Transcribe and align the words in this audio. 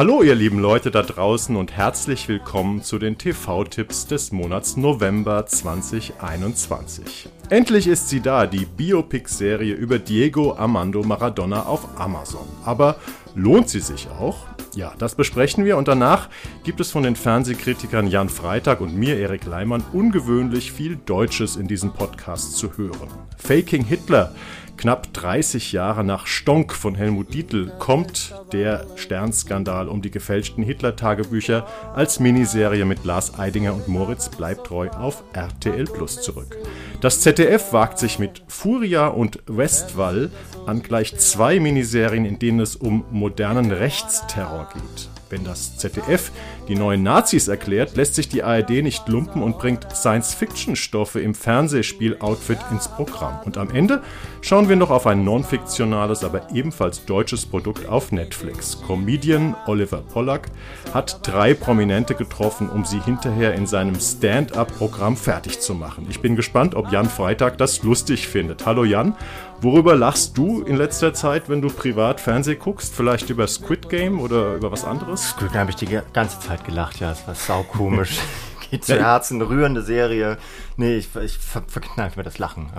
Hallo 0.00 0.22
ihr 0.22 0.34
lieben 0.34 0.58
Leute 0.60 0.90
da 0.90 1.02
draußen 1.02 1.54
und 1.56 1.72
herzlich 1.72 2.26
willkommen 2.26 2.82
zu 2.82 2.98
den 2.98 3.18
TV-Tipps 3.18 4.06
des 4.06 4.32
Monats 4.32 4.78
November 4.78 5.44
2021. 5.44 7.28
Endlich 7.50 7.86
ist 7.86 8.08
sie 8.08 8.22
da, 8.22 8.46
die 8.46 8.64
Biopic-Serie 8.64 9.74
über 9.74 9.98
Diego 9.98 10.54
Armando 10.54 11.02
Maradona 11.02 11.64
auf 11.64 12.00
Amazon. 12.00 12.48
Aber 12.64 12.96
lohnt 13.34 13.68
sie 13.68 13.80
sich 13.80 14.08
auch? 14.08 14.46
Ja, 14.74 14.94
das 14.98 15.16
besprechen 15.16 15.66
wir 15.66 15.76
und 15.76 15.86
danach 15.86 16.30
gibt 16.64 16.80
es 16.80 16.90
von 16.90 17.02
den 17.02 17.14
Fernsehkritikern 17.14 18.06
Jan 18.06 18.30
Freitag 18.30 18.80
und 18.80 18.96
mir, 18.96 19.18
Erik 19.18 19.44
Leimann, 19.44 19.84
ungewöhnlich 19.92 20.72
viel 20.72 20.96
Deutsches 20.96 21.56
in 21.56 21.68
diesem 21.68 21.92
Podcast 21.92 22.56
zu 22.56 22.78
hören. 22.78 23.10
Faking 23.36 23.84
Hitler 23.84 24.32
Knapp 24.80 25.12
30 25.12 25.72
Jahre 25.72 26.04
nach 26.04 26.26
Stonk 26.26 26.72
von 26.72 26.94
Helmut 26.94 27.34
Dietl 27.34 27.70
kommt 27.78 28.34
der 28.54 28.86
Sternskandal 28.96 29.88
um 29.88 30.00
die 30.00 30.10
gefälschten 30.10 30.64
Hitler-Tagebücher 30.64 31.66
als 31.94 32.18
Miniserie 32.18 32.86
mit 32.86 33.04
Lars 33.04 33.38
Eidinger 33.38 33.74
und 33.74 33.88
Moritz 33.88 34.30
Bleibtreu 34.30 34.88
auf 34.88 35.22
RTL 35.34 35.84
Plus 35.84 36.22
zurück. 36.22 36.56
Das 37.02 37.20
ZDF 37.20 37.74
wagt 37.74 37.98
sich 37.98 38.18
mit 38.18 38.42
Furia 38.48 39.08
und 39.08 39.40
Westwall 39.46 40.30
an 40.64 40.82
gleich 40.82 41.14
zwei 41.18 41.60
Miniserien, 41.60 42.24
in 42.24 42.38
denen 42.38 42.60
es 42.60 42.74
um 42.74 43.04
modernen 43.10 43.72
Rechtsterror 43.72 44.70
geht. 44.72 45.09
Wenn 45.30 45.44
das 45.44 45.76
ZDF 45.76 46.32
die 46.66 46.74
neuen 46.74 47.04
Nazis 47.04 47.46
erklärt, 47.46 47.96
lässt 47.96 48.16
sich 48.16 48.28
die 48.28 48.42
ARD 48.42 48.82
nicht 48.82 49.08
lumpen 49.08 49.42
und 49.42 49.58
bringt 49.58 49.86
Science-Fiction-Stoffe 49.94 51.20
im 51.20 51.34
Fernsehspiel-Outfit 51.34 52.58
ins 52.72 52.88
Programm. 52.88 53.38
Und 53.44 53.56
am 53.56 53.70
Ende 53.70 54.02
schauen 54.40 54.68
wir 54.68 54.74
noch 54.74 54.90
auf 54.90 55.06
ein 55.06 55.24
non-fiktionales, 55.24 56.24
aber 56.24 56.48
ebenfalls 56.52 57.04
deutsches 57.04 57.46
Produkt 57.46 57.88
auf 57.88 58.10
Netflix. 58.10 58.82
Comedian 58.84 59.54
Oliver 59.66 60.02
Pollack 60.02 60.48
hat 60.92 61.20
drei 61.22 61.54
Prominente 61.54 62.16
getroffen, 62.16 62.68
um 62.68 62.84
sie 62.84 63.00
hinterher 63.00 63.54
in 63.54 63.68
seinem 63.68 64.00
Stand-up-Programm 64.00 65.16
fertig 65.16 65.60
zu 65.60 65.74
machen. 65.74 66.08
Ich 66.10 66.20
bin 66.20 66.34
gespannt, 66.34 66.74
ob 66.74 66.90
Jan 66.90 67.08
Freitag 67.08 67.56
das 67.56 67.84
lustig 67.84 68.26
findet. 68.26 68.66
Hallo 68.66 68.82
Jan 68.82 69.14
Worüber 69.62 69.94
lachst 69.94 70.38
du 70.38 70.62
in 70.62 70.76
letzter 70.76 71.12
Zeit, 71.12 71.50
wenn 71.50 71.60
du 71.60 71.68
privat 71.68 72.18
Fernseh 72.18 72.54
guckst? 72.54 72.94
Vielleicht 72.94 73.28
über 73.28 73.46
Squid 73.46 73.90
Game 73.90 74.18
oder 74.18 74.54
über 74.54 74.72
was 74.72 74.86
anderes? 74.86 75.30
Squid 75.30 75.52
Game 75.52 75.60
habe 75.60 75.70
ich 75.70 75.76
die 75.76 76.00
ganze 76.14 76.40
Zeit 76.40 76.64
gelacht, 76.64 76.98
ja, 77.00 77.12
es 77.12 77.26
war 77.26 77.34
saukomisch. 77.34 78.18
Geht 78.70 78.84
zu 78.84 78.98
Herzen, 78.98 79.42
rührende 79.42 79.82
Serie. 79.82 80.38
Nee, 80.76 80.96
ich, 80.96 81.14
ich 81.16 81.36
ver 81.36 81.62
verkneife 81.66 82.18
mir 82.18 82.22
das 82.22 82.38
Lachen. 82.38 82.70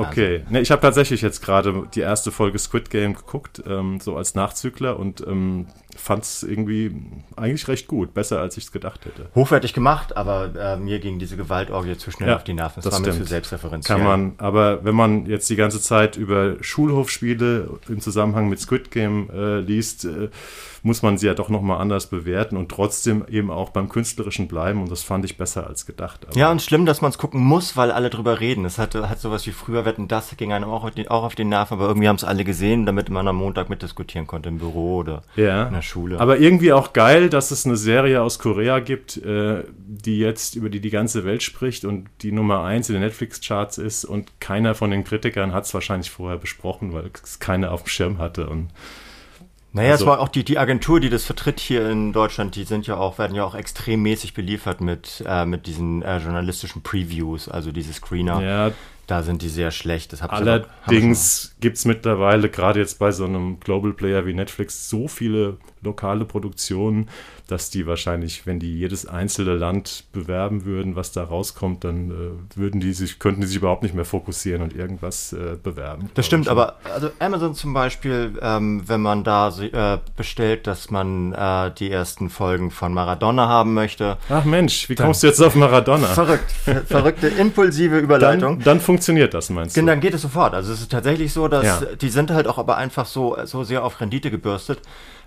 Okay, 0.00 0.42
ne, 0.50 0.60
ich 0.60 0.70
habe 0.70 0.82
tatsächlich 0.82 1.22
jetzt 1.22 1.42
gerade 1.42 1.86
die 1.94 2.00
erste 2.00 2.30
Folge 2.30 2.58
Squid 2.58 2.90
Game 2.90 3.14
geguckt, 3.14 3.62
ähm, 3.66 4.00
so 4.00 4.16
als 4.16 4.34
Nachzügler 4.34 4.98
und 4.98 5.26
ähm, 5.26 5.66
fand 5.96 6.24
es 6.24 6.42
irgendwie 6.42 6.94
eigentlich 7.36 7.66
recht 7.68 7.88
gut, 7.88 8.14
besser 8.14 8.40
als 8.40 8.56
ich 8.56 8.64
es 8.64 8.72
gedacht 8.72 9.04
hätte. 9.04 9.28
Hochwertig 9.34 9.72
gemacht, 9.72 10.16
aber 10.16 10.54
äh, 10.54 10.76
mir 10.76 11.00
ging 11.00 11.18
diese 11.18 11.36
Gewaltorgie 11.36 11.96
zu 11.96 12.10
schnell 12.10 12.30
ja, 12.30 12.36
auf 12.36 12.44
die 12.44 12.54
Nerven. 12.54 12.76
Das, 12.76 12.84
das 12.84 12.94
war 12.94 13.00
stimmt. 13.00 13.18
mir 13.18 13.24
zu 13.24 13.28
selbstreferenziell. 13.28 13.98
Kann 13.98 14.06
man, 14.06 14.32
aber 14.38 14.84
wenn 14.84 14.94
man 14.94 15.26
jetzt 15.26 15.50
die 15.50 15.56
ganze 15.56 15.80
Zeit 15.80 16.16
über 16.16 16.56
Schulhofspiele 16.60 17.68
im 17.88 18.00
Zusammenhang 18.00 18.48
mit 18.48 18.60
Squid 18.60 18.90
Game 18.90 19.28
äh, 19.30 19.60
liest, 19.60 20.04
äh, 20.04 20.28
muss 20.88 21.02
man 21.02 21.18
sie 21.18 21.26
ja 21.26 21.34
doch 21.34 21.50
nochmal 21.50 21.80
anders 21.80 22.06
bewerten 22.06 22.56
und 22.56 22.70
trotzdem 22.70 23.24
eben 23.28 23.50
auch 23.50 23.68
beim 23.68 23.90
Künstlerischen 23.90 24.48
bleiben. 24.48 24.80
Und 24.82 24.90
das 24.90 25.02
fand 25.02 25.24
ich 25.26 25.36
besser 25.36 25.66
als 25.66 25.84
gedacht. 25.84 26.26
Aber 26.26 26.36
ja, 26.36 26.50
und 26.50 26.62
schlimm, 26.62 26.86
dass 26.86 27.02
man 27.02 27.10
es 27.10 27.18
gucken 27.18 27.40
muss, 27.40 27.76
weil 27.76 27.92
alle 27.92 28.08
drüber 28.08 28.40
reden. 28.40 28.64
Es 28.64 28.78
hat, 28.78 28.94
hat 28.94 29.20
sowas 29.20 29.46
wie 29.46 29.52
früher 29.52 29.84
Wetten, 29.84 30.08
das 30.08 30.34
ging 30.38 30.52
einem 30.52 30.70
auch, 30.70 30.90
auch 31.08 31.22
auf 31.22 31.34
den 31.34 31.50
Nerven, 31.50 31.74
aber 31.74 31.88
irgendwie 31.88 32.08
haben 32.08 32.16
es 32.16 32.24
alle 32.24 32.42
gesehen, 32.42 32.86
damit 32.86 33.10
man 33.10 33.28
am 33.28 33.36
Montag 33.36 33.68
mitdiskutieren 33.68 34.26
konnte 34.26 34.48
im 34.48 34.58
Büro 34.58 34.96
oder 34.96 35.22
ja, 35.36 35.64
in 35.64 35.74
der 35.74 35.82
Schule. 35.82 36.18
Aber 36.18 36.38
irgendwie 36.38 36.72
auch 36.72 36.94
geil, 36.94 37.28
dass 37.28 37.50
es 37.50 37.66
eine 37.66 37.76
Serie 37.76 38.22
aus 38.22 38.38
Korea 38.38 38.80
gibt, 38.80 39.18
äh, 39.18 39.64
die 39.76 40.18
jetzt 40.18 40.56
über 40.56 40.70
die 40.70 40.80
die 40.80 40.90
ganze 40.90 41.26
Welt 41.26 41.42
spricht 41.42 41.84
und 41.84 42.08
die 42.22 42.32
Nummer 42.32 42.64
eins 42.64 42.88
in 42.88 42.94
den 42.94 43.02
Netflix-Charts 43.02 43.76
ist 43.76 44.06
und 44.06 44.40
keiner 44.40 44.74
von 44.74 44.90
den 44.90 45.04
Kritikern 45.04 45.52
hat 45.52 45.64
es 45.64 45.74
wahrscheinlich 45.74 46.10
vorher 46.10 46.38
besprochen, 46.38 46.94
weil 46.94 47.10
es 47.22 47.38
keiner 47.38 47.72
auf 47.72 47.82
dem 47.82 47.88
Schirm 47.88 48.18
hatte 48.18 48.48
und 48.48 48.70
naja, 49.72 49.92
also, 49.92 50.04
es 50.04 50.08
war 50.08 50.20
auch 50.20 50.28
die, 50.28 50.44
die 50.44 50.58
Agentur, 50.58 51.00
die 51.00 51.10
das 51.10 51.24
vertritt 51.24 51.60
hier 51.60 51.88
in 51.90 52.12
Deutschland, 52.12 52.56
die 52.56 52.64
sind 52.64 52.86
ja 52.86 52.96
auch, 52.96 53.18
werden 53.18 53.34
ja 53.34 53.44
auch 53.44 53.54
extrem 53.54 54.02
mäßig 54.02 54.34
beliefert 54.34 54.80
mit, 54.80 55.22
äh, 55.26 55.44
mit 55.44 55.66
diesen 55.66 56.02
äh, 56.02 56.18
journalistischen 56.18 56.82
Previews, 56.82 57.48
also 57.48 57.70
diese 57.70 57.92
Screener. 57.92 58.42
Ja, 58.42 58.72
da 59.06 59.22
sind 59.22 59.40
die 59.42 59.48
sehr 59.48 59.70
schlecht. 59.70 60.12
Das 60.12 60.22
Allerdings 60.22 61.54
gibt 61.60 61.78
es 61.78 61.84
mittlerweile, 61.86 62.50
gerade 62.50 62.80
jetzt 62.80 62.98
bei 62.98 63.10
so 63.10 63.24
einem 63.24 63.58
Global 63.58 63.92
Player 63.92 64.26
wie 64.26 64.34
Netflix, 64.34 64.88
so 64.88 65.08
viele 65.08 65.56
lokale 65.82 66.24
Produktionen, 66.24 67.08
dass 67.48 67.70
die 67.70 67.86
wahrscheinlich, 67.86 68.46
wenn 68.46 68.60
die 68.60 68.78
jedes 68.78 69.06
einzelne 69.06 69.54
Land 69.54 70.04
bewerben 70.12 70.66
würden, 70.66 70.96
was 70.96 71.12
da 71.12 71.24
rauskommt, 71.24 71.82
dann 71.82 72.10
äh, 72.10 72.56
würden 72.58 72.78
die 72.78 72.92
sich, 72.92 73.18
könnten 73.18 73.40
die 73.40 73.46
sich 73.46 73.56
überhaupt 73.56 73.82
nicht 73.82 73.94
mehr 73.94 74.04
fokussieren 74.04 74.60
und 74.60 74.76
irgendwas 74.76 75.32
äh, 75.32 75.56
bewerben. 75.60 76.10
Das 76.12 76.26
stimmt, 76.26 76.46
aber 76.46 76.76
also 76.92 77.10
Amazon 77.18 77.54
zum 77.54 77.72
Beispiel, 77.72 78.38
ähm, 78.42 78.82
wenn 78.86 79.00
man 79.00 79.24
da 79.24 79.48
äh, 79.48 79.98
bestellt, 80.14 80.66
dass 80.66 80.90
man 80.90 81.32
äh, 81.32 81.72
die 81.74 81.90
ersten 81.90 82.28
Folgen 82.28 82.70
von 82.70 82.92
Maradona 82.92 83.48
haben 83.48 83.72
möchte. 83.72 84.18
Ach 84.28 84.44
Mensch, 84.44 84.90
wie 84.90 84.94
kommst 84.94 85.22
du 85.22 85.28
jetzt 85.28 85.40
auf 85.40 85.54
Maradona? 85.54 86.08
Verrückt, 86.08 86.52
verrückte 86.86 87.28
impulsive 87.28 87.98
Überleitung. 87.98 88.58
Dann, 88.58 88.64
dann, 88.64 88.80
funktioniert 88.80 89.32
das, 89.32 89.48
meinst 89.48 89.74
du? 89.74 89.82
Dann 89.82 90.00
geht 90.00 90.12
es 90.12 90.20
sofort. 90.20 90.52
Also 90.52 90.74
es 90.74 90.82
ist 90.82 90.92
tatsächlich 90.92 91.32
so, 91.32 91.48
dass 91.48 91.64
ja. 91.64 91.80
die 91.98 92.10
sind 92.10 92.30
halt 92.30 92.46
auch 92.46 92.58
aber 92.58 92.76
einfach 92.76 93.06
so, 93.06 93.38
so 93.44 93.64
sehr 93.64 93.84
auf 93.84 94.02
Rendite 94.02 94.30
gebürstet 94.30 94.80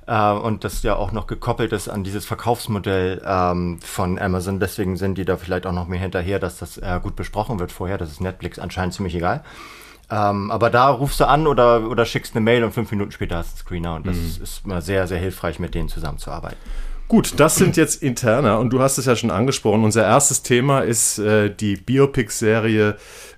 äh, 0.07 0.31
und 0.31 0.63
das 0.63 0.83
ja 0.83 0.95
auch 0.95 1.11
noch 1.11 1.27
gekoppelt 1.27 1.71
ist 1.73 1.87
an 1.89 2.03
dieses 2.03 2.25
Verkaufsmodell 2.25 3.21
ähm, 3.25 3.79
von 3.81 4.19
Amazon. 4.19 4.59
Deswegen 4.59 4.97
sind 4.97 5.17
die 5.17 5.25
da 5.25 5.37
vielleicht 5.37 5.65
auch 5.65 5.71
noch 5.71 5.87
mehr 5.87 5.99
hinterher, 5.99 6.39
dass 6.39 6.57
das 6.57 6.77
äh, 6.77 6.99
gut 7.01 7.15
besprochen 7.15 7.59
wird 7.59 7.71
vorher. 7.71 7.97
Das 7.97 8.11
ist 8.11 8.21
Netflix 8.21 8.59
anscheinend 8.59 8.93
ziemlich 8.93 9.15
egal. 9.15 9.43
Ähm, 10.09 10.51
aber 10.51 10.69
da 10.69 10.89
rufst 10.89 11.19
du 11.21 11.27
an 11.27 11.47
oder, 11.47 11.89
oder 11.89 12.05
schickst 12.05 12.35
eine 12.35 12.43
Mail 12.43 12.63
und 12.63 12.73
fünf 12.73 12.91
Minuten 12.91 13.11
später 13.11 13.37
hast 13.37 13.51
du 13.51 13.53
einen 13.53 13.59
Screener 13.59 13.95
und 13.95 14.07
das 14.07 14.17
mhm. 14.17 14.43
ist 14.43 14.65
immer 14.65 14.81
sehr, 14.81 15.07
sehr 15.07 15.19
hilfreich, 15.19 15.57
mit 15.59 15.73
denen 15.73 15.87
zusammenzuarbeiten. 15.87 16.57
Gut, 17.07 17.33
das 17.41 17.55
sind 17.57 17.75
jetzt 17.75 18.01
interner 18.01 18.59
und 18.59 18.69
du 18.69 18.81
hast 18.81 18.97
es 18.97 19.05
ja 19.05 19.17
schon 19.17 19.31
angesprochen. 19.31 19.83
Unser 19.83 20.03
erstes 20.03 20.43
Thema 20.43 20.79
ist 20.79 21.19
äh, 21.19 21.53
die 21.53 21.75
Biopic-Serie 21.75 22.95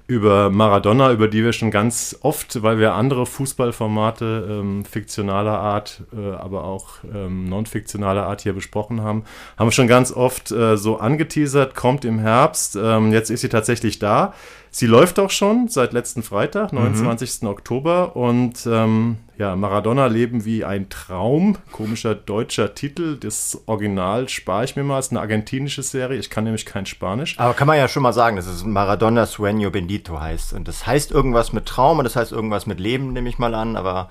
über 0.08 0.50
Maradona, 0.50 1.12
über 1.12 1.28
die 1.28 1.44
wir 1.44 1.54
schon 1.54 1.72
ganz 1.72 2.18
oft, 2.22 2.62
weil 2.62 2.78
wir 2.78 2.94
andere 2.94 3.26
Fußballformate 3.26 4.48
ähm, 4.50 4.86
fiktionaler 4.86 5.58
Art, 5.58 6.02
äh, 6.14 6.34
aber 6.36 6.66
auch 6.66 6.98
ähm, 7.14 7.48
non-fiktionaler 7.48 8.26
Art 8.26 8.42
hier 8.42 8.54
besprochen 8.54 9.02
haben, 9.02 9.24
haben 9.58 9.68
wir 9.68 9.72
schon 9.72 9.88
ganz 9.88 10.12
oft 10.12 10.52
äh, 10.52 10.78
so 10.78 10.98
angeteasert, 10.98 11.76
kommt 11.76 12.04
im 12.04 12.20
Herbst. 12.20 12.76
Ähm, 12.76 13.14
jetzt 13.14 13.30
ist 13.30 13.42
sie 13.42 13.50
tatsächlich 13.50 14.00
da. 14.00 14.34
Sie 14.76 14.88
läuft 14.88 15.20
auch 15.20 15.30
schon 15.30 15.68
seit 15.68 15.94
letzten 15.94 16.24
Freitag, 16.24 16.74
29. 16.74 17.44
Mhm. 17.44 17.48
Oktober. 17.48 18.16
Und 18.16 18.66
ähm, 18.66 19.18
ja, 19.38 19.56
Maradona 19.56 20.08
leben 20.08 20.46
wie 20.46 20.66
ein 20.66 20.90
Traum. 20.90 21.60
Komischer 21.72 22.16
deutscher 22.16 22.74
Titel. 22.74 23.18
Das 23.20 23.62
Original 23.68 24.30
spare 24.30 24.66
ich 24.66 24.76
mir 24.76 24.84
mal. 24.84 24.98
Es 24.98 25.06
ist 25.06 25.12
eine 25.12 25.20
argentinische 25.20 25.84
Serie. 25.84 26.18
Ich 26.18 26.32
kann 26.32 26.46
nämlich 26.46 26.66
kein 26.66 26.88
Spanisch. 26.88 27.40
Aber 27.40 27.54
kann 27.54 27.68
man 27.68 27.78
ja 27.78 27.88
schon 27.88 28.02
mal 28.02 28.14
sagen, 28.14 28.36
dass 28.36 28.48
es 28.48 28.64
Maradona 28.64 29.26
Sueño 29.26 29.70
Bendito 29.70 30.20
heißt. 30.20 30.54
Und 30.54 30.68
das 30.68 30.88
heißt 30.88 31.12
irgendwas 31.12 31.54
mit 31.54 31.68
Traum 31.68 32.00
und 32.00 32.06
das 32.06 32.16
heißt 32.16 32.32
irgendwas 32.32 32.66
mit 32.66 32.80
Leben, 32.80 33.14
nehme 33.14 33.30
ich 33.30 33.38
mal 33.38 33.54
an. 33.54 33.76
Aber 33.76 34.10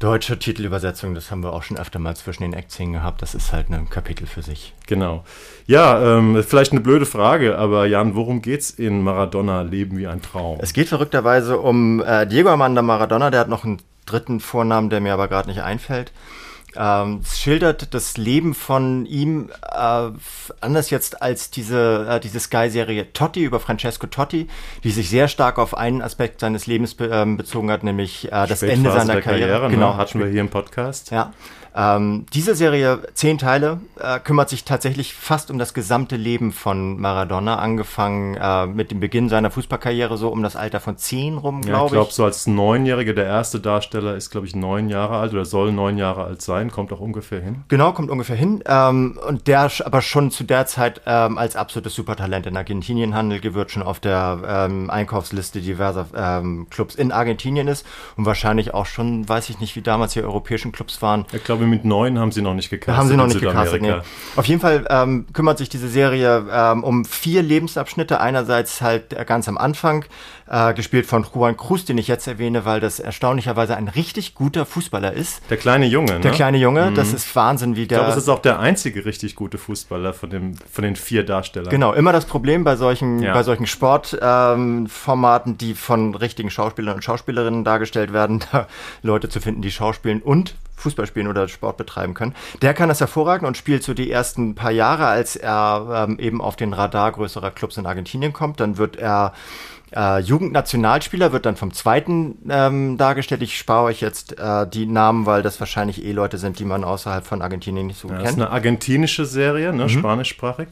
deutsche 0.00 0.38
Titelübersetzung, 0.38 1.14
das 1.14 1.30
haben 1.30 1.42
wir 1.44 1.52
auch 1.52 1.62
schon 1.62 1.76
öfter 1.76 1.98
mal 1.98 2.16
zwischen 2.16 2.42
den 2.42 2.54
Aktien 2.54 2.92
gehabt. 2.92 3.22
Das 3.22 3.34
ist 3.34 3.52
halt 3.52 3.70
ein 3.70 3.88
Kapitel 3.90 4.26
für 4.26 4.42
sich. 4.42 4.72
Genau. 4.86 5.24
Ja, 5.66 6.18
ähm, 6.18 6.42
vielleicht 6.42 6.72
eine 6.72 6.80
blöde 6.80 7.06
Frage, 7.06 7.56
aber 7.58 7.86
Jan, 7.86 8.14
worum 8.14 8.40
geht's 8.40 8.70
in 8.70 9.02
Maradona 9.02 9.60
Leben 9.60 9.98
wie 9.98 10.06
ein 10.06 10.22
Traum? 10.22 10.58
Es 10.60 10.72
geht 10.72 10.88
verrückterweise 10.88 11.60
um 11.60 12.02
äh, 12.02 12.26
Diego 12.26 12.48
Armando 12.48 12.82
Maradona, 12.82 13.30
der 13.30 13.40
hat 13.40 13.48
noch 13.48 13.64
einen 13.64 13.82
dritten 14.06 14.40
Vornamen, 14.40 14.88
der 14.88 15.00
mir 15.00 15.12
aber 15.12 15.28
gerade 15.28 15.50
nicht 15.50 15.62
einfällt. 15.62 16.12
Ähm, 16.76 17.20
es 17.22 17.40
schildert 17.40 17.94
das 17.94 18.16
Leben 18.16 18.54
von 18.54 19.06
ihm 19.06 19.50
äh, 19.62 20.10
anders 20.60 20.90
jetzt 20.90 21.20
als 21.20 21.50
diese, 21.50 22.06
äh, 22.08 22.20
diese 22.20 22.38
Sky-Serie 22.38 23.12
Totti 23.12 23.42
über 23.42 23.60
Francesco 23.60 24.06
Totti, 24.06 24.48
die 24.84 24.90
sich 24.90 25.10
sehr 25.10 25.28
stark 25.28 25.58
auf 25.58 25.76
einen 25.76 26.02
Aspekt 26.02 26.40
seines 26.40 26.66
Lebens 26.66 26.94
be 26.94 27.10
ähm, 27.12 27.36
bezogen 27.36 27.70
hat, 27.70 27.82
nämlich 27.82 28.26
äh, 28.26 28.46
das 28.46 28.62
Ende 28.62 28.92
seiner 28.92 29.20
Karriere. 29.20 29.50
Karriere. 29.50 29.68
Ne? 29.68 29.74
Genau, 29.74 29.96
hatten 29.96 30.20
wir 30.20 30.28
hier 30.28 30.40
im 30.40 30.48
Podcast. 30.48 31.10
Ja. 31.10 31.32
Ähm, 31.74 32.26
diese 32.32 32.54
Serie, 32.54 33.00
zehn 33.14 33.38
Teile, 33.38 33.80
äh, 33.98 34.18
kümmert 34.18 34.48
sich 34.48 34.64
tatsächlich 34.64 35.14
fast 35.14 35.50
um 35.50 35.58
das 35.58 35.74
gesamte 35.74 36.16
Leben 36.16 36.52
von 36.52 36.98
Maradona, 36.98 37.56
angefangen 37.56 38.36
äh, 38.36 38.66
mit 38.66 38.90
dem 38.90 39.00
Beginn 39.00 39.28
seiner 39.28 39.50
Fußballkarriere 39.50 40.16
so 40.16 40.28
um 40.28 40.42
das 40.42 40.56
Alter 40.56 40.80
von 40.80 40.96
zehn 40.96 41.38
rum, 41.38 41.62
glaube 41.62 41.78
ja, 41.78 41.84
ich. 41.86 41.92
Glaube, 41.92 42.12
so 42.12 42.24
als 42.24 42.46
Neunjähriger, 42.46 43.12
der 43.12 43.26
erste 43.26 43.60
Darsteller 43.60 44.16
ist, 44.16 44.30
glaube 44.30 44.46
ich, 44.46 44.56
neun 44.56 44.88
Jahre 44.88 45.18
alt 45.18 45.32
oder 45.32 45.44
soll 45.44 45.72
neun 45.72 45.98
Jahre 45.98 46.24
alt 46.24 46.42
sein, 46.42 46.70
kommt 46.70 46.92
auch 46.92 47.00
ungefähr 47.00 47.40
hin. 47.40 47.62
Genau, 47.68 47.92
kommt 47.92 48.10
ungefähr 48.10 48.36
hin. 48.36 48.62
Ähm, 48.66 49.18
und 49.26 49.46
der 49.46 49.70
aber 49.84 50.02
schon 50.02 50.30
zu 50.30 50.44
der 50.44 50.66
Zeit 50.66 51.02
ähm, 51.06 51.38
als 51.38 51.54
absolutes 51.54 51.94
Supertalent 51.94 52.46
in 52.46 52.56
Argentinien 52.56 53.14
handelt, 53.14 53.54
wird 53.54 53.70
schon 53.70 53.82
auf 53.82 54.00
der 54.00 54.40
ähm, 54.46 54.90
Einkaufsliste 54.90 55.60
diverser 55.60 56.06
ähm, 56.14 56.66
Clubs 56.70 56.94
in 56.94 57.12
Argentinien 57.12 57.68
ist 57.68 57.86
und 58.16 58.26
wahrscheinlich 58.26 58.74
auch 58.74 58.86
schon, 58.86 59.28
weiß 59.28 59.50
ich 59.50 59.60
nicht, 59.60 59.76
wie 59.76 59.82
damals 59.82 60.14
die 60.14 60.22
europäischen 60.22 60.72
Clubs 60.72 61.02
waren. 61.02 61.26
Ich 61.32 61.44
glaube, 61.44 61.59
glaube, 61.60 61.70
mit 61.70 61.84
neun 61.84 62.18
haben 62.18 62.32
sie 62.32 62.42
noch 62.42 62.54
nicht 62.54 62.70
gecastet. 62.70 62.96
Haben 62.96 63.08
sie 63.08 63.16
noch 63.16 63.26
nicht 63.26 63.40
gecastet, 63.40 63.82
nee. 63.82 63.94
Auf 64.36 64.46
jeden 64.46 64.60
Fall 64.60 64.86
ähm, 64.90 65.26
kümmert 65.32 65.58
sich 65.58 65.68
diese 65.68 65.88
Serie 65.88 66.46
ähm, 66.52 66.84
um 66.84 67.04
vier 67.04 67.42
Lebensabschnitte. 67.42 68.20
Einerseits 68.20 68.80
halt 68.80 69.14
ganz 69.26 69.48
am 69.48 69.58
Anfang, 69.58 70.04
äh, 70.50 70.74
gespielt 70.74 71.06
von 71.06 71.24
Juan 71.32 71.56
Cruz, 71.56 71.84
den 71.84 71.96
ich 71.96 72.08
jetzt 72.08 72.26
erwähne, 72.26 72.64
weil 72.64 72.80
das 72.80 72.98
erstaunlicherweise 72.98 73.76
ein 73.76 73.88
richtig 73.88 74.34
guter 74.34 74.66
Fußballer 74.66 75.12
ist. 75.12 75.42
Der 75.48 75.56
kleine 75.56 75.86
Junge, 75.86 76.14
ne? 76.14 76.20
Der 76.20 76.32
kleine 76.32 76.58
Junge, 76.58 76.90
mhm. 76.90 76.96
das 76.96 77.12
ist 77.12 77.34
Wahnsinn, 77.36 77.76
wie 77.76 77.86
der. 77.86 77.98
Ich 77.98 78.04
glaube, 78.04 78.18
es 78.18 78.24
ist 78.24 78.28
auch 78.28 78.40
der 78.40 78.58
einzige 78.58 79.04
richtig 79.04 79.36
gute 79.36 79.58
Fußballer 79.58 80.12
von, 80.12 80.30
dem, 80.30 80.56
von 80.70 80.82
den 80.82 80.96
vier 80.96 81.24
Darstellern. 81.24 81.70
Genau, 81.70 81.92
immer 81.92 82.12
das 82.12 82.24
Problem 82.24 82.64
bei 82.64 82.74
solchen, 82.74 83.22
ja. 83.22 83.32
bei 83.32 83.44
solchen 83.44 83.66
Sportformaten, 83.66 85.52
ähm, 85.52 85.58
die 85.58 85.74
von 85.74 86.16
richtigen 86.16 86.50
Schauspielern 86.50 86.96
und 86.96 87.04
Schauspielerinnen 87.04 87.62
dargestellt 87.62 88.12
werden, 88.12 88.40
da 88.52 88.66
Leute 89.02 89.28
zu 89.28 89.40
finden, 89.40 89.62
die 89.62 89.70
schauspielen 89.70 90.20
und 90.20 90.56
Fußball 90.80 91.06
spielen 91.06 91.28
oder 91.28 91.48
Sport 91.48 91.76
betreiben 91.76 92.14
können. 92.14 92.34
Der 92.62 92.74
kann 92.74 92.88
das 92.88 93.00
hervorragend 93.00 93.46
und 93.46 93.56
spielt 93.56 93.82
so 93.82 93.94
die 93.94 94.10
ersten 94.10 94.54
paar 94.54 94.70
Jahre, 94.70 95.06
als 95.06 95.36
er 95.36 96.06
ähm, 96.08 96.18
eben 96.18 96.40
auf 96.40 96.56
den 96.56 96.72
Radar 96.72 97.12
größerer 97.12 97.50
Clubs 97.50 97.76
in 97.76 97.86
Argentinien 97.86 98.32
kommt. 98.32 98.60
Dann 98.60 98.78
wird 98.78 98.96
er 98.96 99.32
äh, 99.94 100.20
Jugendnationalspieler 100.20 101.32
wird 101.32 101.46
dann 101.46 101.56
vom 101.56 101.72
zweiten 101.72 102.38
ähm, 102.48 102.96
dargestellt. 102.96 103.42
Ich 103.42 103.58
spare 103.58 103.84
euch 103.84 104.00
jetzt 104.00 104.38
äh, 104.38 104.66
die 104.68 104.86
Namen, 104.86 105.26
weil 105.26 105.42
das 105.42 105.58
wahrscheinlich 105.58 106.04
eh 106.04 106.12
Leute 106.12 106.38
sind, 106.38 106.58
die 106.58 106.64
man 106.64 106.84
außerhalb 106.84 107.26
von 107.26 107.42
Argentinien 107.42 107.88
nicht 107.88 107.98
so 107.98 108.08
ja, 108.08 108.14
kennt. 108.14 108.26
Das 108.26 108.32
ist 108.32 108.40
eine 108.40 108.50
argentinische 108.50 109.26
Serie, 109.26 109.72
ne? 109.72 109.84
Mhm. 109.84 109.88
spanischsprachig. 109.88 110.68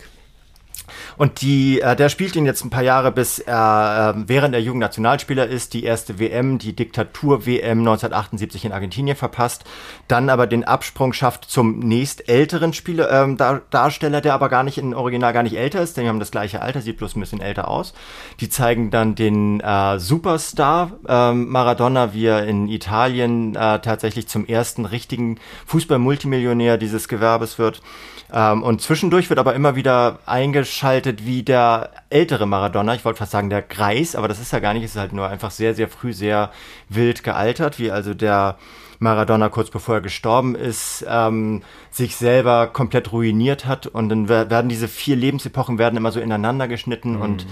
Und 1.19 1.43
die, 1.43 1.81
äh, 1.81 1.97
der 1.97 2.09
spielt 2.09 2.37
ihn 2.37 2.47
jetzt 2.47 2.65
ein 2.65 2.70
paar 2.70 2.85
Jahre, 2.85 3.11
bis 3.11 3.41
er 3.41 4.15
äh, 4.17 4.23
während 4.29 4.55
der 4.55 4.62
Jugendnationalspieler 4.62 5.49
ist, 5.49 5.75
die 5.75 5.82
erste 5.82 6.20
WM, 6.20 6.59
die 6.59 6.75
Diktatur-WM 6.75 7.81
1978 7.81 8.65
in 8.65 8.73
Argentinien 8.73 9.17
verpasst, 9.17 9.65
dann 10.06 10.31
aber 10.31 10.47
den 10.47 10.62
Absprung 10.62 11.12
schafft 11.12 11.47
zum 11.47 11.81
nächst 11.81 12.29
älteren 12.29 12.73
Spieler, 12.73 13.11
ähm, 13.11 13.37
Dar 13.37 13.62
Darsteller, 13.70 14.20
der 14.20 14.35
aber 14.35 14.49
gar 14.49 14.62
nicht 14.62 14.79
im 14.79 14.93
Original 14.93 15.32
gar 15.32 15.43
nicht 15.43 15.56
älter 15.56 15.82
ist, 15.82 15.97
denn 15.97 16.05
die 16.05 16.09
haben 16.09 16.20
das 16.20 16.31
gleiche 16.31 16.62
Alter, 16.62 16.81
sieht 16.82 16.99
bloß 16.99 17.17
ein 17.17 17.21
bisschen 17.21 17.41
älter 17.41 17.67
aus. 17.67 17.94
Die 18.38 18.49
zeigen 18.49 18.93
dann 18.93 19.17
den 19.17 19.59
äh, 19.59 19.99
Superstar 19.99 20.93
äh, 21.09 21.32
Maradona, 21.32 22.14
wie 22.14 22.26
er 22.26 22.47
in 22.47 22.69
Italien 22.69 23.56
äh, 23.56 23.81
tatsächlich 23.81 24.29
zum 24.29 24.47
ersten 24.47 24.85
richtigen 24.85 25.41
Fußball-Multimillionär 25.67 26.79
dieses 26.79 27.09
Gewerbes 27.09 27.59
wird. 27.59 27.82
Ähm, 28.32 28.62
und 28.62 28.82
zwischendurch 28.82 29.31
wird 29.31 29.38
aber 29.38 29.55
immer 29.55 29.75
wieder 29.75 30.19
eingeschaltet 30.26 31.08
wie 31.17 31.43
der 31.43 31.91
ältere 32.11 32.47
Maradona. 32.47 32.95
Ich 32.95 33.05
wollte 33.05 33.19
fast 33.19 33.33
sagen 33.33 33.51
der 33.51 33.63
Greis, 33.63 34.15
aber 34.15 34.29
das 34.29 34.41
ist 34.41 34.53
ja 34.53 34.59
gar 34.59 34.75
nicht. 34.75 34.85
Es 34.85 34.93
ist 34.93 35.01
halt 35.01 35.13
nur 35.13 35.29
einfach 35.29 35.51
sehr, 35.51 35.75
sehr 35.75 35.89
früh 35.89 36.13
sehr 36.13 36.51
wild 36.89 37.23
gealtert, 37.25 37.79
wie 37.79 37.91
also 37.91 38.15
der 38.15 38.59
Maradona 38.99 39.49
kurz 39.49 39.71
bevor 39.71 39.97
er 39.97 40.01
gestorben 40.01 40.55
ist, 40.55 41.05
ähm, 41.09 41.63
sich 41.91 42.17
selber 42.17 42.67
komplett 42.69 43.13
ruiniert 43.13 43.65
hat. 43.65 43.87
Und 43.87 44.09
dann 44.09 44.29
werden 44.29 44.69
diese 44.69 44.89
vier 44.89 45.17
Lebensepochen 45.17 45.79
werden 45.79 45.97
immer 45.97 46.13
so 46.13 46.21
ineinander 46.21 46.69
geschnitten 46.69 47.17
mhm. 47.17 47.23
und 47.23 47.47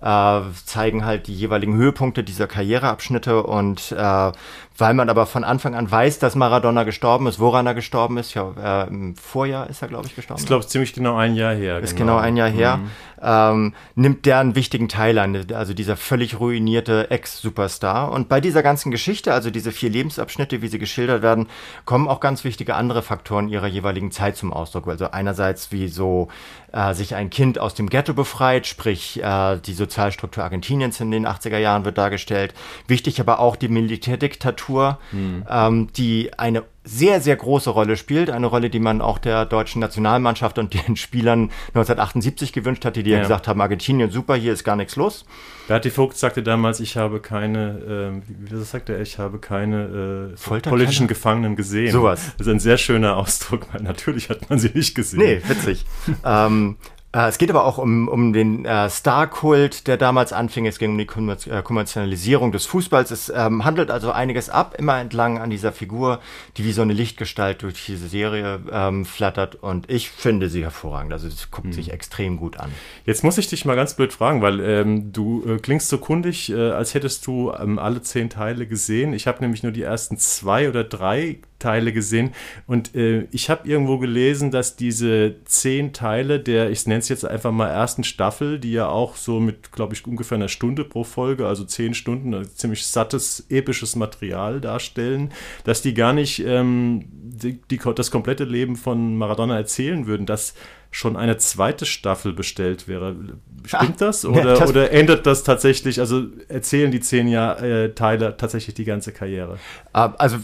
äh, 0.00 0.40
zeigen 0.64 1.04
halt 1.04 1.26
die 1.26 1.34
jeweiligen 1.34 1.76
Höhepunkte 1.76 2.24
dieser 2.24 2.46
Karriereabschnitte 2.46 3.42
und 3.42 3.92
äh, 3.92 4.32
weil 4.76 4.94
man 4.94 5.08
aber 5.08 5.26
von 5.26 5.44
Anfang 5.44 5.74
an 5.74 5.90
weiß, 5.90 6.18
dass 6.18 6.34
Maradona 6.34 6.84
gestorben 6.84 7.26
ist, 7.26 7.38
woran 7.38 7.66
er 7.66 7.74
gestorben 7.74 8.16
ist, 8.18 8.34
ja, 8.34 8.84
äh, 8.84 8.88
im 8.88 9.16
Vorjahr 9.16 9.68
ist 9.68 9.82
er, 9.82 9.88
glaube 9.88 10.06
ich, 10.06 10.16
gestorben. 10.16 10.40
Ist, 10.40 10.46
glaube 10.46 10.62
ich, 10.62 10.68
ziemlich 10.68 10.92
genau 10.92 11.16
ein 11.16 11.34
Jahr 11.34 11.54
her. 11.54 11.78
Ist 11.80 11.96
genau, 11.96 12.14
genau 12.14 12.18
ein 12.18 12.36
Jahr 12.36 12.48
her. 12.48 12.76
Mhm. 12.78 12.90
Ähm, 13.24 13.74
nimmt 13.94 14.26
der 14.26 14.40
einen 14.40 14.56
wichtigen 14.56 14.88
Teil 14.88 15.16
an, 15.18 15.46
also 15.54 15.74
dieser 15.74 15.96
völlig 15.96 16.40
ruinierte 16.40 17.10
Ex-Superstar. 17.10 18.10
Und 18.10 18.28
bei 18.28 18.40
dieser 18.40 18.64
ganzen 18.64 18.90
Geschichte, 18.90 19.32
also 19.32 19.50
diese 19.50 19.70
vier 19.70 19.90
Lebensabschnitte, 19.90 20.60
wie 20.60 20.66
sie 20.66 20.80
geschildert 20.80 21.22
werden, 21.22 21.46
kommen 21.84 22.08
auch 22.08 22.18
ganz 22.18 22.42
wichtige 22.42 22.74
andere 22.74 23.02
Faktoren 23.02 23.48
ihrer 23.48 23.68
jeweiligen 23.68 24.10
Zeit 24.10 24.36
zum 24.36 24.52
Ausdruck. 24.52 24.88
Also 24.88 25.12
einerseits, 25.12 25.70
wie 25.70 25.86
so 25.86 26.28
äh, 26.72 26.94
sich 26.94 27.14
ein 27.14 27.30
Kind 27.30 27.60
aus 27.60 27.74
dem 27.74 27.88
Ghetto 27.88 28.12
befreit, 28.12 28.66
sprich 28.66 29.22
äh, 29.22 29.58
die 29.58 29.74
Sozialstruktur 29.74 30.42
Argentiniens 30.42 31.00
in 31.00 31.12
den 31.12 31.26
80er 31.26 31.58
Jahren 31.58 31.84
wird 31.84 31.98
dargestellt. 31.98 32.54
Wichtig 32.88 33.20
aber 33.20 33.38
auch 33.38 33.54
die 33.54 33.68
Militärdiktatur, 33.68 34.61
hm. 34.68 35.44
ähm, 35.48 35.88
die 35.96 36.30
eine 36.38 36.64
sehr, 36.84 37.20
sehr 37.20 37.36
große 37.36 37.70
Rolle 37.70 37.96
spielt. 37.96 38.30
Eine 38.30 38.46
Rolle, 38.46 38.68
die 38.68 38.80
man 38.80 39.00
auch 39.00 39.18
der 39.18 39.46
deutschen 39.46 39.80
Nationalmannschaft 39.80 40.58
und 40.58 40.74
den 40.74 40.96
Spielern 40.96 41.50
1978 41.68 42.52
gewünscht 42.52 42.84
hatte, 42.84 43.02
die 43.02 43.10
ja, 43.10 43.20
gesagt 43.20 43.46
haben, 43.46 43.60
Argentinien, 43.60 44.10
super, 44.10 44.34
hier 44.34 44.52
ist 44.52 44.64
gar 44.64 44.76
nichts 44.76 44.96
los. 44.96 45.24
Berti 45.68 45.90
Vogt 45.90 46.16
sagte 46.16 46.42
damals, 46.42 46.80
ich 46.80 46.96
habe 46.96 47.20
keine, 47.20 48.12
äh, 48.18 48.22
wie 48.26 48.50
das 48.50 48.70
sagt 48.72 48.88
er, 48.88 49.00
ich 49.00 49.18
habe 49.18 49.38
keine 49.38 50.34
äh, 50.34 50.60
politischen? 50.60 51.06
Gefangenen 51.06 51.56
gesehen. 51.56 51.92
Sowas. 51.92 52.32
Das 52.38 52.46
ist 52.46 52.52
ein 52.52 52.60
sehr 52.60 52.78
schöner 52.78 53.16
Ausdruck, 53.16 53.68
weil 53.72 53.82
natürlich 53.82 54.28
hat 54.28 54.50
man 54.50 54.58
sie 54.58 54.70
nicht 54.74 54.94
gesehen. 54.94 55.20
Nee, 55.20 55.42
witzig. 55.46 55.84
ähm, 56.24 56.76
äh, 56.80 57.01
es 57.14 57.36
geht 57.36 57.50
aber 57.50 57.66
auch 57.66 57.76
um, 57.76 58.08
um 58.08 58.32
den 58.32 58.64
äh, 58.64 58.88
Star-Kult, 58.88 59.86
der 59.86 59.98
damals 59.98 60.32
anfing. 60.32 60.66
Es 60.66 60.78
ging 60.78 60.92
um 60.92 60.98
die 60.98 61.50
äh, 61.50 61.62
Kommerzialisierung 61.62 62.52
des 62.52 62.64
Fußballs. 62.64 63.10
Es 63.10 63.28
ähm, 63.28 63.66
handelt 63.66 63.90
also 63.90 64.12
einiges 64.12 64.48
ab, 64.48 64.76
immer 64.78 64.98
entlang 64.98 65.36
an 65.38 65.50
dieser 65.50 65.72
Figur, 65.72 66.20
die 66.56 66.64
wie 66.64 66.72
so 66.72 66.80
eine 66.80 66.94
Lichtgestalt 66.94 67.62
durch 67.62 67.84
diese 67.84 68.08
Serie 68.08 68.60
ähm, 68.72 69.04
flattert. 69.04 69.56
Und 69.56 69.90
ich 69.90 70.08
finde 70.10 70.48
sie 70.48 70.62
hervorragend. 70.62 71.12
Also 71.12 71.28
es 71.28 71.50
guckt 71.50 71.66
hm. 71.66 71.72
sich 71.74 71.92
extrem 71.92 72.38
gut 72.38 72.58
an. 72.58 72.72
Jetzt 73.04 73.24
muss 73.24 73.36
ich 73.36 73.46
dich 73.46 73.66
mal 73.66 73.76
ganz 73.76 73.92
blöd 73.92 74.14
fragen, 74.14 74.40
weil 74.40 74.60
ähm, 74.60 75.12
du 75.12 75.44
äh, 75.46 75.58
klingst 75.58 75.90
so 75.90 75.98
kundig, 75.98 76.50
äh, 76.50 76.70
als 76.70 76.94
hättest 76.94 77.26
du 77.26 77.52
ähm, 77.52 77.78
alle 77.78 78.00
zehn 78.00 78.30
Teile 78.30 78.66
gesehen. 78.66 79.12
Ich 79.12 79.26
habe 79.26 79.40
nämlich 79.42 79.62
nur 79.62 79.72
die 79.72 79.82
ersten 79.82 80.16
zwei 80.16 80.66
oder 80.66 80.82
drei 80.82 81.40
Teile 81.62 81.92
gesehen. 81.92 82.32
Und 82.66 82.94
äh, 82.94 83.26
ich 83.30 83.48
habe 83.48 83.68
irgendwo 83.68 83.98
gelesen, 83.98 84.50
dass 84.50 84.76
diese 84.76 85.36
zehn 85.44 85.92
Teile 85.92 86.40
der, 86.40 86.70
ich 86.70 86.86
nenne 86.86 86.98
es 86.98 87.08
jetzt 87.08 87.24
einfach 87.24 87.52
mal 87.52 87.68
ersten 87.68 88.04
Staffel, 88.04 88.58
die 88.58 88.72
ja 88.72 88.88
auch 88.88 89.16
so 89.16 89.38
mit, 89.40 89.72
glaube 89.72 89.94
ich, 89.94 90.06
ungefähr 90.06 90.36
einer 90.36 90.48
Stunde 90.48 90.84
pro 90.84 91.04
Folge, 91.04 91.46
also 91.46 91.64
zehn 91.64 91.94
Stunden, 91.94 92.34
also 92.34 92.50
ziemlich 92.50 92.86
sattes, 92.86 93.46
episches 93.48 93.96
Material 93.96 94.60
darstellen, 94.60 95.32
dass 95.64 95.82
die 95.82 95.94
gar 95.94 96.12
nicht 96.12 96.44
ähm, 96.44 97.04
die, 97.42 97.60
die, 97.70 97.80
das 97.94 98.10
komplette 98.10 98.44
Leben 98.44 98.76
von 98.76 99.16
Maradona 99.16 99.56
erzählen 99.56 100.06
würden. 100.06 100.26
Dass 100.26 100.54
schon 100.94 101.16
eine 101.16 101.38
zweite 101.38 101.86
Staffel 101.86 102.34
bestellt 102.34 102.86
wäre. 102.86 103.16
Stimmt 103.64 104.00
das? 104.02 104.26
Oder, 104.26 104.38
ja, 104.38 104.58
das 104.58 104.68
oder 104.68 104.92
ändert 104.92 105.26
das 105.26 105.42
tatsächlich, 105.42 105.98
also 106.00 106.24
erzählen 106.48 106.90
die 106.90 107.00
zehn 107.00 107.28
Jahr, 107.28 107.62
äh, 107.62 107.94
Teile 107.94 108.36
tatsächlich 108.36 108.74
die 108.74 108.84
ganze 108.84 109.10
Karriere? 109.10 109.58
Ah, 109.94 110.12
also, 110.18 110.36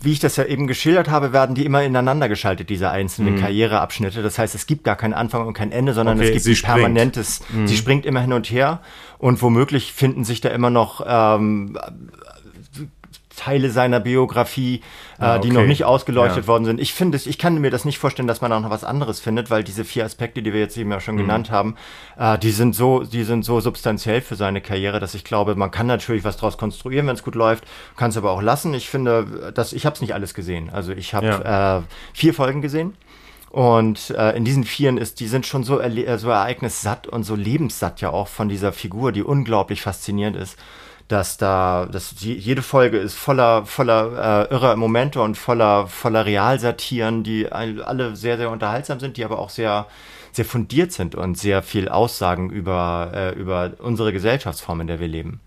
wie 0.00 0.12
ich 0.12 0.18
das 0.18 0.36
ja 0.36 0.44
eben 0.44 0.66
geschildert 0.66 1.08
habe, 1.08 1.32
werden 1.32 1.54
die 1.54 1.64
immer 1.64 1.82
ineinander 1.82 2.28
geschaltet, 2.28 2.68
diese 2.68 2.90
einzelnen 2.90 3.36
mhm. 3.36 3.40
Karriereabschnitte. 3.40 4.22
Das 4.22 4.38
heißt, 4.38 4.54
es 4.54 4.66
gibt 4.66 4.84
gar 4.84 4.96
keinen 4.96 5.14
Anfang 5.14 5.46
und 5.46 5.54
kein 5.54 5.72
Ende, 5.72 5.94
sondern 5.94 6.18
okay, 6.18 6.34
es 6.34 6.44
gibt 6.44 6.58
ein 6.58 6.74
permanentes, 6.74 7.40
mhm. 7.50 7.66
sie 7.66 7.76
springt 7.76 8.04
immer 8.04 8.20
hin 8.20 8.34
und 8.34 8.50
her 8.50 8.82
und 9.16 9.40
womöglich 9.40 9.94
finden 9.94 10.24
sich 10.24 10.42
da 10.42 10.50
immer 10.50 10.70
noch 10.70 11.02
ähm, 11.06 11.78
Teile 13.38 13.70
seiner 13.70 14.00
Biografie, 14.00 14.82
äh, 15.18 15.24
ah, 15.24 15.36
okay. 15.36 15.46
die 15.46 15.54
noch 15.54 15.64
nicht 15.64 15.84
ausgeleuchtet 15.84 16.44
ja. 16.44 16.46
worden 16.48 16.64
sind. 16.64 16.80
Ich 16.80 16.92
finde, 16.92 17.18
ich 17.24 17.38
kann 17.38 17.58
mir 17.58 17.70
das 17.70 17.84
nicht 17.84 17.98
vorstellen, 17.98 18.26
dass 18.26 18.40
man 18.40 18.52
auch 18.52 18.60
noch 18.60 18.70
was 18.70 18.82
anderes 18.82 19.20
findet, 19.20 19.48
weil 19.48 19.62
diese 19.62 19.84
vier 19.84 20.04
Aspekte, 20.04 20.42
die 20.42 20.52
wir 20.52 20.60
jetzt 20.60 20.76
eben 20.76 20.90
ja 20.90 20.98
schon 20.98 21.14
mhm. 21.14 21.20
genannt 21.20 21.50
haben, 21.50 21.76
äh, 22.18 22.36
die 22.38 22.50
sind 22.50 22.74
so, 22.74 23.04
die 23.04 23.22
sind 23.22 23.44
so 23.44 23.60
substanziell 23.60 24.20
für 24.22 24.34
seine 24.34 24.60
Karriere, 24.60 24.98
dass 24.98 25.14
ich 25.14 25.22
glaube, 25.22 25.54
man 25.54 25.70
kann 25.70 25.86
natürlich 25.86 26.24
was 26.24 26.36
draus 26.36 26.58
konstruieren, 26.58 27.06
wenn 27.06 27.14
es 27.14 27.22
gut 27.22 27.36
läuft, 27.36 27.64
kann 27.96 28.10
es 28.10 28.16
aber 28.16 28.32
auch 28.32 28.42
lassen. 28.42 28.74
Ich 28.74 28.88
finde, 28.88 29.52
dass 29.54 29.72
ich 29.72 29.86
habe 29.86 29.94
es 29.94 30.00
nicht 30.00 30.14
alles 30.14 30.34
gesehen. 30.34 30.70
Also 30.70 30.92
ich 30.92 31.14
habe 31.14 31.26
ja. 31.26 31.78
äh, 31.78 31.82
vier 32.12 32.34
Folgen 32.34 32.60
gesehen. 32.60 32.94
Und 33.50 34.10
äh, 34.10 34.36
in 34.36 34.44
diesen 34.44 34.64
Vieren 34.64 34.98
ist, 34.98 35.20
die 35.20 35.26
sind 35.26 35.46
schon 35.46 35.64
so, 35.64 35.80
so 36.16 36.28
ereignissatt 36.30 37.06
und 37.06 37.22
so 37.22 37.34
lebenssatt 37.34 38.00
ja 38.02 38.10
auch 38.10 38.28
von 38.28 38.48
dieser 38.48 38.72
Figur, 38.72 39.10
die 39.10 39.22
unglaublich 39.22 39.80
faszinierend 39.80 40.36
ist 40.36 40.58
dass 41.08 41.38
da, 41.38 41.88
dass 41.90 42.14
jede 42.20 42.62
Folge 42.62 42.98
ist 42.98 43.14
voller, 43.14 43.64
voller 43.64 44.46
äh, 44.50 44.52
irrer 44.52 44.76
Momente 44.76 45.22
und 45.22 45.36
voller, 45.36 45.86
voller 45.86 46.26
Realsatiren, 46.26 47.24
die 47.24 47.50
alle 47.50 48.14
sehr, 48.14 48.36
sehr 48.36 48.50
unterhaltsam 48.50 49.00
sind, 49.00 49.16
die 49.16 49.24
aber 49.24 49.38
auch 49.38 49.50
sehr, 49.50 49.86
sehr 50.32 50.44
fundiert 50.44 50.92
sind 50.92 51.14
und 51.14 51.38
sehr 51.38 51.62
viel 51.62 51.88
aussagen 51.88 52.50
über, 52.50 53.10
äh, 53.14 53.34
über 53.34 53.72
unsere 53.78 54.12
Gesellschaftsform, 54.12 54.82
in 54.82 54.86
der 54.86 55.00
wir 55.00 55.08
leben. 55.08 55.40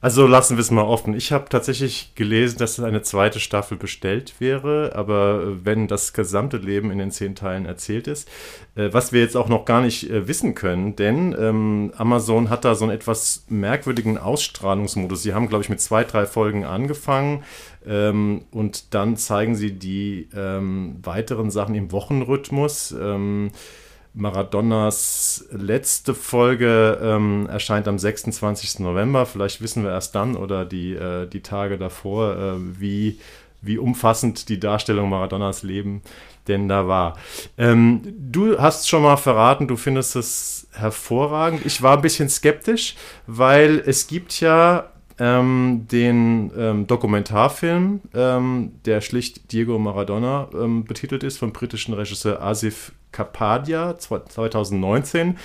Also 0.00 0.26
lassen 0.26 0.56
wir 0.56 0.62
es 0.62 0.70
mal 0.70 0.84
offen. 0.84 1.14
Ich 1.14 1.30
habe 1.30 1.48
tatsächlich 1.50 2.14
gelesen, 2.14 2.58
dass 2.58 2.80
eine 2.80 3.02
zweite 3.02 3.38
Staffel 3.38 3.76
bestellt 3.76 4.34
wäre, 4.38 4.92
aber 4.94 5.64
wenn 5.64 5.88
das 5.88 6.14
gesamte 6.14 6.56
Leben 6.56 6.90
in 6.90 6.98
den 6.98 7.10
zehn 7.10 7.34
Teilen 7.34 7.66
erzählt 7.66 8.06
ist, 8.06 8.28
äh, 8.76 8.88
was 8.92 9.12
wir 9.12 9.20
jetzt 9.20 9.36
auch 9.36 9.48
noch 9.48 9.66
gar 9.66 9.82
nicht 9.82 10.08
äh, 10.08 10.26
wissen 10.26 10.54
können, 10.54 10.96
denn 10.96 11.36
ähm, 11.38 11.92
Amazon 11.98 12.48
hat 12.48 12.64
da 12.64 12.74
so 12.74 12.84
einen 12.84 12.94
etwas 12.94 13.44
merkwürdigen 13.48 14.16
Ausstrahlungsmodus. 14.16 15.22
Sie 15.22 15.34
haben, 15.34 15.48
glaube 15.48 15.64
ich, 15.64 15.70
mit 15.70 15.80
zwei, 15.80 16.04
drei 16.04 16.24
Folgen 16.24 16.64
angefangen 16.64 17.44
ähm, 17.86 18.46
und 18.52 18.94
dann 18.94 19.18
zeigen 19.18 19.54
sie 19.54 19.72
die 19.72 20.28
ähm, 20.34 20.96
weiteren 21.02 21.50
Sachen 21.50 21.74
im 21.74 21.92
Wochenrhythmus. 21.92 22.94
Maradonas 24.12 25.46
letzte 25.52 26.14
Folge 26.14 26.98
ähm, 27.02 27.48
erscheint 27.48 27.86
am 27.86 27.98
26. 27.98 28.80
November. 28.80 29.26
Vielleicht 29.26 29.60
wissen 29.62 29.84
wir 29.84 29.90
erst 29.90 30.14
dann 30.14 30.36
oder 30.36 30.64
die, 30.64 30.94
äh, 30.94 31.26
die 31.26 31.42
Tage 31.42 31.78
davor, 31.78 32.36
äh, 32.36 32.80
wie 32.80 33.18
wie 33.62 33.78
umfassend 33.78 34.48
die 34.48 34.60
Darstellung 34.60 35.10
Maradonas 35.10 35.62
Leben 35.62 36.02
denn 36.48 36.68
da 36.68 36.88
war. 36.88 37.16
Ähm, 37.58 38.02
du 38.18 38.58
hast 38.58 38.88
schon 38.88 39.02
mal 39.02 39.16
verraten, 39.16 39.68
du 39.68 39.76
findest 39.76 40.16
es 40.16 40.66
hervorragend. 40.72 41.64
Ich 41.66 41.82
war 41.82 41.96
ein 41.96 42.02
bisschen 42.02 42.28
skeptisch, 42.28 42.96
weil 43.26 43.82
es 43.84 44.06
gibt 44.06 44.40
ja 44.40 44.90
ähm, 45.20 45.86
den 45.92 46.50
ähm, 46.56 46.86
Dokumentarfilm, 46.88 48.00
ähm, 48.14 48.72
der 48.86 49.00
schlicht 49.02 49.52
Diego 49.52 49.78
Maradona 49.78 50.48
ähm, 50.54 50.84
betitelt 50.84 51.22
ist, 51.22 51.38
vom 51.38 51.52
britischen 51.52 51.94
Regisseur 51.94 52.42
Asif 52.42 52.92
Kapadia 53.12 53.98
2019 53.98 55.36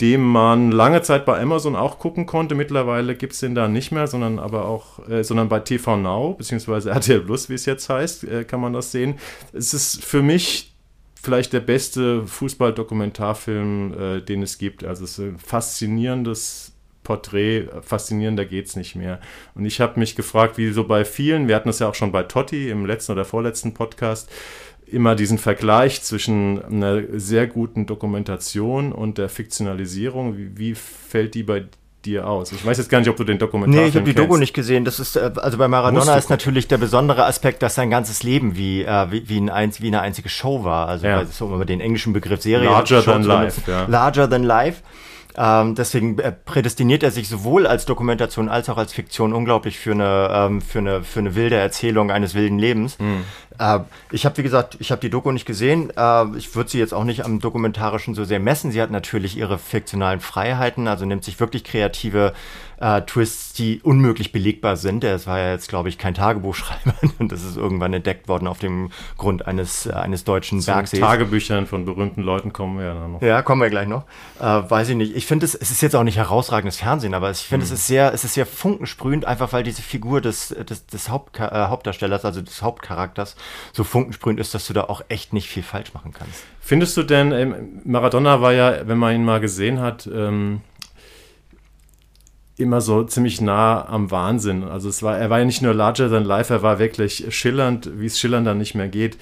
dem 0.00 0.22
man 0.22 0.70
lange 0.70 1.02
Zeit 1.02 1.24
bei 1.24 1.40
Amazon 1.40 1.74
auch 1.74 1.98
gucken 1.98 2.26
konnte. 2.26 2.54
Mittlerweile 2.54 3.16
gibt 3.16 3.32
es 3.32 3.40
den 3.40 3.54
da 3.54 3.66
nicht 3.66 3.90
mehr, 3.90 4.06
sondern 4.06 4.38
aber 4.38 4.66
auch, 4.66 5.08
äh, 5.08 5.24
sondern 5.24 5.48
bei 5.48 5.60
TV 5.60 5.96
Now, 5.96 6.34
beziehungsweise 6.34 6.90
RTL 6.94 7.20
Plus, 7.22 7.48
wie 7.48 7.54
es 7.54 7.66
jetzt 7.66 7.88
heißt, 7.88 8.24
äh, 8.24 8.44
kann 8.44 8.60
man 8.60 8.72
das 8.72 8.92
sehen. 8.92 9.14
Es 9.52 9.74
ist 9.74 10.04
für 10.04 10.22
mich 10.22 10.72
vielleicht 11.20 11.52
der 11.52 11.60
beste 11.60 12.24
Fußball-Dokumentarfilm, 12.26 13.94
äh, 13.94 14.20
den 14.20 14.42
es 14.42 14.58
gibt. 14.58 14.84
Also 14.84 15.02
es 15.04 15.18
ist 15.18 15.24
ein 15.24 15.38
faszinierendes 15.38 16.77
Porträt, 17.08 17.68
faszinierender 17.80 18.44
geht 18.44 18.66
es 18.66 18.76
nicht 18.76 18.94
mehr. 18.94 19.18
Und 19.54 19.64
ich 19.64 19.80
habe 19.80 19.98
mich 19.98 20.14
gefragt, 20.14 20.58
wie 20.58 20.70
so 20.72 20.84
bei 20.84 21.06
vielen, 21.06 21.48
wir 21.48 21.56
hatten 21.56 21.70
das 21.70 21.78
ja 21.78 21.88
auch 21.88 21.94
schon 21.94 22.12
bei 22.12 22.22
Totti 22.22 22.68
im 22.68 22.84
letzten 22.84 23.12
oder 23.12 23.24
vorletzten 23.24 23.72
Podcast, 23.72 24.30
immer 24.84 25.14
diesen 25.14 25.38
Vergleich 25.38 26.02
zwischen 26.02 26.62
einer 26.62 27.00
sehr 27.14 27.46
guten 27.46 27.86
Dokumentation 27.86 28.92
und 28.92 29.16
der 29.16 29.30
Fiktionalisierung. 29.30 30.36
Wie, 30.36 30.58
wie 30.58 30.74
fällt 30.74 31.34
die 31.34 31.44
bei 31.44 31.64
dir 32.04 32.26
aus? 32.28 32.52
Ich 32.52 32.66
weiß 32.66 32.76
jetzt 32.76 32.90
gar 32.90 32.98
nicht, 32.98 33.08
ob 33.08 33.16
du 33.16 33.24
den 33.24 33.38
Dokumentar 33.38 33.80
Nee, 33.80 33.88
ich 33.88 33.96
habe 33.96 34.04
die 34.04 34.14
Doku 34.14 34.36
nicht 34.36 34.52
gesehen. 34.52 34.84
Das 34.84 35.00
ist, 35.00 35.16
äh, 35.16 35.30
also 35.36 35.56
bei 35.56 35.66
Maradona 35.66 36.14
ist 36.14 36.28
natürlich 36.28 36.68
der 36.68 36.76
besondere 36.76 37.24
Aspekt, 37.24 37.62
dass 37.62 37.74
sein 37.74 37.88
ganzes 37.88 38.22
Leben 38.22 38.54
wie, 38.54 38.82
äh, 38.82 39.10
wie, 39.10 39.26
wie, 39.30 39.50
ein, 39.50 39.72
wie 39.78 39.86
eine 39.86 40.02
einzige 40.02 40.28
Show 40.28 40.62
war. 40.62 40.88
Also 40.88 41.06
ja. 41.06 41.24
so 41.24 41.46
immer 41.54 41.64
den 41.64 41.80
englischen 41.80 42.12
Begriff 42.12 42.42
Serie. 42.42 42.68
Larger 42.68 43.02
than 43.02 43.22
life. 43.22 43.62
Ja. 43.66 43.86
Larger 43.86 44.28
than 44.28 44.42
life. 44.42 44.82
Ähm, 45.40 45.76
deswegen 45.76 46.18
äh, 46.18 46.32
prädestiniert 46.32 47.04
er 47.04 47.12
sich 47.12 47.28
sowohl 47.28 47.68
als 47.68 47.84
Dokumentation 47.84 48.48
als 48.48 48.68
auch 48.68 48.76
als 48.76 48.92
Fiktion 48.92 49.32
unglaublich 49.32 49.78
für 49.78 49.92
eine, 49.92 50.30
ähm, 50.32 50.60
für 50.60 50.80
eine, 50.80 51.04
für 51.04 51.20
eine 51.20 51.36
wilde 51.36 51.54
Erzählung 51.54 52.10
eines 52.10 52.34
wilden 52.34 52.58
Lebens. 52.58 52.98
Mhm. 52.98 53.24
Äh, 53.58 53.80
ich 54.10 54.24
habe, 54.24 54.36
wie 54.38 54.42
gesagt, 54.42 54.76
ich 54.80 54.90
habe 54.90 55.00
die 55.00 55.10
Doku 55.10 55.30
nicht 55.32 55.46
gesehen. 55.46 55.90
Äh, 55.96 56.36
ich 56.36 56.54
würde 56.54 56.70
sie 56.70 56.78
jetzt 56.78 56.94
auch 56.94 57.04
nicht 57.04 57.24
am 57.24 57.40
Dokumentarischen 57.40 58.14
so 58.14 58.24
sehr 58.24 58.40
messen. 58.40 58.72
Sie 58.72 58.80
hat 58.80 58.90
natürlich 58.90 59.36
ihre 59.36 59.58
fiktionalen 59.58 60.20
Freiheiten, 60.20 60.88
also 60.88 61.04
nimmt 61.04 61.24
sich 61.24 61.38
wirklich 61.40 61.64
kreative 61.64 62.32
äh, 62.80 63.02
Twists, 63.02 63.52
die 63.54 63.80
unmöglich 63.82 64.32
belegbar 64.32 64.76
sind. 64.76 65.04
Es 65.04 65.26
war 65.26 65.38
ja 65.38 65.52
jetzt, 65.52 65.68
glaube 65.68 65.88
ich, 65.88 65.98
kein 65.98 66.14
Tagebuchschreiber 66.14 66.94
und 67.18 67.32
das 67.32 67.42
ist 67.42 67.56
irgendwann 67.56 67.92
entdeckt 67.92 68.28
worden 68.28 68.46
auf 68.46 68.58
dem 68.58 68.90
Grund 69.16 69.46
eines, 69.46 69.86
äh, 69.86 69.92
eines 69.92 70.24
deutschen 70.24 70.60
Zu 70.60 70.66
Bergsees. 70.72 71.00
Tagebüchern 71.00 71.66
von 71.66 71.84
berühmten 71.84 72.22
Leuten 72.22 72.52
kommen 72.52 72.78
wir 72.78 72.86
ja 72.86 73.08
noch. 73.08 73.22
Ja, 73.22 73.42
kommen 73.42 73.62
wir 73.62 73.70
gleich 73.70 73.88
noch. 73.88 74.04
Äh, 74.40 74.44
weiß 74.44 74.90
ich 74.90 74.96
nicht. 74.96 75.16
Ich 75.16 75.26
finde, 75.26 75.46
es, 75.46 75.54
es 75.54 75.70
ist 75.70 75.80
jetzt 75.80 75.96
auch 75.96 76.04
nicht 76.04 76.16
herausragendes 76.16 76.76
Fernsehen, 76.76 77.14
aber 77.14 77.30
ich 77.30 77.38
finde, 77.38 77.66
hm. 77.66 77.72
es 77.72 77.80
ist 77.80 77.86
sehr, 77.86 78.12
es 78.12 78.24
ist 78.24 78.34
sehr 78.34 78.46
funkensprühend, 78.46 79.24
einfach 79.24 79.52
weil 79.52 79.64
diese 79.64 79.82
Figur 79.82 80.20
des, 80.20 80.48
des, 80.48 80.86
des 80.86 81.08
Haupt, 81.08 81.38
äh, 81.40 81.42
Hauptdarstellers, 81.42 82.24
also 82.24 82.40
des 82.42 82.62
Hauptcharakters, 82.62 83.36
so 83.72 83.84
funkensprühend 83.84 84.40
ist, 84.40 84.54
dass 84.54 84.66
du 84.66 84.72
da 84.72 84.84
auch 84.84 85.02
echt 85.08 85.32
nicht 85.32 85.48
viel 85.48 85.62
falsch 85.62 85.94
machen 85.94 86.12
kannst. 86.12 86.44
Findest 86.60 86.96
du 86.96 87.02
denn, 87.02 87.32
ähm, 87.32 87.80
Maradona 87.84 88.40
war 88.40 88.52
ja, 88.52 88.86
wenn 88.86 88.98
man 88.98 89.14
ihn 89.14 89.24
mal 89.24 89.40
gesehen 89.40 89.80
hat, 89.80 90.08
ähm, 90.12 90.60
immer 92.58 92.80
so 92.80 93.04
ziemlich 93.04 93.40
nah 93.40 93.86
am 93.88 94.10
Wahnsinn. 94.10 94.64
Also 94.64 94.88
es 94.88 95.02
war, 95.02 95.16
er 95.16 95.30
war 95.30 95.38
ja 95.38 95.44
nicht 95.44 95.62
nur 95.62 95.74
larger 95.74 96.10
than 96.10 96.24
life, 96.24 96.52
er 96.52 96.62
war 96.62 96.78
wirklich 96.78 97.26
schillernd, 97.30 97.88
wie 98.00 98.06
es 98.06 98.18
schillern 98.18 98.44
dann 98.44 98.58
nicht 98.58 98.74
mehr 98.74 98.88
geht. 98.88 99.16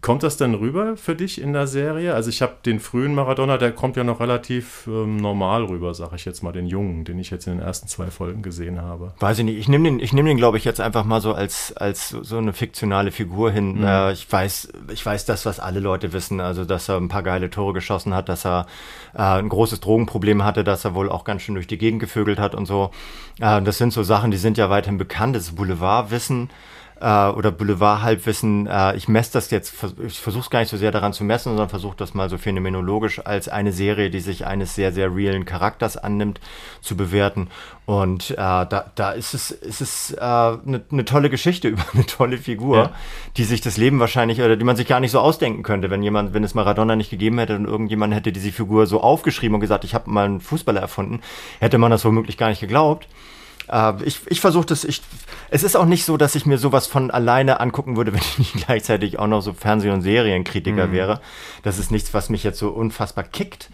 Kommt 0.00 0.22
das 0.22 0.36
denn 0.36 0.54
rüber 0.54 0.98
für 0.98 1.14
dich 1.14 1.40
in 1.40 1.54
der 1.54 1.66
Serie? 1.66 2.14
Also 2.14 2.28
ich 2.28 2.42
habe 2.42 2.56
den 2.66 2.80
frühen 2.80 3.14
Maradona, 3.14 3.56
der 3.56 3.72
kommt 3.72 3.96
ja 3.96 4.04
noch 4.04 4.20
relativ 4.20 4.86
ähm, 4.86 5.16
normal 5.16 5.64
rüber, 5.64 5.94
sage 5.94 6.16
ich 6.16 6.26
jetzt 6.26 6.42
mal, 6.42 6.52
den 6.52 6.66
Jungen, 6.66 7.04
den 7.04 7.18
ich 7.18 7.30
jetzt 7.30 7.46
in 7.46 7.54
den 7.54 7.62
ersten 7.62 7.88
zwei 7.88 8.08
Folgen 8.08 8.42
gesehen 8.42 8.82
habe. 8.82 9.14
Weiß 9.20 9.38
ich 9.38 9.44
nicht. 9.44 9.56
Ich 9.56 9.66
nehme 9.66 9.84
den, 9.84 10.00
ich 10.00 10.12
nehme 10.12 10.28
den, 10.28 10.36
glaube 10.36 10.58
ich, 10.58 10.64
jetzt 10.64 10.80
einfach 10.80 11.04
mal 11.04 11.22
so 11.22 11.32
als 11.32 11.74
als 11.76 12.10
so 12.10 12.36
eine 12.36 12.52
fiktionale 12.52 13.10
Figur 13.10 13.50
hin. 13.50 13.78
Mhm. 13.78 13.84
Äh, 13.84 14.12
ich 14.12 14.30
weiß, 14.30 14.68
ich 14.92 15.04
weiß 15.04 15.24
das, 15.24 15.46
was 15.46 15.60
alle 15.60 15.80
Leute 15.80 16.12
wissen, 16.12 16.40
also 16.40 16.66
dass 16.66 16.88
er 16.90 16.98
ein 16.98 17.08
paar 17.08 17.22
geile 17.22 17.48
Tore 17.48 17.72
geschossen 17.72 18.14
hat, 18.14 18.28
dass 18.28 18.44
er 18.44 18.66
äh, 19.14 19.22
ein 19.22 19.48
großes 19.48 19.80
Drogenproblem 19.80 20.44
hatte, 20.44 20.64
dass 20.64 20.84
er 20.84 20.94
wohl 20.94 21.08
auch 21.08 21.24
ganz 21.24 21.40
schön 21.42 21.54
durch 21.54 21.66
die 21.66 21.78
Gegend 21.78 22.00
gevögelt 22.00 22.38
hat 22.38 22.54
und 22.54 22.66
so. 22.66 22.90
Äh, 23.40 23.62
das 23.62 23.78
sind 23.78 23.94
so 23.94 24.02
Sachen, 24.02 24.30
die 24.30 24.36
sind 24.36 24.58
ja 24.58 24.68
weiterhin 24.68 24.98
bekannt. 24.98 25.34
Das 25.34 25.52
Boulevardwissen 25.52 26.50
äh, 27.04 27.28
oder 27.28 27.50
Boulevard-Halbwissen, 27.50 28.66
äh, 28.66 28.96
ich 28.96 29.08
messe 29.08 29.34
das 29.34 29.50
jetzt, 29.50 29.74
ich 30.06 30.18
versuche 30.18 30.44
es 30.44 30.50
gar 30.50 30.60
nicht 30.60 30.70
so 30.70 30.78
sehr 30.78 30.90
daran 30.90 31.12
zu 31.12 31.22
messen, 31.22 31.50
sondern 31.50 31.68
versuche 31.68 31.96
das 31.98 32.14
mal 32.14 32.30
so 32.30 32.38
phänomenologisch 32.38 33.20
als 33.26 33.50
eine 33.50 33.72
Serie, 33.72 34.08
die 34.08 34.20
sich 34.20 34.46
eines 34.46 34.74
sehr, 34.74 34.90
sehr 34.90 35.14
realen 35.14 35.44
Charakters 35.44 35.98
annimmt, 35.98 36.40
zu 36.80 36.96
bewerten. 36.96 37.48
Und 37.84 38.30
äh, 38.30 38.36
da, 38.36 38.90
da 38.94 39.12
ist 39.12 39.34
es, 39.34 39.50
ist 39.50 39.82
es 39.82 40.16
eine 40.16 40.60
äh, 40.64 40.70
ne, 40.70 40.82
ne 40.88 41.04
tolle 41.04 41.28
Geschichte 41.28 41.68
über 41.74 41.84
eine 41.92 42.06
tolle 42.06 42.38
Figur, 42.38 42.76
ja. 42.76 42.90
die 43.36 43.44
sich 43.44 43.60
das 43.60 43.76
Leben 43.76 44.00
wahrscheinlich, 44.00 44.40
oder 44.40 44.56
die 44.56 44.64
man 44.64 44.76
sich 44.76 44.86
gar 44.86 45.00
nicht 45.00 45.10
so 45.10 45.20
ausdenken 45.20 45.62
könnte, 45.62 45.90
wenn 45.90 46.02
jemand, 46.02 46.32
wenn 46.32 46.42
es 46.42 46.54
Maradona 46.54 46.96
nicht 46.96 47.10
gegeben 47.10 47.38
hätte 47.38 47.56
und 47.56 47.66
irgendjemand 47.66 48.14
hätte 48.14 48.32
diese 48.32 48.50
Figur 48.50 48.86
so 48.86 49.02
aufgeschrieben 49.02 49.56
und 49.56 49.60
gesagt, 49.60 49.84
ich 49.84 49.94
habe 49.94 50.10
mal 50.10 50.24
einen 50.24 50.40
Fußballer 50.40 50.80
erfunden, 50.80 51.20
hätte 51.60 51.76
man 51.76 51.90
das 51.90 52.02
womöglich 52.06 52.38
gar 52.38 52.48
nicht 52.48 52.60
geglaubt. 52.60 53.08
Äh, 53.70 54.02
ich 54.04 54.20
ich 54.26 54.40
versuche 54.40 54.66
das, 54.66 54.84
ich, 54.84 55.02
es 55.50 55.62
ist 55.62 55.76
auch 55.76 55.86
nicht 55.86 56.04
so, 56.04 56.16
dass 56.16 56.34
ich 56.34 56.46
mir 56.46 56.58
sowas 56.58 56.86
von 56.86 57.10
alleine 57.10 57.60
angucken 57.60 57.96
würde, 57.96 58.12
wenn 58.14 58.20
ich 58.20 58.38
nicht 58.38 58.66
gleichzeitig 58.66 59.18
auch 59.18 59.26
noch 59.26 59.40
so 59.40 59.52
Fernseh- 59.52 59.90
und 59.90 60.02
Serienkritiker 60.02 60.88
mhm. 60.88 60.92
wäre. 60.92 61.20
Das 61.62 61.78
ist 61.78 61.90
nichts, 61.90 62.14
was 62.14 62.28
mich 62.28 62.44
jetzt 62.44 62.58
so 62.58 62.70
unfassbar 62.70 63.24
kickt. 63.24 63.70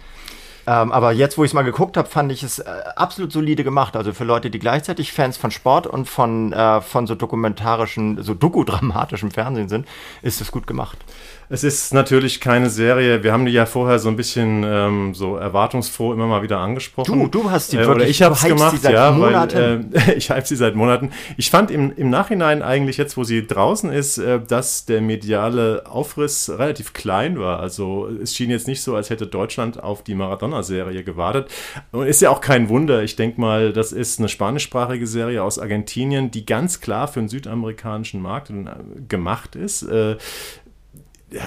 Ähm, 0.66 0.92
aber 0.92 1.12
jetzt, 1.12 1.38
wo 1.38 1.44
ich 1.44 1.50
es 1.50 1.54
mal 1.54 1.62
geguckt 1.62 1.96
habe, 1.96 2.08
fand 2.08 2.30
ich 2.30 2.42
es 2.42 2.58
äh, 2.58 2.70
absolut 2.94 3.32
solide 3.32 3.64
gemacht. 3.64 3.96
Also 3.96 4.12
für 4.12 4.24
Leute, 4.24 4.50
die 4.50 4.58
gleichzeitig 4.58 5.12
Fans 5.12 5.36
von 5.36 5.50
Sport 5.50 5.86
und 5.86 6.08
von, 6.08 6.52
äh, 6.52 6.80
von 6.80 7.06
so 7.06 7.14
dokumentarischen, 7.14 8.22
so 8.22 8.34
dokudramatischen 8.34 9.30
Fernsehen 9.30 9.68
sind, 9.68 9.88
ist 10.22 10.40
es 10.40 10.52
gut 10.52 10.66
gemacht. 10.66 10.98
Es 11.52 11.64
ist 11.64 11.92
natürlich 11.92 12.40
keine 12.40 12.70
Serie. 12.70 13.24
Wir 13.24 13.32
haben 13.32 13.44
die 13.44 13.50
ja 13.50 13.66
vorher 13.66 13.98
so 13.98 14.08
ein 14.08 14.14
bisschen 14.14 14.62
ähm, 14.64 15.14
so 15.16 15.34
erwartungsfroh 15.34 16.12
immer 16.12 16.28
mal 16.28 16.42
wieder 16.42 16.58
angesprochen. 16.58 17.18
Du, 17.18 17.26
du 17.26 17.50
hast 17.50 17.72
die 17.72 17.76
äh, 17.76 17.80
wirklich. 17.80 17.96
Oder 17.96 18.08
ich 18.08 18.22
habe 18.22 18.36
es 18.36 18.44
gemacht, 18.44 18.84
ja, 18.84 19.10
Monaten. 19.10 19.90
weil 19.92 20.10
äh, 20.10 20.14
ich 20.16 20.30
hype 20.30 20.46
sie 20.46 20.54
seit 20.54 20.76
Monaten. 20.76 21.10
Ich 21.36 21.50
fand 21.50 21.72
im, 21.72 21.92
im 21.96 22.08
Nachhinein 22.08 22.62
eigentlich 22.62 22.98
jetzt, 22.98 23.16
wo 23.16 23.24
sie 23.24 23.48
draußen 23.48 23.90
ist, 23.90 24.18
äh, 24.18 24.38
dass 24.38 24.84
der 24.84 25.00
mediale 25.00 25.82
Aufriss 25.86 26.48
relativ 26.56 26.92
klein 26.92 27.36
war. 27.40 27.58
Also 27.58 28.08
es 28.22 28.36
schien 28.36 28.50
jetzt 28.50 28.68
nicht 28.68 28.84
so, 28.84 28.94
als 28.94 29.10
hätte 29.10 29.26
Deutschland 29.26 29.82
auf 29.82 30.04
die 30.04 30.14
Maradona-Serie 30.14 31.02
gewartet. 31.02 31.50
Und 31.90 32.06
ist 32.06 32.22
ja 32.22 32.30
auch 32.30 32.42
kein 32.42 32.68
Wunder. 32.68 33.02
Ich 33.02 33.16
denke 33.16 33.40
mal, 33.40 33.72
das 33.72 33.90
ist 33.90 34.20
eine 34.20 34.28
spanischsprachige 34.28 35.08
Serie 35.08 35.42
aus 35.42 35.58
Argentinien, 35.58 36.30
die 36.30 36.46
ganz 36.46 36.80
klar 36.80 37.08
für 37.08 37.18
den 37.18 37.28
südamerikanischen 37.28 38.22
Markt 38.22 38.50
äh, 38.50 38.66
gemacht 39.08 39.56
ist. 39.56 39.82
Äh, 39.82 40.16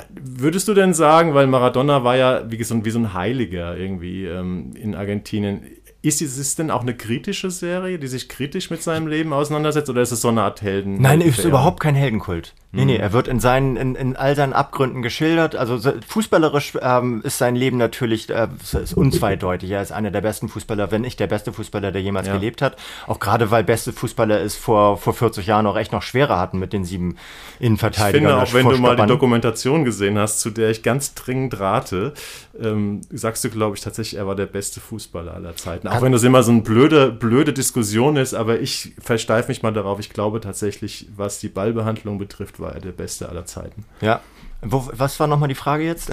Würdest 0.10 0.68
du 0.68 0.74
denn 0.74 0.94
sagen, 0.94 1.34
weil 1.34 1.48
Maradona 1.48 2.04
war 2.04 2.16
ja 2.16 2.50
wie 2.50 2.63
so, 2.63 2.86
wie 2.86 2.90
so 2.90 3.00
ein 3.00 3.13
Heiliger 3.13 3.78
irgendwie 3.78 4.25
ähm, 4.25 4.72
in 4.75 4.96
Argentinien, 4.96 5.63
ist 6.02 6.22
es 6.22 6.56
denn 6.56 6.70
auch 6.70 6.82
eine 6.82 6.96
kritische 6.96 7.50
Serie, 7.50 7.98
die 7.98 8.08
sich 8.08 8.28
kritisch 8.28 8.70
mit 8.70 8.84
seinem 8.84 9.08
Leben 9.08 9.34
auseinandersetzt, 9.34 9.90
oder 9.90 10.02
ist 10.02 10.12
es 10.12 10.22
so 10.22 10.28
eine 10.28 10.44
Art 10.44 10.62
Helden? 10.62 11.02
Nein, 11.02 11.22
es 11.22 11.40
ist 11.40 11.46
überhaupt 11.46 11.80
kein 11.80 11.96
Heldenkult. 11.96 12.54
Nee, 12.75 12.86
nee, 12.86 12.98
mhm. 12.98 13.03
er 13.03 13.13
wird 13.13 13.27
in 13.27 13.39
seinen, 13.39 13.77
in, 13.77 13.94
in 13.94 14.15
all 14.15 14.36
seinen 14.36 14.53
Abgründen 14.53 15.03
geschildert. 15.03 15.56
Also 15.56 15.80
fußballerisch 16.08 16.74
ähm, 16.82 17.22
ist 17.24 17.38
sein 17.38 17.56
Leben 17.56 17.77
natürlich 17.77 18.32
äh, 18.32 18.48
ist 18.62 18.96
unzweideutig. 18.96 19.70
Er 19.70 19.84
ist 19.84 19.92
einer 19.92 20.10
der 20.10 20.22
besten 20.22 20.50
Fußballer, 20.50 20.89
wenn 20.89 21.01
nicht 21.01 21.20
der 21.20 21.27
beste 21.27 21.53
Fußballer, 21.53 21.92
der 21.92 22.01
jemals 22.01 22.25
ja. 22.25 22.34
gelebt 22.34 22.63
hat. 22.63 22.75
Auch 23.06 23.20
gerade 23.20 23.51
weil 23.51 23.63
beste 23.63 23.94
Fußballer 23.94 24.42
es 24.42 24.56
vor, 24.56 24.98
vor 24.98 25.13
40 25.13 25.46
Jahren 25.46 25.68
auch 25.68 25.77
echt 25.77 25.92
noch 25.92 26.01
schwerer 26.01 26.39
hatten 26.39 26.58
mit 26.58 26.74
den 26.74 26.84
sieben 26.84 27.18
Innenverteidigern. 27.60 28.44
Ich 28.44 28.50
finde, 28.50 28.65
auch 28.65 28.72
wenn 28.72 28.75
du 28.75 28.82
mal 28.82 28.96
die 28.96 29.06
Dokumentation 29.06 29.86
gesehen 29.86 30.18
hast, 30.18 30.39
zu 30.39 30.50
der 30.50 30.72
ich 30.72 30.82
ganz 30.82 31.13
dringend 31.13 31.60
rate, 31.60 32.13
ähm, 32.60 33.01
sagst 33.12 33.44
du, 33.44 33.51
glaube 33.51 33.75
ich, 33.75 33.84
tatsächlich, 33.84 34.20
er 34.20 34.25
war 34.25 34.36
der 34.36 34.48
beste 34.48 34.80
Fußballer 34.80 35.36
aller 35.36 35.56
Zeiten. 35.56 35.88
Auch 35.88 36.01
wenn 36.01 36.12
das 36.12 36.24
immer 36.24 36.42
so 36.42 36.51
eine 36.51 36.62
blöde, 36.62 37.12
blöde 37.12 37.53
Diskussion 37.53 38.15
ist, 38.15 38.34
aber 38.34 38.60
ich 38.60 38.94
versteife 39.00 39.50
mich 39.50 39.62
mal 39.62 39.74
darauf. 39.74 40.00
Ich 40.00 40.10
glaube 40.10 40.39
tatsächlich, 40.39 41.08
was 41.15 41.38
die 41.38 41.50
Ballbehandlung 41.50 42.18
betrifft, 42.18 42.62
war 42.63 42.74
er 42.74 42.82
der 42.82 42.91
Beste 42.91 43.29
aller 43.29 43.46
Zeiten. 43.46 43.86
Ja. 44.01 44.22
Wo, 44.63 44.89
was 44.93 45.20
war 45.20 45.27
nochmal 45.27 45.50
die 45.50 45.55
Frage 45.55 45.84
jetzt? 45.84 46.10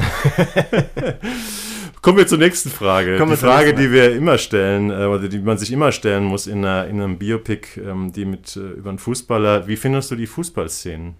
Kommen 2.02 2.18
wir 2.18 2.26
zur 2.26 2.38
nächsten 2.38 2.70
Frage. 2.70 3.16
Kommen 3.16 3.30
die 3.30 3.36
Frage, 3.36 3.74
die 3.74 3.92
wir 3.92 4.14
immer 4.14 4.38
stellen, 4.38 4.90
äh, 4.90 5.04
oder 5.04 5.28
die 5.28 5.38
man 5.38 5.56
sich 5.58 5.70
immer 5.70 5.92
stellen 5.92 6.24
muss 6.24 6.46
in, 6.46 6.64
einer, 6.64 6.86
in 6.86 7.00
einem 7.00 7.18
Biopic, 7.18 7.80
ähm, 7.80 8.12
die 8.12 8.24
mit 8.24 8.56
äh, 8.56 8.60
über 8.60 8.90
einen 8.90 8.98
Fußballer. 8.98 9.66
Wie 9.66 9.76
findest 9.76 10.10
du 10.10 10.16
die 10.16 10.26
Fußballszenen? 10.26 11.14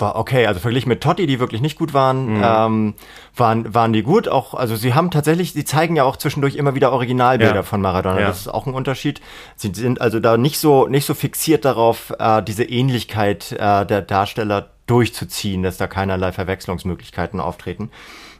War 0.00 0.16
okay. 0.16 0.46
Also 0.46 0.60
verglichen 0.60 0.88
mit 0.88 1.02
Totti, 1.02 1.26
die 1.26 1.40
wirklich 1.40 1.60
nicht 1.60 1.78
gut 1.78 1.94
waren, 1.94 2.36
mhm. 2.36 2.42
ähm, 2.44 2.94
waren, 3.36 3.74
waren 3.74 3.92
die 3.92 4.02
gut. 4.02 4.28
Auch, 4.28 4.54
also 4.54 4.76
sie 4.76 4.94
haben 4.94 5.10
tatsächlich, 5.10 5.52
sie 5.52 5.64
zeigen 5.64 5.96
ja 5.96 6.04
auch 6.04 6.16
zwischendurch 6.16 6.56
immer 6.56 6.74
wieder 6.74 6.92
Originalbilder 6.92 7.54
ja. 7.54 7.62
von 7.62 7.80
Maradona. 7.80 8.20
Ja. 8.20 8.26
Das 8.28 8.40
ist 8.40 8.48
auch 8.48 8.66
ein 8.66 8.74
Unterschied. 8.74 9.20
Sie 9.56 9.72
sind 9.74 10.00
also 10.00 10.20
da 10.20 10.36
nicht 10.36 10.58
so, 10.58 10.86
nicht 10.86 11.06
so 11.06 11.14
fixiert 11.14 11.64
darauf, 11.64 12.12
äh, 12.18 12.42
diese 12.42 12.64
Ähnlichkeit 12.64 13.52
äh, 13.52 13.86
der 13.86 14.02
Darsteller 14.02 14.70
durchzuziehen, 14.86 15.62
dass 15.62 15.76
da 15.76 15.86
keinerlei 15.86 16.32
Verwechslungsmöglichkeiten 16.32 17.40
auftreten. 17.40 17.90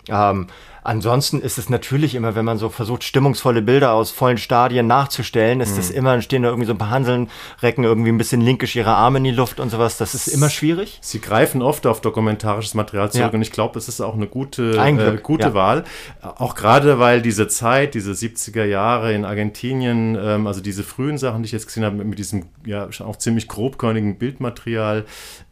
Ähm, 0.09 0.49
Ansonsten 0.83 1.41
ist 1.41 1.59
es 1.59 1.69
natürlich 1.69 2.15
immer, 2.15 2.35
wenn 2.35 2.45
man 2.45 2.59
so 2.59 2.69
versucht, 2.69 3.05
stimmungsvolle 3.05 3.63
Bilder 3.63 3.93
aus 3.93 4.11
vollen 4.11 4.39
Stadien 4.39 4.87
nachzustellen, 4.87 5.61
ist 5.61 5.73
mhm. 5.73 5.77
das 5.77 5.91
immer, 5.91 6.21
stehen 6.23 6.43
da 6.43 6.49
irgendwie 6.49 6.67
so 6.67 6.73
ein 6.73 6.79
paar 6.79 6.91
Hanseln, 6.91 7.29
recken 7.63 7.85
irgendwie 7.85 8.11
ein 8.11 8.19
bisschen 8.19 8.41
linkisch 8.41 8.77
ihre 8.77 8.95
Arme 8.95 9.19
in 9.19 9.25
die 9.25 9.31
Luft 9.31 9.61
und 9.61 9.71
sowas. 9.71 9.99
Das 9.99 10.15
ist 10.15 10.29
immer 10.29 10.51
schwierig. 10.51 10.99
Sie 11.03 11.21
greifen 11.21 11.63
oft 11.63 11.87
auf 11.87 12.01
dokumentarisches 12.01 12.75
Material 12.75 13.11
zurück 13.11 13.33
ja. 13.33 13.37
und 13.37 13.43
ich 13.43 13.53
glaube, 13.53 13.79
es 13.79 13.89
ist 13.89 14.01
auch 14.01 14.15
eine 14.15 14.27
gute, 14.27 14.77
äh, 14.77 15.17
gute 15.23 15.49
ja. 15.49 15.55
Wahl. 15.55 15.85
Auch 16.23 16.55
gerade, 16.55 16.99
weil 16.99 17.23
diese 17.23 17.49
Zeit, 17.49 17.95
diese 17.95 18.13
70er 18.13 18.65
Jahre 18.65 19.13
in 19.13 19.25
Argentinien, 19.25 20.17
ähm, 20.21 20.47
also 20.47 20.61
diese 20.61 20.83
frühen 20.83 21.19
Sachen, 21.19 21.43
die 21.43 21.47
ich 21.47 21.53
jetzt 21.53 21.67
gesehen 21.67 21.85
habe, 21.85 21.97
mit 22.05 22.19
diesem 22.19 22.47
ja 22.65 22.89
auch 23.01 23.17
ziemlich 23.17 23.49
grobkörnigen 23.49 24.19
Bildmaterial, 24.19 25.05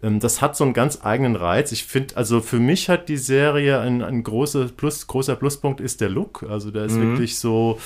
ähm, 0.02 0.20
das 0.20 0.40
hat 0.40 0.56
so 0.56 0.64
einen 0.64 0.72
ganz 0.72 1.00
eigenen 1.02 1.36
Reiz. 1.36 1.72
Ich 1.72 1.84
finde, 1.84 2.16
also 2.16 2.40
für 2.40 2.58
mich 2.58 2.88
hat 2.88 3.08
die 3.08 3.16
Serie 3.16 3.80
ein, 3.80 4.02
ein 4.02 4.22
großes 4.22 4.72
Plus, 4.72 5.06
großer 5.28 5.36
Pluspunkt 5.36 5.80
ist 5.80 6.00
der 6.00 6.08
Look. 6.08 6.44
Also 6.48 6.70
der 6.70 6.86
ist 6.86 6.94
mhm. 6.94 7.12
wirklich 7.12 7.38
so, 7.38 7.78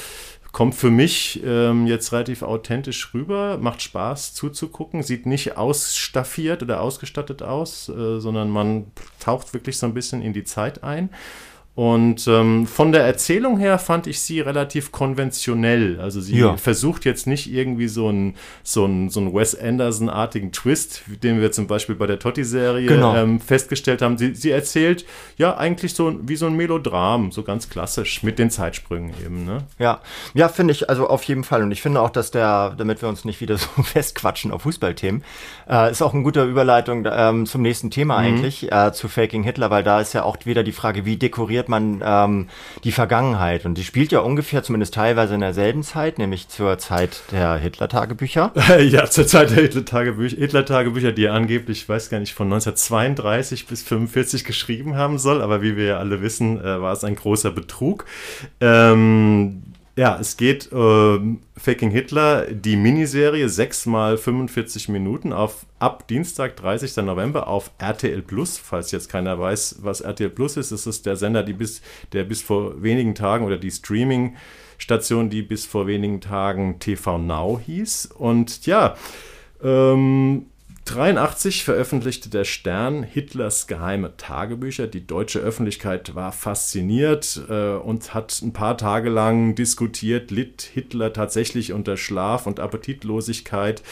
kommt 0.52 0.74
für 0.74 0.90
mich 0.90 1.42
ähm, 1.44 1.86
jetzt 1.86 2.12
relativ 2.12 2.42
authentisch 2.42 3.12
rüber, 3.14 3.58
macht 3.60 3.82
Spaß 3.82 4.34
zuzugucken, 4.34 5.02
sieht 5.02 5.26
nicht 5.26 5.56
ausstaffiert 5.56 6.62
oder 6.62 6.80
ausgestattet 6.80 7.42
aus, 7.42 7.88
äh, 7.88 8.20
sondern 8.20 8.50
man 8.50 8.86
taucht 9.18 9.54
wirklich 9.54 9.78
so 9.78 9.86
ein 9.86 9.94
bisschen 9.94 10.22
in 10.22 10.32
die 10.32 10.44
Zeit 10.44 10.84
ein. 10.84 11.10
Und 11.74 12.28
ähm, 12.28 12.66
von 12.66 12.92
der 12.92 13.04
Erzählung 13.04 13.58
her 13.58 13.78
fand 13.78 14.06
ich 14.06 14.20
sie 14.20 14.40
relativ 14.40 14.92
konventionell. 14.92 15.98
Also 16.00 16.20
sie 16.20 16.36
ja. 16.36 16.58
versucht 16.58 17.06
jetzt 17.06 17.26
nicht 17.26 17.50
irgendwie 17.50 17.88
so 17.88 18.08
einen 18.08 18.34
so 18.62 18.84
einen, 18.84 19.08
so 19.08 19.20
einen 19.20 19.32
Wes 19.32 19.58
Anderson-artigen 19.58 20.52
Twist, 20.52 21.02
den 21.22 21.40
wir 21.40 21.50
zum 21.50 21.68
Beispiel 21.68 21.94
bei 21.94 22.06
der 22.06 22.18
Totti-Serie 22.18 22.86
genau. 22.86 23.16
ähm, 23.16 23.40
festgestellt 23.40 24.02
haben. 24.02 24.18
Sie, 24.18 24.34
sie 24.34 24.50
erzählt 24.50 25.06
ja 25.38 25.56
eigentlich 25.56 25.94
so 25.94 26.14
wie 26.22 26.36
so 26.36 26.44
ein 26.44 26.54
Melodram, 26.56 27.32
so 27.32 27.42
ganz 27.42 27.70
klassisch, 27.70 28.22
mit 28.22 28.38
den 28.38 28.50
Zeitsprüngen 28.50 29.14
eben. 29.24 29.46
Ne? 29.46 29.64
Ja, 29.78 30.02
ja 30.34 30.50
finde 30.50 30.72
ich 30.72 30.90
also 30.90 31.08
auf 31.08 31.22
jeden 31.24 31.42
Fall. 31.42 31.62
Und 31.62 31.72
ich 31.72 31.80
finde 31.80 32.02
auch, 32.02 32.10
dass 32.10 32.30
der, 32.30 32.74
damit 32.76 33.00
wir 33.00 33.08
uns 33.08 33.24
nicht 33.24 33.40
wieder 33.40 33.56
so 33.56 33.68
festquatschen 33.82 34.50
auf 34.50 34.62
Fußballthemen, 34.62 35.24
äh, 35.68 35.90
ist 35.90 36.02
auch 36.02 36.14
eine 36.14 36.22
gute 36.22 36.44
Überleitung 36.44 37.06
ähm, 37.10 37.46
zum 37.46 37.62
nächsten 37.62 37.90
Thema 37.90 38.18
mhm. 38.18 38.24
eigentlich, 38.24 38.72
äh, 38.72 38.92
zu 38.92 39.08
Faking 39.08 39.42
Hitler, 39.42 39.70
weil 39.70 39.82
da 39.82 40.00
ist 40.00 40.12
ja 40.12 40.24
auch 40.24 40.36
wieder 40.44 40.62
die 40.62 40.72
Frage, 40.72 41.04
wie 41.04 41.16
dekoriert 41.16 41.68
man 41.68 42.02
ähm, 42.04 42.48
die 42.84 42.92
Vergangenheit. 42.92 43.64
Und 43.64 43.76
die 43.76 43.84
spielt 43.84 44.12
ja 44.12 44.20
ungefähr, 44.20 44.62
zumindest 44.62 44.94
teilweise 44.94 45.34
in 45.34 45.40
derselben 45.40 45.82
Zeit, 45.82 46.18
nämlich 46.18 46.48
zur 46.48 46.78
Zeit 46.78 47.22
der 47.30 47.56
Hitler-Tagebücher. 47.56 48.52
ja, 48.80 49.06
zur 49.06 49.26
Zeit 49.26 49.50
der 49.50 49.62
Hitler-Tagebücher, 49.62 50.36
Hitler 50.36 50.62
die 51.12 51.24
er 51.24 51.34
angeblich, 51.34 51.82
ich 51.82 51.88
weiß 51.88 52.10
gar 52.10 52.18
nicht, 52.18 52.34
von 52.34 52.46
1932 52.46 53.66
bis 53.66 53.82
45 53.82 54.44
geschrieben 54.44 54.96
haben 54.96 55.18
soll. 55.18 55.42
Aber 55.42 55.62
wie 55.62 55.76
wir 55.76 55.84
ja 55.84 55.98
alle 55.98 56.22
wissen, 56.22 56.58
äh, 56.60 56.80
war 56.80 56.92
es 56.92 57.04
ein 57.04 57.16
großer 57.16 57.50
Betrug. 57.50 58.04
Ähm, 58.60 59.62
ja, 59.94 60.18
es 60.18 60.38
geht 60.38 60.72
äh, 60.72 61.18
Faking 61.56 61.90
Hitler, 61.90 62.46
die 62.46 62.76
Miniserie, 62.76 63.48
6 63.48 63.86
mal 63.86 64.16
45 64.16 64.88
Minuten 64.88 65.34
auf 65.34 65.66
ab 65.78 66.08
Dienstag, 66.08 66.56
30. 66.56 66.96
November 67.04 67.46
auf 67.46 67.70
RTL 67.78 68.22
Plus. 68.22 68.56
Falls 68.56 68.90
jetzt 68.90 69.10
keiner 69.10 69.38
weiß, 69.38 69.80
was 69.82 70.00
RTL 70.00 70.30
Plus 70.30 70.56
ist, 70.56 70.72
ist 70.72 70.86
es 70.86 71.02
der 71.02 71.16
Sender, 71.16 71.42
die 71.42 71.52
bis, 71.52 71.82
der 72.12 72.24
bis 72.24 72.40
vor 72.40 72.82
wenigen 72.82 73.14
Tagen 73.14 73.44
oder 73.44 73.58
die 73.58 73.70
Streaming-Station, 73.70 75.28
die 75.28 75.42
bis 75.42 75.66
vor 75.66 75.86
wenigen 75.86 76.22
Tagen 76.22 76.78
TV 76.78 77.18
Now 77.18 77.60
hieß. 77.62 78.06
Und 78.16 78.64
ja, 78.64 78.96
ähm, 79.62 80.46
1983 80.84 81.62
veröffentlichte 81.62 82.28
der 82.28 82.42
Stern 82.42 83.04
Hitlers 83.04 83.68
geheime 83.68 84.16
Tagebücher. 84.16 84.88
Die 84.88 85.06
deutsche 85.06 85.38
Öffentlichkeit 85.38 86.16
war 86.16 86.32
fasziniert 86.32 87.40
äh, 87.48 87.74
und 87.74 88.14
hat 88.14 88.42
ein 88.42 88.52
paar 88.52 88.76
Tage 88.76 89.08
lang 89.08 89.54
diskutiert, 89.54 90.32
litt 90.32 90.62
Hitler 90.62 91.12
tatsächlich 91.12 91.72
unter 91.72 91.96
Schlaf 91.96 92.48
und 92.48 92.58
Appetitlosigkeit 92.58 93.84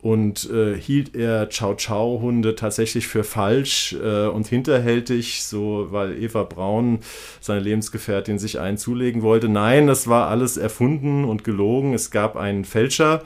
und 0.00 0.50
äh, 0.50 0.76
hielt 0.76 1.14
er 1.14 1.48
Chow-Chow-Hunde 1.48 2.56
tatsächlich 2.56 3.06
für 3.06 3.22
falsch 3.22 3.92
äh, 4.02 4.26
und 4.26 4.48
hinterhältig, 4.48 5.44
so 5.44 5.86
weil 5.90 6.20
Eva 6.20 6.42
Braun, 6.42 6.98
seine 7.40 7.60
Lebensgefährtin, 7.60 8.40
sich 8.40 8.58
einen 8.58 8.78
zulegen 8.78 9.22
wollte. 9.22 9.48
Nein, 9.48 9.86
das 9.86 10.08
war 10.08 10.26
alles 10.26 10.56
erfunden 10.56 11.24
und 11.24 11.44
gelogen. 11.44 11.94
Es 11.94 12.10
gab 12.10 12.36
einen 12.36 12.64
Fälscher 12.64 13.22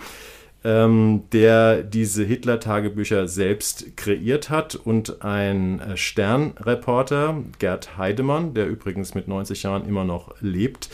ähm, 0.64 1.22
der 1.32 1.82
diese 1.82 2.24
Hitler-Tagebücher 2.24 3.28
selbst 3.28 3.96
kreiert 3.96 4.50
hat 4.50 4.74
und 4.74 5.22
ein 5.22 5.80
äh, 5.80 5.96
Stern-Reporter, 5.96 7.42
Gerd 7.58 7.96
Heidemann, 7.96 8.54
der 8.54 8.66
übrigens 8.66 9.14
mit 9.14 9.28
90 9.28 9.62
Jahren 9.62 9.86
immer 9.86 10.04
noch 10.04 10.34
lebt, 10.40 10.88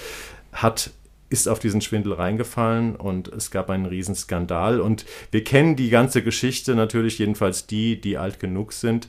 hat 0.53 0.91
ist 1.33 1.49
auf 1.49 1.59
diesen 1.59 1.81
Schwindel 1.81 2.13
reingefallen 2.13 2.95
und 2.95 3.29
es 3.29 3.51
gab 3.51 3.71
einen 3.71 3.87
Riesenskandal. 3.87 4.81
Und 4.81 5.07
wir 5.31 5.43
kennen 5.43 5.77
die 5.77 5.89
ganze 5.89 6.23
Geschichte 6.23 6.75
natürlich, 6.75 7.19
jedenfalls 7.19 7.67
die, 7.67 7.99
die 7.99 8.19
alt 8.19 8.39
genug 8.39 8.75
sind, 8.75 9.09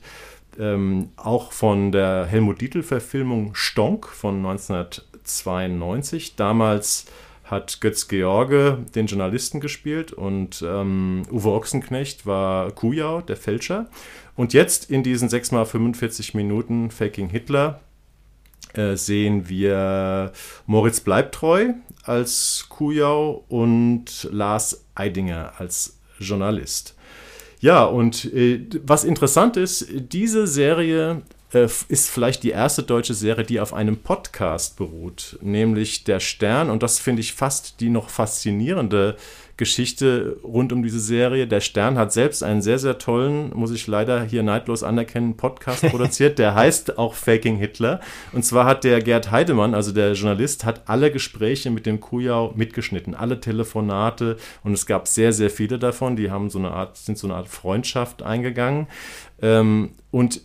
ähm, 0.57 1.09
auch 1.17 1.51
von 1.51 1.91
der 1.91 2.25
Helmut 2.25 2.61
Dietl-Verfilmung 2.61 3.55
Stonk 3.55 4.07
von 4.07 4.37
1992. 4.37 6.37
Damals 6.37 7.07
hat 7.53 7.79
Götz 7.81 8.07
George 8.07 8.79
den 8.95 9.07
Journalisten 9.07 9.59
gespielt 9.59 10.11
und 10.11 10.63
ähm, 10.67 11.23
Uwe 11.31 11.51
Ochsenknecht 11.51 12.25
war 12.25 12.71
Kujau, 12.71 13.21
der 13.21 13.37
Fälscher. 13.37 13.87
Und 14.35 14.53
jetzt 14.53 14.89
in 14.89 15.03
diesen 15.03 15.29
6x45 15.29 16.35
Minuten 16.35 16.91
Faking 16.91 17.29
Hitler 17.29 17.79
äh, 18.73 18.95
sehen 18.95 19.47
wir 19.47 20.31
Moritz 20.65 20.99
Bleibtreu 20.99 21.73
als 22.03 22.65
Kujau 22.69 23.45
und 23.47 24.27
Lars 24.31 24.85
Eidinger 24.95 25.53
als 25.59 25.99
Journalist. 26.19 26.95
Ja, 27.59 27.85
und 27.85 28.25
äh, 28.33 28.67
was 28.83 29.03
interessant 29.03 29.55
ist, 29.55 29.87
diese 29.89 30.47
Serie 30.47 31.21
äh, 31.53 31.67
ist 31.87 32.09
vielleicht 32.09 32.43
die 32.43 32.51
erste 32.51 32.83
deutsche 32.83 33.13
Serie, 33.13 33.43
die 33.43 33.59
auf 33.59 33.73
einem 33.73 33.97
Podcast 33.97 34.77
beruht, 34.77 35.37
nämlich 35.41 36.03
Der 36.03 36.19
Stern. 36.19 36.69
Und 36.69 36.83
das 36.83 36.99
finde 36.99 37.21
ich 37.21 37.33
fast 37.33 37.79
die 37.79 37.89
noch 37.89 38.09
faszinierende 38.09 39.15
Geschichte 39.55 40.37
rund 40.43 40.73
um 40.73 40.81
diese 40.81 40.99
Serie. 40.99 41.45
Der 41.45 41.61
Stern 41.61 41.97
hat 41.97 42.11
selbst 42.11 42.41
einen 42.43 42.63
sehr, 42.63 42.79
sehr 42.79 42.97
tollen, 42.97 43.51
muss 43.53 43.71
ich 43.71 43.85
leider 43.85 44.23
hier 44.23 44.41
neidlos 44.41 44.81
anerkennen, 44.81 45.37
Podcast 45.37 45.83
produziert. 45.83 46.39
Der 46.39 46.55
heißt 46.55 46.97
auch 46.97 47.13
Faking 47.13 47.57
Hitler. 47.57 47.99
Und 48.31 48.43
zwar 48.43 48.65
hat 48.65 48.83
der 48.83 48.99
Gerd 49.01 49.29
Heidemann, 49.29 49.75
also 49.75 49.91
der 49.91 50.13
Journalist, 50.13 50.65
hat 50.65 50.89
alle 50.89 51.11
Gespräche 51.11 51.69
mit 51.69 51.85
dem 51.85 51.99
Kujau 51.99 52.53
mitgeschnitten, 52.55 53.13
alle 53.13 53.39
Telefonate. 53.39 54.37
Und 54.63 54.73
es 54.73 54.87
gab 54.87 55.07
sehr, 55.07 55.31
sehr 55.33 55.51
viele 55.51 55.77
davon. 55.77 56.15
Die 56.15 56.31
haben 56.31 56.49
so 56.49 56.57
eine 56.57 56.71
Art, 56.71 56.97
sind 56.97 57.19
so 57.19 57.27
eine 57.27 57.35
Art 57.35 57.47
Freundschaft 57.47 58.23
eingegangen. 58.23 58.87
Ähm, 59.39 59.91
und 60.09 60.41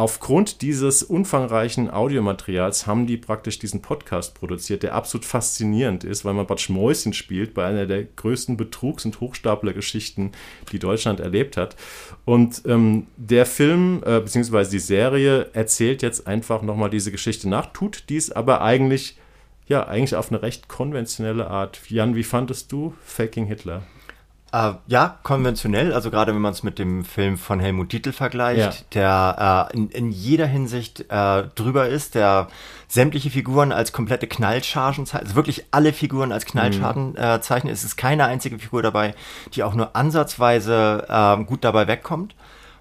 aufgrund 0.00 0.62
dieses 0.62 1.02
umfangreichen 1.02 1.90
Audiomaterials 1.90 2.86
haben 2.86 3.06
die 3.06 3.18
praktisch 3.18 3.58
diesen 3.58 3.82
Podcast 3.82 4.34
produziert, 4.34 4.82
der 4.82 4.94
absolut 4.94 5.26
faszinierend 5.26 6.04
ist, 6.04 6.24
weil 6.24 6.32
man 6.32 6.46
Bad 6.46 6.58
Schmäuschen 6.58 7.12
spielt 7.12 7.52
bei 7.52 7.66
einer 7.66 7.84
der 7.84 8.04
größten 8.04 8.56
Betrugs- 8.56 9.04
und 9.04 9.20
Hochstaplergeschichten, 9.20 10.32
die 10.72 10.78
Deutschland 10.78 11.20
erlebt 11.20 11.58
hat. 11.58 11.76
Und 12.24 12.62
ähm, 12.64 13.08
der 13.18 13.44
Film 13.44 14.02
äh, 14.06 14.20
bzw. 14.20 14.70
die 14.70 14.78
Serie 14.78 15.50
erzählt 15.52 16.00
jetzt 16.00 16.26
einfach 16.26 16.62
nochmal 16.62 16.88
diese 16.88 17.12
Geschichte 17.12 17.46
nach, 17.46 17.66
tut 17.66 18.04
dies 18.08 18.32
aber 18.32 18.62
eigentlich 18.62 19.18
ja 19.66 19.86
eigentlich 19.86 20.16
auf 20.16 20.32
eine 20.32 20.40
recht 20.40 20.66
konventionelle 20.68 21.48
Art. 21.48 21.78
Jan, 21.90 22.16
wie 22.16 22.24
fandest 22.24 22.72
du 22.72 22.94
Faking 23.04 23.44
Hitler? 23.44 23.82
Äh, 24.52 24.72
ja, 24.88 25.18
konventionell, 25.22 25.92
also 25.92 26.10
gerade 26.10 26.34
wenn 26.34 26.40
man 26.40 26.52
es 26.52 26.64
mit 26.64 26.80
dem 26.80 27.04
Film 27.04 27.38
von 27.38 27.60
Helmut 27.60 27.92
Dietl 27.92 28.12
vergleicht, 28.12 28.84
ja. 28.94 29.30
der 29.38 29.68
äh, 29.72 29.76
in, 29.76 29.90
in, 29.90 30.10
jeder 30.10 30.46
Hinsicht 30.46 31.04
äh, 31.08 31.44
drüber 31.54 31.88
ist, 31.88 32.16
der 32.16 32.48
sämtliche 32.88 33.30
Figuren 33.30 33.70
als 33.70 33.92
komplette 33.92 34.26
Knallchargen 34.26 35.06
zeichnet, 35.06 35.28
also 35.28 35.36
wirklich 35.36 35.66
alle 35.70 35.92
Figuren 35.92 36.32
als 36.32 36.46
Knallchargen 36.46 37.10
mhm. 37.10 37.16
äh, 37.16 37.40
zeichnet. 37.40 37.72
Es 37.72 37.84
ist 37.84 37.96
keine 37.96 38.24
einzige 38.24 38.58
Figur 38.58 38.82
dabei, 38.82 39.14
die 39.54 39.62
auch 39.62 39.74
nur 39.74 39.94
ansatzweise 39.94 41.06
äh, 41.08 41.44
gut 41.44 41.62
dabei 41.62 41.86
wegkommt. 41.86 42.34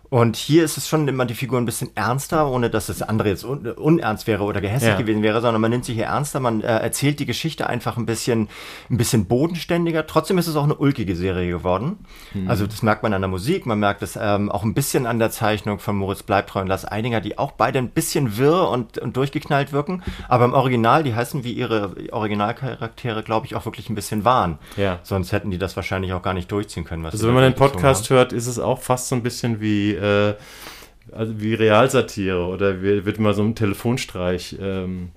Und 0.09 0.37
hier 0.37 0.63
ist 0.63 0.75
es 0.77 0.87
schon 0.87 1.07
immer 1.07 1.25
die 1.25 1.35
Figur 1.35 1.59
ein 1.59 1.65
bisschen 1.65 1.91
ernster, 1.93 2.49
ohne 2.49 2.71
dass 2.71 2.87
das 2.87 3.03
andere 3.03 3.29
jetzt 3.29 3.45
un 3.45 3.67
unernst 3.67 4.25
wäre 4.25 4.43
oder 4.43 4.59
gehässig 4.59 4.89
ja. 4.89 4.97
gewesen 4.97 5.21
wäre, 5.21 5.39
sondern 5.39 5.61
man 5.61 5.69
nimmt 5.69 5.85
sich 5.85 5.95
hier 5.95 6.05
ernster, 6.05 6.39
man 6.39 6.61
äh, 6.61 6.65
erzählt 6.65 7.19
die 7.19 7.27
Geschichte 7.27 7.67
einfach 7.67 7.95
ein 7.95 8.07
bisschen, 8.07 8.49
ein 8.89 8.97
bisschen 8.97 9.25
bodenständiger. 9.25 10.07
Trotzdem 10.07 10.39
ist 10.39 10.47
es 10.47 10.55
auch 10.55 10.63
eine 10.63 10.73
ulkige 10.73 11.15
Serie 11.15 11.51
geworden. 11.51 11.97
Mhm. 12.33 12.49
Also 12.49 12.65
das 12.65 12.81
merkt 12.81 13.03
man 13.03 13.13
an 13.13 13.21
der 13.21 13.29
Musik, 13.29 13.67
man 13.67 13.77
merkt 13.77 14.01
es 14.01 14.17
ähm, 14.19 14.51
auch 14.51 14.63
ein 14.63 14.73
bisschen 14.73 15.05
an 15.05 15.19
der 15.19 15.29
Zeichnung 15.29 15.77
von 15.77 15.95
Moritz 15.95 16.23
Bleibtreu 16.23 16.61
und 16.61 16.67
Lars 16.67 16.91
Eidinger, 16.91 17.21
die 17.21 17.37
auch 17.37 17.51
beide 17.51 17.77
ein 17.77 17.89
bisschen 17.89 18.37
wirr 18.37 18.67
und, 18.69 18.97
und 18.97 19.15
durchgeknallt 19.15 19.73
wirken. 19.73 20.01
Aber 20.27 20.45
im 20.45 20.53
Original, 20.53 21.03
die 21.03 21.13
heißen 21.13 21.43
wie 21.43 21.53
ihre 21.53 21.93
Originalcharaktere, 22.11 23.21
glaube 23.21 23.45
ich, 23.45 23.55
auch 23.55 23.65
wirklich 23.65 23.89
ein 23.91 23.95
bisschen 23.95 24.25
waren. 24.25 24.57
Ja. 24.75 24.99
Sonst 25.03 25.33
hätten 25.33 25.51
die 25.51 25.59
das 25.59 25.75
wahrscheinlich 25.75 26.13
auch 26.13 26.23
gar 26.23 26.33
nicht 26.33 26.51
durchziehen 26.51 26.83
können. 26.83 27.05
also 27.05 27.27
wenn 27.27 27.35
man 27.35 27.43
den 27.43 27.53
Podcast 27.53 28.09
hört, 28.09 28.33
ist 28.33 28.47
es 28.47 28.57
auch 28.57 28.79
fast 28.79 29.09
so 29.09 29.15
ein 29.15 29.21
bisschen 29.21 29.61
wie 29.61 29.98
äh, 29.99 30.35
also 31.11 31.41
wie 31.41 31.53
Realsatire 31.53 32.45
oder 32.45 32.81
wird 32.81 33.17
immer 33.17 33.33
so 33.33 33.43
ein 33.43 33.55
Telefonstreich 33.55 34.57
ähm, 34.61 35.09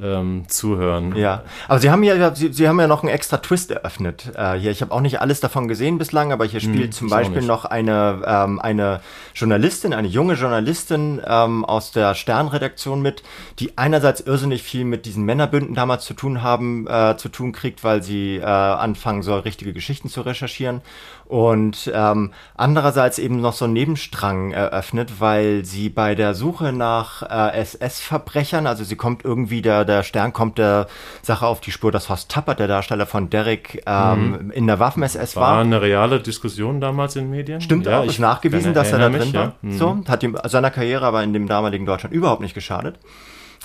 ähm, 0.00 0.44
zuhören. 0.48 1.16
Ja, 1.16 1.42
aber 1.68 1.78
Sie 1.78 1.90
haben 1.90 2.02
ja, 2.02 2.34
Sie, 2.34 2.52
Sie 2.52 2.68
haben 2.68 2.78
ja 2.78 2.86
noch 2.86 3.02
einen 3.02 3.12
extra 3.12 3.38
Twist 3.38 3.70
eröffnet 3.70 4.32
äh, 4.34 4.54
hier. 4.54 4.70
Ich 4.70 4.82
habe 4.82 4.92
auch 4.92 5.00
nicht 5.00 5.20
alles 5.20 5.40
davon 5.40 5.68
gesehen 5.68 5.98
bislang, 5.98 6.32
aber 6.32 6.44
hier 6.44 6.60
hm, 6.60 6.68
spielt 6.68 6.86
hm, 6.86 6.92
zum 6.92 7.08
Beispiel 7.08 7.42
noch 7.42 7.64
eine, 7.64 8.22
ähm, 8.26 8.60
eine 8.60 9.00
Journalistin, 9.34 9.94
eine 9.94 10.08
junge 10.08 10.34
Journalistin 10.34 11.20
ähm, 11.26 11.64
aus 11.64 11.92
der 11.92 12.14
Sternredaktion 12.14 13.00
mit, 13.00 13.22
die 13.58 13.76
einerseits 13.78 14.20
irrsinnig 14.20 14.62
viel 14.62 14.84
mit 14.84 15.06
diesen 15.06 15.24
Männerbünden 15.24 15.74
damals 15.74 16.04
zu 16.04 16.14
tun 16.14 16.42
haben, 16.42 16.86
äh, 16.86 17.16
zu 17.16 17.28
tun 17.28 17.52
kriegt, 17.52 17.84
weil 17.84 18.02
sie 18.02 18.36
äh, 18.36 18.44
anfangen 18.44 19.22
soll, 19.22 19.40
richtige 19.40 19.72
Geschichten 19.72 20.08
zu 20.08 20.20
recherchieren 20.20 20.82
und 21.28 21.90
ähm, 21.92 22.32
andererseits 22.54 23.18
eben 23.18 23.40
noch 23.40 23.52
so 23.52 23.64
einen 23.64 23.74
Nebenstrang 23.74 24.52
eröffnet, 24.52 25.20
weil 25.20 25.64
sie 25.64 25.88
bei 25.88 26.14
der 26.14 26.34
Suche 26.34 26.72
nach 26.72 27.22
äh, 27.22 27.58
SS-Verbrechern, 27.60 28.66
also 28.66 28.84
sie 28.84 28.96
kommt 28.96 29.24
irgendwie, 29.24 29.62
der, 29.62 29.84
der 29.84 30.02
Stern 30.02 30.32
kommt 30.32 30.58
der 30.58 30.86
Sache 31.22 31.46
auf 31.46 31.60
die 31.60 31.72
Spur, 31.72 31.90
dass 31.92 32.08
Horst 32.08 32.30
Tappert, 32.30 32.60
der 32.60 32.68
Darsteller 32.68 33.06
von 33.06 33.30
Derek, 33.30 33.82
ähm, 33.86 34.30
mhm. 34.30 34.50
in 34.50 34.66
der 34.66 34.78
Waffen-SS 34.78 35.36
war. 35.36 35.54
War 35.56 35.60
eine 35.60 35.82
reale 35.82 36.20
Diskussion 36.20 36.80
damals 36.80 37.16
in 37.16 37.24
den 37.24 37.30
Medien? 37.30 37.60
Stimmt 37.60 37.86
ja, 37.86 38.00
auch, 38.00 38.04
ist 38.04 38.18
nachgewiesen, 38.18 38.74
dass 38.74 38.92
er 38.92 38.98
da 38.98 39.08
drin 39.08 39.20
mich, 39.20 39.34
war. 39.34 39.42
Ja. 39.42 39.52
Mhm. 39.62 39.72
So, 39.72 39.98
hat 40.08 40.22
ihm 40.22 40.38
seiner 40.44 40.70
Karriere 40.70 41.06
aber 41.06 41.22
in 41.22 41.32
dem 41.32 41.46
damaligen 41.48 41.86
Deutschland 41.86 42.14
überhaupt 42.14 42.40
nicht 42.40 42.54
geschadet. 42.54 42.98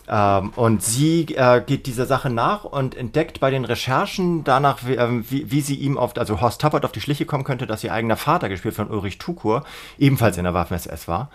Ähm, 0.08 0.52
und 0.56 0.84
sie 0.84 1.26
äh, 1.36 1.62
geht 1.66 1.86
dieser 1.86 2.06
Sache 2.06 2.30
nach 2.30 2.64
und 2.64 2.96
entdeckt 2.96 3.40
bei 3.40 3.52
den 3.52 3.66
Recherchen 3.66 4.44
danach, 4.44 4.80
wie, 4.86 4.96
äh, 4.96 5.24
wie, 5.30 5.52
wie 5.52 5.62
sie 5.62 5.76
ihm 5.76 5.98
auf, 5.98 6.18
also 6.18 6.42
Horst 6.42 6.62
Tappert 6.62 6.86
auf 6.86 6.92
die 6.92 7.02
Schliche 7.02 7.26
kommen 7.26 7.44
könnte, 7.44 7.68
dass 7.68 7.84
ihr 7.84 7.94
eigener 7.94 8.18
Vater, 8.18 8.50
gespielt 8.50 8.76
von 8.76 8.90
Ulrich 8.90 9.18
Tukur, 9.18 9.64
ebenfalls 9.98 10.38
in 10.38 10.44
der 10.44 10.54
Waffen-SS 10.54 11.08
war. 11.08 11.30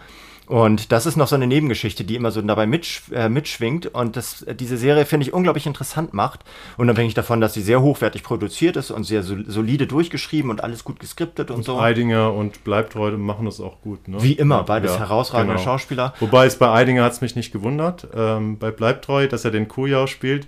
Und 0.46 0.92
das 0.92 1.06
ist 1.06 1.16
noch 1.16 1.26
so 1.26 1.34
eine 1.34 1.46
Nebengeschichte, 1.46 2.04
die 2.04 2.14
immer 2.14 2.30
so 2.30 2.40
dabei 2.40 2.66
mitsch 2.66 3.02
äh, 3.12 3.28
mitschwingt 3.28 3.86
und 3.86 4.16
das 4.16 4.46
diese 4.60 4.76
Serie 4.76 5.04
finde 5.04 5.26
ich 5.26 5.32
unglaublich 5.32 5.66
interessant 5.66 6.14
macht, 6.14 6.40
unabhängig 6.76 7.14
davon, 7.14 7.40
dass 7.40 7.54
sie 7.54 7.62
sehr 7.62 7.82
hochwertig 7.82 8.22
produziert 8.22 8.76
ist 8.76 8.92
und 8.92 9.02
sehr 9.04 9.24
solide 9.24 9.88
durchgeschrieben 9.88 10.50
und 10.50 10.62
alles 10.62 10.84
gut 10.84 11.00
geskriptet 11.00 11.50
und, 11.50 11.58
und 11.58 11.64
so. 11.64 11.80
Eidinger 11.80 12.32
und 12.32 12.62
Bleibtreu 12.62 13.10
machen 13.16 13.46
das 13.46 13.60
auch 13.60 13.80
gut. 13.80 14.06
Ne? 14.06 14.22
Wie 14.22 14.34
immer, 14.34 14.62
beides 14.62 14.92
ja, 14.92 15.00
herausragende 15.00 15.54
genau. 15.54 15.64
Schauspieler. 15.64 16.14
Wobei 16.20 16.46
es 16.46 16.56
bei 16.56 16.70
Eidinger 16.70 17.02
hat 17.02 17.12
es 17.12 17.20
mich 17.20 17.34
nicht 17.34 17.52
gewundert, 17.52 18.06
ähm, 18.14 18.58
bei 18.58 18.70
Bleibtreu, 18.70 19.26
dass 19.26 19.44
er 19.44 19.50
den 19.50 19.66
Kujau 19.66 20.06
spielt 20.06 20.46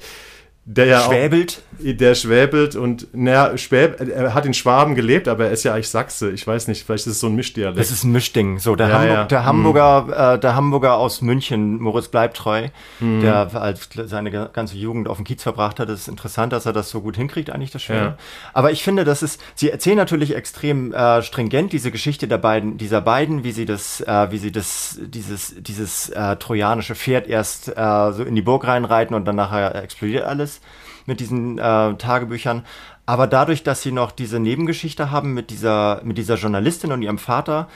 der 0.70 0.84
ja 0.84 1.00
schwäbelt. 1.00 1.62
Auch, 1.62 1.96
der 1.96 2.14
schwäbelt 2.14 2.76
und 2.76 3.06
naja, 3.14 3.56
Schwäb, 3.56 4.00
er 4.00 4.34
hat 4.34 4.44
in 4.44 4.52
Schwaben 4.52 4.94
gelebt, 4.94 5.26
aber 5.26 5.46
er 5.46 5.50
ist 5.52 5.64
ja 5.64 5.72
eigentlich 5.72 5.88
Sachse. 5.88 6.30
Ich 6.30 6.46
weiß 6.46 6.68
nicht, 6.68 6.84
vielleicht 6.84 7.06
ist 7.06 7.12
es 7.14 7.20
so 7.20 7.28
ein 7.28 7.36
Mischdialekt. 7.36 7.78
Das 7.78 7.90
ist 7.90 8.04
ein 8.04 8.12
Mischding. 8.12 8.58
So, 8.58 8.76
der, 8.76 8.88
ja, 8.88 8.94
Hamburg, 8.94 9.16
ja. 9.16 9.24
der 9.24 9.44
Hamburger, 9.46 10.02
mhm. 10.02 10.12
äh, 10.12 10.38
der 10.38 10.56
Hamburger 10.56 10.98
aus 10.98 11.22
München, 11.22 11.80
Moritz 11.80 12.08
Bleibtreu, 12.08 12.68
mhm. 13.00 13.22
der 13.22 13.54
als 13.54 13.88
seine 14.04 14.30
ganze 14.30 14.76
Jugend 14.76 15.08
auf 15.08 15.16
dem 15.16 15.24
Kiez 15.24 15.42
verbracht 15.42 15.80
hat. 15.80 15.88
Das 15.88 16.00
ist 16.00 16.08
interessant, 16.08 16.52
dass 16.52 16.66
er 16.66 16.74
das 16.74 16.90
so 16.90 17.00
gut 17.00 17.16
hinkriegt, 17.16 17.48
eigentlich 17.48 17.70
das 17.70 17.82
Schwäben. 17.82 18.04
Ja. 18.04 18.18
Aber 18.52 18.70
ich 18.70 18.82
finde, 18.82 19.04
das 19.04 19.22
ist, 19.22 19.40
sie 19.54 19.70
erzählen 19.70 19.96
natürlich 19.96 20.36
extrem 20.36 20.92
äh, 20.92 21.22
stringent 21.22 21.72
diese 21.72 21.90
Geschichte 21.90 22.28
der 22.28 22.38
beiden, 22.38 22.76
dieser 22.76 23.00
beiden, 23.00 23.42
wie 23.42 23.52
sie 23.52 23.64
das, 23.64 24.02
äh, 24.02 24.30
wie 24.30 24.38
sie 24.38 24.52
das, 24.52 24.98
dieses, 25.00 25.54
dieses 25.58 26.10
äh, 26.10 26.36
trojanische 26.36 26.94
Pferd 26.94 27.26
erst 27.26 27.68
äh, 27.68 28.12
so 28.12 28.22
in 28.22 28.34
die 28.34 28.42
Burg 28.42 28.66
reinreiten 28.66 29.14
und 29.14 29.24
dann 29.24 29.36
nachher 29.36 29.74
explodiert 29.82 30.24
alles 30.24 30.57
mit 31.06 31.20
diesen 31.20 31.58
äh, 31.58 31.94
Tagebüchern. 31.94 32.64
Aber 33.06 33.26
dadurch, 33.26 33.62
dass 33.62 33.82
sie 33.82 33.92
noch 33.92 34.12
diese 34.12 34.38
Nebengeschichte 34.38 35.10
haben 35.10 35.32
mit 35.32 35.50
dieser, 35.50 36.02
mit 36.04 36.18
dieser 36.18 36.34
Journalistin 36.34 36.92
und 36.92 37.02
ihrem 37.02 37.18
Vater, 37.18 37.68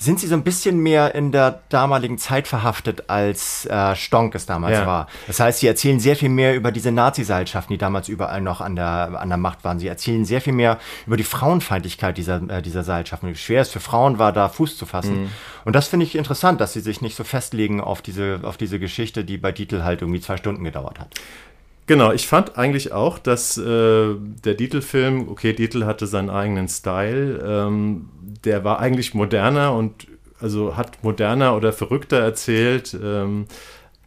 sind 0.00 0.18
sie 0.18 0.26
so 0.26 0.34
ein 0.34 0.42
bisschen 0.42 0.78
mehr 0.78 1.14
in 1.14 1.30
der 1.30 1.60
damaligen 1.68 2.16
Zeit 2.16 2.48
verhaftet, 2.48 3.10
als 3.10 3.66
äh, 3.66 3.94
Stonk 3.94 4.34
es 4.34 4.46
damals 4.46 4.78
ja. 4.78 4.86
war. 4.86 5.08
Das 5.26 5.38
heißt, 5.40 5.60
sie 5.60 5.66
erzählen 5.66 6.00
sehr 6.00 6.16
viel 6.16 6.30
mehr 6.30 6.56
über 6.56 6.72
diese 6.72 6.90
Nazi-Seilschaften, 6.90 7.74
die 7.74 7.78
damals 7.78 8.08
überall 8.08 8.40
noch 8.40 8.62
an 8.62 8.76
der, 8.76 9.20
an 9.20 9.28
der 9.28 9.36
Macht 9.36 9.62
waren. 9.62 9.78
Sie 9.78 9.88
erzählen 9.88 10.24
sehr 10.24 10.40
viel 10.40 10.54
mehr 10.54 10.78
über 11.06 11.18
die 11.18 11.24
Frauenfeindlichkeit 11.24 12.16
dieser, 12.16 12.40
äh, 12.48 12.62
dieser 12.62 12.82
Seilschaften. 12.82 13.28
Wie 13.28 13.36
schwer 13.36 13.60
es 13.60 13.68
für 13.68 13.80
Frauen 13.80 14.18
war, 14.18 14.32
da 14.32 14.48
Fuß 14.48 14.78
zu 14.78 14.86
fassen. 14.86 15.24
Mhm. 15.24 15.30
Und 15.66 15.76
das 15.76 15.88
finde 15.88 16.06
ich 16.06 16.16
interessant, 16.16 16.62
dass 16.62 16.72
sie 16.72 16.80
sich 16.80 17.02
nicht 17.02 17.14
so 17.14 17.22
festlegen 17.22 17.82
auf 17.82 18.00
diese, 18.00 18.40
auf 18.42 18.56
diese 18.56 18.78
Geschichte, 18.78 19.22
die 19.22 19.36
bei 19.36 19.52
Dietl 19.52 19.84
halt 19.84 20.00
irgendwie 20.00 20.22
zwei 20.22 20.38
Stunden 20.38 20.64
gedauert 20.64 20.98
hat. 20.98 21.14
Genau, 21.90 22.12
ich 22.12 22.28
fand 22.28 22.56
eigentlich 22.56 22.92
auch, 22.92 23.18
dass 23.18 23.58
äh, 23.58 24.14
der 24.14 24.54
Dietl-Film, 24.54 25.28
okay, 25.28 25.52
Dietl 25.52 25.86
hatte 25.86 26.06
seinen 26.06 26.30
eigenen 26.30 26.68
Style, 26.68 27.42
ähm, 27.44 28.08
der 28.44 28.62
war 28.62 28.78
eigentlich 28.78 29.12
moderner 29.12 29.74
und 29.74 30.06
also 30.40 30.76
hat 30.76 31.02
moderner 31.02 31.56
oder 31.56 31.72
verrückter 31.72 32.20
erzählt, 32.20 32.96
ähm, 33.02 33.46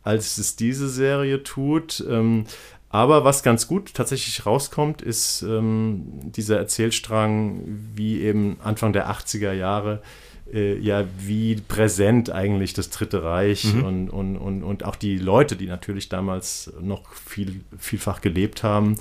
als 0.01 0.37
es 0.37 0.55
diese 0.55 0.87
Serie 0.87 1.43
tut. 1.43 2.01
Ähm, 2.09 2.45
aber 2.87 3.25
was 3.25 3.43
ganz 3.43 3.67
gut 3.67 3.93
tatsächlich 3.93 4.45
rauskommt, 4.45 5.01
ist 5.01 5.41
ähm, 5.41 6.05
dieser 6.31 6.57
Erzählstrang, 6.59 7.63
wie 7.95 8.21
eben 8.21 8.61
Anfang 8.63 8.93
der 8.93 9.11
80er 9.11 9.51
Jahre 9.51 10.01
äh, 10.51 10.77
ja, 10.77 11.05
wie 11.19 11.55
präsent 11.55 12.29
eigentlich 12.29 12.73
das 12.73 12.89
Dritte 12.89 13.23
Reich 13.23 13.73
mhm. 13.73 13.83
und, 13.83 14.09
und, 14.09 14.37
und, 14.37 14.63
und 14.63 14.85
auch 14.85 14.95
die 14.95 15.17
Leute, 15.17 15.55
die 15.55 15.67
natürlich 15.67 16.09
damals 16.09 16.71
noch 16.81 17.13
viel, 17.13 17.61
vielfach 17.77 18.21
gelebt 18.21 18.63
haben, 18.63 18.95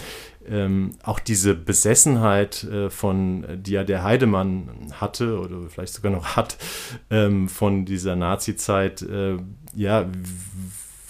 ähm, 0.49 0.93
auch 1.03 1.21
diese 1.21 1.55
Besessenheit 1.55 2.65
äh, 2.65 2.91
von, 2.91 3.45
die 3.63 3.73
ja 3.73 3.85
der 3.85 4.03
Heidemann 4.03 4.93
hatte 5.01 5.39
oder 5.39 5.69
vielleicht 5.69 5.95
sogar 5.95 6.13
noch 6.13 6.37
hat, 6.37 6.57
ähm, 7.11 7.49
von 7.49 7.85
dieser 7.85 8.17
Nazi-Zeit, 8.17 9.03
äh, 9.03 9.37
ja, 9.75 10.07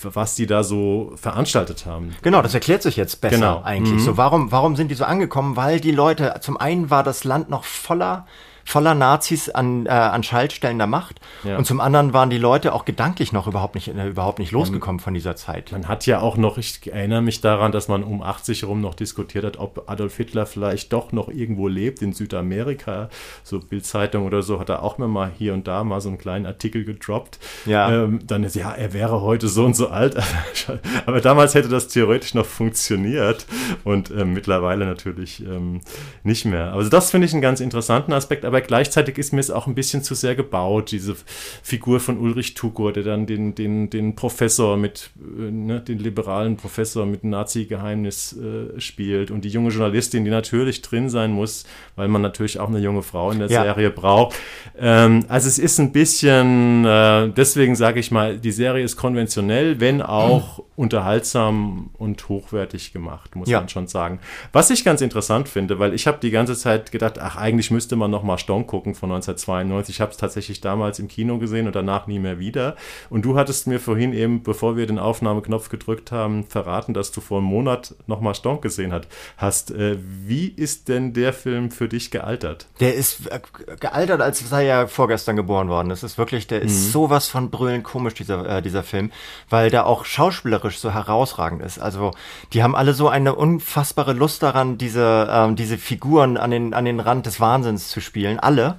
was 0.02 0.34
die 0.34 0.46
da 0.46 0.64
so 0.64 1.12
veranstaltet 1.16 1.86
haben. 1.86 2.10
Genau, 2.22 2.42
das 2.42 2.54
erklärt 2.54 2.82
sich 2.82 2.96
jetzt 2.96 3.20
besser 3.20 3.36
genau. 3.36 3.62
eigentlich. 3.62 4.00
Mhm. 4.00 4.04
So, 4.04 4.16
warum, 4.16 4.50
warum 4.50 4.74
sind 4.76 4.90
die 4.90 4.94
so 4.96 5.04
angekommen? 5.04 5.56
Weil 5.56 5.80
die 5.80 5.92
Leute, 5.92 6.34
zum 6.40 6.56
einen 6.56 6.90
war 6.90 7.04
das 7.04 7.24
Land 7.24 7.50
noch 7.50 7.64
voller 7.64 8.26
voller 8.64 8.94
Nazis 8.94 9.48
an, 9.48 9.86
äh, 9.86 9.90
an 9.90 10.22
Schaltstellen 10.22 10.78
der 10.78 10.86
Macht. 10.86 11.20
Ja. 11.44 11.58
Und 11.58 11.66
zum 11.66 11.80
anderen 11.80 12.12
waren 12.12 12.30
die 12.30 12.38
Leute 12.38 12.72
auch 12.72 12.84
gedanklich 12.84 13.32
noch 13.32 13.46
überhaupt 13.46 13.74
nicht, 13.74 13.88
äh, 13.88 14.08
überhaupt 14.08 14.38
nicht 14.38 14.52
losgekommen 14.52 15.00
von 15.00 15.14
dieser 15.14 15.36
Zeit. 15.36 15.72
Man 15.72 15.88
hat 15.88 16.06
ja 16.06 16.20
auch 16.20 16.36
noch, 16.36 16.58
ich 16.58 16.92
erinnere 16.92 17.22
mich 17.22 17.40
daran, 17.40 17.72
dass 17.72 17.88
man 17.88 18.02
um 18.02 18.22
80 18.22 18.62
herum 18.62 18.80
noch 18.80 18.94
diskutiert 18.94 19.44
hat, 19.44 19.58
ob 19.58 19.90
Adolf 19.90 20.16
Hitler 20.16 20.46
vielleicht 20.46 20.92
doch 20.92 21.12
noch 21.12 21.28
irgendwo 21.28 21.68
lebt 21.68 22.02
in 22.02 22.12
Südamerika. 22.12 23.08
So 23.42 23.60
Bildzeitung 23.60 24.26
oder 24.26 24.42
so 24.42 24.60
hat 24.60 24.68
er 24.68 24.82
auch 24.82 24.98
mal 24.98 25.30
hier 25.36 25.54
und 25.54 25.66
da 25.66 25.82
mal 25.84 26.00
so 26.00 26.08
einen 26.08 26.18
kleinen 26.18 26.46
Artikel 26.46 26.84
gedroppt. 26.84 27.38
Ja. 27.66 27.90
Ähm, 27.90 28.20
dann 28.26 28.44
ist 28.44 28.54
ja, 28.54 28.70
er 28.72 28.92
wäre 28.92 29.20
heute 29.22 29.48
so 29.48 29.64
und 29.64 29.74
so 29.74 29.88
alt. 29.88 30.16
Aber 31.06 31.20
damals 31.20 31.54
hätte 31.54 31.68
das 31.68 31.88
theoretisch 31.88 32.34
noch 32.34 32.46
funktioniert 32.46 33.46
und 33.84 34.10
äh, 34.10 34.24
mittlerweile 34.24 34.86
natürlich 34.86 35.44
ähm, 35.44 35.80
nicht 36.22 36.44
mehr. 36.44 36.72
Also 36.72 36.88
das 36.88 37.10
finde 37.10 37.26
ich 37.26 37.32
einen 37.32 37.42
ganz 37.42 37.60
interessanten 37.60 38.12
Aspekt 38.12 38.44
aber 38.52 38.60
gleichzeitig 38.60 39.16
ist 39.16 39.32
mir 39.32 39.40
es 39.40 39.50
auch 39.50 39.66
ein 39.66 39.74
bisschen 39.74 40.02
zu 40.02 40.14
sehr 40.14 40.34
gebaut, 40.34 40.90
diese 40.90 41.16
Figur 41.62 42.00
von 42.00 42.18
Ulrich 42.18 42.52
Tugur, 42.52 42.92
der 42.92 43.02
dann 43.02 43.24
den, 43.24 43.54
den, 43.54 43.88
den 43.88 44.14
Professor 44.14 44.76
mit, 44.76 45.08
äh, 45.18 45.50
ne, 45.50 45.80
den 45.80 45.98
liberalen 45.98 46.58
Professor 46.58 47.06
mit 47.06 47.24
Nazi-Geheimnis 47.24 48.36
äh, 48.36 48.78
spielt 48.78 49.30
und 49.30 49.46
die 49.46 49.48
junge 49.48 49.70
Journalistin, 49.70 50.26
die 50.26 50.30
natürlich 50.30 50.82
drin 50.82 51.08
sein 51.08 51.32
muss, 51.32 51.64
weil 51.96 52.08
man 52.08 52.20
natürlich 52.20 52.60
auch 52.60 52.68
eine 52.68 52.78
junge 52.78 53.02
Frau 53.02 53.30
in 53.30 53.38
der 53.38 53.48
ja. 53.48 53.62
Serie 53.62 53.90
braucht. 53.90 54.36
Ähm, 54.78 55.24
also 55.28 55.48
es 55.48 55.58
ist 55.58 55.80
ein 55.80 55.92
bisschen, 55.92 56.84
äh, 56.84 57.30
deswegen 57.30 57.74
sage 57.74 58.00
ich 58.00 58.10
mal, 58.10 58.36
die 58.36 58.52
Serie 58.52 58.84
ist 58.84 58.96
konventionell, 58.96 59.80
wenn 59.80 60.02
auch 60.02 60.62
unterhaltsam 60.76 61.90
und 61.96 62.28
hochwertig 62.28 62.92
gemacht, 62.92 63.34
muss 63.34 63.48
ja. 63.48 63.60
man 63.60 63.70
schon 63.70 63.86
sagen. 63.86 64.20
Was 64.52 64.68
ich 64.68 64.84
ganz 64.84 65.00
interessant 65.00 65.48
finde, 65.48 65.78
weil 65.78 65.94
ich 65.94 66.06
habe 66.06 66.18
die 66.20 66.30
ganze 66.30 66.54
Zeit 66.54 66.92
gedacht, 66.92 67.18
ach, 67.18 67.36
eigentlich 67.36 67.70
müsste 67.70 67.96
man 67.96 68.10
noch 68.10 68.22
mal 68.22 68.38
Stone 68.42 68.64
gucken 68.64 68.94
von 68.94 69.10
1992. 69.10 69.96
Ich 69.96 70.00
habe 70.00 70.10
es 70.10 70.16
tatsächlich 70.16 70.60
damals 70.60 70.98
im 70.98 71.08
Kino 71.08 71.38
gesehen 71.38 71.66
und 71.66 71.74
danach 71.74 72.06
nie 72.06 72.18
mehr 72.18 72.38
wieder. 72.38 72.76
Und 73.10 73.24
du 73.24 73.36
hattest 73.36 73.66
mir 73.66 73.80
vorhin 73.80 74.12
eben, 74.12 74.42
bevor 74.42 74.76
wir 74.76 74.86
den 74.86 74.98
Aufnahmeknopf 74.98 75.68
gedrückt 75.68 76.12
haben, 76.12 76.44
verraten, 76.44 76.94
dass 76.94 77.12
du 77.12 77.20
vor 77.20 77.38
einem 77.38 77.46
Monat 77.46 77.94
noch 78.06 78.20
mal 78.20 78.34
Stone 78.34 78.60
gesehen 78.60 78.94
hast. 79.36 79.70
Äh, 79.70 79.96
wie 79.98 80.48
ist 80.48 80.88
denn 80.88 81.12
der 81.12 81.32
Film 81.32 81.70
für 81.70 81.88
dich 81.88 82.10
gealtert? 82.10 82.66
Der 82.80 82.94
ist 82.94 83.26
äh, 83.28 83.40
gealtert, 83.80 84.20
als 84.20 84.46
sei 84.48 84.66
er 84.66 84.88
vorgestern 84.88 85.36
geboren 85.36 85.68
worden. 85.68 85.88
Das 85.88 86.02
ist 86.02 86.18
wirklich, 86.18 86.46
der 86.46 86.62
ist 86.62 86.86
mhm. 86.86 86.90
sowas 86.90 87.28
von 87.28 87.50
brüllend 87.50 87.84
komisch, 87.84 88.14
dieser, 88.14 88.58
äh, 88.58 88.62
dieser 88.62 88.82
Film, 88.82 89.10
weil 89.48 89.70
der 89.70 89.86
auch 89.86 90.04
schauspielerisch 90.04 90.78
so 90.78 90.92
herausragend 90.92 91.62
ist. 91.62 91.78
Also 91.78 92.12
die 92.52 92.62
haben 92.62 92.74
alle 92.74 92.94
so 92.94 93.08
eine 93.08 93.34
unfassbare 93.34 94.12
Lust 94.12 94.42
daran, 94.42 94.78
diese, 94.78 95.28
ähm, 95.30 95.56
diese 95.56 95.78
Figuren 95.78 96.36
an 96.36 96.50
den, 96.50 96.74
an 96.74 96.84
den 96.84 97.00
Rand 97.00 97.26
des 97.26 97.40
Wahnsinns 97.40 97.88
zu 97.88 98.00
spielen. 98.00 98.31
Alle 98.40 98.76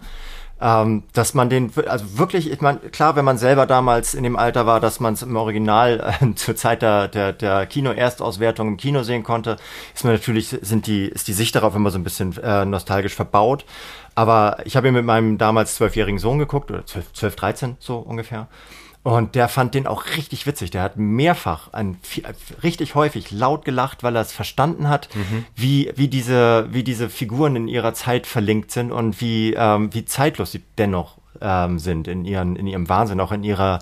ähm, 0.64 1.04
dass 1.12 1.34
man 1.34 1.50
den, 1.50 1.74
also 1.88 2.18
wirklich, 2.18 2.50
ich 2.50 2.62
meine, 2.62 2.80
klar, 2.80 3.18
wenn 3.18 3.26
man 3.26 3.38
selber 3.38 3.66
damals 3.66 4.14
in 4.14 4.24
dem 4.24 4.38
Alter 4.38 4.66
war, 4.66 4.80
dass 4.80 5.02
man 5.02 5.14
es 5.14 5.22
im 5.22 5.36
Original 5.36 6.16
äh, 6.22 6.34
zur 6.36 6.56
Zeit 6.56 6.82
der, 6.82 7.10
der, 7.10 7.34
der 7.34 7.66
Kino-Erstauswertung 7.66 8.70
im 8.70 8.78
Kino 8.78 9.04
sehen 9.04 9.24
konnte, 9.24 9.58
ist 9.94 10.06
man 10.06 10.14
natürlich, 10.14 10.58
sind 10.62 10.88
die, 10.88 11.08
ist 11.08 11.28
die 11.28 11.34
Sicht 11.34 11.56
darauf 11.56 11.76
immer 11.76 11.92
so 11.92 12.00
ein 12.00 12.06
bisschen 12.06 12.38
äh, 12.42 12.64
nostalgisch 12.64 13.14
verbaut. 13.14 13.66
Aber 14.16 14.58
ich 14.64 14.78
habe 14.78 14.88
ihn 14.88 14.94
mit 14.94 15.04
meinem 15.04 15.38
damals 15.38 15.76
zwölfjährigen 15.76 16.20
Sohn 16.20 16.40
geguckt, 16.40 16.72
oder 16.72 16.86
12, 16.86 17.12
12, 17.12 17.36
13 17.36 17.78
so 17.80 17.98
ungefähr. 17.98 18.48
Und 19.04 19.36
der 19.36 19.50
fand 19.50 19.76
den 19.76 19.86
auch 19.86 20.06
richtig 20.16 20.48
witzig. 20.48 20.72
Der 20.72 20.82
hat 20.82 20.96
mehrfach, 20.96 21.74
ein, 21.74 21.98
richtig 22.64 22.96
häufig 22.96 23.32
laut 23.32 23.66
gelacht, 23.66 24.02
weil 24.02 24.16
er 24.16 24.22
es 24.22 24.32
verstanden 24.32 24.88
hat, 24.88 25.10
mhm. 25.14 25.46
wie, 25.56 25.92
wie, 25.96 26.08
diese, 26.08 26.68
wie 26.72 26.84
diese 26.84 27.10
Figuren 27.10 27.58
in 27.58 27.68
ihrer 27.68 27.94
Zeit 27.94 28.26
verlinkt 28.26 28.72
sind 28.72 28.94
und 28.94 29.20
wie, 29.20 29.54
ähm, 29.56 29.94
wie 29.94 30.06
zeitlos 30.06 30.54
sie 30.54 30.64
dennoch 30.78 31.18
ähm, 31.42 31.80
sind 31.80 32.08
in, 32.08 32.24
ihren, 32.24 32.56
in 32.56 32.66
ihrem 32.66 32.88
Wahnsinn, 32.88 33.20
auch 33.20 33.34
in 33.34 33.44
ihrer, 33.44 33.80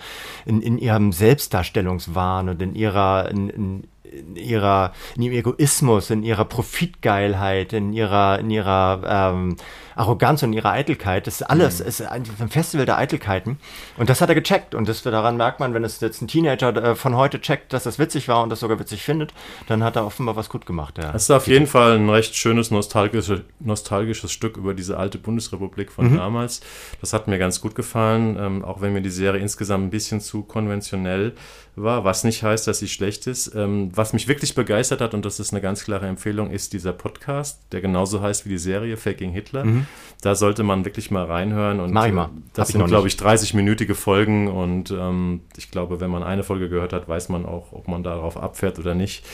in, 0.48 0.62
in 0.62 0.80
ihrem 0.80 1.12
Selbstdarstellungswahn 1.12 2.50
und 2.50 2.62
in 2.62 2.74
ihrer, 2.74 3.30
in, 3.30 3.50
in, 3.50 3.84
in 4.04 4.36
ihrer, 4.36 4.92
in 5.16 5.22
ihrem 5.22 5.36
Egoismus, 5.36 6.10
in 6.10 6.24
ihrer 6.24 6.46
Profitgeilheit, 6.46 7.74
in 7.74 7.94
ihrer, 7.94 8.40
in 8.40 8.50
ihrer 8.50 9.02
ähm, 9.34 9.56
Arroganz 9.96 10.44
und 10.44 10.54
ihre 10.54 10.70
Eitelkeit. 10.70 11.28
Das 11.28 11.42
ist 11.42 11.44
alles, 11.44 11.80
mhm. 11.80 11.88
ist 11.88 12.02
ein, 12.02 12.26
Festival 12.50 12.86
der 12.86 12.98
Eitelkeiten. 12.98 13.58
Und 13.98 14.10
das 14.10 14.22
hat 14.22 14.30
er 14.30 14.36
gecheckt. 14.36 14.76
Und 14.76 14.88
das, 14.88 15.02
daran 15.04 15.38
merkt 15.38 15.60
man, 15.60 15.74
wenn 15.74 15.84
es 15.84 16.00
jetzt 16.00 16.22
ein 16.22 16.28
Teenager 16.28 16.76
äh, 16.76 16.96
von 16.96 17.16
heute 17.16 17.42
checkt, 17.42 17.74
dass 17.74 17.84
das 17.84 18.00
witzig 18.00 18.28
war 18.28 18.44
und 18.44 18.50
das 18.50 18.60
sogar 18.60 18.80
witzig 18.80 19.04
findet, 19.04 19.34
dann 19.68 19.84
hat 19.84 19.96
er 19.96 20.06
offenbar 20.06 20.36
was 20.36 20.50
gut 20.50 20.66
gemacht. 20.66 20.98
Ja. 20.98 21.12
Das 21.12 21.24
ist 21.24 21.32
auf 21.32 21.48
jeden 21.48 21.68
Fall 21.68 21.98
ein 21.98 22.10
recht 22.10 22.36
schönes 22.36 22.72
nostalgische, 22.72 23.44
nostalgisches 23.60 24.32
Stück 24.32 24.58
über 24.58 24.74
diese 24.74 24.98
alte 24.98 25.18
Bundesrepublik 25.18 25.92
von 25.92 26.12
mhm. 26.12 26.18
damals. 26.18 26.62
Das 27.00 27.14
hat 27.14 27.28
mir 27.28 27.38
ganz 27.38 27.62
gut 27.62 27.76
gefallen, 27.76 28.38
ähm, 28.40 28.66
auch 28.66 28.82
wenn 28.82 28.94
mir 28.94 29.02
die 29.02 29.10
Serie 29.10 29.42
insgesamt 29.42 29.86
ein 29.86 29.90
bisschen 29.90 30.22
zu 30.22 30.44
konventionell 30.44 31.34
war, 31.76 32.04
was 32.04 32.24
nicht 32.24 32.44
heißt, 32.44 32.68
dass 32.68 32.80
sie 32.80 32.88
schlecht 32.88 33.28
ist. 33.28 33.54
Ähm, 33.56 33.92
was 33.94 34.14
mich 34.14 34.28
wirklich 34.28 34.56
begeistert 34.56 35.02
hat, 35.02 35.14
und 35.14 35.26
das 35.26 35.40
ist 35.40 35.54
eine 35.54 35.62
ganz 35.62 35.84
klare 35.84 36.08
Empfehlung, 36.08 36.52
ist 36.52 36.74
dieser 36.74 36.94
Podcast, 36.94 37.62
der 37.72 37.82
genauso 37.82 38.22
heißt 38.22 38.46
wie 38.46 38.50
die 38.50 38.58
Serie 38.58 38.98
Faking 38.98 39.32
Hitler. 39.32 39.66
Mhm. 39.66 39.81
Da 40.22 40.36
sollte 40.36 40.64
man 40.64 40.86
wirklich 40.86 41.10
mal 41.10 41.26
reinhören. 41.26 41.80
Und 41.80 41.94
Mach 41.94 42.06
ich 42.06 42.14
mal. 42.14 42.30
Das 42.54 42.70
Hab 42.70 42.74
sind, 42.74 42.88
glaube 42.88 43.08
ich, 43.08 43.16
30-minütige 43.16 43.96
Folgen. 43.96 44.48
Und 44.48 44.92
ähm, 44.92 45.42
ich 45.58 45.72
glaube, 45.72 46.00
wenn 46.00 46.12
man 46.12 46.24
eine 46.24 46.44
Folge 46.44 46.70
gehört 46.70 46.94
hat, 46.94 47.10
weiß 47.10 47.30
man 47.30 47.46
auch, 47.46 47.72
ob 47.72 47.88
man 47.88 48.04
darauf 48.04 48.38
abfährt 48.38 48.78
oder 48.78 48.94
nicht. 48.94 49.26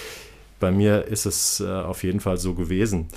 Bei 0.60 0.72
mir 0.72 1.06
ist 1.06 1.26
es 1.26 1.60
äh, 1.60 1.70
auf 1.70 2.04
jeden 2.04 2.20
Fall 2.20 2.38
so 2.38 2.54
gewesen. 2.54 3.10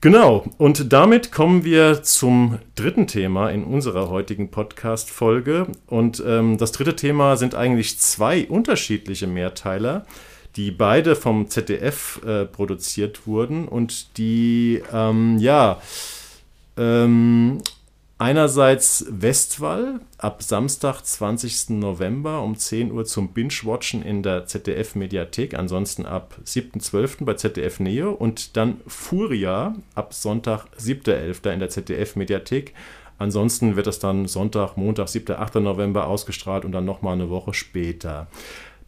Genau, 0.00 0.44
und 0.58 0.92
damit 0.92 1.32
kommen 1.32 1.64
wir 1.64 2.04
zum 2.04 2.58
dritten 2.76 3.08
Thema 3.08 3.50
in 3.50 3.64
unserer 3.64 4.08
heutigen 4.08 4.48
Podcast-Folge. 4.48 5.66
Und 5.88 6.22
ähm, 6.24 6.56
das 6.56 6.70
dritte 6.70 6.94
Thema 6.94 7.36
sind 7.36 7.56
eigentlich 7.56 7.98
zwei 7.98 8.46
unterschiedliche 8.46 9.26
Mehrteiler, 9.26 10.06
die 10.54 10.70
beide 10.70 11.16
vom 11.16 11.48
ZDF 11.48 12.20
äh, 12.24 12.44
produziert 12.44 13.26
wurden 13.26 13.66
und 13.66 14.18
die, 14.18 14.80
ähm, 14.92 15.38
ja, 15.38 15.80
ähm, 16.78 17.58
einerseits 18.18 19.06
Westwall 19.10 20.00
ab 20.18 20.42
Samstag, 20.42 21.02
20. 21.02 21.70
November 21.70 22.42
um 22.42 22.56
10 22.56 22.92
Uhr 22.92 23.04
zum 23.04 23.32
Binge-Watchen 23.32 24.02
in 24.02 24.22
der 24.22 24.46
ZDF-Mediathek, 24.46 25.54
ansonsten 25.54 26.06
ab 26.06 26.36
7.12. 26.44 27.24
bei 27.24 27.34
ZDF 27.34 27.80
Neo 27.80 28.12
und 28.12 28.56
dann 28.56 28.80
Furia 28.86 29.74
ab 29.94 30.14
Sonntag, 30.14 30.66
7.11. 30.78 31.52
in 31.52 31.60
der 31.60 31.70
ZDF-Mediathek. 31.70 32.74
Ansonsten 33.18 33.74
wird 33.74 33.88
das 33.88 33.98
dann 33.98 34.26
Sonntag, 34.26 34.76
Montag, 34.76 35.08
7. 35.08 35.36
8. 35.36 35.56
November 35.56 36.06
ausgestrahlt 36.06 36.64
und 36.64 36.72
dann 36.72 36.84
nochmal 36.84 37.14
eine 37.14 37.30
Woche 37.30 37.52
später. 37.52 38.28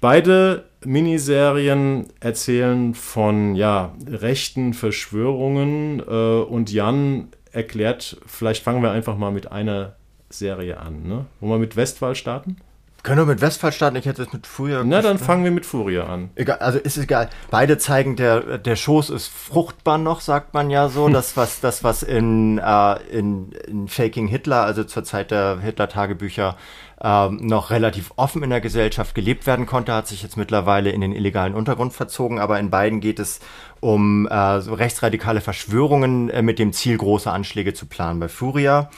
Beide 0.00 0.64
Miniserien 0.84 2.06
erzählen 2.20 2.94
von 2.94 3.54
ja, 3.54 3.94
rechten 4.06 4.72
Verschwörungen 4.72 6.00
äh, 6.00 6.42
und 6.42 6.72
Jan 6.72 7.28
erklärt, 7.52 8.18
vielleicht 8.26 8.62
fangen 8.62 8.82
wir 8.82 8.90
einfach 8.90 9.16
mal 9.16 9.30
mit 9.30 9.50
einer 9.50 9.96
Serie 10.28 10.78
an. 10.78 11.02
Ne? 11.02 11.26
Wollen 11.40 11.52
wir 11.52 11.58
mit 11.58 11.76
Westphal 11.76 12.14
starten? 12.14 12.56
Können 13.02 13.18
wir 13.18 13.26
mit 13.26 13.40
Westphal 13.40 13.72
starten? 13.72 13.96
Ich 13.96 14.04
hätte 14.04 14.22
es 14.22 14.32
mit 14.32 14.46
Furia. 14.46 14.82
Na, 14.84 15.00
dann 15.00 15.18
fangen 15.18 15.42
wir 15.42 15.50
mit 15.50 15.64
Furia 15.64 16.04
an. 16.04 16.30
Egal, 16.34 16.58
also 16.58 16.78
ist 16.78 16.98
egal. 16.98 17.30
Beide 17.50 17.78
zeigen, 17.78 18.14
der, 18.14 18.58
der 18.58 18.76
Schoß 18.76 19.08
ist 19.08 19.28
fruchtbar 19.28 19.96
noch, 19.96 20.20
sagt 20.20 20.52
man 20.52 20.68
ja 20.68 20.88
so. 20.90 21.08
Das, 21.08 21.34
was, 21.36 21.60
das, 21.60 21.82
was 21.82 22.02
in, 22.02 22.58
äh, 22.58 23.02
in, 23.10 23.52
in 23.66 23.88
Faking 23.88 24.28
Hitler, 24.28 24.64
also 24.64 24.84
zur 24.84 25.04
Zeit 25.04 25.30
der 25.30 25.60
Hitler-Tagebücher, 25.60 26.56
ähm, 27.02 27.38
noch 27.40 27.70
relativ 27.70 28.12
offen 28.16 28.42
in 28.42 28.50
der 28.50 28.60
Gesellschaft 28.60 29.14
gelebt 29.14 29.46
werden 29.46 29.64
konnte, 29.64 29.94
hat 29.94 30.06
sich 30.06 30.22
jetzt 30.22 30.36
mittlerweile 30.36 30.90
in 30.90 31.00
den 31.00 31.14
illegalen 31.14 31.54
Untergrund 31.54 31.94
verzogen. 31.94 32.38
Aber 32.38 32.60
in 32.60 32.68
beiden 32.68 33.00
geht 33.00 33.18
es 33.18 33.40
um 33.80 34.28
äh, 34.28 34.60
so 34.60 34.74
rechtsradikale 34.74 35.40
Verschwörungen 35.40 36.30
äh, 36.30 36.42
mit 36.42 36.58
dem 36.58 36.72
Ziel, 36.72 36.96
große 36.98 37.30
Anschläge 37.30 37.74
zu 37.74 37.86
planen. 37.86 38.20
Bei 38.20 38.28
Furia, 38.28 38.90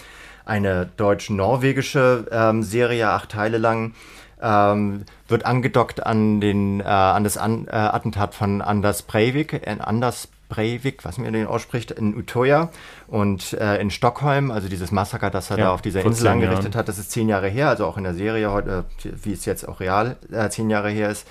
eine 0.44 0.86
deutsch-norwegische 0.96 2.26
ähm, 2.30 2.62
Serie, 2.62 3.10
acht 3.10 3.30
Teile 3.30 3.58
lang, 3.58 3.94
ähm, 4.42 5.04
wird 5.28 5.46
angedockt 5.46 6.04
an, 6.04 6.40
den, 6.40 6.80
äh, 6.80 6.84
an 6.84 7.24
das 7.24 7.36
an, 7.36 7.68
äh, 7.68 7.70
Attentat 7.70 8.34
von 8.34 8.60
Anders 8.60 9.02
Breivik, 9.02 9.52
äh, 9.52 9.76
Anders 9.78 10.28
Breivik, 10.48 11.04
was 11.04 11.16
man 11.16 11.32
den 11.32 11.46
ausspricht, 11.46 11.92
in 11.92 12.14
Utoya 12.14 12.68
und 13.06 13.54
äh, 13.54 13.80
in 13.80 13.90
Stockholm, 13.90 14.50
also 14.50 14.68
dieses 14.68 14.90
Massaker, 14.90 15.30
das 15.30 15.50
er 15.50 15.58
ja, 15.58 15.64
da 15.64 15.72
auf 15.72 15.80
dieser 15.80 16.04
Insel 16.04 16.26
angerichtet 16.26 16.64
Jahren. 16.64 16.74
hat, 16.74 16.88
das 16.88 16.98
ist 16.98 17.10
zehn 17.10 17.28
Jahre 17.28 17.48
her, 17.48 17.68
also 17.68 17.86
auch 17.86 17.96
in 17.96 18.04
der 18.04 18.14
Serie 18.14 18.50
heute, 18.50 18.84
wie 19.02 19.32
es 19.32 19.44
jetzt 19.46 19.66
auch 19.66 19.80
real 19.80 20.16
äh, 20.30 20.50
zehn 20.50 20.68
Jahre 20.68 20.90
her 20.90 21.08
ist. 21.08 21.26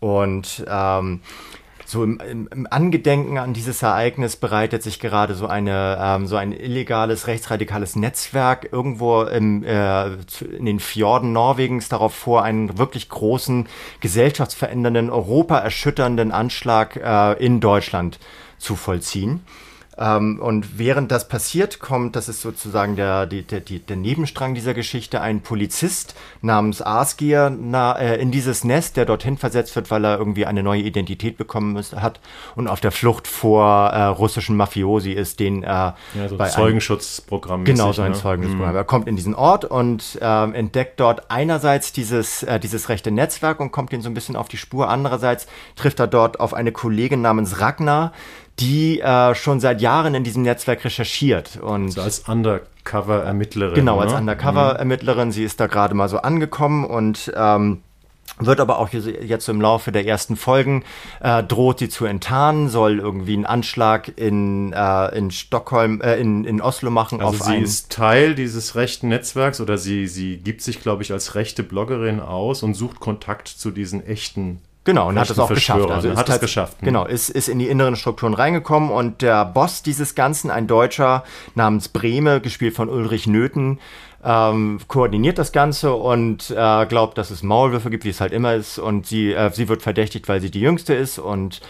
Und 0.00 0.64
ähm, 0.66 1.20
so 1.86 2.02
im, 2.02 2.20
im, 2.20 2.48
im, 2.48 2.66
Angedenken 2.70 3.38
an 3.38 3.52
dieses 3.52 3.82
Ereignis 3.82 4.36
bereitet 4.36 4.82
sich 4.82 5.00
gerade 5.00 5.34
so 5.34 5.46
eine 5.46 5.98
ähm, 6.00 6.26
so 6.26 6.36
ein 6.36 6.52
illegales 6.52 7.26
rechtsradikales 7.26 7.96
Netzwerk 7.96 8.68
irgendwo 8.72 9.22
im, 9.22 9.62
äh, 9.64 10.06
in 10.56 10.64
den 10.64 10.80
Fjorden 10.80 11.32
Norwegens 11.32 11.88
darauf 11.88 12.14
vor, 12.14 12.42
einen 12.42 12.78
wirklich 12.78 13.08
großen 13.08 13.66
gesellschaftsverändernden, 14.00 15.10
europaerschütternden 15.10 16.32
Anschlag 16.32 16.96
äh, 16.96 17.44
in 17.44 17.60
Deutschland 17.60 18.18
zu 18.58 18.76
vollziehen. 18.76 19.44
Ähm, 19.96 20.40
und 20.40 20.78
während 20.78 21.10
das 21.12 21.28
passiert, 21.28 21.78
kommt, 21.78 22.16
das 22.16 22.28
ist 22.28 22.40
sozusagen 22.40 22.96
der, 22.96 23.26
der, 23.26 23.60
die, 23.60 23.78
der 23.78 23.96
Nebenstrang 23.96 24.54
dieser 24.54 24.74
Geschichte, 24.74 25.20
ein 25.20 25.40
Polizist 25.40 26.14
namens 26.42 26.82
Arsgier 26.82 27.56
na, 27.56 27.96
äh, 27.98 28.20
in 28.20 28.30
dieses 28.30 28.64
Nest, 28.64 28.96
der 28.96 29.04
dorthin 29.04 29.36
versetzt 29.36 29.74
wird, 29.76 29.90
weil 29.90 30.04
er 30.04 30.18
irgendwie 30.18 30.46
eine 30.46 30.62
neue 30.62 30.82
Identität 30.82 31.36
bekommen 31.36 31.76
ist, 31.76 31.94
hat 31.94 32.20
und 32.56 32.68
auf 32.68 32.80
der 32.80 32.90
Flucht 32.90 33.28
vor 33.28 33.90
äh, 33.90 34.04
russischen 34.04 34.56
Mafiosi 34.56 35.12
ist, 35.12 35.40
den 35.40 35.62
er 35.62 35.96
äh, 36.14 36.18
ja, 36.18 36.28
so 36.28 36.36
bei 36.36 36.48
Zeugenschutzprogramm. 36.48 37.64
Genau, 37.64 37.92
so 37.92 38.02
ein 38.02 38.12
ne? 38.12 38.16
Zeugenschutzprogramm. 38.16 38.72
Mhm. 38.72 38.78
Er 38.78 38.84
kommt 38.84 39.08
in 39.08 39.16
diesen 39.16 39.34
Ort 39.34 39.64
und 39.64 40.18
äh, 40.20 40.50
entdeckt 40.52 40.98
dort 41.00 41.30
einerseits 41.30 41.92
dieses, 41.92 42.42
äh, 42.42 42.58
dieses 42.58 42.88
rechte 42.88 43.10
Netzwerk 43.10 43.60
und 43.60 43.70
kommt 43.70 43.92
ihn 43.92 44.02
so 44.02 44.08
ein 44.08 44.14
bisschen 44.14 44.36
auf 44.36 44.48
die 44.48 44.56
Spur. 44.56 44.88
Andererseits 44.88 45.46
trifft 45.76 46.00
er 46.00 46.06
dort 46.06 46.40
auf 46.40 46.54
eine 46.54 46.72
Kollegin 46.72 47.22
namens 47.22 47.60
Ragnar, 47.60 48.12
die 48.60 49.00
äh, 49.00 49.34
schon 49.34 49.60
seit 49.60 49.80
Jahren 49.80 50.14
in 50.14 50.24
diesem 50.24 50.42
Netzwerk 50.42 50.84
recherchiert. 50.84 51.56
Und 51.56 51.86
also 51.86 52.02
als 52.02 52.20
Undercover-Ermittlerin. 52.20 53.74
Genau, 53.74 53.98
als 53.98 54.12
ne? 54.12 54.18
Undercover-Ermittlerin. 54.18 55.32
Sie 55.32 55.44
ist 55.44 55.60
da 55.60 55.66
gerade 55.66 55.94
mal 55.94 56.08
so 56.08 56.18
angekommen 56.18 56.84
und 56.84 57.32
ähm, 57.36 57.82
wird 58.38 58.58
aber 58.58 58.78
auch 58.78 58.88
jetzt 58.88 59.48
im 59.48 59.60
Laufe 59.60 59.92
der 59.92 60.06
ersten 60.06 60.36
Folgen 60.36 60.82
äh, 61.20 61.42
droht 61.42 61.78
sie 61.78 61.88
zu 61.88 62.04
enttarnen, 62.04 62.68
soll 62.68 62.98
irgendwie 62.98 63.34
einen 63.34 63.46
Anschlag 63.46 64.18
in, 64.18 64.72
äh, 64.72 65.16
in 65.16 65.30
Stockholm, 65.30 66.00
äh, 66.00 66.16
in, 66.16 66.44
in 66.44 66.60
Oslo 66.60 66.90
machen. 66.90 67.20
Also 67.20 67.44
auf 67.44 67.46
sie 67.46 67.56
ist 67.56 67.92
Teil 67.92 68.34
dieses 68.34 68.74
rechten 68.74 69.08
Netzwerks 69.08 69.60
oder 69.60 69.78
sie, 69.78 70.08
sie 70.08 70.38
gibt 70.38 70.62
sich, 70.62 70.80
glaube 70.80 71.02
ich, 71.02 71.12
als 71.12 71.36
rechte 71.36 71.62
Bloggerin 71.62 72.18
aus 72.18 72.62
und 72.62 72.74
sucht 72.74 72.98
Kontakt 72.98 73.46
zu 73.46 73.70
diesen 73.70 74.04
echten 74.04 74.60
Genau, 74.84 75.08
und 75.08 75.18
hat 75.18 75.30
es 75.30 75.38
auch 75.38 75.48
geschafft. 75.48 75.90
Also 75.90 76.14
hat 76.14 76.28
es 76.28 76.40
geschafft. 76.40 76.82
Ne? 76.82 76.86
Genau, 76.86 77.06
ist, 77.06 77.30
ist 77.30 77.48
in 77.48 77.58
die 77.58 77.68
inneren 77.68 77.96
Strukturen 77.96 78.34
reingekommen 78.34 78.90
und 78.90 79.22
der 79.22 79.44
Boss 79.46 79.82
dieses 79.82 80.14
Ganzen, 80.14 80.50
ein 80.50 80.66
Deutscher 80.66 81.24
namens 81.54 81.88
Breme, 81.88 82.40
gespielt 82.40 82.74
von 82.74 82.90
Ulrich 82.90 83.26
Nöthen, 83.26 83.80
ähm, 84.22 84.80
koordiniert 84.86 85.38
das 85.38 85.52
Ganze 85.52 85.94
und 85.94 86.50
äh, 86.50 86.86
glaubt, 86.86 87.18
dass 87.18 87.30
es 87.30 87.42
Maulwürfe 87.42 87.90
gibt, 87.90 88.04
wie 88.04 88.10
es 88.10 88.20
halt 88.20 88.32
immer 88.32 88.54
ist. 88.54 88.78
Und 88.78 89.06
sie, 89.06 89.32
äh, 89.32 89.50
sie 89.52 89.68
wird 89.68 89.82
verdächtigt, 89.82 90.28
weil 90.28 90.40
sie 90.40 90.50
die 90.50 90.60
Jüngste 90.60 90.94
ist 90.94 91.18
und 91.18 91.60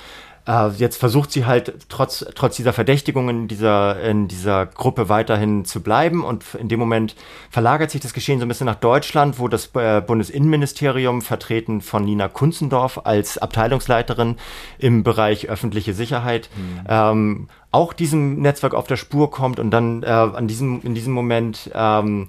äh, 0.47 0.69
jetzt 0.71 0.99
versucht 0.99 1.33
sie 1.33 1.47
halt 1.47 1.75
trotz, 1.89 2.25
trotz 2.35 2.57
dieser 2.57 2.73
Verdächtigungen 2.73 3.43
in 3.43 3.49
dieser, 3.49 4.01
in 4.03 4.29
dieser 4.29 4.67
Gruppe 4.67 5.09
weiterhin 5.09 5.65
zu 5.65 5.83
bleiben 5.83 6.23
und 6.25 6.45
in 6.55 6.69
dem 6.69 6.79
Moment 6.79 7.17
verlagert 7.51 7.91
sich 7.91 8.01
das 8.01 8.13
Geschehen 8.13 8.39
so 8.39 8.45
ein 8.45 8.49
bisschen 8.49 8.67
nach 8.67 8.75
Deutschland, 8.75 9.39
wo 9.39 9.49
das 9.49 9.71
äh, 9.75 10.03
Bundesinnenministerium, 10.03 11.23
vertreten 11.23 11.81
von 11.81 12.05
Nina 12.05 12.29
Kunzendorf 12.29 13.01
als 13.05 13.39
Abteilungsleiterin 13.39 14.37
im 14.79 15.03
Bereich 15.03 15.49
öffentliche 15.49 15.95
Sicherheit, 15.95 16.51
mhm. 16.57 16.81
ähm, 16.89 17.49
auch 17.71 17.93
diesem 17.93 18.41
Netzwerk 18.41 18.75
auf 18.75 18.87
der 18.87 18.97
Spur 18.97 19.31
kommt 19.31 19.59
und 19.59 19.71
dann 19.71 20.03
äh, 20.03 20.07
an 20.07 20.47
diesem, 20.47 20.83
in 20.83 20.95
diesem 20.95 21.13
Moment 21.13 21.71
ähm, 21.75 22.29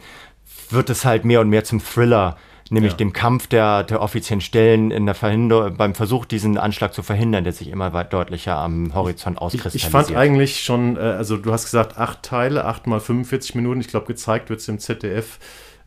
wird 0.69 0.89
es 0.89 1.06
halt 1.06 1.25
mehr 1.25 1.41
und 1.41 1.49
mehr 1.49 1.63
zum 1.63 1.80
Thriller 1.84 2.38
nämlich 2.69 2.93
ja. 2.93 2.97
dem 2.97 3.13
Kampf 3.13 3.47
der, 3.47 3.84
der 3.84 4.01
offiziellen 4.01 4.41
Stellen 4.41 4.91
in 4.91 5.06
der 5.06 5.15
Verhinderung, 5.15 5.75
beim 5.78 5.93
Versuch, 5.93 6.25
diesen 6.25 6.58
Anschlag 6.58 6.93
zu 6.93 7.04
verhindern, 7.04 7.43
der 7.43 7.54
sich 7.54 7.69
immer 7.69 7.93
weit 7.93 8.12
deutlicher 8.12 8.58
am 8.58 8.93
Horizont 8.93 9.38
auskristallisiert. 9.38 9.75
Ich, 9.75 9.86
ich 9.86 9.91
fand 9.91 10.15
eigentlich 10.15 10.63
schon, 10.63 10.97
äh, 10.97 10.99
also 10.99 11.38
du 11.38 11.51
hast 11.51 11.65
gesagt, 11.65 11.97
acht 11.97 12.23
Teile, 12.23 12.65
acht 12.65 12.88
mal 12.88 12.99
45 12.99 13.56
Minuten. 13.56 13.82
Ich 13.82 13.88
glaube, 13.88 14.08
gezeigt 14.08 14.49
wird 14.49 14.60
es 14.60 14.67
im 14.67 14.80
ZDF 14.80 15.39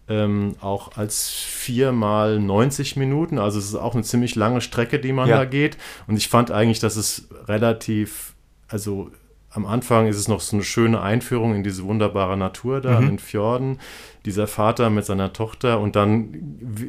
ähm, 0.09 0.55
auch 0.61 0.97
als 0.97 1.29
vier 1.31 1.93
mal 1.93 2.39
90 2.39 2.97
Minuten. 2.97 3.39
Also 3.39 3.59
es 3.59 3.67
ist 3.67 3.75
auch 3.75 3.95
eine 3.95 4.05
ziemlich 4.05 4.35
lange 4.37 4.61
Strecke, 4.61 4.99
die 4.99 5.13
man 5.13 5.29
ja. 5.29 5.39
da 5.39 5.45
geht. 5.45 5.77
Und 6.07 6.17
ich 6.17 6.29
fand 6.29 6.51
eigentlich, 6.51 6.81
dass 6.81 6.97
es 6.97 7.29
relativ, 7.47 8.35
also 8.69 9.11
am 9.51 9.67
Anfang 9.67 10.07
ist 10.07 10.19
es 10.19 10.29
noch 10.29 10.41
so 10.41 10.57
eine 10.57 10.65
schöne 10.65 11.01
Einführung 11.01 11.55
in 11.55 11.63
diese 11.63 11.85
wunderbare 11.85 12.37
Natur 12.37 12.81
da 12.81 12.97
mhm. 12.97 13.03
in 13.03 13.09
den 13.13 13.19
Fjorden. 13.19 13.79
Dieser 14.25 14.47
Vater 14.47 14.91
mit 14.91 15.07
seiner 15.07 15.33
Tochter 15.33 15.81
und 15.81 15.97
dann, 15.97 16.35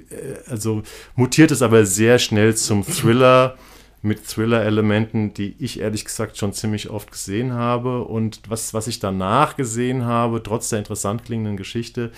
äh, 0.10 0.50
also 0.50 0.84
mutiert 1.16 1.52
es 1.52 1.62
aber 1.62 1.86
sehr 1.86 2.20
schnell 2.20 2.56
zum 2.56 2.86
Thriller 2.86 3.56
mit 4.02 4.26
Thriller-Elementen, 4.26 5.34
die 5.34 5.56
ich 5.60 5.80
ehrlich 5.80 6.06
gesagt 6.06 6.38
schon 6.38 6.54
ziemlich 6.54 6.90
oft 6.90 7.12
gesehen 7.12 7.54
habe. 7.54 8.04
Und 8.04 8.42
was, 8.48 8.74
was 8.74 8.88
ich 8.88 9.00
danach 9.00 9.56
gesehen 9.56 10.06
habe, 10.06 10.42
trotz 10.42 10.70
der 10.70 10.80
interessant 10.80 11.26
klingenden 11.26 11.58
Geschichte, 11.58 12.12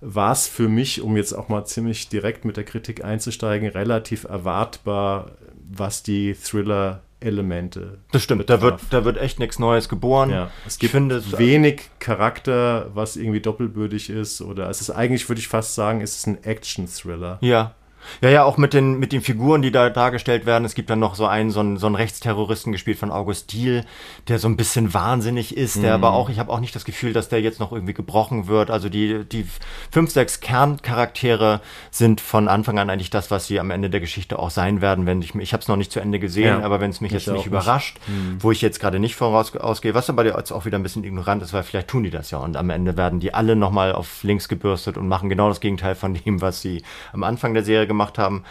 war 0.00 0.32
es 0.32 0.46
für 0.46 0.68
mich, 0.68 1.00
um 1.00 1.16
jetzt 1.16 1.32
auch 1.32 1.48
mal 1.48 1.64
ziemlich 1.64 2.08
direkt 2.08 2.44
mit 2.44 2.56
der 2.56 2.64
Kritik 2.64 3.04
einzusteigen, 3.04 3.68
relativ 3.68 4.24
erwartbar, 4.24 5.32
was 5.70 6.02
die 6.02 6.34
Thriller 6.34 7.02
Elemente. 7.20 7.98
Das 8.12 8.22
stimmt, 8.22 8.48
da 8.48 8.62
wird, 8.62 8.80
da 8.90 9.04
wird 9.04 9.16
echt 9.16 9.38
nichts 9.38 9.58
Neues 9.58 9.88
geboren. 9.88 10.30
Ja, 10.30 10.50
es 10.66 10.78
gibt 10.78 10.92
finde, 10.92 11.22
wenig 11.38 11.90
Charakter, 11.98 12.90
was 12.94 13.16
irgendwie 13.16 13.40
doppelbödig 13.40 14.08
ist. 14.10 14.40
Oder 14.40 14.70
es 14.70 14.80
ist 14.80 14.90
eigentlich, 14.90 15.28
würde 15.28 15.40
ich 15.40 15.48
fast 15.48 15.74
sagen, 15.74 16.00
es 16.00 16.16
ist 16.16 16.26
ein 16.26 16.42
Action-Thriller. 16.44 17.38
Ja, 17.40 17.74
ja, 18.20 18.30
ja, 18.30 18.44
auch 18.44 18.56
mit 18.56 18.74
den, 18.74 18.98
mit 18.98 19.12
den 19.12 19.20
Figuren, 19.20 19.62
die 19.62 19.70
da 19.70 19.90
dargestellt 19.90 20.46
werden. 20.46 20.64
Es 20.64 20.74
gibt 20.74 20.90
dann 20.90 20.98
noch 20.98 21.14
so 21.14 21.26
einen, 21.26 21.50
so 21.50 21.60
einen, 21.60 21.76
so 21.76 21.86
einen 21.86 21.94
Rechtsterroristen 21.94 22.72
gespielt 22.72 22.98
von 22.98 23.10
August 23.10 23.52
Diel, 23.52 23.84
der 24.28 24.38
so 24.38 24.48
ein 24.48 24.56
bisschen 24.56 24.94
wahnsinnig 24.94 25.56
ist, 25.56 25.76
mhm. 25.76 25.82
der 25.82 25.94
aber 25.94 26.12
auch, 26.12 26.30
ich 26.30 26.38
habe 26.38 26.52
auch 26.52 26.60
nicht 26.60 26.74
das 26.74 26.84
Gefühl, 26.84 27.12
dass 27.12 27.28
der 27.28 27.40
jetzt 27.40 27.60
noch 27.60 27.72
irgendwie 27.72 27.94
gebrochen 27.94 28.46
wird. 28.46 28.70
Also 28.70 28.88
die, 28.88 29.24
die 29.24 29.46
fünf, 29.90 30.10
sechs 30.10 30.40
Kerncharaktere 30.40 31.60
sind 31.90 32.20
von 32.20 32.48
Anfang 32.48 32.78
an 32.78 32.90
eigentlich 32.90 33.10
das, 33.10 33.30
was 33.30 33.46
sie 33.46 33.60
am 33.60 33.70
Ende 33.70 33.90
der 33.90 34.00
Geschichte 34.00 34.38
auch 34.38 34.50
sein 34.50 34.80
werden, 34.80 35.06
wenn 35.06 35.22
ich, 35.22 35.34
ich 35.34 35.52
habe 35.52 35.62
es 35.62 35.68
noch 35.68 35.76
nicht 35.76 35.92
zu 35.92 36.00
Ende 36.00 36.18
gesehen, 36.18 36.60
ja, 36.60 36.64
aber 36.64 36.80
wenn 36.80 36.90
es 36.90 37.00
mich 37.00 37.12
jetzt 37.12 37.28
nicht 37.28 37.46
überrascht, 37.46 37.98
mhm. 38.06 38.38
wo 38.40 38.50
ich 38.50 38.60
jetzt 38.62 38.80
gerade 38.80 38.98
nicht 38.98 39.14
voraus 39.14 39.54
ausgehe, 39.56 39.94
was 39.94 40.10
aber 40.10 40.24
jetzt 40.24 40.52
auch 40.52 40.64
wieder 40.64 40.78
ein 40.78 40.82
bisschen 40.82 41.04
ignorant 41.04 41.42
ist, 41.42 41.52
weil 41.52 41.62
vielleicht 41.62 41.88
tun 41.88 42.02
die 42.02 42.10
das 42.10 42.30
ja 42.30 42.38
und 42.38 42.56
am 42.56 42.70
Ende 42.70 42.96
werden 42.96 43.20
die 43.20 43.34
alle 43.34 43.56
nochmal 43.56 43.92
auf 43.92 44.22
links 44.22 44.48
gebürstet 44.48 44.96
und 44.96 45.08
machen 45.08 45.28
genau 45.28 45.48
das 45.48 45.60
Gegenteil 45.60 45.94
von 45.94 46.14
dem, 46.14 46.40
was 46.40 46.60
sie 46.60 46.82
am 47.12 47.22
Anfang 47.24 47.54
der 47.54 47.64
Serie 47.64 47.86
gemacht 47.86 47.97
haben. 47.98 48.44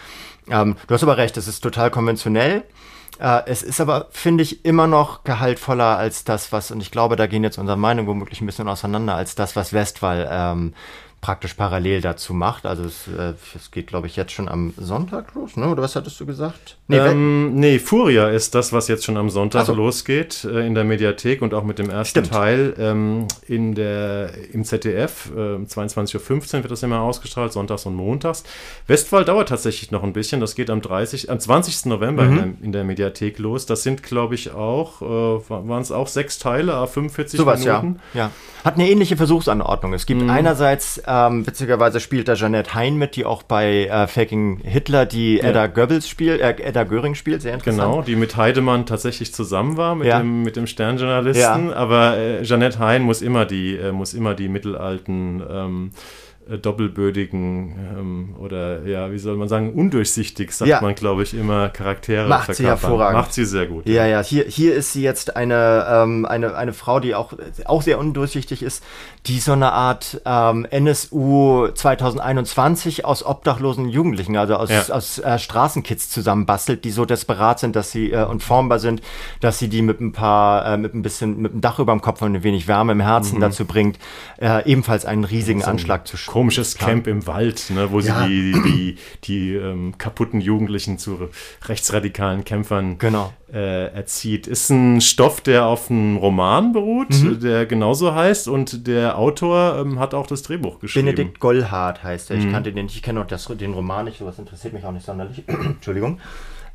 Ähm, 0.50 0.76
du 0.86 0.94
hast 0.94 1.02
aber 1.02 1.16
recht, 1.16 1.36
es 1.36 1.48
ist 1.48 1.60
total 1.60 1.90
konventionell. 1.90 2.64
Äh, 3.18 3.42
es 3.46 3.62
ist 3.62 3.80
aber, 3.80 4.06
finde 4.10 4.42
ich, 4.42 4.64
immer 4.64 4.86
noch 4.86 5.24
gehaltvoller 5.24 5.98
als 5.98 6.24
das, 6.24 6.52
was, 6.52 6.70
und 6.70 6.80
ich 6.80 6.90
glaube, 6.90 7.16
da 7.16 7.26
gehen 7.26 7.42
jetzt 7.42 7.58
unsere 7.58 7.78
Meinungen 7.78 8.08
womöglich 8.08 8.40
ein 8.40 8.46
bisschen 8.46 8.68
auseinander, 8.68 9.14
als 9.14 9.34
das, 9.34 9.56
was 9.56 9.72
Westphal 9.72 10.28
ähm, 10.30 10.74
praktisch 11.20 11.54
parallel 11.54 12.00
dazu 12.00 12.32
macht. 12.32 12.64
Also 12.64 12.84
es, 12.84 13.08
äh, 13.08 13.34
es 13.54 13.70
geht, 13.70 13.88
glaube 13.88 14.06
ich, 14.06 14.16
jetzt 14.16 14.32
schon 14.32 14.48
am 14.48 14.72
Sonntag 14.76 15.34
los, 15.34 15.56
ne? 15.56 15.68
oder 15.68 15.82
was 15.82 15.96
hattest 15.96 16.18
du 16.20 16.26
gesagt? 16.26 16.76
Nee, 16.86 16.98
ähm, 16.98 17.54
nee, 17.54 17.78
Furia 17.78 18.28
ist 18.28 18.54
das, 18.54 18.72
was 18.72 18.88
jetzt 18.88 19.04
schon 19.04 19.16
am 19.16 19.28
Sonntag 19.28 19.66
so. 19.66 19.74
losgeht 19.74 20.44
äh, 20.44 20.66
in 20.66 20.74
der 20.74 20.84
Mediathek 20.84 21.42
und 21.42 21.54
auch 21.54 21.64
mit 21.64 21.78
dem 21.78 21.90
ersten 21.90 22.24
Stimmt. 22.24 22.30
Teil 22.30 22.74
ähm, 22.78 23.26
in 23.46 23.74
der, 23.74 24.30
im 24.52 24.64
ZDF. 24.64 25.30
Äh, 25.34 25.38
22.15 25.64 26.56
Uhr 26.56 26.62
wird 26.62 26.70
das 26.70 26.82
immer 26.84 27.00
ausgestrahlt, 27.00 27.52
sonntags 27.52 27.84
und 27.84 27.94
montags. 27.94 28.44
Westphal 28.86 29.24
dauert 29.24 29.48
tatsächlich 29.48 29.90
noch 29.90 30.04
ein 30.04 30.12
bisschen. 30.12 30.40
Das 30.40 30.54
geht 30.54 30.70
am 30.70 30.80
30, 30.80 31.30
am 31.30 31.40
20. 31.40 31.86
November 31.86 32.24
mhm. 32.24 32.30
in, 32.30 32.36
der, 32.36 32.44
in, 32.62 32.72
der, 32.72 32.84
Mediathek 32.84 33.38
los. 33.38 33.66
Das 33.66 33.82
sind, 33.82 34.04
glaube 34.04 34.36
ich, 34.36 34.52
auch, 34.52 35.02
äh, 35.02 35.50
waren 35.50 35.82
es 35.82 35.90
auch 35.90 36.06
sechs 36.06 36.38
Teile, 36.38 36.86
45 36.86 37.38
so 37.38 37.44
Minuten. 37.44 38.00
Ja. 38.14 38.20
ja. 38.20 38.30
Hat 38.64 38.74
eine 38.74 38.88
ähnliche 38.88 39.16
Versuchsanordnung. 39.16 39.92
Es 39.94 40.06
gibt 40.06 40.22
mhm. 40.22 40.30
einerseits 40.30 40.98
ähm, 41.08 41.46
witzigerweise 41.46 42.00
spielt 42.00 42.28
da 42.28 42.34
Jeanette 42.34 42.74
Hein 42.74 42.96
mit, 42.96 43.16
die 43.16 43.24
auch 43.24 43.42
bei 43.42 43.86
äh, 43.86 44.06
Faking 44.06 44.60
Hitler 44.62 45.06
die 45.06 45.40
Edda 45.40 45.66
Goebbels 45.66 46.08
spielt, 46.08 46.40
äh, 46.40 46.50
Edda 46.62 46.84
Göring 46.84 47.14
spielt, 47.14 47.42
sehr 47.42 47.54
interessant. 47.54 47.90
Genau, 47.90 48.02
die 48.02 48.16
mit 48.16 48.36
Heidemann 48.36 48.86
tatsächlich 48.86 49.32
zusammen 49.32 49.76
war, 49.76 49.94
mit, 49.94 50.06
ja. 50.06 50.18
dem, 50.18 50.42
mit 50.42 50.56
dem 50.56 50.66
Sternjournalisten. 50.66 51.70
Ja. 51.70 51.76
Aber 51.76 52.16
äh, 52.16 52.42
Jeanette 52.42 52.78
Hein 52.78 53.02
muss 53.02 53.22
immer 53.22 53.46
die, 53.46 53.76
äh, 53.76 53.92
muss 53.92 54.14
immer 54.14 54.34
die 54.34 54.48
mittelalten 54.48 55.42
ähm, 55.50 55.90
äh, 55.94 56.27
doppelbödigen 56.56 57.74
ähm, 57.98 58.34
oder 58.38 58.86
ja, 58.86 59.12
wie 59.12 59.18
soll 59.18 59.36
man 59.36 59.48
sagen, 59.48 59.74
undurchsichtig, 59.74 60.52
sagt 60.52 60.70
ja. 60.70 60.80
man, 60.80 60.94
glaube 60.94 61.22
ich, 61.22 61.34
immer 61.34 61.68
Charaktere 61.68 62.26
Macht 62.26 62.46
verkörpern. 62.46 62.78
sie 62.78 62.82
hervorragend. 62.82 63.20
Macht 63.20 63.34
sie 63.34 63.44
sehr 63.44 63.66
gut. 63.66 63.86
Ja, 63.86 64.06
ja. 64.06 64.22
Hier, 64.22 64.44
hier 64.44 64.74
ist 64.74 64.94
sie 64.94 65.02
jetzt 65.02 65.36
eine, 65.36 65.86
ähm, 65.90 66.24
eine, 66.24 66.54
eine 66.54 66.72
Frau, 66.72 67.00
die 67.00 67.14
auch, 67.14 67.34
auch 67.66 67.82
sehr 67.82 67.98
undurchsichtig 67.98 68.62
ist, 68.62 68.82
die 69.26 69.40
so 69.40 69.52
eine 69.52 69.72
Art 69.72 70.22
ähm, 70.24 70.66
NSU 70.70 71.68
2021 71.68 73.04
aus 73.04 73.26
obdachlosen 73.26 73.90
Jugendlichen, 73.90 74.36
also 74.36 74.54
aus, 74.54 74.70
ja. 74.70 74.84
aus 74.88 75.18
äh, 75.18 75.38
Straßenkids 75.38 76.08
zusammenbastelt, 76.08 76.84
die 76.84 76.90
so 76.90 77.04
desperat 77.04 77.58
sind, 77.58 77.76
dass 77.76 77.90
sie 77.90 78.12
äh, 78.12 78.24
und 78.24 78.42
formbar 78.42 78.78
sind, 78.78 79.02
dass 79.40 79.58
sie 79.58 79.68
die 79.68 79.82
mit 79.82 80.00
ein 80.00 80.12
paar, 80.12 80.64
äh, 80.64 80.76
mit 80.78 80.94
ein 80.94 81.02
bisschen, 81.02 81.42
mit 81.42 81.52
einem 81.52 81.60
Dach 81.60 81.78
über 81.78 81.92
dem 81.92 82.00
Kopf 82.00 82.22
und 82.22 82.36
ein 82.36 82.42
wenig 82.42 82.68
Wärme 82.68 82.92
im 82.92 83.00
Herzen 83.00 83.36
mhm. 83.36 83.42
dazu 83.42 83.66
bringt, 83.66 83.98
äh, 84.40 84.64
ebenfalls 84.64 85.04
einen 85.04 85.24
riesigen 85.24 85.62
Anschlag 85.62 86.06
zu 86.06 86.16
spielen 86.16 86.37
komisches 86.38 86.76
Camp 86.76 87.08
im 87.08 87.26
Wald, 87.26 87.70
ne, 87.70 87.90
wo 87.90 87.98
ja. 87.98 88.24
sie 88.24 88.28
die, 88.28 88.62
die, 88.62 88.96
die 89.24 89.54
ähm, 89.54 89.98
kaputten 89.98 90.40
Jugendlichen 90.40 90.96
zu 90.96 91.28
rechtsradikalen 91.64 92.44
Kämpfern 92.44 92.96
genau. 92.98 93.32
äh, 93.52 93.92
erzieht. 93.92 94.46
Ist 94.46 94.70
ein 94.70 95.00
Stoff, 95.00 95.40
der 95.40 95.66
auf 95.66 95.90
einem 95.90 96.16
Roman 96.16 96.72
beruht, 96.72 97.10
mhm. 97.10 97.40
der 97.40 97.66
genauso 97.66 98.14
heißt 98.14 98.46
und 98.46 98.86
der 98.86 99.18
Autor 99.18 99.78
ähm, 99.80 99.98
hat 99.98 100.14
auch 100.14 100.28
das 100.28 100.42
Drehbuch 100.42 100.78
geschrieben. 100.78 101.06
Benedikt 101.06 101.40
Gollhardt 101.40 102.04
heißt 102.04 102.30
er. 102.30 102.36
Ich 102.36 102.46
mhm. 102.46 102.52
kannte 102.52 102.72
den 102.72 102.84
nicht, 102.84 102.94
ich 102.94 103.02
kenne 103.02 103.20
auch 103.20 103.26
das, 103.26 103.46
den 103.46 103.74
Roman 103.74 104.04
nicht, 104.04 104.18
sowas 104.18 104.38
interessiert 104.38 104.74
mich 104.74 104.84
auch 104.84 104.92
nicht 104.92 105.06
sonderlich. 105.06 105.42
Entschuldigung. 105.48 106.20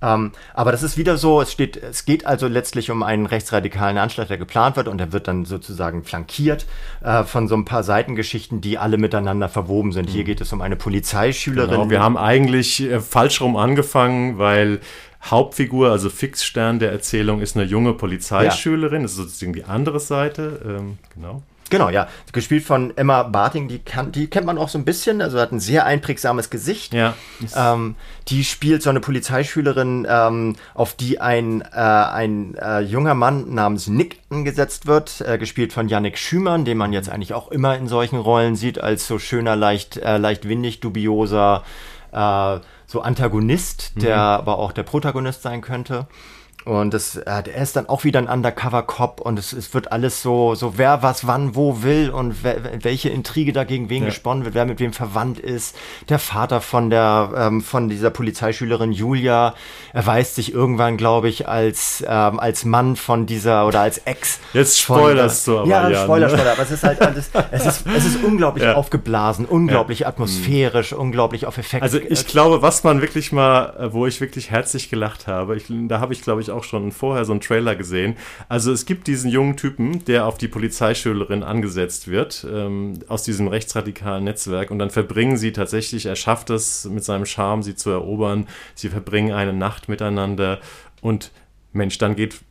Ähm, 0.03 0.31
aber 0.53 0.71
das 0.71 0.83
ist 0.83 0.97
wieder 0.97 1.17
so, 1.17 1.41
es, 1.41 1.51
steht, 1.51 1.77
es 1.77 2.03
geht 2.03 2.25
also 2.25 2.47
letztlich 2.47 2.91
um 2.91 3.03
einen 3.03 3.25
rechtsradikalen 3.25 3.97
Anschlag, 3.97 4.27
der 4.27 4.37
geplant 4.37 4.75
wird 4.75 4.89
und 4.89 4.97
der 4.97 5.13
wird 5.13 5.27
dann 5.27 5.45
sozusagen 5.45 6.03
flankiert 6.03 6.65
äh, 7.01 7.23
von 7.23 7.47
so 7.47 7.55
ein 7.55 7.63
paar 7.63 7.83
Seitengeschichten, 7.83 8.59
die 8.59 8.77
alle 8.77 8.97
miteinander 8.97 9.47
verwoben 9.47 9.93
sind. 9.93 10.09
Mhm. 10.09 10.13
Hier 10.13 10.23
geht 10.25 10.41
es 10.41 10.51
um 10.51 10.61
eine 10.61 10.75
Polizeischülerin. 10.75 11.69
Genau, 11.69 11.89
wir 11.89 12.01
haben 12.01 12.17
eigentlich 12.17 12.81
äh, 12.81 12.99
falsch 12.99 13.39
rum 13.39 13.55
angefangen, 13.55 14.37
weil 14.37 14.81
Hauptfigur, 15.23 15.89
also 15.89 16.09
Fixstern 16.09 16.79
der 16.79 16.91
Erzählung, 16.91 17.39
ist 17.39 17.55
eine 17.55 17.65
junge 17.65 17.93
Polizeischülerin. 17.93 18.97
Ja. 18.97 19.03
Das 19.03 19.11
ist 19.11 19.17
sozusagen 19.17 19.53
die 19.53 19.63
andere 19.63 20.01
Seite. 20.01 20.61
Ähm, 20.65 20.97
genau. 21.15 21.43
Genau, 21.69 21.89
ja. 21.89 22.07
Gespielt 22.31 22.63
von 22.63 22.95
Emma 22.97 23.23
Barting, 23.23 23.67
die, 23.67 23.79
kann, 23.79 24.11
die 24.11 24.27
kennt 24.27 24.45
man 24.45 24.57
auch 24.57 24.69
so 24.69 24.77
ein 24.77 24.85
bisschen, 24.85 25.21
also 25.21 25.39
hat 25.39 25.51
ein 25.51 25.59
sehr 25.59 25.85
einprägsames 25.85 26.49
Gesicht. 26.49 26.93
Ja. 26.93 27.15
Ähm, 27.55 27.95
die 28.27 28.43
spielt 28.43 28.83
so 28.83 28.89
eine 28.89 28.99
Polizeischülerin, 28.99 30.05
ähm, 30.09 30.55
auf 30.73 30.93
die 30.93 31.19
ein, 31.19 31.61
äh, 31.61 31.65
ein 31.75 32.55
äh, 32.55 32.79
junger 32.81 33.15
Mann 33.15 33.53
namens 33.53 33.87
Nick 33.87 34.19
angesetzt 34.29 34.87
wird, 34.87 35.21
äh, 35.21 35.37
gespielt 35.37 35.73
von 35.73 35.87
Yannick 35.87 36.17
Schümann, 36.17 36.65
den 36.65 36.77
man 36.77 36.93
jetzt 36.93 37.09
eigentlich 37.09 37.33
auch 37.33 37.51
immer 37.51 37.75
in 37.77 37.87
solchen 37.87 38.17
Rollen 38.17 38.55
sieht, 38.55 38.79
als 38.79 39.07
so 39.07 39.19
schöner, 39.19 39.55
leicht, 39.55 39.97
äh, 39.97 40.17
leicht 40.17 40.47
windig, 40.47 40.79
dubioser, 40.79 41.63
äh, 42.11 42.59
so 42.85 43.01
Antagonist, 43.01 43.93
der 44.01 44.15
mhm. 44.15 44.21
aber 44.21 44.59
auch 44.59 44.71
der 44.71 44.83
Protagonist 44.83 45.41
sein 45.41 45.61
könnte. 45.61 46.07
Und 46.65 46.93
es, 46.93 47.17
äh, 47.17 47.23
er 47.25 47.61
ist 47.61 47.75
dann 47.75 47.89
auch 47.89 48.05
wieder 48.05 48.19
ein 48.19 48.29
Undercover-Cop 48.29 49.19
und 49.19 49.37
es, 49.37 49.51
es 49.51 49.73
wird 49.73 49.91
alles 49.91 50.21
so, 50.21 50.55
so 50.55 50.77
wer 50.77 51.03
was 51.03 51.27
wann 51.27 51.55
wo 51.55 51.83
will 51.83 52.09
und 52.09 52.43
wer, 52.43 52.83
welche 52.83 53.09
Intrige 53.09 53.51
dagegen 53.51 53.89
wen 53.89 54.03
ja. 54.03 54.09
gesponnen 54.09 54.45
wird, 54.45 54.55
wer 54.55 54.65
mit 54.65 54.79
wem 54.79 54.93
verwandt 54.93 55.39
ist. 55.39 55.75
Der 56.07 56.19
Vater 56.19 56.61
von 56.61 56.89
der, 56.89 57.31
ähm, 57.35 57.61
von 57.61 57.89
dieser 57.89 58.11
Polizeischülerin 58.11 58.93
Julia 58.93 59.55
erweist 59.91 60.35
sich 60.35 60.53
irgendwann, 60.53 60.95
glaube 60.95 61.27
ich, 61.27 61.49
als, 61.49 62.01
ähm, 62.07 62.39
als 62.39 62.63
Mann 62.63 62.95
von 62.95 63.25
dieser 63.25 63.67
oder 63.67 63.81
als 63.81 63.97
Ex. 63.99 64.39
Jetzt 64.53 64.79
spoilerst 64.79 65.45
du 65.47 65.59
aber. 65.59 65.67
Ja, 65.67 65.89
ja 65.89 66.03
Spoiler? 66.03 66.29
Spoiler, 66.29 66.51
aber 66.53 66.63
es 66.63 66.71
ist 66.71 66.83
halt 66.83 67.01
alles, 67.01 67.29
es 67.51 67.65
ist, 67.65 67.85
es 67.93 68.05
ist 68.05 68.23
unglaublich 68.23 68.63
ja. 68.63 68.75
aufgeblasen, 68.75 69.45
unglaublich 69.45 69.99
ja. 69.99 70.07
atmosphärisch, 70.07 70.93
mhm. 70.93 70.99
unglaublich 70.99 71.45
auf 71.45 71.57
Effekte. 71.57 71.83
Also 71.83 71.99
ich 71.99 72.25
glaube, 72.25 72.61
was 72.61 72.85
man 72.85 73.01
wirklich 73.01 73.33
mal, 73.33 73.75
äh, 73.77 73.93
wo 73.93 74.07
ich 74.07 74.21
wirklich 74.21 74.49
herzlich 74.49 74.89
gelacht 74.89 75.27
habe, 75.27 75.57
ich, 75.57 75.65
da 75.67 75.99
habe 75.99 76.13
ich, 76.13 76.21
glaube 76.21 76.41
ich, 76.41 76.52
auch 76.53 76.63
schon 76.63 76.91
vorher 76.91 77.25
so 77.25 77.33
einen 77.33 77.41
Trailer 77.41 77.75
gesehen. 77.75 78.15
Also 78.49 78.71
es 78.71 78.85
gibt 78.85 79.07
diesen 79.07 79.29
jungen 79.29 79.57
Typen, 79.57 80.05
der 80.05 80.25
auf 80.25 80.37
die 80.37 80.47
Polizeischülerin 80.47 81.43
angesetzt 81.43 82.07
wird, 82.07 82.47
ähm, 82.49 82.99
aus 83.07 83.23
diesem 83.23 83.47
rechtsradikalen 83.47 84.23
Netzwerk. 84.23 84.71
Und 84.71 84.79
dann 84.79 84.89
verbringen 84.89 85.37
sie 85.37 85.51
tatsächlich, 85.51 86.05
er 86.05 86.15
schafft 86.15 86.49
es 86.49 86.85
mit 86.85 87.03
seinem 87.03 87.25
Charme, 87.25 87.63
sie 87.63 87.75
zu 87.75 87.89
erobern. 87.89 88.47
Sie 88.75 88.89
verbringen 88.89 89.33
eine 89.33 89.53
Nacht 89.53 89.89
miteinander. 89.89 90.59
Und 91.01 91.31
Mensch, 91.73 91.97
dann 91.97 92.15
geht 92.15 92.41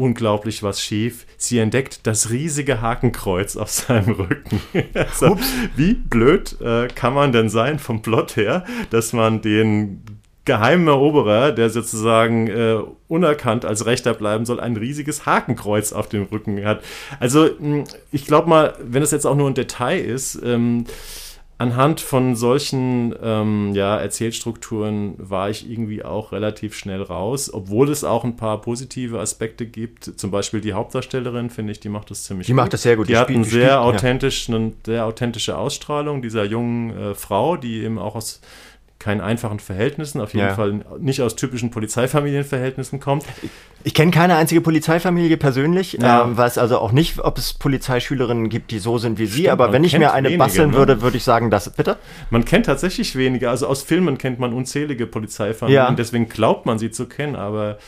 unglaublich 0.00 0.62
was 0.62 0.82
schief. 0.82 1.26
Sie 1.36 1.58
entdeckt 1.58 2.06
das 2.06 2.30
riesige 2.30 2.80
Hakenkreuz 2.80 3.56
auf 3.56 3.70
seinem 3.70 4.14
Rücken. 4.18 4.60
also, 4.94 5.38
wie 5.76 5.94
blöd 5.94 6.60
äh, 6.60 6.88
kann 6.88 7.12
man 7.12 7.32
denn 7.32 7.50
sein 7.50 7.78
vom 7.78 8.02
Plot 8.02 8.36
her, 8.36 8.64
dass 8.88 9.12
man 9.12 9.42
den 9.42 10.02
geheimen 10.44 10.88
Eroberer, 10.88 11.52
der 11.52 11.70
sozusagen 11.70 12.48
äh, 12.48 12.78
unerkannt 13.08 13.64
als 13.64 13.86
Rechter 13.86 14.14
bleiben 14.14 14.44
soll, 14.46 14.60
ein 14.60 14.76
riesiges 14.76 15.26
Hakenkreuz 15.26 15.92
auf 15.92 16.08
dem 16.08 16.24
Rücken 16.24 16.64
hat. 16.64 16.82
Also 17.18 17.46
hm, 17.46 17.84
ich 18.10 18.26
glaube 18.26 18.48
mal, 18.48 18.74
wenn 18.82 19.02
das 19.02 19.10
jetzt 19.10 19.26
auch 19.26 19.36
nur 19.36 19.48
ein 19.48 19.54
Detail 19.54 20.00
ist, 20.00 20.40
ähm, 20.42 20.84
anhand 21.60 22.00
von 22.00 22.36
solchen 22.36 23.14
ähm, 23.22 23.72
ja, 23.74 23.98
Erzählstrukturen 23.98 25.14
war 25.18 25.50
ich 25.50 25.70
irgendwie 25.70 26.02
auch 26.02 26.32
relativ 26.32 26.74
schnell 26.74 27.02
raus, 27.02 27.52
obwohl 27.52 27.90
es 27.90 28.02
auch 28.02 28.24
ein 28.24 28.36
paar 28.36 28.62
positive 28.62 29.20
Aspekte 29.20 29.66
gibt. 29.66 30.18
Zum 30.18 30.30
Beispiel 30.30 30.62
die 30.62 30.72
Hauptdarstellerin, 30.72 31.50
finde 31.50 31.72
ich, 31.72 31.80
die 31.80 31.90
macht 31.90 32.10
das 32.10 32.24
ziemlich 32.24 32.46
die 32.46 32.52
gut. 32.52 32.56
Die 32.56 32.62
macht 32.62 32.72
das 32.72 32.82
sehr 32.82 32.96
gut. 32.96 33.08
Die, 33.08 33.12
die 33.12 33.18
hat 33.18 33.28
eine 33.28 33.44
sehr, 33.44 33.82
authentisch, 33.82 34.48
ja. 34.48 34.56
eine 34.56 34.72
sehr 34.86 35.04
authentische 35.04 35.58
Ausstrahlung 35.58 36.22
dieser 36.22 36.44
jungen 36.44 36.96
äh, 36.96 37.14
Frau, 37.14 37.58
die 37.58 37.82
eben 37.82 37.98
auch 37.98 38.14
aus 38.14 38.40
keinen 39.00 39.22
einfachen 39.22 39.58
Verhältnissen, 39.58 40.20
auf 40.20 40.34
jeden 40.34 40.48
ja. 40.48 40.54
Fall 40.54 40.80
nicht 40.98 41.22
aus 41.22 41.34
typischen 41.34 41.70
Polizeifamilienverhältnissen 41.70 43.00
kommt. 43.00 43.24
Ich 43.82 43.94
kenne 43.94 44.10
keine 44.10 44.36
einzige 44.36 44.60
Polizeifamilie 44.60 45.38
persönlich, 45.38 45.94
ja. 45.94 46.22
ähm, 46.22 46.36
weiß 46.36 46.58
also 46.58 46.78
auch 46.78 46.92
nicht, 46.92 47.18
ob 47.18 47.38
es 47.38 47.54
Polizeischülerinnen 47.54 48.50
gibt, 48.50 48.70
die 48.70 48.78
so 48.78 48.98
sind 48.98 49.18
wie 49.18 49.24
sie, 49.24 49.40
Stimmt, 49.40 49.48
aber 49.48 49.72
wenn 49.72 49.84
ich 49.84 49.98
mir 49.98 50.12
eine 50.12 50.28
wenige, 50.28 50.38
basteln 50.38 50.70
ne? 50.70 50.76
würde, 50.76 51.00
würde 51.00 51.16
ich 51.16 51.24
sagen, 51.24 51.50
das 51.50 51.70
bitte. 51.70 51.96
Man 52.28 52.44
kennt 52.44 52.66
tatsächlich 52.66 53.16
wenige, 53.16 53.48
also 53.48 53.66
aus 53.66 53.82
Filmen 53.82 54.18
kennt 54.18 54.38
man 54.38 54.52
unzählige 54.52 55.06
Polizeifamilien, 55.06 55.82
ja. 55.82 55.90
deswegen 55.92 56.28
glaubt 56.28 56.66
man 56.66 56.78
sie 56.78 56.90
zu 56.90 57.06
kennen, 57.06 57.36
aber 57.36 57.78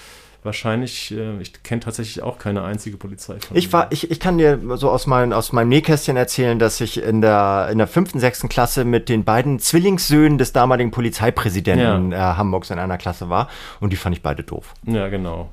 wahrscheinlich, 0.43 1.13
äh, 1.13 1.41
ich 1.41 1.63
kenne 1.63 1.81
tatsächlich 1.81 2.23
auch 2.23 2.39
keine 2.39 2.65
einzige 2.65 2.97
Polizeifamilie. 2.97 3.59
Ich 3.59 3.73
war, 3.73 3.91
ich, 3.91 4.11
ich 4.11 4.21
kann 4.21 4.39
dir 4.39 4.59
so 4.77 4.91
aus, 4.91 5.07
mein, 5.07 5.33
aus 5.33 5.53
meinem 5.53 5.69
Nähkästchen 5.69 6.17
erzählen, 6.17 6.59
dass 6.59 6.81
ich 6.81 7.03
in 7.03 7.21
der, 7.21 7.69
in 7.71 7.79
der 7.79 7.87
fünften, 7.87 8.21
sechsten 8.21 8.49
Klasse 8.49 8.85
mit 8.85 9.09
den 9.09 9.25
beiden 9.25 9.59
Zwillingssöhnen 9.59 10.39
des 10.39 10.53
damaligen 10.53 10.91
Polizeipräsidenten 10.91 12.13
ja. 12.13 12.33
äh, 12.33 12.37
Hamburgs 12.37 12.71
in 12.71 12.79
einer 12.79 12.99
Klasse 12.99 13.29
war 13.29 13.49
und 13.81 13.93
die 13.93 13.97
fand 13.97 14.17
ich 14.17 14.23
beide 14.23 14.43
doof. 14.43 14.75
Ja, 14.85 15.09
genau. 15.09 15.51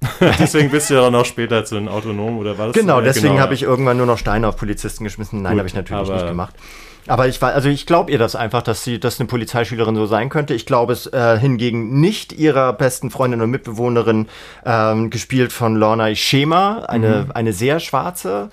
deswegen 0.20 0.70
bist 0.70 0.90
du 0.90 0.94
ja 0.94 1.00
auch 1.00 1.10
noch 1.10 1.24
später 1.24 1.64
zu 1.64 1.74
den 1.74 1.88
Autonomen 1.88 2.38
oder 2.38 2.56
war 2.56 2.68
das? 2.68 2.76
Genau, 2.76 3.00
deswegen 3.00 3.30
genau. 3.30 3.40
habe 3.40 3.54
ich 3.54 3.62
irgendwann 3.62 3.96
nur 3.96 4.06
noch 4.06 4.18
Steine 4.18 4.46
auf 4.46 4.56
Polizisten 4.56 5.02
geschmissen. 5.02 5.42
Nein, 5.42 5.58
habe 5.58 5.66
ich 5.66 5.74
natürlich 5.74 6.08
nicht 6.08 6.26
gemacht. 6.26 6.54
Aber 7.08 7.26
ich 7.26 7.40
war, 7.40 7.54
also 7.54 7.68
ich 7.68 7.86
glaube 7.86 8.12
ihr 8.12 8.18
das 8.18 8.36
einfach, 8.36 8.62
dass 8.62 8.84
sie, 8.84 9.00
dass 9.00 9.18
eine 9.18 9.26
Polizeischülerin 9.26 9.96
so 9.96 10.06
sein 10.06 10.28
könnte. 10.28 10.54
Ich 10.54 10.66
glaube 10.66 10.92
es 10.92 11.06
äh, 11.06 11.38
hingegen 11.38 12.00
nicht 12.00 12.32
ihrer 12.32 12.72
besten 12.72 13.10
Freundin 13.10 13.40
und 13.40 13.50
Mitbewohnerin, 13.50 14.28
ähm, 14.64 15.10
gespielt 15.10 15.52
von 15.52 15.76
Lorna 15.76 16.14
Schema, 16.14 16.84
eine, 16.88 17.24
mhm. 17.26 17.32
eine 17.32 17.52
sehr 17.52 17.80
schwarze, 17.80 18.50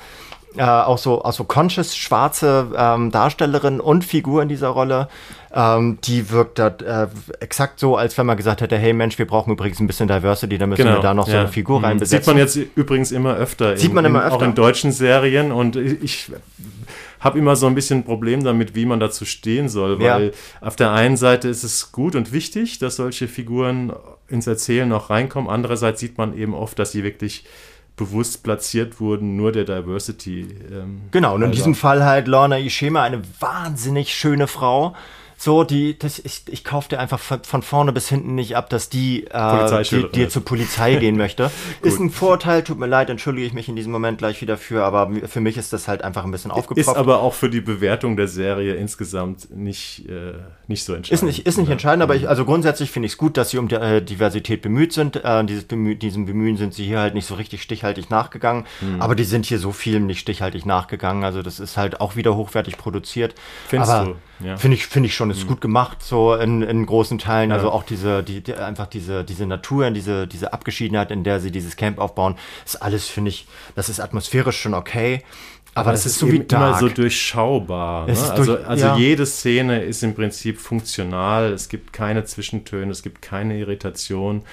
äh, 0.57 0.63
auch 0.63 0.97
so, 0.97 1.23
auch 1.23 1.33
so 1.33 1.43
conscious 1.43 1.95
schwarze 1.95 2.67
ähm, 2.77 3.11
Darstellerin 3.11 3.79
und 3.79 4.05
Figur 4.05 4.41
in 4.41 4.49
dieser 4.49 4.69
Rolle. 4.69 5.09
Ähm, 5.53 5.99
die 6.03 6.31
wirkt 6.31 6.59
da 6.59 6.67
äh, 6.67 7.07
exakt 7.39 7.79
so, 7.79 7.95
als 7.95 8.17
wenn 8.17 8.25
man 8.25 8.35
gesagt 8.35 8.61
hätte, 8.61 8.77
hey 8.77 8.93
Mensch, 8.93 9.17
wir 9.17 9.27
brauchen 9.27 9.51
übrigens 9.51 9.79
ein 9.79 9.87
bisschen 9.87 10.07
Diversity, 10.07 10.57
da 10.57 10.67
müssen 10.67 10.83
genau, 10.83 10.97
wir 10.97 11.01
da 11.01 11.13
noch 11.13 11.27
ja. 11.27 11.33
so 11.33 11.39
eine 11.39 11.47
Figur 11.49 11.79
mhm. 11.79 11.85
reinbesetzen. 11.85 12.23
Sieht 12.23 12.27
man 12.27 12.37
jetzt 12.37 12.55
übrigens 12.75 13.11
immer 13.11 13.35
öfter. 13.35 13.77
Sieht 13.77 13.89
in, 13.89 13.95
man 13.95 14.05
immer 14.05 14.23
öfter. 14.23 14.35
Auch 14.35 14.41
in 14.41 14.55
deutschen 14.55 14.91
Serien 14.91 15.51
und 15.51 15.75
ich 15.75 16.31
habe 17.26 17.39
immer 17.39 17.55
so 17.55 17.65
ein 17.65 17.76
bisschen 17.76 17.99
ein 17.99 18.03
Problem 18.05 18.43
damit, 18.43 18.76
wie 18.76 18.86
man 18.86 18.99
dazu 18.99 19.26
stehen 19.26 19.67
soll, 19.67 19.99
weil 19.99 20.26
ja. 20.28 20.32
auf 20.61 20.76
der 20.76 20.91
einen 20.91 21.17
Seite 21.17 21.49
ist 21.49 21.63
es 21.63 21.91
gut 21.91 22.15
und 22.15 22.32
wichtig, 22.32 22.78
dass 22.78 22.97
solche 22.97 23.28
Figuren 23.28 23.91
ins 24.28 24.45
Erzählen 24.45 24.88
noch 24.88 25.09
reinkommen. 25.09 25.49
Andererseits 25.49 25.99
sieht 25.99 26.19
man 26.19 26.38
eben 26.38 26.53
oft, 26.53 26.78
dass 26.78 26.91
sie 26.91 27.03
wirklich 27.03 27.45
bewusst 27.95 28.43
platziert 28.43 28.99
wurden, 28.99 29.36
nur 29.36 29.51
der 29.51 29.63
Diversity. 29.63 30.47
Ähm, 30.71 31.01
genau, 31.11 31.36
und 31.36 31.41
in 31.41 31.51
diesem 31.51 31.76
Fall 31.76 32.05
halt 32.05 32.28
Lorna 32.28 32.59
Ishima, 32.59 33.03
eine 33.03 33.21
wahnsinnig 33.39 34.13
schöne 34.13 34.47
Frau, 34.47 34.95
so, 35.38 35.63
die, 35.63 35.97
das, 35.97 36.19
ich, 36.19 36.43
ich 36.49 36.63
kauf 36.63 36.88
dir 36.88 36.99
einfach 36.99 37.19
von, 37.19 37.43
von 37.43 37.61
vorne 37.61 37.91
bis 37.91 38.07
hinten 38.07 38.36
nicht 38.36 38.55
ab, 38.55 38.69
dass 38.69 38.89
die, 38.89 39.25
äh, 39.25 39.83
die 39.83 40.09
dir 40.11 40.29
zur 40.29 40.45
Polizei 40.45 40.95
gehen 40.95 41.17
möchte. 41.17 41.51
ist 41.81 41.99
ein 41.99 42.09
Vorteil, 42.09 42.63
tut 42.63 42.79
mir 42.79 42.88
leid, 42.88 43.09
entschuldige 43.09 43.45
ich 43.45 43.53
mich 43.53 43.67
in 43.67 43.75
diesem 43.75 43.91
Moment 43.91 44.17
gleich 44.17 44.41
wieder 44.41 44.57
für, 44.57 44.83
aber 44.83 45.11
für 45.27 45.41
mich 45.41 45.57
ist 45.57 45.73
das 45.73 45.88
halt 45.88 46.03
einfach 46.03 46.23
ein 46.23 46.31
bisschen 46.31 46.51
aufgepropft. 46.51 46.89
Ist 46.89 46.95
aber 46.95 47.19
auch 47.21 47.33
für 47.33 47.49
die 47.49 47.61
Bewertung 47.61 48.15
der 48.15 48.27
Serie 48.27 48.75
insgesamt 48.75 49.55
nicht, 49.55 50.07
äh, 50.09 50.33
nicht 50.67 50.83
so 50.83 50.93
entscheidend. 50.93 51.21
Ist 51.21 51.23
nicht, 51.23 51.45
ist 51.45 51.57
nicht 51.57 51.69
entscheidend, 51.69 52.03
aber 52.03 52.15
ich, 52.15 52.29
also 52.29 52.45
grundsätzlich 52.45 52.91
finde 52.91 53.07
ich 53.07 53.13
es 53.13 53.17
gut, 53.17 53.38
dass 53.38 53.49
sie 53.49 53.57
um 53.57 53.67
die, 53.67 53.75
äh, 53.75 54.01
Diversität 54.01 54.61
bemüht 54.61 54.93
sind. 54.93 55.17
Äh, 55.23 55.43
dieses 55.45 55.65
Bemü 55.65 55.95
diesem 55.95 56.25
Bemühen 56.25 56.57
sind 56.57 56.73
sie 56.73 56.86
hier 56.86 56.99
halt 56.99 57.13
nicht 57.13 57.25
so 57.25 57.36
richtig 57.36 57.61
stichhaltig 57.61 58.09
nachgegangen, 58.09 58.65
mhm. 58.81 59.01
aber 59.01 59.15
die 59.15 59.23
sind 59.23 59.45
hier 59.45 59.59
so 59.59 59.71
vielen 59.71 60.05
nicht 60.05 60.19
stichhaltig 60.19 60.65
nachgegangen. 60.65 61.23
Also 61.23 61.41
das 61.41 61.59
ist 61.59 61.77
halt 61.77 62.01
auch 62.01 62.15
wieder 62.15 62.36
hochwertig 62.36 62.77
produziert. 62.77 63.36
Findest 63.67 63.91
aber, 63.91 64.05
du? 64.05 64.15
Ja. 64.39 64.57
Finde 64.57 64.75
ich, 64.75 64.88
finde 64.88 65.07
ich 65.07 65.15
schon, 65.15 65.29
ist 65.29 65.43
mhm. 65.43 65.47
gut 65.47 65.61
gemacht, 65.61 66.03
so 66.03 66.36
in, 66.36 66.61
in 66.61 66.86
großen 66.86 67.17
Teilen. 67.17 67.51
Ja. 67.51 67.55
Also 67.55 67.71
auch 67.71 67.83
diese, 67.83 68.23
die, 68.23 68.41
die, 68.41 68.53
einfach 68.53 68.88
diese, 68.88 69.23
diese 69.23 69.45
Natur, 69.45 69.89
diese, 69.91 70.27
diese 70.27 70.53
Abgeschiedenheit, 70.53 71.11
in 71.11 71.23
der 71.23 71.39
sie 71.39 71.51
dieses 71.51 71.75
Camp 71.75 71.99
aufbauen, 71.99 72.36
ist 72.65 72.81
alles, 72.81 73.07
finde 73.07 73.29
ich, 73.29 73.47
das 73.75 73.89
ist 73.89 73.99
atmosphärisch 73.99 74.59
schon 74.59 74.73
okay. 74.73 75.23
Aber, 75.73 75.91
das 75.91 76.05
ist 76.05 76.19
so 76.19 76.31
wie 76.31 76.39
dark. 76.39 76.79
immer 76.79 76.79
so 76.79 76.88
durchschaubar. 76.88 78.07
Ne? 78.07 78.11
Also, 78.11 78.45
durch, 78.45 78.65
also 78.65 78.86
ja. 78.86 78.97
jede 78.97 79.25
Szene 79.25 79.83
ist 79.83 80.03
im 80.03 80.15
Prinzip 80.15 80.57
funktional. 80.57 81.51
Es 81.51 81.67
gibt 81.67 81.91
keine 81.91 82.23
Zwischentöne, 82.23 82.91
es 82.91 83.03
gibt 83.03 83.21
keine 83.21 83.57
Irritation. 83.57 84.43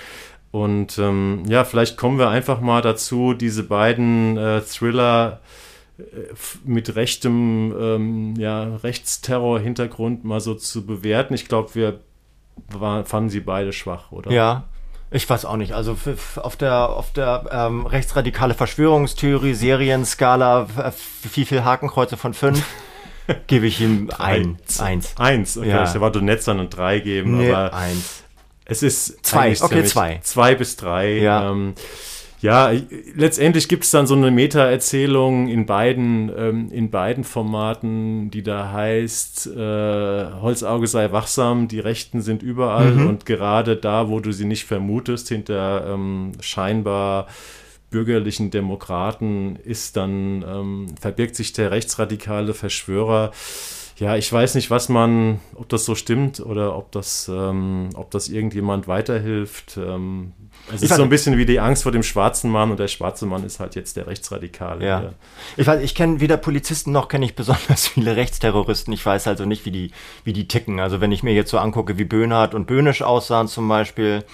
Und 0.51 0.99
ähm, 0.99 1.45
ja, 1.47 1.64
vielleicht 1.64 1.97
kommen 1.97 2.18
wir 2.18 2.28
einfach 2.28 2.61
mal 2.61 2.83
dazu, 2.83 3.35
diese 3.35 3.62
beiden 3.62 4.37
äh, 4.37 4.61
Thriller 4.62 5.41
mit 6.64 6.95
rechtem, 6.97 7.74
ähm, 7.78 8.34
ja, 8.36 8.76
Rechtsterror-Hintergrund 8.76 10.24
mal 10.24 10.40
so 10.40 10.55
zu 10.55 10.86
bewerten. 10.86 11.34
Ich 11.34 11.49
glaube, 11.49 11.74
wir 11.74 12.01
war, 12.70 13.05
fanden 13.05 13.30
sie 13.30 13.40
beide 13.40 13.72
schwach, 13.72 14.12
oder? 14.12 14.30
Ja. 14.30 14.64
Ich 15.11 15.28
weiß 15.28 15.45
auch 15.45 15.57
nicht. 15.57 15.72
Also 15.72 15.97
auf 16.36 16.57
der, 16.57 16.88
auf 16.88 17.12
der 17.12 17.45
ähm, 17.53 17.84
rechtsradikale 17.84 18.55
Verschwörungstheorie, 18.55 19.53
Serienskala, 19.53 20.68
wie 21.34 21.45
viel 21.45 21.64
Hakenkreuze 21.64 22.16
von 22.16 22.32
fünf? 22.32 22.64
gebe 23.47 23.66
ich 23.66 23.80
ihm 23.80 24.11
ein. 24.18 24.59
Eins. 24.78 25.14
Eins, 25.18 25.59
okay. 25.59 25.68
Ja. 25.68 25.84
Ich 25.84 25.95
erwarte 25.95 26.22
nett 26.22 26.43
sein 26.43 26.59
und 26.59 26.70
drei 26.70 26.99
geben, 26.99 27.38
nee, 27.38 27.53
aber 27.53 27.74
eins. 27.74 28.24
Es 28.64 28.82
ist 28.82 29.24
zwei, 29.24 29.55
okay, 29.61 29.84
zwei. 29.84 30.20
Zwei 30.22 30.55
bis 30.55 30.76
drei. 30.76 31.18
Ja. 31.18 31.51
Ähm, 31.51 31.74
ja, 32.43 32.72
letztendlich 33.14 33.68
gibt 33.68 33.84
es 33.84 33.93
dann 33.93 34.09
so 34.09 34.16
eine 34.16 34.32
Meta-Erzählung 34.32 35.47
in 35.47 35.64
beiden, 35.64 36.30
ähm, 36.36 36.72
in 36.72 36.90
beiden 36.90 37.22
Formaten, 37.22 38.32
die 38.32 38.43
da 38.43 38.72
heißt, 38.72 39.47
äh, 39.47 40.26
Holzauge 40.40 40.88
sei 40.88 41.12
wachsam, 41.12 41.68
die 41.68 41.78
Rechten 41.78 42.20
sind 42.20 42.43
überall 42.43 42.90
mhm. 42.90 43.07
und 43.07 43.26
gerade 43.26 43.76
da, 43.76 44.09
wo 44.09 44.18
du 44.18 44.32
sie 44.32 44.45
nicht 44.45 44.64
vermutest, 44.64 45.28
hinter 45.28 45.86
ähm, 45.86 46.32
scheinbar 46.40 47.28
bürgerlichen 47.90 48.51
Demokraten 48.51 49.57
ist 49.64 49.97
dann, 49.97 50.45
ähm, 50.45 50.86
verbirgt 51.01 51.36
sich 51.36 51.53
der 51.53 51.70
rechtsradikale 51.70 52.55
Verschwörer 52.55 53.30
ja, 54.03 54.16
ich 54.16 54.32
weiß 54.32 54.57
nicht, 54.57 54.68
was 54.68 54.88
man, 54.88 55.40
ob 55.55 55.68
das 55.68 55.84
so 55.84 55.95
stimmt 55.95 56.40
oder 56.40 56.76
ob 56.76 56.90
das, 56.90 57.30
ähm, 57.32 57.90
ob 57.95 58.11
das 58.11 58.28
irgendjemand 58.28 58.88
weiterhilft. 58.88 59.76
Ähm, 59.76 60.32
es 60.73 60.83
ist 60.83 60.95
so 60.95 61.03
ein 61.03 61.09
bisschen 61.09 61.37
wie 61.39 61.47
die 61.47 61.61
Angst 61.61 61.83
vor 61.83 61.93
dem 61.93 62.03
schwarzen 62.03 62.51
Mann 62.51 62.71
und 62.71 62.79
der 62.79 62.89
schwarze 62.89 63.27
Mann 63.27 63.45
ist 63.45 63.61
halt 63.61 63.75
jetzt 63.75 63.97
der 63.97 64.07
Rechtsradikale. 64.07 64.87
Ja. 64.87 65.01
Der 65.01 65.13
ich 65.57 65.67
weiß, 65.67 65.83
ich 65.83 65.95
kenne 65.95 66.21
weder 66.21 66.37
Polizisten 66.37 66.93
noch 66.93 67.09
kenne 67.09 67.25
ich 67.25 67.35
besonders 67.35 67.87
viele 67.89 68.17
Rechtsterroristen. 68.17 68.93
Ich 68.93 69.05
weiß 69.05 69.27
also 69.27 69.45
nicht, 69.45 69.65
wie 69.67 69.71
die, 69.71 69.91
wie 70.25 70.33
die 70.33 70.47
ticken. 70.47 70.81
Also 70.81 71.01
wenn 71.01 71.13
ich 71.13 71.23
mir 71.23 71.35
jetzt 71.35 71.51
so 71.51 71.59
angucke, 71.59 71.99
wie 71.99 72.05
Böhnhardt 72.05 72.55
und 72.55 72.67
Böhnisch 72.67 73.03
aussahen 73.03 73.49
zum 73.49 73.69
Beispiel, 73.69 74.25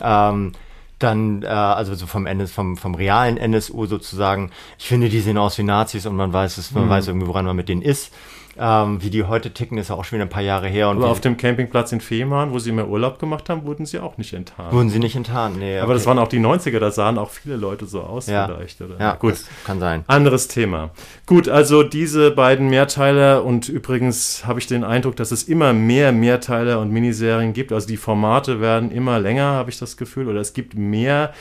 ähm, 0.00 0.52
dann, 0.98 1.42
äh, 1.42 1.46
also 1.46 1.94
so 1.94 2.06
vom 2.06 2.26
NS, 2.26 2.52
vom, 2.52 2.76
vom 2.76 2.94
realen 2.94 3.36
NSU 3.36 3.86
sozusagen, 3.86 4.50
ich 4.78 4.86
finde, 4.86 5.08
die 5.08 5.20
sehen 5.20 5.36
aus 5.36 5.58
wie 5.58 5.62
Nazis 5.62 6.06
und 6.06 6.16
man 6.16 6.32
weiß 6.32 6.56
es, 6.58 6.72
man 6.72 6.86
mhm. 6.86 6.90
weiß 6.90 7.08
irgendwie, 7.08 7.26
woran 7.26 7.44
man 7.44 7.56
mit 7.56 7.68
denen 7.68 7.82
ist. 7.82 8.12
Ähm, 8.58 9.02
wie 9.02 9.10
die 9.10 9.24
heute 9.24 9.50
ticken, 9.50 9.78
ist 9.78 9.90
ja 9.90 9.96
auch 9.96 10.04
schon 10.04 10.16
wieder 10.16 10.26
ein 10.26 10.30
paar 10.30 10.42
Jahre 10.42 10.68
her. 10.68 10.88
Und 10.88 10.98
Aber 10.98 11.08
auf 11.08 11.20
dem 11.20 11.36
Campingplatz 11.36 11.92
in 11.92 12.00
Fehmarn, 12.00 12.52
wo 12.52 12.58
sie 12.58 12.72
mehr 12.72 12.88
Urlaub 12.88 13.18
gemacht 13.18 13.48
haben, 13.48 13.64
wurden 13.64 13.86
sie 13.86 13.98
auch 13.98 14.16
nicht 14.18 14.32
enttarnt. 14.32 14.72
Wurden 14.72 14.90
sie 14.90 14.98
nicht 14.98 15.16
enttarnt, 15.16 15.58
nee. 15.58 15.78
Aber 15.78 15.88
okay. 15.88 15.94
das 15.94 16.06
waren 16.06 16.18
auch 16.18 16.28
die 16.28 16.40
90er, 16.40 16.78
da 16.78 16.90
sahen 16.90 17.18
auch 17.18 17.30
viele 17.30 17.56
Leute 17.56 17.86
so 17.86 18.00
aus 18.00 18.26
ja. 18.26 18.46
vielleicht. 18.46 18.80
Oder? 18.80 18.98
Ja, 18.98 19.14
gut. 19.14 19.34
kann 19.64 19.80
sein. 19.80 20.04
Anderes 20.06 20.48
Thema. 20.48 20.90
Gut, 21.26 21.48
also 21.48 21.82
diese 21.82 22.30
beiden 22.30 22.68
Mehrteiler 22.68 23.44
und 23.44 23.68
übrigens 23.68 24.46
habe 24.46 24.58
ich 24.58 24.66
den 24.66 24.84
Eindruck, 24.84 25.16
dass 25.16 25.32
es 25.32 25.44
immer 25.44 25.72
mehr 25.72 26.12
Mehrteiler 26.12 26.80
und 26.80 26.90
Miniserien 26.90 27.52
gibt. 27.52 27.72
Also 27.72 27.86
die 27.86 27.96
Formate 27.96 28.60
werden 28.60 28.90
immer 28.90 29.18
länger, 29.18 29.52
habe 29.52 29.70
ich 29.70 29.78
das 29.78 29.96
Gefühl, 29.96 30.28
oder 30.28 30.40
es 30.40 30.52
gibt 30.52 30.74
mehr 30.74 31.32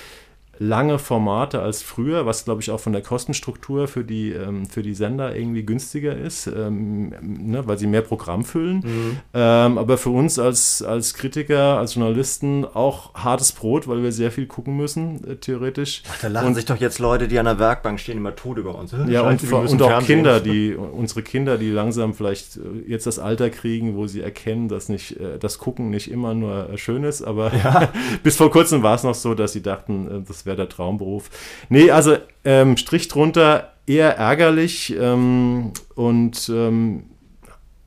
lange 0.60 1.00
Formate 1.00 1.62
als 1.62 1.82
früher, 1.82 2.26
was 2.26 2.46
glaube 2.46 2.62
ich 2.62 2.72
auch 2.72 2.80
von 2.80 2.94
der 2.94 3.02
Kostenstruktur 3.02 3.88
für 3.88 4.04
die, 4.04 4.32
ähm, 4.32 4.66
für 4.66 4.82
die 4.82 4.94
Sender 4.94 5.36
irgendwie 5.36 5.64
günstiger 5.64 6.16
ist, 6.16 6.48
ähm, 6.48 7.14
ne, 7.22 7.68
weil 7.68 7.78
sie 7.78 7.88
mehr 7.88 8.02
Programm 8.02 8.44
füllen. 8.44 8.78
Mhm. 8.78 9.18
Ähm, 9.34 9.78
aber 9.78 9.98
für 9.98 10.10
uns 10.10 10.40
als, 10.40 10.82
als 10.82 11.14
Kritiker, 11.14 11.78
als 11.78 11.96
Journalisten 11.96 12.66
auch 12.66 13.14
hartes 13.14 13.52
Brot, 13.52 13.88
weil 13.88 14.04
wir 14.04 14.12
sehr 14.12 14.32
viel 14.32 14.46
gucken 14.46 14.78
müssen, 14.78 15.24
äh, 15.28 15.36
theoretisch. 15.36 16.04
Ach, 16.10 16.22
da 16.22 16.28
lachen 16.28 16.48
und, 16.48 16.56
sich 16.56 16.66
doch 16.66 16.78
jetzt 16.78 17.00
Leute, 17.00 17.28
die 17.28 17.40
an 17.40 17.46
der 17.46 17.60
Werkbank 17.60 18.00
stehen, 18.00 18.18
immer 18.18 18.36
tot 18.36 18.58
über 18.58 18.76
uns. 18.76 18.94
Ja, 19.08 19.22
und, 19.22 19.44
und 19.52 19.82
auch 19.82 20.04
Kinder, 20.04 20.40
die, 20.40 20.76
unsere 20.76 21.22
Kinder, 21.22 21.58
die 21.58 21.70
langsam 21.70 22.14
vielleicht 22.14 22.58
äh, 22.58 22.62
jetzt 22.88 23.08
das 23.08 23.20
Alter 23.20 23.50
kriegen, 23.50 23.96
wo 23.96 24.08
sie 24.08 24.22
erkennen, 24.22 24.68
dass 24.68 24.90
nicht 24.90 25.20
äh, 25.20 25.38
das 25.40 25.58
Gucken 25.58 25.90
nicht 25.90 26.10
immer 26.10 26.34
nur 26.34 26.70
äh, 26.70 26.78
schön 26.78 27.04
ist, 27.04 27.22
aber 27.22 27.54
ja. 27.54 27.92
bis 28.24 28.38
vor 28.38 28.52
kurzem 28.52 28.84
war 28.84 28.96
es 28.96 29.04
noch 29.04 29.16
so, 29.16 29.34
dass 29.34 29.54
sie 29.54 29.62
dachten, 29.62 30.08
äh, 30.08 30.20
das 30.46 30.58
wäre 30.58 30.58
der 30.58 30.70
Traumberuf. 30.70 31.30
Nee, 31.70 31.90
also 31.90 32.18
ähm, 32.44 32.78
Strich 32.78 33.08
drunter, 33.08 33.74
eher 33.88 34.18
ärgerlich 34.18 34.96
ähm, 34.96 35.74
und 35.96 36.50
ähm, 36.50 37.10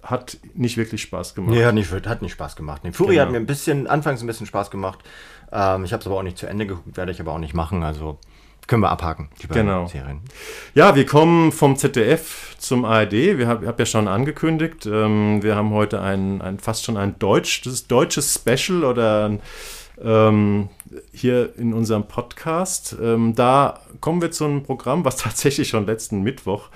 hat 0.03 0.39
nicht 0.55 0.77
wirklich 0.77 1.03
Spaß 1.03 1.35
gemacht. 1.35 1.55
Nee, 1.55 1.65
hat 1.65 1.75
nicht, 1.75 1.91
hat 1.93 2.23
nicht 2.23 2.33
Spaß 2.33 2.57
gemacht. 2.57 2.83
Nee, 2.83 2.93
Fury 2.93 3.15
genau. 3.15 3.23
hat 3.23 3.31
mir 3.31 3.37
ein 3.39 3.47
bisschen, 3.47 3.87
anfangs 3.87 4.23
ein 4.23 4.27
bisschen 4.27 4.47
Spaß 4.47 4.71
gemacht. 4.71 4.99
Ähm, 5.53 5.85
ich 5.85 5.93
habe 5.93 6.01
es 6.01 6.07
aber 6.07 6.17
auch 6.17 6.23
nicht 6.23 6.39
zu 6.39 6.47
Ende 6.47 6.67
geguckt, 6.67 6.97
werde 6.97 7.13
ich 7.13 7.21
aber 7.21 7.33
auch 7.33 7.39
nicht 7.39 7.55
machen. 7.55 7.83
Also 7.83 8.19
können 8.67 8.83
wir 8.83 8.91
abhaken, 8.91 9.29
die 9.41 9.47
beiden 9.47 9.67
genau. 9.67 9.87
Serien. 9.87 10.21
Ja, 10.75 10.97
wir 10.97 11.07
kommen 11.07 11.53
vom 11.53 11.77
ZDF 11.77 12.57
zum 12.59 12.85
ARD. 12.85 13.13
Wir 13.13 13.47
haben 13.47 13.67
hab 13.67 13.79
ja 13.79 13.87
schon 13.87 14.09
angekündigt, 14.09 14.85
ähm, 14.85 15.43
wir 15.43 15.55
haben 15.55 15.71
heute 15.71 16.03
ein, 16.03 16.43
ein 16.43 16.59
fast 16.59 16.85
schon 16.85 16.97
ein 16.97 17.19
Deutsch, 17.19 17.63
das 17.63 17.87
deutsches 17.87 18.35
Special 18.35 18.85
oder 18.85 19.27
ein 19.27 19.41
ähm, 20.03 20.69
hier 21.13 21.55
in 21.57 21.73
unserem 21.73 22.07
Podcast. 22.07 22.97
Ähm, 23.01 23.35
da 23.35 23.81
kommen 24.01 24.23
wir 24.23 24.31
zu 24.31 24.45
einem 24.45 24.63
Programm, 24.63 25.05
was 25.05 25.17
tatsächlich 25.19 25.69
schon 25.69 25.87
letzten 25.87 26.23
Mittwoch 26.23 26.71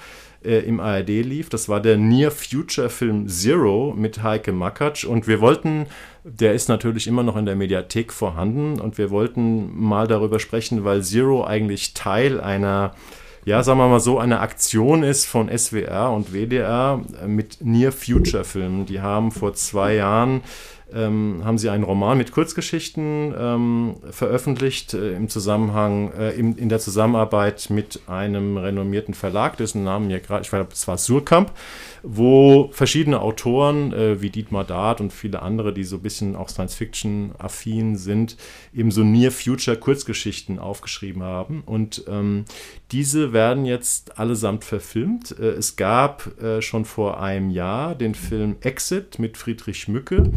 äh, 0.44 0.58
im 0.60 0.80
ARD 0.80 1.08
lief. 1.08 1.48
Das 1.48 1.68
war 1.68 1.80
der 1.80 1.96
Near 1.96 2.30
Future 2.30 2.90
Film 2.90 3.28
Zero 3.28 3.94
mit 3.96 4.22
Heike 4.22 4.52
Makatsch. 4.52 5.04
Und 5.04 5.26
wir 5.26 5.40
wollten, 5.40 5.86
der 6.24 6.54
ist 6.54 6.68
natürlich 6.68 7.06
immer 7.06 7.22
noch 7.22 7.36
in 7.36 7.46
der 7.46 7.56
Mediathek 7.56 8.12
vorhanden, 8.12 8.80
und 8.80 8.98
wir 8.98 9.10
wollten 9.10 9.70
mal 9.78 10.06
darüber 10.06 10.38
sprechen, 10.38 10.84
weil 10.84 11.02
Zero 11.02 11.44
eigentlich 11.44 11.94
Teil 11.94 12.40
einer 12.40 12.94
ja, 13.44 13.62
sagen 13.64 13.80
wir 13.80 13.88
mal 13.88 13.98
so, 13.98 14.20
eine 14.20 14.38
Aktion 14.38 15.02
ist 15.02 15.26
von 15.26 15.48
SWR 15.48 16.12
und 16.12 16.32
WDR 16.32 17.02
mit 17.26 17.58
Near 17.60 17.90
Future 17.90 18.44
Filmen. 18.44 18.86
Die 18.86 19.00
haben 19.00 19.32
vor 19.32 19.54
zwei 19.54 19.94
Jahren 19.96 20.42
ähm, 20.94 21.42
haben 21.44 21.58
sie 21.58 21.70
einen 21.70 21.84
Roman 21.84 22.18
mit 22.18 22.32
Kurzgeschichten 22.32 23.34
ähm, 23.38 23.96
veröffentlicht 24.10 24.94
äh, 24.94 25.14
im 25.14 25.28
Zusammenhang, 25.28 26.12
äh, 26.12 26.30
in, 26.32 26.56
in, 26.56 26.68
der 26.68 26.78
Zusammenarbeit 26.78 27.70
mit 27.70 28.00
einem 28.06 28.56
renommierten 28.56 29.14
Verlag, 29.14 29.56
dessen 29.56 29.84
Namen 29.84 30.06
mir 30.06 30.20
gerade, 30.20 30.42
ich 30.42 30.50
glaube, 30.50 30.68
es 30.72 30.86
war 30.88 30.98
Surkamp, 30.98 31.52
wo 32.02 32.68
verschiedene 32.72 33.20
Autoren 33.20 33.92
äh, 33.92 34.20
wie 34.20 34.30
Dietmar 34.30 34.64
Dart 34.64 35.00
und 35.00 35.12
viele 35.12 35.42
andere, 35.42 35.72
die 35.72 35.84
so 35.84 35.96
ein 35.96 36.02
bisschen 36.02 36.36
auch 36.36 36.48
Science-Fiction-affin 36.48 37.96
sind, 37.96 38.36
eben 38.74 38.90
so 38.90 39.02
Near-Future-Kurzgeschichten 39.02 40.58
aufgeschrieben 40.58 41.22
haben. 41.22 41.62
Und 41.64 42.04
ähm, 42.08 42.44
diese 42.90 43.32
werden 43.32 43.64
jetzt 43.64 44.18
allesamt 44.18 44.64
verfilmt. 44.64 45.36
Äh, 45.38 45.50
es 45.50 45.76
gab 45.76 46.40
äh, 46.42 46.60
schon 46.60 46.84
vor 46.84 47.20
einem 47.20 47.50
Jahr 47.50 47.94
den 47.94 48.14
Film 48.14 48.56
Exit 48.60 49.18
mit 49.18 49.36
Friedrich 49.36 49.78
Schmücke 49.78 50.30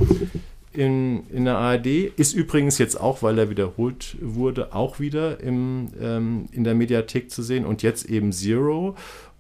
in, 0.76 1.26
in 1.28 1.46
der 1.46 1.58
ARD. 1.58 1.88
Ist 2.18 2.34
übrigens 2.34 2.78
jetzt 2.78 3.00
auch, 3.00 3.24
weil 3.24 3.40
er 3.40 3.50
wiederholt 3.50 4.18
wurde, 4.22 4.74
auch 4.74 5.00
wieder 5.00 5.40
im, 5.40 5.90
ähm, 6.00 6.46
in 6.52 6.64
der 6.64 6.76
Mediathek 6.76 7.32
zu 7.32 7.42
sehen. 7.42 7.66
Und 7.66 7.82
jetzt 7.82 8.10
eben 8.10 8.32
Zero. 8.32 8.96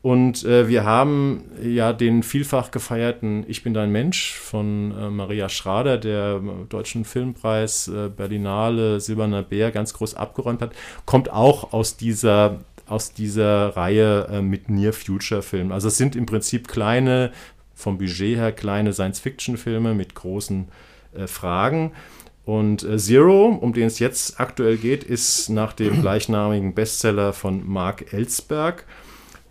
Und 0.05 0.45
äh, 0.45 0.67
wir 0.67 0.83
haben 0.83 1.45
ja 1.63 1.91
den 1.91 2.21
vielfach 2.21 2.69
gefeierten 2.69 3.43
Ich 3.47 3.63
bin 3.63 3.73
dein 3.73 3.91
Mensch 3.91 4.35
von 4.35 4.91
äh, 4.95 5.09
Maria 5.09 5.49
Schrader, 5.49 5.97
der 5.97 6.39
Deutschen 6.69 7.05
Filmpreis 7.05 7.87
äh, 7.87 8.09
Berlinale 8.15 8.99
Silberner 8.99 9.41
Bär 9.41 9.71
ganz 9.71 9.95
groß 9.95 10.13
abgeräumt 10.13 10.61
hat, 10.61 10.73
kommt 11.07 11.31
auch 11.31 11.73
aus 11.73 11.97
dieser 11.97 12.59
aus 12.85 13.13
dieser 13.13 13.75
Reihe 13.75 14.27
äh, 14.31 14.41
mit 14.43 14.69
Near 14.69 14.93
Future 14.93 15.41
Filmen. 15.41 15.71
Also 15.71 15.87
es 15.87 15.97
sind 15.97 16.15
im 16.15 16.27
Prinzip 16.27 16.67
kleine, 16.67 17.31
vom 17.73 17.97
Budget 17.97 18.37
her 18.37 18.51
kleine 18.51 18.93
Science-Fiction-Filme 18.93 19.95
mit 19.95 20.13
großen 20.13 20.67
äh, 21.17 21.25
Fragen. 21.25 21.93
Und 22.45 22.83
äh, 22.83 22.99
Zero, 22.99 23.47
um 23.47 23.73
den 23.73 23.87
es 23.87 23.97
jetzt 23.97 24.39
aktuell 24.39 24.77
geht, 24.77 25.03
ist 25.03 25.49
nach 25.49 25.73
dem 25.73 25.99
gleichnamigen 25.99 26.75
Bestseller 26.75 27.33
von 27.33 27.67
Mark 27.67 28.13
Ellsberg 28.13 28.85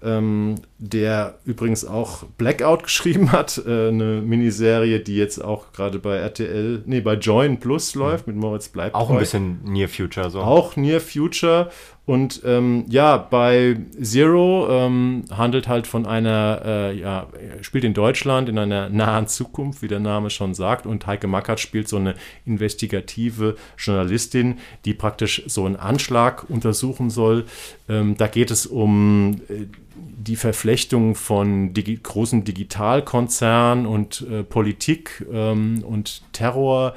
ähm, 0.05 0.57
der 0.79 1.39
übrigens 1.45 1.85
auch 1.85 2.25
Blackout 2.37 2.83
geschrieben 2.85 3.33
hat, 3.33 3.63
äh, 3.65 3.89
eine 3.89 4.23
Miniserie, 4.23 5.01
die 5.01 5.17
jetzt 5.17 5.43
auch 5.43 5.73
gerade 5.73 5.99
bei 5.99 6.17
RTL, 6.17 6.83
nee, 6.87 7.01
bei 7.01 7.15
Join 7.15 7.61
Plus 7.61 7.95
läuft 7.95 8.27
mit 8.27 8.37
Moritz 8.37 8.69
Bleib. 8.69 8.95
Auch 8.95 9.11
ein 9.11 9.19
bisschen 9.19 9.61
Near 9.65 9.89
Future 9.89 10.31
so. 10.31 10.41
Auch 10.41 10.77
Near 10.77 11.01
Future 11.01 11.71
und 12.07 12.43
ähm, 12.45 12.85
ja, 12.91 13.17
bei 13.17 13.79
Zero 14.03 14.69
ähm, 14.69 15.25
handelt 15.31 15.69
halt 15.69 15.87
von 15.87 16.05
einer, 16.05 16.61
äh, 16.63 16.99
ja, 16.99 17.29
spielt 17.63 17.85
in 17.85 17.95
Deutschland 17.95 18.51
in 18.51 18.59
einer 18.59 18.91
nahen 18.91 19.27
Zukunft, 19.27 19.81
wie 19.81 19.89
der 19.89 20.01
Name 20.01 20.29
schon 20.29 20.53
sagt. 20.53 20.85
Und 20.85 21.07
Heike 21.07 21.29
Mackert 21.29 21.61
spielt 21.61 21.89
so 21.89 21.97
eine 21.97 22.15
investigative 22.45 23.57
Journalistin, 23.79 24.59
die 24.85 24.93
praktisch 24.93 25.45
so 25.47 25.65
einen 25.65 25.77
Anschlag 25.77 26.49
untersuchen 26.51 27.09
soll. 27.09 27.47
Ähm, 27.89 28.17
da 28.19 28.27
geht 28.27 28.51
es 28.51 28.67
um 28.67 29.41
äh, 29.49 29.67
die 29.97 30.37
Verflechtung 30.65 31.15
von 31.15 31.75
digi 31.75 32.01
großen 32.03 32.43
Digitalkonzernen 32.43 33.85
und 33.85 34.27
äh, 34.31 34.43
Politik 34.43 35.23
ähm, 35.31 35.85
und 35.87 36.23
Terror 36.33 36.95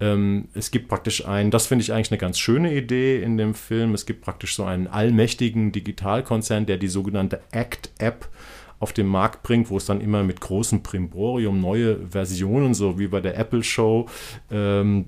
ähm, 0.00 0.46
es 0.54 0.70
gibt 0.70 0.86
praktisch 0.86 1.26
ein, 1.26 1.50
das 1.50 1.66
finde 1.66 1.82
ich 1.82 1.92
eigentlich 1.92 2.12
eine 2.12 2.18
ganz 2.18 2.38
schöne 2.38 2.72
Idee 2.72 3.20
in 3.20 3.36
dem 3.36 3.54
Film. 3.54 3.94
Es 3.94 4.06
gibt 4.06 4.20
praktisch 4.20 4.54
so 4.54 4.62
einen 4.62 4.86
allmächtigen 4.86 5.72
Digitalkonzern, 5.72 6.66
der 6.66 6.76
die 6.76 6.86
sogenannte 6.86 7.40
Act-App 7.50 8.28
auf 8.80 8.92
den 8.92 9.06
Markt 9.06 9.42
bringt, 9.42 9.70
wo 9.70 9.76
es 9.76 9.86
dann 9.86 10.00
immer 10.00 10.22
mit 10.22 10.40
großem 10.40 10.82
Primborium 10.82 11.60
neue 11.60 12.06
Versionen, 12.08 12.74
so 12.74 12.98
wie 12.98 13.08
bei 13.08 13.20
der 13.20 13.36
Apple 13.36 13.62
Show, 13.62 14.06
ähm, 14.50 15.06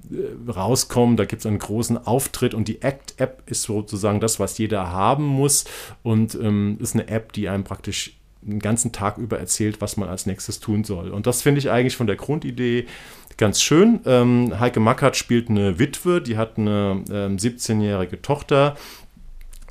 rauskommen. 0.48 1.16
Da 1.16 1.24
gibt 1.24 1.40
es 1.40 1.46
einen 1.46 1.58
großen 1.58 2.06
Auftritt 2.06 2.54
und 2.54 2.68
die 2.68 2.82
Act-App 2.82 3.42
ist 3.46 3.62
sozusagen 3.62 4.20
das, 4.20 4.40
was 4.40 4.58
jeder 4.58 4.90
haben 4.90 5.24
muss 5.24 5.64
und 6.02 6.34
ähm, 6.34 6.78
ist 6.80 6.94
eine 6.94 7.08
App, 7.08 7.32
die 7.32 7.48
einem 7.48 7.64
praktisch 7.64 8.16
den 8.42 8.58
ganzen 8.58 8.92
Tag 8.92 9.18
über 9.18 9.38
erzählt, 9.38 9.80
was 9.80 9.96
man 9.96 10.08
als 10.08 10.26
nächstes 10.26 10.60
tun 10.60 10.84
soll. 10.84 11.10
Und 11.10 11.26
das 11.26 11.42
finde 11.42 11.58
ich 11.58 11.70
eigentlich 11.70 11.96
von 11.96 12.06
der 12.06 12.16
Grundidee 12.16 12.86
ganz 13.36 13.62
schön. 13.62 14.00
Ähm, 14.06 14.60
Heike 14.60 14.80
Mackert 14.80 15.16
spielt 15.16 15.48
eine 15.48 15.78
Witwe, 15.78 16.20
die 16.20 16.36
hat 16.36 16.58
eine 16.58 17.02
ähm, 17.10 17.36
17-jährige 17.36 18.20
Tochter. 18.22 18.76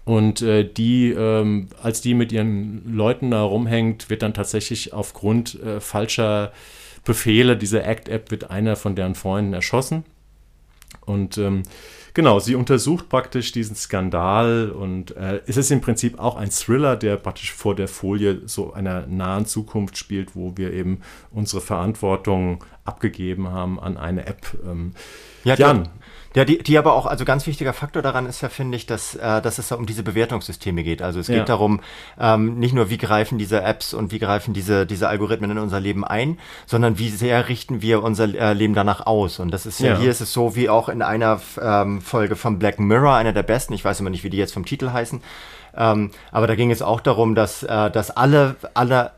Und 0.10 0.42
äh, 0.42 0.64
die, 0.68 1.12
ähm, 1.12 1.68
als 1.84 2.02
die 2.02 2.16
mit 2.16 2.32
ihren 2.32 2.96
Leuten 2.96 3.30
da 3.30 3.44
rumhängt, 3.44 4.10
wird 4.10 4.24
dann 4.24 4.34
tatsächlich 4.34 4.92
aufgrund 4.92 5.62
äh, 5.62 5.80
falscher 5.80 6.52
Befehle 7.06 7.56
dieser 7.56 7.86
Act-App 7.86 8.32
wird 8.32 8.50
einer 8.50 8.76
von 8.76 8.96
deren 8.96 9.14
Freunden 9.14 9.54
erschossen. 9.54 10.04
Und 11.06 11.38
ähm, 11.38 11.62
genau, 12.16 12.40
sie 12.40 12.56
untersucht 12.56 13.08
praktisch 13.08 13.52
diesen 13.52 13.76
Skandal 13.76 14.72
und 14.72 15.16
äh, 15.16 15.42
es 15.46 15.58
ist 15.58 15.70
im 15.70 15.80
Prinzip 15.80 16.18
auch 16.18 16.38
ein 16.38 16.50
Thriller, 16.50 16.96
der 16.96 17.16
praktisch 17.18 17.54
vor 17.54 17.76
der 17.76 17.88
Folie 17.88 18.42
so 18.48 18.74
einer 18.74 19.06
nahen 19.06 19.46
Zukunft 19.46 19.96
spielt, 19.96 20.36
wo 20.36 20.58
wir 20.58 20.74
eben 20.74 21.02
unsere 21.30 21.62
Verantwortung 21.62 22.64
abgegeben 22.86 23.50
haben 23.50 23.80
an 23.80 23.98
eine 23.98 24.26
App. 24.28 24.58
Ähm, 24.66 24.94
ja, 25.44 25.56
Jan. 25.56 25.90
Ja, 26.36 26.46
die, 26.46 26.60
die 26.60 26.78
aber 26.78 26.94
auch, 26.94 27.08
also 27.08 27.26
ganz 27.26 27.48
wichtiger 27.48 27.74
Faktor 27.74 28.04
daran 28.04 28.28
ist 28.28 28.42
ja, 28.42 28.50
finde 28.50 28.78
ich, 28.78 28.86
dass, 28.86 29.16
äh, 29.16 29.42
dass 29.42 29.58
es 29.58 29.70
da 29.70 29.76
um 29.76 29.88
diese 29.88 30.04
Bewertungssysteme 30.04 30.84
geht. 30.84 31.02
Also 31.02 31.20
es 31.20 31.28
geht 31.28 31.38
ja. 31.38 31.44
darum, 31.44 31.82
ähm, 32.20 32.60
nicht 32.60 32.74
nur, 32.74 32.92
wie 32.92 33.00
greifen 33.00 33.40
diese 33.40 33.64
Apps 33.64 33.96
und 33.96 34.12
wie 34.12 34.20
greifen 34.20 34.54
diese, 34.54 34.86
diese 34.86 35.08
Algorithmen 35.08 35.50
in 35.50 35.58
unser 35.58 35.80
Leben 35.80 36.06
ein, 36.06 36.38
sondern 36.68 37.00
wie 37.00 37.10
sehr 37.10 37.50
richten 37.50 37.82
wir 37.82 38.04
unser 38.04 38.26
äh, 38.26 38.54
Leben 38.54 38.76
danach 38.76 39.08
aus. 39.08 39.40
Und 39.40 39.50
das 39.52 39.66
ist 39.66 39.80
ja, 39.80 39.94
ja, 39.94 39.98
hier 39.98 40.12
ist 40.12 40.22
es 40.22 40.32
so, 40.32 40.56
wie 40.56 40.70
auch 40.70 40.88
in 40.88 41.02
einer 41.02 41.42
ähm, 41.60 42.00
Folge 42.00 42.36
von 42.36 42.60
Black 42.60 42.80
Mirror, 42.80 43.16
einer 43.16 43.34
der 43.34 43.44
besten. 43.44 43.74
Ich 43.74 43.84
weiß 43.84 44.00
immer 44.00 44.12
nicht, 44.12 44.24
wie 44.24 44.30
die 44.30 44.38
jetzt 44.38 44.54
vom 44.54 44.66
Titel 44.66 44.92
heißen. 44.92 45.22
Ähm, 45.76 46.12
aber 46.32 46.46
da 46.46 46.56
ging 46.56 46.70
es 46.70 46.84
auch 46.84 47.02
darum, 47.02 47.34
dass, 47.34 47.64
äh, 47.64 47.90
dass 47.90 48.12
alle, 48.12 48.56
alle 48.76 49.12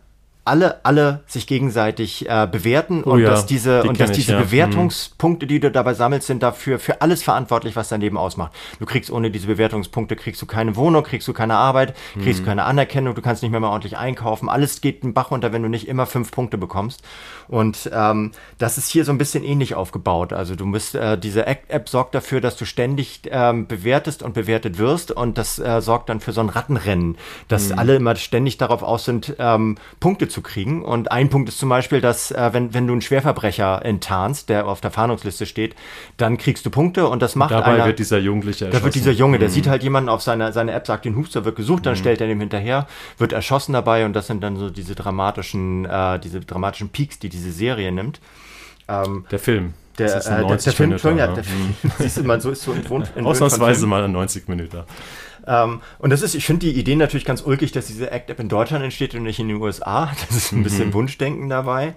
alle, 0.43 0.83
alle 0.83 1.21
sich 1.27 1.45
gegenseitig 1.45 2.27
äh, 2.27 2.47
bewerten 2.51 3.03
Oh 3.05 3.11
und 3.11 3.19
ja, 3.21 3.29
dass 3.29 3.45
diese, 3.45 3.81
die 3.83 3.89
und 3.89 3.99
dass 3.99 4.09
ich, 4.11 4.15
diese 4.17 4.33
ja. 4.33 4.39
Bewertungspunkte, 4.41 5.45
die 5.45 5.59
du 5.59 5.69
dabei 5.69 5.93
sammelst, 5.93 6.25
sind 6.27 6.41
dafür 6.41 6.79
für 6.79 7.01
alles 7.01 7.21
verantwortlich, 7.21 7.75
was 7.75 7.89
dein 7.89 8.01
Leben 8.01 8.17
ausmacht. 8.17 8.51
Du 8.79 8.85
kriegst 8.85 9.11
ohne 9.11 9.29
diese 9.29 9.47
Bewertungspunkte, 9.47 10.15
kriegst 10.15 10.41
du 10.41 10.47
keine 10.47 10.75
Wohnung, 10.75 11.03
kriegst 11.03 11.27
du 11.27 11.33
keine 11.33 11.55
Arbeit, 11.55 11.95
kriegst 12.21 12.39
Mhm. 12.39 12.43
du 12.45 12.49
keine 12.49 12.63
Anerkennung, 12.63 13.13
du 13.13 13.21
kannst 13.21 13.43
nicht 13.43 13.51
mehr 13.51 13.59
mal 13.59 13.69
ordentlich 13.69 13.97
einkaufen. 13.97 14.49
Alles 14.49 14.81
geht 14.81 15.03
den 15.03 15.13
Bach 15.13 15.29
runter, 15.31 15.53
wenn 15.53 15.61
du 15.61 15.69
nicht 15.69 15.87
immer 15.87 16.05
fünf 16.07 16.31
Punkte 16.31 16.57
bekommst. 16.57 17.03
Und 17.47 17.89
ähm, 17.93 18.31
das 18.57 18.77
ist 18.77 18.87
hier 18.89 19.05
so 19.05 19.11
ein 19.11 19.17
bisschen 19.19 19.43
ähnlich 19.43 19.75
aufgebaut. 19.75 20.33
Also 20.33 20.55
du 20.55 20.65
musst, 20.65 20.95
äh, 20.95 21.17
diese 21.17 21.45
App 21.45 21.87
sorgt 21.87 22.15
dafür, 22.15 22.41
dass 22.41 22.55
du 22.55 22.65
ständig 22.65 23.21
ähm, 23.29 23.67
bewertest 23.67 24.23
und 24.23 24.33
bewertet 24.33 24.77
wirst 24.79 25.11
und 25.11 25.37
das 25.37 25.59
äh, 25.59 25.81
sorgt 25.81 26.09
dann 26.09 26.19
für 26.19 26.31
so 26.31 26.41
ein 26.41 26.49
Rattenrennen, 26.49 27.17
dass 27.47 27.69
Mhm. 27.69 27.79
alle 27.79 27.95
immer 27.97 28.15
ständig 28.15 28.57
darauf 28.57 28.81
aus 28.81 29.05
sind, 29.05 29.35
ähm, 29.37 29.77
Punkte 29.99 30.29
zu 30.31 30.41
kriegen. 30.41 30.83
Und 30.83 31.11
ein 31.11 31.29
Punkt 31.29 31.49
ist 31.49 31.59
zum 31.59 31.69
Beispiel, 31.69 32.01
dass 32.01 32.31
äh, 32.31 32.49
wenn, 32.53 32.73
wenn 32.73 32.87
du 32.87 32.93
einen 32.93 33.01
Schwerverbrecher 33.01 33.83
enttarnst, 33.85 34.49
der 34.49 34.67
auf 34.67 34.81
der 34.81 34.91
Fahndungsliste 34.91 35.45
steht, 35.45 35.75
dann 36.17 36.37
kriegst 36.37 36.65
du 36.65 36.69
Punkte 36.69 37.07
und 37.07 37.21
das 37.21 37.35
macht 37.35 37.51
Dabei 37.51 37.73
einer, 37.73 37.85
wird 37.85 37.99
dieser 37.99 38.17
Jugendliche 38.17 38.65
da 38.69 38.83
wird 38.83 38.95
dieser 38.95 39.07
erschossen. 39.07 39.19
Junge, 39.19 39.39
der 39.39 39.49
sieht 39.49 39.67
halt 39.67 39.83
jemanden 39.83 40.09
auf 40.09 40.21
seiner 40.21 40.51
seine 40.51 40.71
App, 40.71 40.87
sagt 40.87 41.05
den 41.05 41.15
Huster, 41.15 41.45
wird 41.45 41.55
gesucht, 41.55 41.85
dann 41.85 41.95
stellt 41.95 42.21
er 42.21 42.27
dem 42.27 42.39
hinterher, 42.39 42.87
wird 43.17 43.33
erschossen 43.33 43.73
dabei 43.73 44.05
und 44.05 44.13
das 44.13 44.27
sind 44.27 44.41
dann 44.41 44.57
so 44.57 44.69
diese 44.69 44.95
dramatischen, 44.95 45.85
äh, 45.85 46.19
diese 46.19 46.39
dramatischen 46.39 46.89
Peaks, 46.89 47.19
die 47.19 47.29
diese 47.29 47.51
Serie 47.51 47.91
nimmt. 47.91 48.19
Ähm, 48.87 49.25
Der 49.31 49.39
Film. 49.39 49.73
der, 49.97 50.15
äh, 50.15 50.23
der, 50.23 50.41
90 50.41 50.63
der 50.63 50.73
Film, 50.73 50.89
Minuten, 50.89 51.17
ja, 51.17 51.25
ja. 51.25 51.33
der 51.33 51.43
Film, 51.43 51.75
siehst 51.99 52.17
du 52.17 52.23
mal, 52.23 52.41
so 52.41 52.51
ist 52.51 52.63
so 52.63 52.71
ein 52.71 52.89
Wohn 52.89 53.03
Ausnahmsweise 53.23 53.87
mal 53.87 54.03
ein 54.03 54.11
90 54.11 54.47
Minuten. 54.47 54.83
Ähm, 55.47 55.81
und 55.99 56.09
das 56.09 56.21
ist, 56.21 56.35
ich 56.35 56.45
finde 56.45 56.65
die 56.67 56.79
Idee 56.79 56.95
natürlich 56.95 57.25
ganz 57.25 57.41
ulkig, 57.41 57.71
dass 57.71 57.87
diese 57.87 58.11
Act-App 58.11 58.39
in 58.39 58.49
Deutschland 58.49 58.83
entsteht 58.83 59.15
und 59.15 59.23
nicht 59.23 59.39
in 59.39 59.47
den 59.47 59.57
USA. 59.57 60.11
Das 60.27 60.35
ist 60.37 60.51
ein 60.51 60.63
bisschen 60.63 60.93
Wunschdenken 60.93 61.49
dabei. 61.49 61.93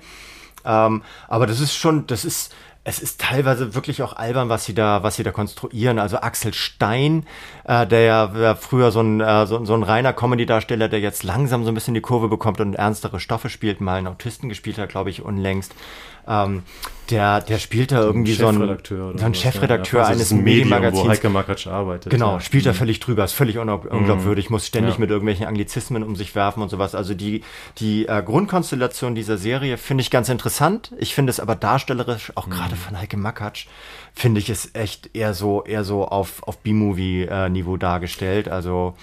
Ähm, 0.65 1.03
aber 1.29 1.47
das 1.47 1.61
ist 1.61 1.75
schon, 1.75 2.07
das 2.07 2.25
ist, 2.25 2.55
es 2.85 2.99
ist 2.99 3.21
teilweise 3.21 3.75
wirklich 3.75 4.03
auch 4.03 4.15
albern, 4.15 4.51
was 4.51 4.67
sie 4.67 4.75
da, 4.75 5.03
was 5.03 5.17
sie 5.17 5.23
da 5.23 5.31
konstruieren. 5.31 5.99
Also 5.99 6.19
Axel 6.19 6.53
Stein, 6.53 7.27
äh, 7.65 7.87
der 7.87 8.01
ja 8.03 8.55
früher 8.55 8.91
so 8.91 9.01
ein, 9.01 9.21
äh, 9.21 9.47
so, 9.47 9.65
so 9.65 9.75
ein 9.75 9.83
reiner 9.83 10.13
Comedy-Darsteller, 10.13 10.89
der 10.89 11.01
jetzt 11.01 11.23
langsam 11.23 11.65
so 11.65 11.71
ein 11.71 11.75
bisschen 11.75 11.95
die 11.95 12.03
Kurve 12.03 12.29
bekommt 12.29 12.61
und 12.61 12.75
ernstere 12.75 13.21
Stoffe 13.21 13.49
spielt, 13.49 13.81
mal 13.81 13.97
einen 13.97 14.07
Autisten 14.07 14.49
gespielt 14.51 14.79
hat, 14.79 14.91
glaube 14.91 15.11
ich, 15.11 15.23
unlängst. 15.23 15.75
Ähm, 16.27 16.63
der, 17.11 17.43
der 17.43 17.59
spielt 17.59 17.93
da 17.93 18.01
irgendwie 18.01 18.33
so 18.33 18.47
ein, 18.47 18.55
Chefredakteur 18.55 19.19
so 19.19 19.25
ein 19.27 19.35
Chefredakteur 19.35 20.01
ja. 20.01 20.07
Es 20.07 20.13
eines 20.13 20.31
wo 20.33 20.37
Medienmagazins. 20.37 21.07
Heike 21.09 21.29
Makatsch 21.29 21.67
arbeitet. 21.67 22.11
Genau, 22.11 22.31
ja. 22.31 22.37
Mhm. 22.37 22.41
spielt 22.41 22.65
er 22.65 22.73
völlig 22.73 22.99
drüber, 23.01 23.25
ist 23.25 23.35
völlig 23.35 23.59
unglaub- 23.59 23.87
unglaubwürdig, 23.87 24.49
muss 24.49 24.67
ständig 24.67 24.95
Ja. 24.95 25.01
mit 25.01 25.11
irgendwelchen 25.11 25.45
Anglizismen 25.47 26.03
um 26.03 26.17
sich 26.17 26.35
werfen 26.35 26.63
und 26.63 26.71
sowas. 26.71 26.95
Also 26.95 27.13
die, 27.13 27.43
die 27.77 28.07
äh, 28.09 28.23
Grundkonstellation 28.25 29.15
dieser 29.15 29.37
Serie 29.37 29.77
finde 29.77 30.01
ich 30.01 30.11
ganz 30.11 30.31
interessant. 30.31 30.93
Ich 30.97 31.15
finde 31.15 31.29
es 31.29 31.41
aber 31.41 31.57
darstellerisch, 31.57 32.31
Mhm. 32.31 32.37
auch 32.37 32.49
gerade 32.49 32.75
von 32.77 32.99
Heike 32.99 33.19
Makatsch, 33.19 33.67
finde 34.15 34.41
ich 34.41 34.49
es 34.49 34.71
echt 34.75 35.11
eher 35.15 35.35
so, 35.35 35.63
eher 35.65 35.85
so 35.85 36.07
auf, 36.07 36.43
auf 36.45 36.57
B-Movie-Niveau 36.61 37.77
dargestellt. 37.77 38.49
Also, 38.49 38.95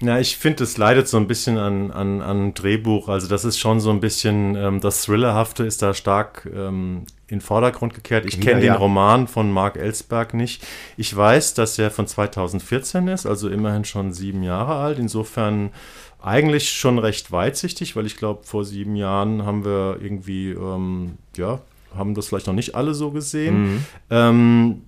Ja, 0.00 0.18
ich 0.20 0.36
finde, 0.36 0.62
es 0.62 0.76
leidet 0.76 1.08
so 1.08 1.16
ein 1.16 1.26
bisschen 1.26 1.58
an, 1.58 1.90
an, 1.90 2.22
an 2.22 2.54
Drehbuch. 2.54 3.08
Also 3.08 3.26
das 3.26 3.44
ist 3.44 3.58
schon 3.58 3.80
so 3.80 3.90
ein 3.90 3.98
bisschen, 3.98 4.54
ähm, 4.54 4.80
das 4.80 5.02
Thrillerhafte 5.02 5.64
ist 5.64 5.82
da 5.82 5.92
stark 5.92 6.48
ähm, 6.54 7.02
in 7.26 7.38
den 7.38 7.40
Vordergrund 7.40 7.94
gekehrt. 7.94 8.24
Ich 8.24 8.40
kenne 8.40 8.60
den 8.60 8.68
ja. 8.68 8.76
Roman 8.76 9.26
von 9.26 9.50
Mark 9.50 9.76
Ellsberg 9.76 10.34
nicht. 10.34 10.64
Ich 10.96 11.14
weiß, 11.14 11.54
dass 11.54 11.78
er 11.80 11.90
von 11.90 12.06
2014 12.06 13.08
ist, 13.08 13.26
also 13.26 13.48
immerhin 13.48 13.84
schon 13.84 14.12
sieben 14.12 14.44
Jahre 14.44 14.76
alt. 14.76 15.00
Insofern 15.00 15.70
eigentlich 16.22 16.70
schon 16.70 17.00
recht 17.00 17.32
weitsichtig, 17.32 17.96
weil 17.96 18.06
ich 18.06 18.16
glaube, 18.16 18.44
vor 18.44 18.64
sieben 18.64 18.94
Jahren 18.94 19.44
haben 19.44 19.64
wir 19.64 19.98
irgendwie, 20.00 20.50
ähm, 20.50 21.18
ja, 21.36 21.60
haben 21.96 22.14
das 22.14 22.28
vielleicht 22.28 22.46
noch 22.46 22.54
nicht 22.54 22.76
alle 22.76 22.94
so 22.94 23.10
gesehen. 23.10 23.84
Ähm, 24.10 24.82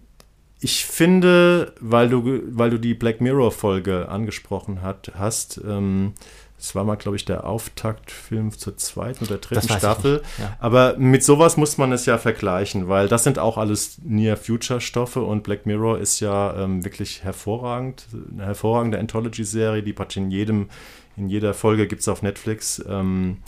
ich 0.60 0.84
finde, 0.84 1.72
weil 1.80 2.08
du, 2.08 2.42
weil 2.50 2.70
du 2.70 2.78
die 2.78 2.94
Black 2.94 3.20
Mirror-Folge 3.20 4.08
angesprochen 4.08 4.82
hat, 4.82 5.12
hast, 5.14 5.60
ähm, 5.66 6.12
das 6.60 6.74
war 6.74 6.84
mal, 6.84 6.96
glaube 6.96 7.16
ich, 7.16 7.24
der 7.24 7.46
Auftaktfilm 7.46 8.52
zur 8.52 8.76
zweiten 8.76 9.24
oder 9.24 9.38
dritten 9.38 9.66
Staffel. 9.66 10.22
ja. 10.38 10.56
Aber 10.60 10.94
mit 10.98 11.24
sowas 11.24 11.56
muss 11.56 11.78
man 11.78 11.90
es 11.90 12.04
ja 12.04 12.18
vergleichen, 12.18 12.88
weil 12.88 13.08
das 13.08 13.24
sind 13.24 13.38
auch 13.38 13.56
alles 13.56 13.96
Near-Future-Stoffe 14.04 15.22
und 15.22 15.42
Black 15.42 15.64
Mirror 15.64 15.98
ist 15.98 16.20
ja 16.20 16.54
ähm, 16.62 16.84
wirklich 16.84 17.24
hervorragend, 17.24 18.06
eine 18.34 18.44
hervorragende 18.44 18.98
Anthology-Serie, 18.98 19.82
die 19.82 19.94
praktisch 19.94 20.18
in 20.18 20.30
jedem, 20.30 20.68
in 21.16 21.30
jeder 21.30 21.54
Folge 21.54 21.86
gibt 21.86 22.02
es 22.02 22.08
auf 22.08 22.20
Netflix. 22.20 22.84
Ähm, 22.86 23.38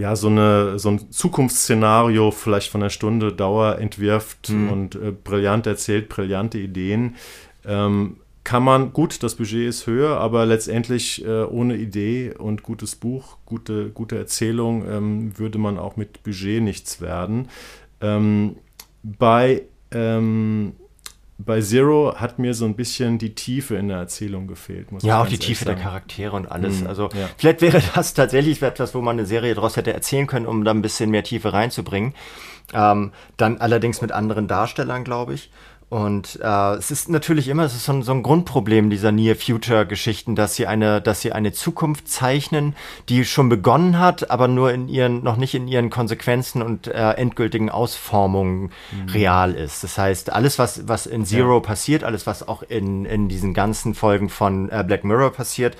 ja, 0.00 0.16
so, 0.16 0.28
eine, 0.28 0.78
so 0.78 0.88
ein 0.90 1.10
Zukunftsszenario 1.10 2.30
vielleicht 2.30 2.70
von 2.70 2.82
einer 2.82 2.88
Stunde 2.88 3.34
Dauer 3.34 3.78
entwirft 3.78 4.48
und 4.48 4.94
äh, 4.94 5.12
brillant 5.12 5.66
erzählt, 5.66 6.08
brillante 6.08 6.58
Ideen. 6.58 7.16
Ähm, 7.66 8.16
kann 8.42 8.64
man, 8.64 8.94
gut, 8.94 9.22
das 9.22 9.34
Budget 9.34 9.68
ist 9.68 9.86
höher, 9.86 10.18
aber 10.18 10.46
letztendlich 10.46 11.22
äh, 11.24 11.42
ohne 11.42 11.76
Idee 11.76 12.32
und 12.36 12.62
gutes 12.62 12.96
Buch, 12.96 13.36
gute, 13.44 13.90
gute 13.90 14.16
Erzählung 14.16 14.88
ähm, 14.88 15.38
würde 15.38 15.58
man 15.58 15.78
auch 15.78 15.96
mit 15.96 16.22
Budget 16.22 16.62
nichts 16.62 17.02
werden. 17.02 17.48
Ähm, 18.00 18.56
bei, 19.02 19.64
ähm, 19.90 20.72
bei 21.44 21.60
Zero 21.60 22.14
hat 22.16 22.38
mir 22.38 22.54
so 22.54 22.64
ein 22.64 22.74
bisschen 22.74 23.18
die 23.18 23.34
Tiefe 23.34 23.76
in 23.76 23.88
der 23.88 23.98
Erzählung 23.98 24.46
gefehlt. 24.46 24.92
Muss 24.92 25.02
ich 25.02 25.08
ja, 25.08 25.22
auch 25.22 25.26
die 25.26 25.38
Tiefe 25.38 25.64
der 25.64 25.74
sagen. 25.74 25.84
Charaktere 25.84 26.36
und 26.36 26.50
alles. 26.50 26.80
Mhm, 26.80 26.86
Also, 26.86 27.04
ja. 27.14 27.28
vielleicht 27.36 27.62
wäre 27.62 27.82
das 27.94 28.14
tatsächlich 28.14 28.62
etwas, 28.62 28.94
wo 28.94 29.00
man 29.00 29.18
eine 29.18 29.26
Serie 29.26 29.54
daraus 29.54 29.76
hätte 29.76 29.92
erzählen 29.92 30.26
können, 30.26 30.46
um 30.46 30.64
da 30.64 30.70
ein 30.70 30.82
bisschen 30.82 31.10
mehr 31.10 31.24
Tiefe 31.24 31.52
reinzubringen. 31.52 32.14
Ähm, 32.72 33.12
dann 33.36 33.58
allerdings 33.58 34.00
mit 34.00 34.12
anderen 34.12 34.46
Darstellern, 34.46 35.02
glaube 35.04 35.34
ich. 35.34 35.50
Und 35.90 36.38
äh, 36.40 36.74
es 36.74 36.92
ist 36.92 37.08
natürlich 37.08 37.48
immer, 37.48 37.64
es 37.64 37.74
ist 37.74 37.84
so 37.84 37.92
ein, 37.92 38.02
so 38.04 38.12
ein 38.12 38.22
Grundproblem 38.22 38.90
dieser 38.90 39.10
Near-Future-Geschichten, 39.10 40.36
dass 40.36 40.54
sie 40.54 40.68
eine, 40.68 41.02
dass 41.02 41.20
sie 41.20 41.32
eine 41.32 41.50
Zukunft 41.50 42.08
zeichnen, 42.08 42.76
die 43.08 43.24
schon 43.24 43.48
begonnen 43.48 43.98
hat, 43.98 44.30
aber 44.30 44.46
nur 44.46 44.72
in 44.72 44.88
ihren, 44.88 45.24
noch 45.24 45.36
nicht 45.36 45.52
in 45.56 45.66
ihren 45.66 45.90
Konsequenzen 45.90 46.62
und 46.62 46.86
äh, 46.86 47.10
endgültigen 47.14 47.70
Ausformungen 47.70 48.70
real 49.12 49.54
ist. 49.54 49.82
Das 49.82 49.98
heißt, 49.98 50.32
alles, 50.32 50.60
was, 50.60 50.86
was 50.86 51.06
in 51.06 51.26
Zero 51.26 51.60
passiert, 51.60 52.04
alles, 52.04 52.24
was 52.24 52.46
auch 52.46 52.62
in, 52.62 53.04
in 53.04 53.28
diesen 53.28 53.52
ganzen 53.52 53.94
Folgen 53.94 54.28
von 54.28 54.70
äh, 54.70 54.84
Black 54.86 55.02
Mirror 55.02 55.32
passiert, 55.32 55.76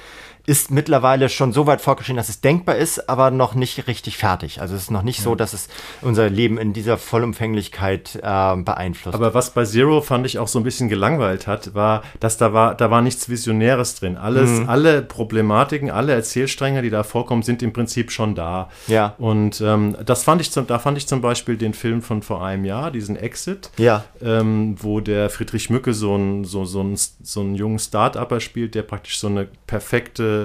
ist 0.51 0.73
mittlerweile 0.73 1.29
schon 1.29 1.53
so 1.53 1.69
weit 1.69 1.81
vorgeschrieben, 1.81 2.17
dass 2.17 2.29
es 2.29 2.41
denkbar 2.41 2.75
ist, 2.75 3.09
aber 3.09 3.31
noch 3.31 3.55
nicht 3.55 3.87
richtig 3.87 4.17
fertig. 4.17 4.61
Also 4.61 4.75
es 4.75 4.83
ist 4.83 4.91
noch 4.91 5.03
nicht 5.03 5.23
so, 5.23 5.37
dass 5.37 5.53
es 5.53 5.69
unser 6.03 6.29
Leben 6.29 6.59
in 6.59 6.73
dieser 6.73 6.99
Vollumfänglichkeit 6.99 8.17
äh, 8.17 8.57
beeinflusst. 8.57 9.15
Aber 9.15 9.33
was 9.33 9.51
bei 9.51 9.65
Zero 9.65 10.01
fand 10.01 10.27
ich 10.27 10.41
auch 10.41 10.49
so 10.49 10.59
ein 10.59 10.65
bisschen 10.65 10.89
gelangweilt 10.89 11.47
hat, 11.47 11.75
war, 11.75 12.03
dass 12.19 12.37
da 12.37 12.53
war, 12.53 12.75
da 12.75 12.91
war 12.91 13.01
nichts 13.01 13.29
Visionäres 13.29 13.95
drin. 13.95 14.17
Alles, 14.17 14.51
Mhm. 14.51 14.69
alle 14.69 15.03
Problematiken, 15.03 15.89
alle 15.91 16.15
Erzählstränge, 16.15 16.83
die 16.83 16.91
da 16.91 17.05
vorkommen, 17.05 17.43
sind 17.43 17.63
im 17.63 17.73
Prinzip 17.73 18.11
schon 18.11 18.35
da. 18.35 18.69
Ja. 18.89 19.15
Und 19.19 19.61
ähm, 19.61 19.97
das 20.05 20.25
fand 20.25 20.41
ich 20.41 20.51
zum, 20.51 20.67
da 20.67 20.81
fand 20.81 20.99
ich 20.99 21.07
zum 21.07 21.21
Beispiel 21.21 21.57
den 21.59 21.75
Film 21.75 22.03
von 22.03 22.23
vor 22.23 22.45
einem 22.45 22.65
Jahr, 22.65 22.91
diesen 22.91 23.15
Exit, 23.15 23.71
Ja. 23.77 24.05
ähm, 24.21 24.75
wo 24.81 24.99
der 24.99 25.31
Friedrich 25.31 25.71
Mücke 25.71 25.95
so 25.95 26.15
einen 26.15 26.45
so, 26.45 26.65
so 26.65 26.81
einen- 26.81 26.97
so 26.97 27.41
einen 27.41 27.55
jungen 27.55 27.79
Start-Upper 27.79 28.41
spielt, 28.41 28.75
der 28.75 28.83
praktisch 28.83 29.19
so 29.21 29.29
eine 29.29 29.47
perfekte 29.67 30.40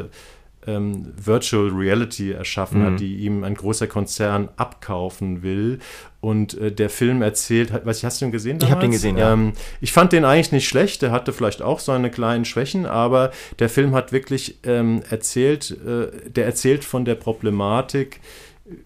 ähm, 0.67 1.13
Virtual 1.15 1.69
Reality 1.69 2.31
erschaffen 2.31 2.81
Mhm. 2.81 2.85
hat, 2.85 2.99
die 2.99 3.17
ihm 3.17 3.43
ein 3.43 3.55
großer 3.55 3.87
Konzern 3.87 4.49
abkaufen 4.57 5.43
will. 5.43 5.79
Und 6.21 6.57
äh, 6.57 6.71
der 6.71 6.89
Film 6.89 7.21
erzählt, 7.21 7.71
ich, 7.85 8.05
hast 8.05 8.21
du 8.21 8.25
ihn 8.25 8.31
gesehen? 8.31 8.57
Ich 8.61 8.71
hab 8.71 8.79
den 8.79 8.89
damals? 8.89 8.95
gesehen, 8.95 9.17
ja. 9.17 9.33
Ähm, 9.33 9.53
ich 9.79 9.91
fand 9.93 10.11
den 10.11 10.25
eigentlich 10.25 10.51
nicht 10.51 10.67
schlecht, 10.67 11.01
der 11.03 11.11
hatte 11.11 11.33
vielleicht 11.33 11.61
auch 11.61 11.79
seine 11.79 12.09
kleinen 12.09 12.45
Schwächen, 12.45 12.85
aber 12.85 13.31
der 13.59 13.69
Film 13.69 13.93
hat 13.93 14.11
wirklich 14.11 14.57
ähm, 14.63 15.03
erzählt, 15.09 15.69
äh, 15.85 16.29
der 16.29 16.45
erzählt 16.45 16.83
von 16.83 17.05
der 17.05 17.15
Problematik, 17.15 18.19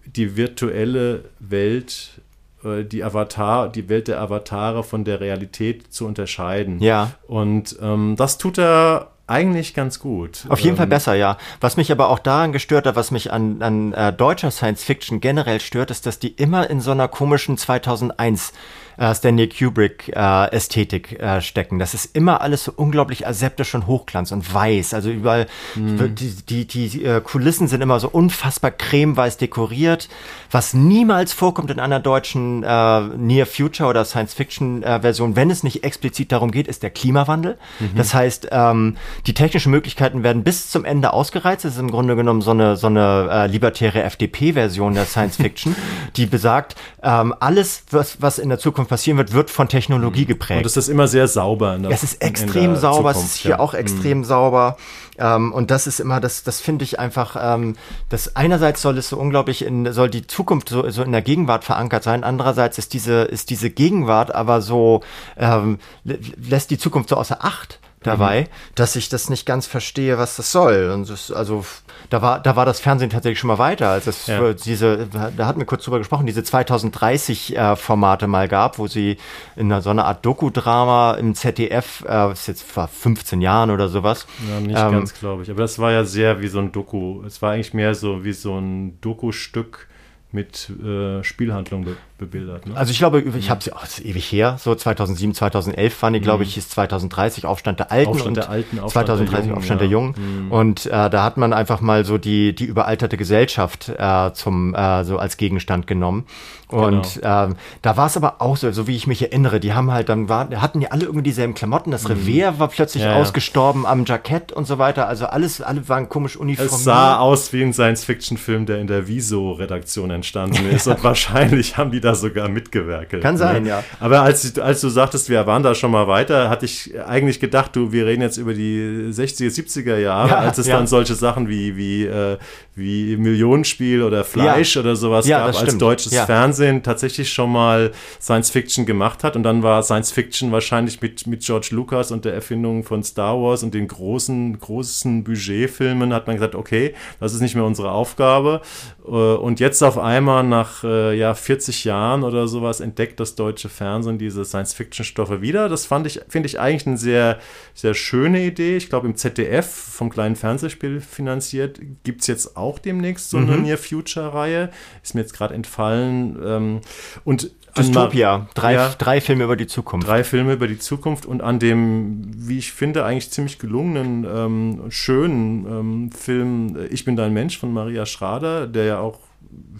die 0.04 0.36
virtuelle 0.36 1.24
Welt, 1.38 2.20
äh, 2.62 2.84
die 2.84 3.02
Avatar, 3.02 3.70
die 3.70 3.88
Welt 3.88 4.08
der 4.08 4.20
Avatare 4.20 4.84
von 4.84 5.04
der 5.04 5.20
Realität 5.20 5.94
zu 5.94 6.06
unterscheiden. 6.06 6.80
Ja. 6.80 7.12
Und 7.26 7.78
ähm, 7.80 8.16
das 8.18 8.36
tut 8.36 8.58
er 8.58 9.12
eigentlich 9.30 9.74
ganz 9.74 10.00
gut. 10.00 10.44
Auf 10.48 10.60
jeden 10.60 10.74
ähm, 10.74 10.76
Fall 10.78 10.86
besser, 10.88 11.14
ja. 11.14 11.38
Was 11.60 11.76
mich 11.76 11.92
aber 11.92 12.08
auch 12.08 12.18
daran 12.18 12.52
gestört 12.52 12.86
hat, 12.86 12.96
was 12.96 13.10
mich 13.10 13.32
an, 13.32 13.62
an 13.62 13.92
äh, 13.92 14.12
deutscher 14.12 14.50
Science 14.50 14.82
Fiction 14.82 15.20
generell 15.20 15.60
stört, 15.60 15.90
ist, 15.90 16.06
dass 16.06 16.18
die 16.18 16.28
immer 16.28 16.68
in 16.68 16.80
so 16.80 16.90
einer 16.90 17.08
komischen 17.08 17.56
2001 17.56 18.52
äh, 19.00 19.14
Stanley 19.14 19.48
Kubrick-Ästhetik 19.48 21.18
äh, 21.18 21.38
äh, 21.38 21.40
stecken. 21.40 21.78
Das 21.78 21.94
ist 21.94 22.14
immer 22.14 22.42
alles 22.42 22.64
so 22.64 22.72
unglaublich 22.76 23.26
aseptisch 23.26 23.74
und 23.74 23.86
Hochglanz 23.86 24.30
und 24.30 24.52
weiß. 24.52 24.92
Also 24.92 25.10
überall, 25.10 25.46
mhm. 25.74 26.14
die, 26.14 26.66
die, 26.66 26.66
die 26.66 27.04
äh, 27.04 27.20
Kulissen 27.22 27.66
sind 27.66 27.80
immer 27.80 27.98
so 27.98 28.08
unfassbar 28.08 28.70
cremeweiß 28.70 29.38
dekoriert, 29.38 30.08
was 30.50 30.74
niemals 30.74 31.32
vorkommt 31.32 31.70
in 31.70 31.80
einer 31.80 31.98
deutschen 31.98 32.62
äh, 32.62 33.00
Near 33.16 33.46
Future 33.46 33.88
oder 33.88 34.04
Science-Fiction-Version, 34.04 35.34
wenn 35.34 35.50
es 35.50 35.62
nicht 35.62 35.82
explizit 35.82 36.30
darum 36.30 36.50
geht, 36.50 36.68
ist 36.68 36.82
der 36.82 36.90
Klimawandel. 36.90 37.56
Mhm. 37.78 37.96
Das 37.96 38.12
heißt, 38.12 38.48
ähm, 38.50 38.96
die 39.26 39.32
technischen 39.32 39.70
Möglichkeiten 39.70 40.22
werden 40.22 40.44
bis 40.44 40.70
zum 40.70 40.84
Ende 40.84 41.14
ausgereizt. 41.14 41.64
Das 41.64 41.72
ist 41.72 41.80
im 41.80 41.90
Grunde 41.90 42.16
genommen 42.16 42.42
so 42.42 42.50
eine, 42.50 42.76
so 42.76 42.88
eine 42.88 43.28
äh, 43.30 43.46
libertäre 43.46 44.02
FDP-Version 44.02 44.92
der 44.92 45.06
Science-Fiction, 45.06 45.74
die 46.16 46.26
besagt, 46.26 46.76
ähm, 47.02 47.34
alles, 47.40 47.84
was, 47.90 48.20
was 48.20 48.38
in 48.38 48.50
der 48.50 48.58
Zukunft 48.58 48.89
passieren 48.90 49.16
wird, 49.16 49.32
wird 49.32 49.50
von 49.50 49.68
Technologie 49.68 50.24
mhm. 50.24 50.28
geprägt. 50.28 50.60
Und 50.60 50.66
es 50.66 50.76
ist 50.76 50.88
immer 50.88 51.08
sehr 51.08 51.28
sauber. 51.28 51.78
Der, 51.78 51.90
es 51.90 52.02
ist 52.02 52.20
extrem 52.20 52.76
sauber, 52.76 53.14
Zukunft, 53.14 53.18
es 53.18 53.24
ist 53.24 53.36
hier 53.36 53.52
ja. 53.52 53.58
auch 53.60 53.72
extrem 53.72 54.18
mhm. 54.18 54.24
sauber. 54.24 54.76
Ähm, 55.18 55.52
und 55.52 55.70
das 55.70 55.86
ist 55.86 56.00
immer, 56.00 56.20
das, 56.20 56.42
das 56.42 56.60
finde 56.60 56.84
ich 56.84 56.98
einfach, 56.98 57.36
ähm, 57.40 57.76
das 58.08 58.36
einerseits 58.36 58.82
soll 58.82 58.98
es 58.98 59.08
so 59.08 59.16
unglaublich 59.16 59.64
in, 59.64 59.90
soll 59.92 60.10
die 60.10 60.26
Zukunft 60.26 60.68
so, 60.68 60.90
so 60.90 61.02
in 61.02 61.12
der 61.12 61.22
Gegenwart 61.22 61.64
verankert 61.64 62.02
sein, 62.02 62.24
andererseits 62.24 62.78
ist 62.78 62.92
diese, 62.92 63.22
ist 63.22 63.50
diese 63.50 63.70
Gegenwart 63.70 64.34
aber 64.34 64.60
so, 64.60 65.02
ähm, 65.38 65.78
lässt 66.04 66.70
die 66.70 66.78
Zukunft 66.78 67.08
so 67.08 67.16
außer 67.16 67.44
Acht 67.44 67.78
dabei, 68.02 68.42
mhm. 68.42 68.46
dass 68.76 68.96
ich 68.96 69.08
das 69.08 69.28
nicht 69.28 69.44
ganz 69.44 69.66
verstehe, 69.66 70.16
was 70.16 70.36
das 70.36 70.52
soll. 70.52 70.90
Und 70.94 71.08
das, 71.10 71.30
also 71.30 71.64
da 72.08 72.22
war, 72.22 72.40
da 72.40 72.56
war 72.56 72.64
das 72.64 72.80
Fernsehen 72.80 73.10
tatsächlich 73.10 73.38
schon 73.38 73.48
mal 73.48 73.58
weiter, 73.58 73.90
als 73.90 74.06
es 74.06 74.26
ja. 74.26 74.52
diese, 74.54 75.06
da 75.36 75.46
hatten 75.46 75.60
wir 75.60 75.66
kurz 75.66 75.84
drüber 75.84 75.98
gesprochen, 75.98 76.26
diese 76.26 76.42
2030 76.42 77.56
äh, 77.56 77.76
Formate 77.76 78.26
mal 78.26 78.48
gab, 78.48 78.78
wo 78.78 78.86
sie 78.86 79.18
in 79.56 79.70
einer, 79.70 79.82
so 79.82 79.90
einer 79.90 80.06
Art 80.06 80.24
Doku-Drama 80.24 81.14
im 81.14 81.34
ZDF, 81.34 82.04
äh, 82.08 82.32
ist 82.32 82.48
jetzt 82.48 82.62
vor 82.62 82.88
15 82.88 83.42
Jahren 83.42 83.70
oder 83.70 83.88
sowas. 83.88 84.26
Ja, 84.48 84.60
nicht 84.60 84.78
ähm, 84.78 84.92
ganz, 84.92 85.14
glaube 85.14 85.42
ich. 85.42 85.50
Aber 85.50 85.60
das 85.60 85.78
war 85.78 85.92
ja 85.92 86.04
sehr 86.04 86.40
wie 86.40 86.48
so 86.48 86.58
ein 86.58 86.72
Doku. 86.72 87.22
Es 87.26 87.42
war 87.42 87.52
eigentlich 87.52 87.74
mehr 87.74 87.94
so 87.94 88.24
wie 88.24 88.32
so 88.32 88.56
ein 88.58 88.98
Doku-Stück 89.00 89.88
mit 90.32 90.70
äh, 90.82 91.22
Spielhandlung 91.22 91.86
bebildert. 92.20 92.66
Ne? 92.66 92.76
Also 92.76 92.92
ich 92.92 92.98
glaube, 92.98 93.20
ich 93.20 93.50
habe 93.50 93.62
sie, 93.62 93.72
ist 93.82 94.04
ewig 94.04 94.30
her, 94.30 94.56
so 94.60 94.74
2007, 94.74 95.34
2011 95.34 96.02
waren 96.02 96.12
die, 96.12 96.20
glaube 96.20 96.44
ich, 96.44 96.56
ist 96.56 96.70
2030 96.70 97.46
Aufstand 97.46 97.80
der 97.80 97.90
Alten 97.90 98.10
Aufstand 98.10 98.28
und 98.28 98.36
der 98.36 98.50
Alten, 98.50 98.78
Aufstand 98.78 99.06
2030 99.06 99.30
der 99.30 99.44
Jungen, 99.46 99.58
Aufstand 99.58 99.80
ja. 99.80 99.86
der 99.86 99.92
Jungen. 99.92 100.44
Mhm. 100.46 100.52
Und 100.52 100.86
äh, 100.86 101.10
da 101.10 101.24
hat 101.24 101.36
man 101.36 101.52
einfach 101.52 101.80
mal 101.80 102.04
so 102.04 102.18
die, 102.18 102.54
die 102.54 102.64
überalterte 102.64 103.16
Gesellschaft 103.16 103.88
äh, 103.88 104.32
zum, 104.32 104.74
äh, 104.74 105.04
so 105.04 105.18
als 105.18 105.36
Gegenstand 105.36 105.88
genommen. 105.88 106.26
Und 106.70 107.14
genau. 107.14 107.46
ähm, 107.46 107.56
da 107.82 107.96
war 107.96 108.06
es 108.06 108.16
aber 108.16 108.40
auch 108.40 108.56
so, 108.56 108.70
so 108.70 108.86
wie 108.86 108.94
ich 108.94 109.06
mich 109.08 109.22
erinnere, 109.22 109.58
die 109.58 109.72
haben 109.72 109.90
halt 109.90 110.08
dann 110.08 110.28
war, 110.28 110.48
hatten 110.50 110.80
ja 110.80 110.90
alle 110.90 111.04
irgendwie 111.04 111.24
dieselben 111.24 111.54
Klamotten. 111.54 111.90
Das 111.90 112.04
mhm. 112.04 112.10
Revier 112.10 112.58
war 112.58 112.68
plötzlich 112.68 113.02
ja, 113.02 113.16
ausgestorben 113.16 113.86
am 113.86 114.04
Jackett 114.04 114.52
und 114.52 114.66
so 114.66 114.78
weiter. 114.78 115.08
Also 115.08 115.26
alles, 115.26 115.60
alle 115.60 115.88
waren 115.88 116.08
komisch 116.08 116.36
uniformiert. 116.36 116.72
Es 116.72 116.84
sah 116.84 117.18
aus 117.18 117.52
wie 117.52 117.62
ein 117.62 117.72
Science-Fiction-Film, 117.72 118.66
der 118.66 118.78
in 118.78 118.86
der 118.86 119.08
Viso-Redaktion 119.08 120.10
entstanden 120.10 120.70
ist. 120.70 120.86
und 120.86 121.02
wahrscheinlich 121.04 121.76
haben 121.76 121.90
die 121.90 122.00
da 122.00 122.09
sogar 122.14 122.48
mitgewerkelt. 122.48 123.22
Kann 123.22 123.36
sein, 123.36 123.62
ne? 123.62 123.68
ja. 123.68 123.84
Aber 123.98 124.22
als, 124.22 124.58
als 124.58 124.80
du 124.80 124.88
sagtest, 124.88 125.28
wir 125.28 125.46
waren 125.46 125.62
da 125.62 125.74
schon 125.74 125.90
mal 125.90 126.06
weiter, 126.08 126.50
hatte 126.50 126.64
ich 126.64 126.92
eigentlich 127.06 127.40
gedacht, 127.40 127.74
du, 127.76 127.92
wir 127.92 128.06
reden 128.06 128.22
jetzt 128.22 128.36
über 128.36 128.54
die 128.54 129.10
60er, 129.10 129.48
70er 129.48 129.96
Jahre, 129.96 130.30
ja, 130.30 130.38
als 130.38 130.58
es 130.58 130.66
dann 130.66 130.86
solche 130.86 131.14
Sachen 131.14 131.48
wie, 131.48 131.76
wie, 131.76 132.04
äh, 132.04 132.38
wie 132.80 133.16
Millionenspiel 133.16 134.02
oder 134.02 134.24
Fleisch 134.24 134.76
oder 134.76 134.96
sowas 134.96 135.28
gab, 135.28 135.54
als 135.54 135.78
deutsches 135.78 136.12
Fernsehen 136.14 136.70
Fernsehen 136.70 136.82
tatsächlich 136.82 137.32
schon 137.32 137.52
mal 137.52 137.92
Science 138.20 138.50
Fiction 138.50 138.86
gemacht 138.86 139.24
hat. 139.24 139.36
Und 139.36 139.42
dann 139.42 139.62
war 139.62 139.82
Science 139.82 140.12
Fiction 140.12 140.52
wahrscheinlich 140.52 141.00
mit, 141.00 141.26
mit 141.26 141.42
George 141.42 141.68
Lucas 141.72 142.12
und 142.12 142.24
der 142.24 142.34
Erfindung 142.34 142.84
von 142.84 143.02
Star 143.02 143.40
Wars 143.40 143.62
und 143.62 143.74
den 143.74 143.88
großen, 143.88 144.58
großen 144.58 145.24
Budgetfilmen 145.24 146.12
hat 146.12 146.26
man 146.26 146.36
gesagt, 146.36 146.54
okay, 146.54 146.94
das 147.18 147.34
ist 147.34 147.40
nicht 147.40 147.54
mehr 147.54 147.64
unsere 147.64 147.90
Aufgabe. 147.90 148.62
Äh, 149.06 149.10
und 149.10 149.60
jetzt 149.60 149.82
auf 149.82 149.98
einmal 149.98 150.44
nach 150.44 150.84
äh, 150.84 151.16
ja, 151.16 151.34
40 151.34 151.84
Jahren 151.84 152.22
oder 152.24 152.48
sowas 152.48 152.80
entdeckt 152.80 153.20
das 153.20 153.34
deutsche 153.34 153.68
Fernsehen 153.68 154.18
diese 154.18 154.44
Science-Fiction-Stoffe 154.44 155.42
wieder. 155.42 155.68
Das 155.68 155.86
fand 155.86 156.06
ich, 156.06 156.20
finde 156.28 156.46
ich 156.46 156.60
eigentlich 156.60 156.86
eine 156.86 156.98
sehr, 156.98 157.38
sehr 157.74 157.94
schöne 157.94 158.44
Idee. 158.44 158.76
Ich 158.76 158.88
glaube, 158.88 159.06
im 159.06 159.16
ZDF 159.16 159.66
vom 159.66 160.10
kleinen 160.10 160.36
Fernsehspiel 160.36 161.00
finanziert 161.00 161.80
gibt 162.04 162.22
es 162.22 162.26
jetzt 162.26 162.56
auch 162.56 162.69
demnächst 162.78 163.30
so 163.30 163.38
eine 163.38 163.56
mhm. 163.56 163.62
Near 163.62 163.78
Future-Reihe. 163.78 164.70
Ist 165.02 165.14
mir 165.14 165.22
jetzt 165.22 165.34
gerade 165.34 165.54
entfallen. 165.54 166.38
Ähm, 166.44 166.80
und 167.24 167.50
Dystopia, 167.76 168.48
drei, 168.54 168.74
ja, 168.74 168.94
drei 168.98 169.20
Filme 169.20 169.44
über 169.44 169.56
die 169.56 169.66
Zukunft. 169.66 170.08
Drei 170.08 170.24
Filme 170.24 170.54
über 170.54 170.66
die 170.66 170.78
Zukunft 170.78 171.26
und 171.26 171.42
an 171.42 171.58
dem, 171.58 172.22
wie 172.48 172.58
ich 172.58 172.72
finde, 172.72 173.04
eigentlich 173.04 173.30
ziemlich 173.30 173.58
gelungenen, 173.58 174.24
ähm, 174.24 174.82
schönen 174.88 175.66
ähm, 175.66 176.12
Film 176.12 176.76
äh, 176.76 176.86
Ich 176.86 177.04
bin 177.04 177.16
dein 177.16 177.32
Mensch 177.32 177.58
von 177.58 177.72
Maria 177.72 178.06
Schrader, 178.06 178.66
der 178.66 178.84
ja 178.84 178.98
auch 178.98 179.18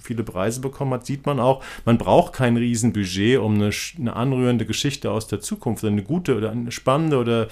viele 0.03 0.23
Preise 0.25 0.61
bekommen 0.61 0.93
hat, 0.95 1.07
sieht 1.07 1.27
man 1.27 1.39
auch, 1.39 1.63
man 1.85 1.99
braucht 1.99 2.33
kein 2.33 2.57
Riesenbudget, 2.57 3.39
um 3.39 3.55
eine, 3.55 3.71
eine 3.99 4.17
anrührende 4.17 4.67
Geschichte 4.67 5.11
aus 5.11 5.27
der 5.29 5.41
Zukunft, 5.41 5.85
eine 5.85 6.03
gute 6.03 6.37
oder 6.37 6.51
eine 6.51 6.73
spannende 6.73 7.19
oder 7.19 7.49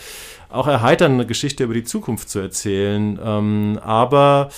auch 0.49 0.67
erheiternde 0.67 1.27
Geschichte 1.27 1.65
über 1.65 1.75
die 1.75 1.85
Zukunft 1.85 2.29
zu 2.31 2.39
erzählen. 2.39 3.19
Ähm, 3.23 3.79
aber 3.83 4.49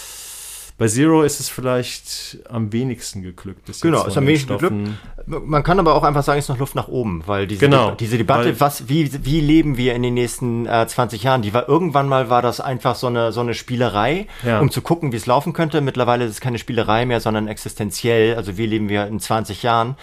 bei 0.81 0.89
Zero 0.89 1.25
ist 1.25 1.41
es 1.41 1.51
vielleicht 1.51 2.39
am 2.49 2.73
wenigsten 2.73 3.21
geglückt. 3.21 3.71
Genau, 3.83 4.07
ist 4.07 4.17
am 4.17 4.27
wenigsten 4.27 4.57
geglückt. 4.57 4.89
Man 5.27 5.63
kann 5.63 5.79
aber 5.79 5.95
auch 5.95 6.03
einfach 6.03 6.23
sagen, 6.23 6.39
es 6.39 6.47
ist 6.47 6.49
noch 6.49 6.59
Luft 6.59 6.75
nach 6.75 6.89
oben, 6.89 7.23
weil 7.27 7.47
diese, 7.47 7.61
genau, 7.61 7.89
De 7.91 7.97
diese 7.99 8.19
Debatte, 8.19 8.59
was, 8.61 8.89
wie, 8.89 9.25
wie 9.25 9.41
leben 9.41 9.77
wir 9.77 9.95
in 9.95 10.03
den 10.03 10.15
nächsten 10.15 10.67
äh, 10.67 10.87
20 10.87 11.23
Jahren, 11.23 11.43
die 11.43 11.53
war 11.55 11.69
irgendwann 11.69 12.09
mal 12.09 12.31
war 12.31 12.43
das 12.43 12.61
einfach 12.61 12.95
so 12.95 13.07
eine, 13.07 13.33
so 13.33 13.41
eine 13.41 13.55
Spielerei, 13.55 14.27
ja. 14.45 14.61
um 14.61 14.71
zu 14.71 14.83
gucken, 14.83 15.13
wie 15.13 15.17
es 15.17 15.27
laufen 15.27 15.53
könnte. 15.53 15.81
Mittlerweile 15.81 16.25
ist 16.25 16.31
es 16.33 16.41
keine 16.41 16.59
Spielerei 16.59 17.07
mehr, 17.07 17.21
sondern 17.21 17.49
existenziell. 17.49 18.37
Also 18.37 18.57
wie 18.57 18.67
leben 18.67 18.89
wir 18.89 19.07
in 19.07 19.21
20 19.21 19.63
Jahren? 19.63 19.97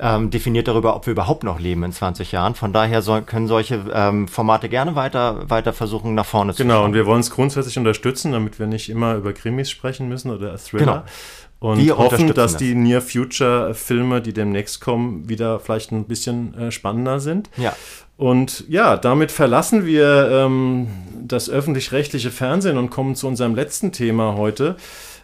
ähm, 0.00 0.30
definiert 0.30 0.68
darüber, 0.68 0.96
ob 0.96 1.06
wir 1.06 1.12
überhaupt 1.12 1.44
noch 1.44 1.60
leben 1.60 1.84
in 1.84 1.92
20 1.92 2.32
Jahren. 2.32 2.54
Von 2.54 2.72
daher 2.72 3.02
soll, 3.02 3.22
können 3.22 3.46
solche 3.46 3.84
ähm, 3.92 4.26
Formate 4.26 4.68
gerne 4.68 4.96
weiter, 4.96 5.48
weiter 5.48 5.72
versuchen, 5.72 6.14
nach 6.14 6.26
vorne 6.26 6.52
zu 6.54 6.62
Genau, 6.62 6.84
und 6.84 6.94
wir 6.94 7.06
wollen 7.06 7.20
es 7.20 7.30
grundsätzlich 7.30 7.78
unterstützen, 7.78 8.32
damit 8.32 8.58
wir 8.58 8.66
nicht 8.66 8.90
immer 8.90 9.14
über 9.14 9.32
Krimis 9.32 9.70
sprechen 9.70 10.08
müssen 10.08 10.30
oder 10.30 10.56
Thriller. 10.58 10.84
Genau. 10.84 11.02
Und 11.64 11.78
wir 11.78 11.96
hoffen, 11.96 12.26
dass 12.34 12.52
das. 12.52 12.56
die 12.58 12.74
Near 12.74 13.00
Future 13.00 13.72
Filme, 13.72 14.20
die 14.20 14.34
demnächst 14.34 14.82
kommen, 14.82 15.30
wieder 15.30 15.58
vielleicht 15.58 15.92
ein 15.92 16.04
bisschen 16.04 16.52
äh, 16.58 16.70
spannender 16.70 17.20
sind. 17.20 17.48
Ja. 17.56 17.74
Und 18.18 18.68
ja, 18.68 18.98
damit 18.98 19.32
verlassen 19.32 19.86
wir 19.86 20.28
ähm, 20.30 20.88
das 21.22 21.48
öffentlich-rechtliche 21.48 22.30
Fernsehen 22.30 22.76
und 22.76 22.90
kommen 22.90 23.14
zu 23.14 23.26
unserem 23.26 23.54
letzten 23.54 23.92
Thema 23.92 24.36
heute 24.36 24.76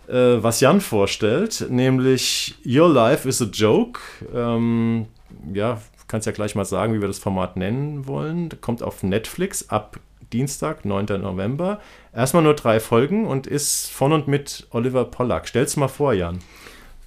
äh, 0.08 0.42
was 0.42 0.60
Jan 0.60 0.80
vorstellt, 0.80 1.66
nämlich 1.68 2.54
Your 2.64 2.88
Life 2.88 3.28
is 3.28 3.42
a 3.42 3.44
Joke. 3.44 4.00
Ähm, 4.34 5.08
ja, 5.52 5.78
kannst 6.08 6.26
ja 6.26 6.32
gleich 6.32 6.54
mal 6.54 6.64
sagen, 6.64 6.94
wie 6.94 7.02
wir 7.02 7.08
das 7.08 7.18
Format 7.18 7.58
nennen 7.58 8.06
wollen. 8.06 8.48
Kommt 8.62 8.82
auf 8.82 9.02
Netflix 9.02 9.68
ab 9.68 10.00
Dienstag, 10.32 10.84
9. 10.84 11.20
November. 11.20 11.80
Erstmal 12.14 12.42
nur 12.42 12.54
drei 12.54 12.80
Folgen 12.80 13.26
und 13.26 13.46
ist 13.46 13.90
von 13.90 14.12
und 14.12 14.28
mit 14.28 14.66
Oliver 14.70 15.04
Pollack. 15.04 15.48
Stell's 15.48 15.76
mal 15.76 15.88
vor, 15.88 16.12
Jan. 16.12 16.38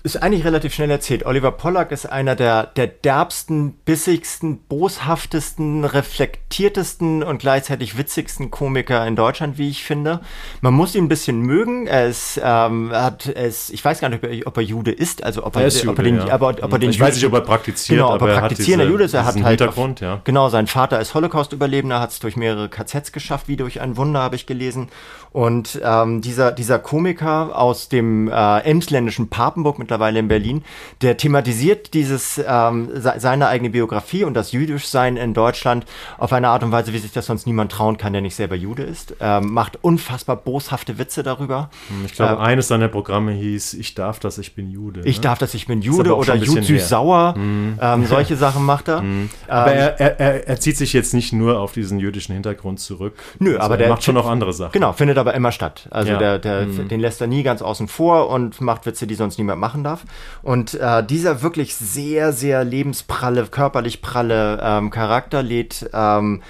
Ist 0.06 0.22
eigentlich 0.22 0.44
relativ 0.44 0.74
schnell 0.74 0.92
erzählt. 0.92 1.26
Oliver 1.26 1.52
Pollack 1.52 1.94
ist 1.94 2.06
einer 2.06 2.36
der, 2.36 2.66
der 2.66 2.88
derbsten, 2.88 3.72
bissigsten, 3.86 4.58
boshaftesten, 4.68 5.86
reflektiertesten 5.86 7.24
und 7.24 7.38
gleichzeitig 7.38 7.98
witzigsten 7.98 8.52
Komiker 8.52 9.08
in 9.08 9.16
Deutschland, 9.16 9.58
wie 9.58 9.70
ich 9.70 9.86
finde. 9.86 10.20
Man 10.60 10.74
muss 10.74 10.94
ihn 10.94 11.06
ein 11.06 11.08
bisschen 11.08 11.40
mögen. 11.40 11.88
Er 11.88 12.08
ist, 12.08 12.38
ähm, 12.44 12.92
hat 12.92 13.28
es, 13.28 13.70
ich 13.70 13.86
weiß 13.86 14.02
gar 14.02 14.10
nicht, 14.10 14.22
ob 14.22 14.30
er, 14.30 14.46
ob 14.46 14.58
er 14.58 14.64
Jude 14.64 14.92
ist, 14.92 15.24
also 15.24 15.46
ob 15.46 15.56
er, 15.56 15.62
er, 15.62 15.68
ist 15.70 15.84
Jude, 15.84 15.92
ob 15.92 15.98
er 16.00 16.04
den, 16.04 16.18
ja. 16.18 16.34
aber, 16.34 16.50
ob 16.50 16.74
er 16.74 16.80
den 16.80 16.90
ich 16.90 17.00
weiß 17.00 17.16
nicht, 17.16 17.26
ob 17.26 17.34
er 17.34 17.40
praktiziert, 17.40 18.00
genau, 18.00 18.12
aber 18.12 18.30
er 18.30 18.40
praktizierender 18.42 18.92
Jude 18.92 19.06
ist. 19.06 19.14
Er 19.14 19.24
hat 19.24 19.42
halt 19.42 19.62
auf, 19.62 19.78
ja. 20.02 20.20
Genau, 20.26 20.50
sein 20.50 20.68
Vater 20.68 21.00
ist 21.00 21.14
Holocaust-Überlebender, 21.14 22.02
hat 22.02 22.12
es 22.12 22.20
durch 22.20 22.36
mehrere 22.36 22.68
KZs 22.68 23.14
geschafft, 23.14 23.48
wie 23.48 23.56
durch 23.56 23.80
ein 23.80 23.96
Wunder, 23.96 24.20
habe 24.20 24.36
ich 24.36 24.48
gelesen. 24.48 24.90
Und 25.32 25.82
ähm, 25.84 26.22
dieser, 26.22 26.52
dieser 26.52 26.78
Komiker 26.78 27.58
aus 27.58 27.90
dem 27.90 28.28
äh, 28.28 28.60
emsländischen 28.60 29.30
Papenburg, 29.30 29.80
mittlerweile 29.94 30.20
in 30.20 30.28
Berlin, 30.28 30.64
der 31.02 31.18
thematisiert 31.18 31.94
dieses 31.94 32.42
ähm, 32.46 32.90
seine 32.96 33.48
eigene 33.48 33.70
Biografie 33.70 34.24
und 34.24 34.34
das 34.34 34.52
Jüdischsein 34.52 35.18
in 35.18 35.34
Deutschland 35.34 35.86
auf 36.18 36.34
eine 36.34 36.50
Art 36.50 36.64
und 36.64 36.72
Weise, 36.72 36.94
wie 36.94 36.98
sich 36.98 37.12
das 37.12 37.28
sonst 37.28 37.46
niemand 37.46 37.72
trauen 37.72 37.98
kann, 37.98 38.14
der 38.14 38.22
nicht 38.22 38.36
selber 38.36 38.56
Jude 38.56 38.84
ist. 38.84 39.16
Ähm, 39.20 39.54
macht 39.54 39.78
unfassbar 39.84 40.36
boshafte 40.36 40.98
Witze 40.98 41.22
darüber. 41.22 41.70
Hm, 41.90 42.06
ich 42.06 42.14
glaube, 42.14 42.42
äh, 42.42 42.46
eines 42.46 42.68
seiner 42.68 42.88
Programme 42.88 43.34
hieß 43.34 43.76
Ich 43.76 43.94
darf 43.94 44.20
das, 44.20 44.40
ich 44.40 44.56
bin 44.56 44.72
Jude. 44.72 45.02
Ich 45.06 45.18
ne? 45.18 45.22
darf 45.24 45.38
das, 45.38 45.54
ich 45.54 45.68
bin 45.68 45.82
Jude 45.82 46.16
oder 46.16 46.36
Jud 46.36 46.64
süß 46.64 46.90
sauer. 46.90 47.36
Mhm. 47.38 47.78
Ähm, 47.80 48.06
solche 48.08 48.36
Sachen 48.36 48.66
macht 48.66 48.88
er. 48.88 49.02
Mhm. 49.02 49.30
Aber 49.48 49.74
er, 49.74 50.00
er, 50.00 50.48
er, 50.48 50.60
zieht 50.60 50.78
sich 50.78 50.94
jetzt 50.94 51.14
nicht 51.14 51.34
nur 51.34 51.60
auf 51.60 51.74
diesen 51.74 52.00
jüdischen 52.00 52.34
Hintergrund 52.34 52.80
zurück. 52.80 53.14
Nö, 53.40 53.56
also 53.56 53.66
aber 53.66 53.78
der 53.78 53.90
macht 53.90 54.04
schon 54.04 54.16
noch 54.16 54.28
andere 54.28 54.54
Sachen. 54.54 54.72
Genau, 54.72 54.94
findet 54.94 55.18
aber 55.18 55.34
immer 55.34 55.52
statt. 55.52 55.88
Also 55.92 56.12
ja. 56.12 56.18
der, 56.18 56.40
der, 56.40 56.66
mhm. 56.66 56.88
den 56.88 57.00
lässt 57.00 57.22
er 57.22 57.28
nie 57.28 57.44
ganz 57.44 57.62
außen 57.62 57.88
vor 57.88 58.30
und 58.30 58.60
macht 58.62 58.86
Witze, 58.86 59.06
die 59.08 59.16
sonst 59.16 59.38
niemand 59.38 59.60
machen 59.60 59.83
machen 59.84 60.04
darf. 60.04 60.06
Und 60.42 60.74
äh, 60.76 61.06
dieser 61.06 61.42
wirklich 61.42 61.76
sehr, 61.76 62.34
sehr 62.34 62.64
lebenspralle, 62.64 63.46
körperlich 63.46 64.02
pralle 64.02 64.60
ähm, 64.62 64.90
Charakter 64.90 65.44
lädt 65.44 65.90
ähm, 65.94 66.42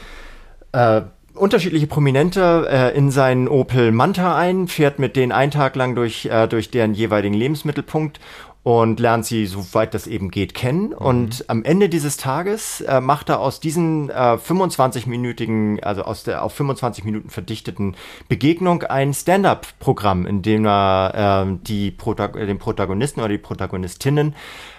äh, 0.72 1.02
unterschiedliche 1.36 1.88
Prominente 1.88 2.68
äh, 2.70 2.96
in 2.96 3.10
seinen 3.10 3.48
Opel 3.48 3.92
Manta 3.92 4.38
ein, 4.38 4.68
fährt 4.68 5.00
mit 5.00 5.16
denen 5.16 5.32
einen 5.32 5.52
Tag 5.52 5.76
lang 5.76 5.96
durch, 5.96 6.28
äh, 6.28 6.48
durch 6.48 6.70
deren 6.70 6.94
jeweiligen 6.94 7.34
Lebensmittelpunkt 7.34 8.20
und 8.64 9.02
lernt 9.02 9.26
sie, 9.26 9.46
soweit 9.46 9.94
das 9.94 10.08
eben 10.08 10.32
geht, 10.32 10.54
kennen. 10.54 10.90
Mhm. 10.90 10.94
Und 10.94 11.46
am 11.50 11.66
Ende 11.66 11.90
dieses 11.90 12.16
Tages 12.16 12.80
äh, 12.82 13.02
macht 13.02 13.28
er 13.30 13.40
aus 13.40 13.60
diesen 13.60 14.10
äh, 14.10 14.14
25-minütigen, 14.14 15.82
also 15.84 16.04
aus 16.04 16.24
der 16.24 16.44
auf 16.44 16.54
25 16.54 17.04
Minuten 17.04 17.30
verdichteten 17.30 17.96
Begegnung 18.30 18.84
ein 18.84 19.14
Stand-up-Programm, 19.14 20.26
in 20.26 20.42
dem 20.42 20.66
er 20.66 21.46
äh, 21.46 21.58
die 21.68 21.92
Protag 21.92 22.34
den 22.34 22.58
Protagonisten 22.58 23.20
oder 23.20 23.30
die 23.30 23.38
Protagonistinnen 23.38 24.34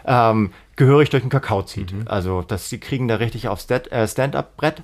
ähm, 0.06 0.52
gehörig 0.76 1.10
durch 1.10 1.22
den 1.22 1.30
Kakao 1.30 1.62
zieht. 1.62 1.92
Mhm. 1.92 2.04
Also, 2.06 2.40
dass 2.40 2.70
sie 2.70 2.80
kriegen 2.80 3.06
da 3.06 3.16
richtig 3.16 3.48
aufs 3.48 3.68
äh, 3.70 4.08
Stand-up-Brett. 4.08 4.82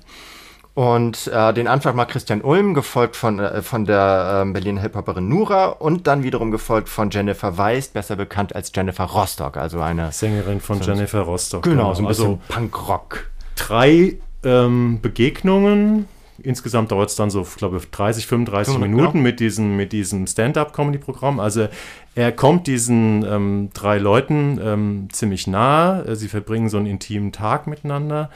Und 0.73 1.27
äh, 1.27 1.53
den 1.53 1.67
Anfang 1.67 1.97
macht 1.97 2.09
Christian 2.09 2.41
Ulm, 2.41 2.73
gefolgt 2.73 3.17
von, 3.17 3.39
äh, 3.39 3.61
von 3.61 3.83
der 3.83 4.45
äh, 4.45 4.51
Berliner 4.51 4.81
Hip-Hopperin 4.81 5.27
Nura 5.27 5.65
und 5.65 6.07
dann 6.07 6.23
wiederum 6.23 6.49
gefolgt 6.49 6.87
von 6.87 7.09
Jennifer 7.09 7.57
Weist, 7.57 7.93
besser 7.93 8.15
bekannt 8.15 8.55
als 8.55 8.71
Jennifer 8.73 9.03
Rostock, 9.03 9.57
also 9.57 9.81
eine 9.81 10.13
Sängerin 10.13 10.61
von 10.61 10.81
so 10.81 10.89
Jennifer 10.89 11.21
Rostock. 11.21 11.63
Genau, 11.63 11.75
genau, 11.75 11.93
so 11.93 12.03
ein 12.03 12.07
bisschen 12.07 12.25
also 12.25 12.39
Punkrock. 12.47 13.29
Drei 13.57 14.17
ähm, 14.43 14.99
Begegnungen. 15.01 16.07
Insgesamt 16.41 16.91
dauert 16.91 17.09
es 17.09 17.15
dann 17.15 17.29
so, 17.29 17.45
glaube 17.57 17.77
ich, 17.77 17.91
30, 17.91 18.25
35 18.25 18.73
genau. 18.73 18.87
Minuten 18.87 19.21
mit 19.21 19.39
diesem, 19.39 19.75
mit 19.75 19.91
diesem 19.91 20.25
Stand-up-Comedy-Programm. 20.25 21.39
Also 21.39 21.67
er 22.15 22.31
kommt 22.31 22.65
diesen 22.65 23.23
ähm, 23.25 23.69
drei 23.73 23.97
Leuten 23.99 24.59
ähm, 24.63 25.09
ziemlich 25.11 25.47
nahe. 25.47 26.15
Sie 26.15 26.29
verbringen 26.29 26.69
so 26.69 26.77
einen 26.77 26.87
intimen 26.87 27.31
Tag 27.31 27.67
miteinander. 27.67 28.31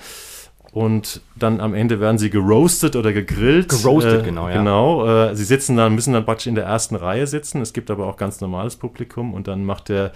Und 0.76 1.22
dann 1.38 1.62
am 1.62 1.74
Ende 1.74 2.02
werden 2.02 2.18
sie 2.18 2.30
geroastet 2.30 2.98
oder 2.98 3.14
gegrillt. 3.14 3.70
Geroastet, 3.70 4.24
äh, 4.24 4.26
genau, 4.26 4.50
ja. 4.50 4.58
Genau. 4.58 5.30
Äh, 5.30 5.34
sie 5.34 5.46
sitzen 5.46 5.78
dann, 5.78 5.96
müssen 5.96 6.12
dann 6.12 6.26
praktisch 6.26 6.48
in 6.48 6.56
der 6.56 6.66
ersten 6.66 6.96
Reihe 6.96 7.28
sitzen. 7.28 7.62
Es 7.62 7.72
gibt 7.72 7.90
aber 7.90 8.08
auch 8.08 8.18
ganz 8.18 8.42
normales 8.42 8.76
Publikum. 8.76 9.34
Und 9.34 9.48
dann 9.48 9.64
macht 9.64 9.88
der 9.88 10.12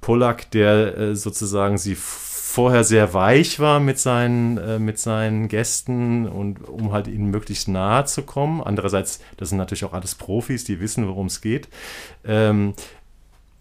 Polak, 0.00 0.50
der 0.50 0.98
äh, 0.98 1.14
sozusagen 1.14 1.78
sie 1.78 1.94
vorher 1.94 2.82
sehr 2.82 3.14
weich 3.14 3.60
war 3.60 3.78
mit 3.78 4.00
seinen, 4.00 4.58
äh, 4.58 4.80
mit 4.80 4.98
seinen 4.98 5.46
Gästen 5.46 6.26
und 6.26 6.68
um 6.68 6.92
halt 6.92 7.06
ihnen 7.06 7.30
möglichst 7.30 7.68
nahe 7.68 8.04
zu 8.04 8.22
kommen. 8.22 8.60
Andererseits, 8.60 9.20
das 9.36 9.50
sind 9.50 9.58
natürlich 9.58 9.84
auch 9.84 9.92
alles 9.92 10.16
Profis, 10.16 10.64
die 10.64 10.80
wissen, 10.80 11.06
worum 11.06 11.26
es 11.26 11.40
geht. 11.40 11.68
Ähm, 12.24 12.74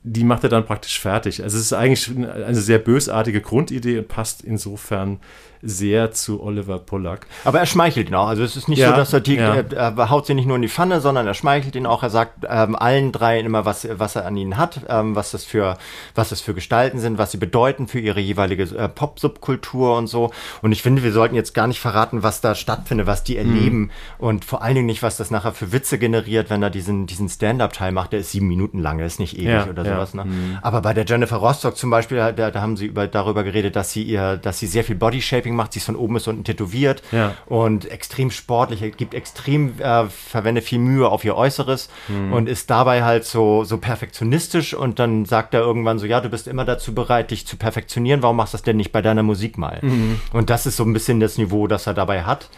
die 0.01 0.23
macht 0.23 0.41
er 0.43 0.49
dann 0.49 0.65
praktisch 0.65 0.99
fertig. 0.99 1.43
Also 1.43 1.57
es 1.57 1.65
ist 1.65 1.73
eigentlich 1.73 2.09
eine 2.09 2.55
sehr 2.55 2.79
bösartige 2.79 3.41
Grundidee 3.41 3.99
und 3.99 4.07
passt 4.07 4.41
insofern 4.41 5.19
sehr 5.61 6.11
zu 6.11 6.41
Oliver 6.41 6.79
Pollack. 6.79 7.27
Aber 7.43 7.59
er 7.59 7.65
schmeichelt 7.65 8.09
ihn 8.09 8.15
auch. 8.15 8.27
Also 8.27 8.43
es 8.43 8.55
ist 8.55 8.67
nicht 8.67 8.79
ja, 8.79 8.89
so, 8.89 8.95
dass 8.95 9.13
er 9.13 9.19
die, 9.19 9.35
ja. 9.35 9.55
er, 9.55 9.97
er, 9.97 10.09
haut 10.09 10.25
sie 10.25 10.33
nicht 10.33 10.47
nur 10.47 10.55
in 10.55 10.61
die 10.61 10.69
Pfanne, 10.69 11.01
sondern 11.01 11.27
er 11.27 11.33
schmeichelt 11.33 11.75
ihn 11.75 11.85
auch. 11.85 12.03
Er 12.03 12.09
sagt 12.09 12.45
ähm, 12.49 12.75
allen 12.75 13.11
dreien 13.11 13.45
immer, 13.45 13.65
was, 13.65 13.87
was 13.91 14.15
er 14.15 14.25
an 14.25 14.35
ihnen 14.37 14.57
hat, 14.57 14.81
ähm, 14.89 15.15
was 15.15 15.31
das 15.31 15.43
für, 15.43 15.77
was 16.15 16.29
das 16.29 16.41
für 16.41 16.53
Gestalten 16.53 16.99
sind, 16.99 17.17
was 17.17 17.31
sie 17.31 17.37
bedeuten 17.37 17.87
für 17.87 17.99
ihre 17.99 18.19
jeweilige 18.19 18.63
äh, 18.75 18.87
Pop-Subkultur 18.87 19.97
und 19.97 20.07
so. 20.07 20.31
Und 20.61 20.71
ich 20.71 20.81
finde, 20.81 21.03
wir 21.03 21.11
sollten 21.11 21.35
jetzt 21.35 21.53
gar 21.53 21.67
nicht 21.67 21.79
verraten, 21.79 22.23
was 22.23 22.41
da 22.41 22.55
stattfindet, 22.55 23.07
was 23.07 23.23
die 23.23 23.37
erleben 23.37 23.79
mhm. 23.79 23.91
und 24.17 24.45
vor 24.45 24.61
allen 24.63 24.75
Dingen 24.75 24.87
nicht, 24.87 25.03
was 25.03 25.17
das 25.17 25.31
nachher 25.31 25.53
für 25.53 25.71
Witze 25.71 25.97
generiert, 25.97 26.49
wenn 26.49 26.63
er 26.63 26.69
diesen, 26.69 27.05
diesen 27.07 27.29
Stand-up-Teil 27.29 27.91
macht. 27.91 28.13
Der 28.13 28.19
ist 28.19 28.31
sieben 28.31 28.47
Minuten 28.47 28.79
lang, 28.79 28.97
der 28.97 29.07
ist 29.07 29.19
nicht 29.19 29.37
ewig 29.37 29.47
ja, 29.47 29.67
oder 29.67 29.85
sowas. 29.85 30.13
Ne? 30.13 30.25
Mhm. 30.25 30.57
Aber 30.61 30.81
bei 30.81 30.93
der 30.93 31.05
Jennifer 31.05 31.37
Rostock 31.37 31.77
zum 31.77 31.89
Beispiel, 31.89 32.17
da, 32.17 32.51
da 32.51 32.61
haben 32.61 32.77
sie 32.77 32.87
über, 32.87 33.07
darüber 33.07 33.43
geredet, 33.43 33.75
dass 33.75 33.91
sie 33.91 34.03
ihr, 34.03 34.37
dass 34.37 34.59
sie 34.59 34.67
sehr 34.67 34.83
viel 34.83 34.95
Body-Shaping 34.95 35.50
Shaping 35.51 35.55
macht, 35.55 35.73
sie 35.73 35.79
ist 35.79 35.85
von 35.85 35.95
oben 35.95 36.13
bis 36.15 36.27
unten 36.27 36.43
tätowiert 36.43 37.03
ja. 37.11 37.35
und 37.45 37.89
extrem 37.89 38.31
sportlich, 38.31 38.97
gibt 38.97 39.13
extrem, 39.13 39.79
äh, 39.79 40.05
verwendet 40.07 40.63
viel 40.63 40.79
Mühe 40.79 41.07
auf 41.07 41.23
ihr 41.23 41.35
Äußeres 41.35 41.89
mhm. 42.07 42.33
und 42.33 42.49
ist 42.49 42.69
dabei 42.69 43.03
halt 43.03 43.25
so, 43.25 43.63
so 43.63 43.77
perfektionistisch 43.77 44.73
und 44.73 44.99
dann 44.99 45.25
sagt 45.25 45.53
er 45.53 45.61
irgendwann 45.61 45.99
so, 45.99 46.05
ja, 46.05 46.21
du 46.21 46.29
bist 46.29 46.47
immer 46.47 46.65
dazu 46.65 46.93
bereit, 46.93 47.31
dich 47.31 47.45
zu 47.45 47.57
perfektionieren, 47.57 48.21
warum 48.21 48.37
machst 48.37 48.53
du 48.53 48.57
das 48.57 48.63
denn 48.63 48.77
nicht 48.77 48.91
bei 48.91 49.01
deiner 49.01 49.23
Musik 49.23 49.57
mal? 49.57 49.79
Mhm. 49.81 50.19
Und 50.33 50.49
das 50.49 50.65
ist 50.65 50.77
so 50.77 50.83
ein 50.83 50.93
bisschen 50.93 51.19
das 51.19 51.37
Niveau, 51.37 51.67
das 51.67 51.87
er 51.87 51.93
dabei 51.93 52.23
hat. 52.23 52.49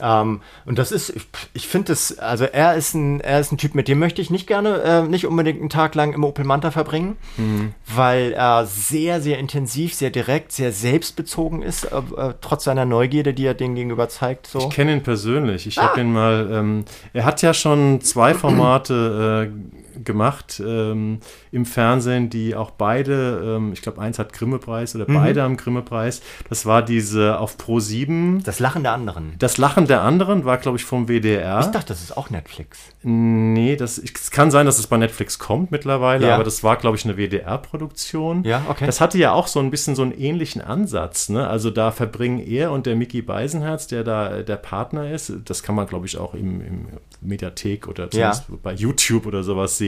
Ähm, 0.00 0.40
und 0.66 0.78
das 0.78 0.92
ist, 0.92 1.14
ich, 1.52 1.68
finde 1.68 1.92
es, 1.92 2.18
also 2.18 2.44
er 2.44 2.74
ist 2.74 2.94
ein, 2.94 3.20
er 3.20 3.40
ist 3.40 3.52
ein 3.52 3.58
Typ, 3.58 3.74
mit 3.74 3.88
dem 3.88 3.98
möchte 3.98 4.20
ich 4.20 4.30
nicht 4.30 4.46
gerne, 4.46 4.82
äh, 4.82 5.02
nicht 5.02 5.26
unbedingt 5.26 5.60
einen 5.60 5.70
Tag 5.70 5.94
lang 5.94 6.12
im 6.12 6.24
Opel 6.24 6.44
Manta 6.44 6.70
verbringen, 6.70 7.16
mhm. 7.36 7.74
weil 7.86 8.32
er 8.32 8.66
sehr, 8.66 9.20
sehr 9.20 9.38
intensiv, 9.38 9.94
sehr 9.94 10.10
direkt, 10.10 10.52
sehr 10.52 10.72
selbstbezogen 10.72 11.62
ist, 11.62 11.84
äh, 11.84 11.96
äh, 11.96 12.34
trotz 12.40 12.64
seiner 12.64 12.84
Neugierde, 12.84 13.34
die 13.34 13.46
er 13.46 13.54
denen 13.54 13.74
gegenüber 13.74 14.08
zeigt. 14.08 14.46
So. 14.46 14.58
Ich 14.58 14.70
kenne 14.70 14.92
ihn 14.92 15.02
persönlich. 15.02 15.66
Ich 15.66 15.78
ah. 15.78 15.90
habe 15.90 16.00
ihn 16.00 16.12
mal, 16.12 16.48
ähm, 16.52 16.84
er 17.12 17.24
hat 17.24 17.42
ja 17.42 17.54
schon 17.54 18.00
zwei 18.00 18.34
Formate 18.34 19.50
äh, 19.50 19.83
gemacht 20.02 20.62
ähm, 20.64 21.20
im 21.52 21.66
Fernsehen, 21.66 22.30
die 22.30 22.54
auch 22.54 22.70
beide, 22.70 23.56
ähm, 23.56 23.72
ich 23.72 23.82
glaube, 23.82 24.00
eins 24.00 24.18
hat 24.18 24.32
Grimme-Preis 24.32 24.94
oder 24.96 25.08
mhm. 25.08 25.14
beide 25.14 25.42
haben 25.42 25.56
Grimme-Preis. 25.56 26.22
Das 26.48 26.66
war 26.66 26.82
diese 26.82 27.38
auf 27.38 27.58
Pro 27.58 27.80
7. 27.80 28.42
Das 28.44 28.60
Lachen 28.60 28.82
der 28.82 28.92
anderen. 28.92 29.34
Das 29.38 29.58
Lachen 29.58 29.86
der 29.86 30.02
anderen 30.02 30.44
war, 30.44 30.58
glaube 30.58 30.78
ich, 30.78 30.84
vom 30.84 31.08
WDR. 31.08 31.60
Ich 31.60 31.66
dachte, 31.66 31.88
das 31.88 32.02
ist 32.02 32.16
auch 32.16 32.30
Netflix. 32.30 32.78
Nee, 33.02 33.76
das, 33.76 33.98
es 33.98 34.30
kann 34.30 34.50
sein, 34.50 34.66
dass 34.66 34.78
es 34.78 34.86
bei 34.86 34.96
Netflix 34.96 35.38
kommt 35.38 35.70
mittlerweile, 35.70 36.28
ja. 36.28 36.34
aber 36.34 36.44
das 36.44 36.62
war, 36.64 36.76
glaube 36.76 36.96
ich, 36.96 37.04
eine 37.04 37.16
WDR-Produktion. 37.16 38.44
Ja, 38.44 38.62
okay. 38.68 38.86
Das 38.86 39.00
hatte 39.00 39.18
ja 39.18 39.32
auch 39.32 39.46
so 39.46 39.60
ein 39.60 39.70
bisschen 39.70 39.94
so 39.94 40.02
einen 40.02 40.12
ähnlichen 40.12 40.62
Ansatz. 40.62 41.28
Ne? 41.28 41.46
Also 41.46 41.70
da 41.70 41.90
verbringen 41.90 42.40
er 42.40 42.72
und 42.72 42.86
der 42.86 42.96
Mickey 42.96 43.22
Beisenherz, 43.22 43.86
der 43.86 44.04
da 44.04 44.42
der 44.42 44.56
Partner 44.56 45.10
ist, 45.10 45.32
das 45.44 45.62
kann 45.62 45.74
man, 45.74 45.86
glaube 45.86 46.06
ich, 46.06 46.16
auch 46.18 46.34
im, 46.34 46.60
im 46.60 46.86
Mediathek 47.20 47.88
oder 47.88 48.08
ja. 48.12 48.32
bei 48.62 48.72
YouTube 48.72 49.26
oder 49.26 49.42
sowas 49.42 49.78
sehen. 49.78 49.83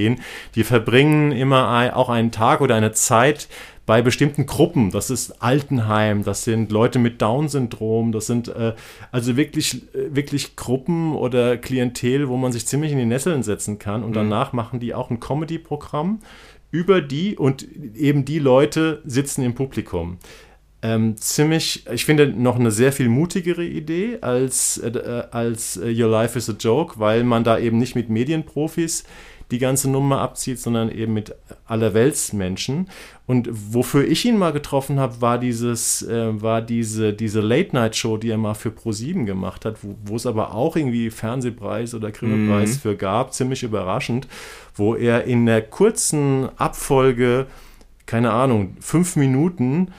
Die 0.54 0.64
verbringen 0.64 1.32
immer 1.32 1.96
auch 1.96 2.08
einen 2.08 2.30
Tag 2.30 2.60
oder 2.60 2.74
eine 2.74 2.92
Zeit 2.92 3.48
bei 3.86 4.02
bestimmten 4.02 4.46
Gruppen. 4.46 4.90
Das 4.90 5.10
ist 5.10 5.42
Altenheim, 5.42 6.24
das 6.24 6.44
sind 6.44 6.72
Leute 6.72 6.98
mit 6.98 7.22
Down-Syndrom, 7.22 8.10
das 8.10 8.26
sind 8.26 8.48
äh, 8.48 8.74
also 9.12 9.36
wirklich, 9.36 9.94
äh, 9.94 10.14
wirklich 10.14 10.56
Gruppen 10.56 11.14
oder 11.14 11.56
Klientel, 11.56 12.28
wo 12.28 12.36
man 12.36 12.52
sich 12.52 12.66
ziemlich 12.66 12.90
in 12.90 12.98
die 12.98 13.06
Nesseln 13.06 13.44
setzen 13.44 13.78
kann. 13.78 14.02
Und 14.02 14.10
mhm. 14.10 14.14
danach 14.14 14.52
machen 14.52 14.80
die 14.80 14.92
auch 14.92 15.10
ein 15.10 15.20
Comedy-Programm 15.20 16.18
über 16.72 17.00
die 17.00 17.36
und 17.36 17.66
eben 17.94 18.24
die 18.24 18.40
Leute 18.40 19.00
sitzen 19.04 19.42
im 19.44 19.54
Publikum. 19.54 20.18
Ähm, 20.82 21.16
ziemlich, 21.16 21.86
ich 21.90 22.04
finde 22.04 22.28
noch 22.28 22.56
eine 22.56 22.70
sehr 22.70 22.92
viel 22.92 23.08
mutigere 23.08 23.64
Idee 23.64 24.18
als, 24.20 24.78
äh, 24.78 25.24
als 25.30 25.76
äh, 25.76 25.90
Your 25.90 26.10
Life 26.10 26.36
is 26.36 26.50
a 26.50 26.54
Joke, 26.58 26.98
weil 26.98 27.24
man 27.24 27.44
da 27.44 27.58
eben 27.58 27.78
nicht 27.78 27.94
mit 27.94 28.10
Medienprofis 28.10 29.04
die 29.50 29.58
ganze 29.58 29.90
Nummer 29.90 30.20
abzieht, 30.20 30.58
sondern 30.58 30.90
eben 30.90 31.14
mit 31.14 31.34
allerweltsmenschen. 31.66 32.90
Und 33.26 33.48
wofür 33.52 34.06
ich 34.06 34.24
ihn 34.24 34.38
mal 34.38 34.52
getroffen 34.52 34.98
habe, 34.98 35.20
war 35.20 35.38
dieses, 35.38 36.02
äh, 36.02 36.40
war 36.42 36.62
diese, 36.62 37.12
diese 37.12 37.40
Late-Night-Show, 37.40 38.16
die 38.16 38.30
er 38.30 38.38
mal 38.38 38.54
für 38.54 38.70
Pro7 38.70 39.24
gemacht 39.24 39.64
hat, 39.64 39.78
wo, 39.82 40.16
es 40.16 40.26
aber 40.26 40.54
auch 40.54 40.76
irgendwie 40.76 41.10
Fernsehpreis 41.10 41.94
oder 41.94 42.10
Grimme-Preis 42.10 42.76
mhm. 42.76 42.80
für 42.80 42.96
gab, 42.96 43.32
ziemlich 43.34 43.62
überraschend, 43.62 44.26
wo 44.74 44.94
er 44.94 45.24
in 45.24 45.46
der 45.46 45.62
kurzen 45.62 46.48
Abfolge, 46.56 47.46
keine 48.06 48.32
Ahnung, 48.32 48.76
fünf 48.80 49.16
Minuten 49.16 49.92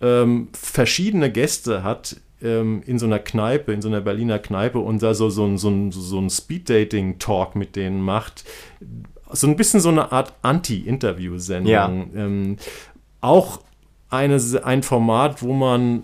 ähm, 0.00 0.48
verschiedene 0.52 1.30
Gäste 1.30 1.82
hat 1.82 2.16
ähm, 2.42 2.82
in 2.86 2.98
so 2.98 3.06
einer 3.06 3.18
Kneipe, 3.18 3.72
in 3.72 3.82
so 3.82 3.88
einer 3.88 4.00
Berliner 4.00 4.38
Kneipe 4.38 4.78
und 4.78 5.02
da 5.02 5.14
so, 5.14 5.30
so, 5.30 5.56
so, 5.56 5.90
so, 5.90 6.00
so 6.00 6.18
ein 6.18 6.30
Speed-Dating-Talk 6.30 7.56
mit 7.56 7.76
denen 7.76 8.00
macht. 8.00 8.44
So 9.30 9.46
ein 9.46 9.56
bisschen 9.56 9.80
so 9.80 9.88
eine 9.88 10.12
Art 10.12 10.34
Anti-Interview-Sendung. 10.42 11.72
Ja. 11.72 11.86
Ähm, 11.88 12.56
auch 13.20 13.60
eine, 14.10 14.40
ein 14.64 14.82
Format, 14.82 15.42
wo 15.42 15.54
man 15.54 16.02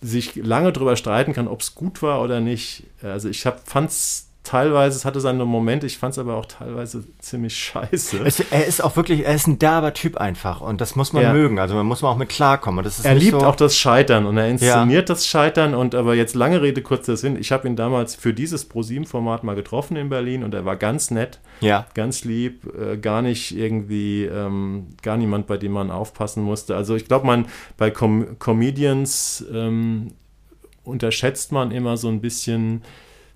sich 0.00 0.36
lange 0.36 0.72
drüber 0.72 0.96
streiten 0.96 1.34
kann, 1.34 1.46
ob 1.46 1.60
es 1.60 1.74
gut 1.74 2.00
war 2.02 2.22
oder 2.22 2.40
nicht. 2.40 2.84
Also 3.02 3.28
ich 3.28 3.42
fand 3.42 3.90
es 3.90 4.29
teilweise, 4.42 4.96
es 4.96 5.04
hatte 5.04 5.20
seine 5.20 5.44
Momente, 5.44 5.86
ich 5.86 5.98
fand 5.98 6.12
es 6.12 6.18
aber 6.18 6.34
auch 6.34 6.46
teilweise 6.46 7.04
ziemlich 7.18 7.56
scheiße. 7.56 8.20
Es, 8.24 8.40
er 8.40 8.66
ist 8.66 8.82
auch 8.82 8.96
wirklich, 8.96 9.26
er 9.26 9.34
ist 9.34 9.46
ein 9.46 9.58
derber 9.58 9.92
Typ 9.92 10.16
einfach 10.16 10.60
und 10.60 10.80
das 10.80 10.96
muss 10.96 11.12
man 11.12 11.22
ja. 11.22 11.32
mögen, 11.32 11.58
also 11.58 11.74
man 11.74 11.86
muss 11.86 12.00
man 12.02 12.12
auch 12.12 12.16
mit 12.16 12.30
klarkommen. 12.30 12.84
er 13.02 13.14
liebt 13.14 13.40
so 13.40 13.46
auch 13.46 13.56
das 13.56 13.76
Scheitern 13.76 14.26
und 14.26 14.38
er 14.38 14.48
inszeniert 14.48 15.08
ja. 15.08 15.14
das 15.14 15.26
Scheitern 15.26 15.74
und 15.74 15.94
aber 15.94 16.14
jetzt 16.14 16.34
lange 16.34 16.62
Rede, 16.62 16.80
kurzer 16.80 17.16
Sinn, 17.16 17.36
ich 17.38 17.52
habe 17.52 17.68
ihn 17.68 17.76
damals 17.76 18.14
für 18.14 18.32
dieses 18.32 18.64
ProSieben-Format 18.64 19.44
mal 19.44 19.54
getroffen 19.54 19.96
in 19.96 20.08
Berlin 20.08 20.42
und 20.42 20.54
er 20.54 20.64
war 20.64 20.76
ganz 20.76 21.10
nett, 21.10 21.40
ja. 21.60 21.86
ganz 21.94 22.24
lieb, 22.24 22.66
äh, 22.74 22.96
gar 22.96 23.20
nicht 23.20 23.56
irgendwie, 23.56 24.24
ähm, 24.24 24.88
gar 25.02 25.18
niemand, 25.18 25.46
bei 25.48 25.58
dem 25.58 25.72
man 25.72 25.90
aufpassen 25.90 26.42
musste. 26.42 26.76
Also 26.76 26.96
ich 26.96 27.06
glaube, 27.06 27.26
man 27.26 27.46
bei 27.76 27.90
Com 27.90 28.38
Comedians 28.38 29.44
ähm, 29.52 30.12
unterschätzt 30.82 31.52
man 31.52 31.70
immer 31.70 31.96
so 31.96 32.08
ein 32.08 32.20
bisschen 32.20 32.82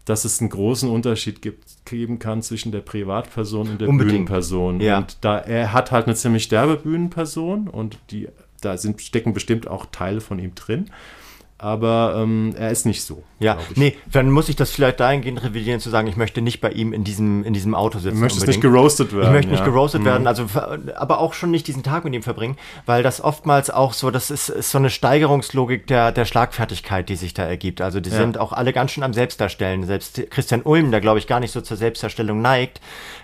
dass 0.05 0.25
es 0.25 0.41
einen 0.41 0.51
großen 0.51 0.91
Unterschied 0.91 1.41
gibt, 1.41 1.65
geben 1.87 2.19
kann 2.19 2.43
zwischen 2.43 2.73
der 2.73 2.81
Privatperson 2.81 3.71
und 3.71 3.81
der 3.81 3.89
Unbedingt. 3.89 4.27
Bühnenperson. 4.27 4.81
Ja. 4.81 4.99
Und 4.99 5.19
da 5.23 5.39
er 5.39 5.73
hat 5.73 5.93
halt 5.93 6.07
eine 6.07 6.15
ziemlich 6.15 6.49
derbe 6.49 6.77
Bühnenperson 6.77 7.69
und 7.69 7.99
die 8.11 8.29
da 8.61 8.77
sind, 8.77 9.01
stecken 9.01 9.33
bestimmt 9.33 9.69
auch 9.69 9.87
Teile 9.87 10.21
von 10.21 10.39
ihm 10.39 10.55
drin. 10.55 10.91
Aber 11.57 12.17
ähm, 12.19 12.53
er 12.59 12.71
ist 12.73 12.85
nicht 12.85 13.05
so. 13.05 13.23
Ja, 13.39 13.59
nee, 13.77 13.97
dann 14.11 14.29
muss 14.31 14.49
ich 14.49 14.57
das 14.57 14.71
vielleicht 14.73 14.99
dahingehend 15.01 15.43
revidieren, 15.43 15.79
zu 15.81 15.89
sagen, 15.89 16.09
ich 16.09 16.17
möchte 16.17 16.43
nicht 16.43 16.61
bei 16.61 16.71
ihm 16.71 16.93
in 16.93 17.05
diesem, 17.05 17.45
in 17.45 17.53
diesem 17.55 17.75
Auto 17.75 17.99
sitzen. 18.01 18.17
Du 18.17 18.21
möchtest 18.21 18.43
unbedingt. 18.43 18.65
nicht 18.65 18.73
geroastet 18.73 19.13
werden. 19.13 19.27
Ich 19.27 19.31
möchte 19.33 19.51
nicht 19.53 19.61
ja. 19.61 19.67
Mhm. 19.67 19.73
geroastet 19.73 20.05
werden, 20.05 20.27
also 20.27 20.47
aber 20.97 21.21
auch 21.21 21.33
schon 21.33 21.51
nicht 21.53 21.67
diesen 21.69 21.83
Tag 21.83 22.05
mit 22.05 22.13
ihm 22.13 22.23
verbringen, 22.23 22.57
weil 22.87 23.03
das 23.03 23.21
oftmals 23.23 23.71
auch 23.71 23.93
so, 23.93 24.11
das 24.11 24.31
ist, 24.31 24.49
ist 24.49 24.71
so 24.73 24.79
eine 24.79 24.91
Steigerungslogik 24.91 25.87
der, 25.87 26.11
der 26.13 26.25
Schlagfertigkeit, 26.25 27.09
die 27.09 27.17
sich 27.17 27.35
da 27.35 27.45
ergibt. 27.45 27.81
Also 27.81 28.01
die 28.01 28.11
Ja. 28.11 28.17
sind 28.17 28.37
auch 28.39 28.53
alle 28.53 28.73
ganz 28.73 28.91
schön 28.91 29.05
am 29.05 29.13
Selbstdarstellen. 29.15 29.85
Selbst 29.85 30.21
Christian 30.31 30.63
Ulm, 30.63 30.91
der 30.91 31.01
glaube 31.01 31.19
ich 31.21 31.27
gar 31.29 31.39
nicht 31.41 31.53
so 31.53 31.61
zur 31.61 31.77
Selbstdarstellung 31.77 32.43
neigt, 32.43 32.81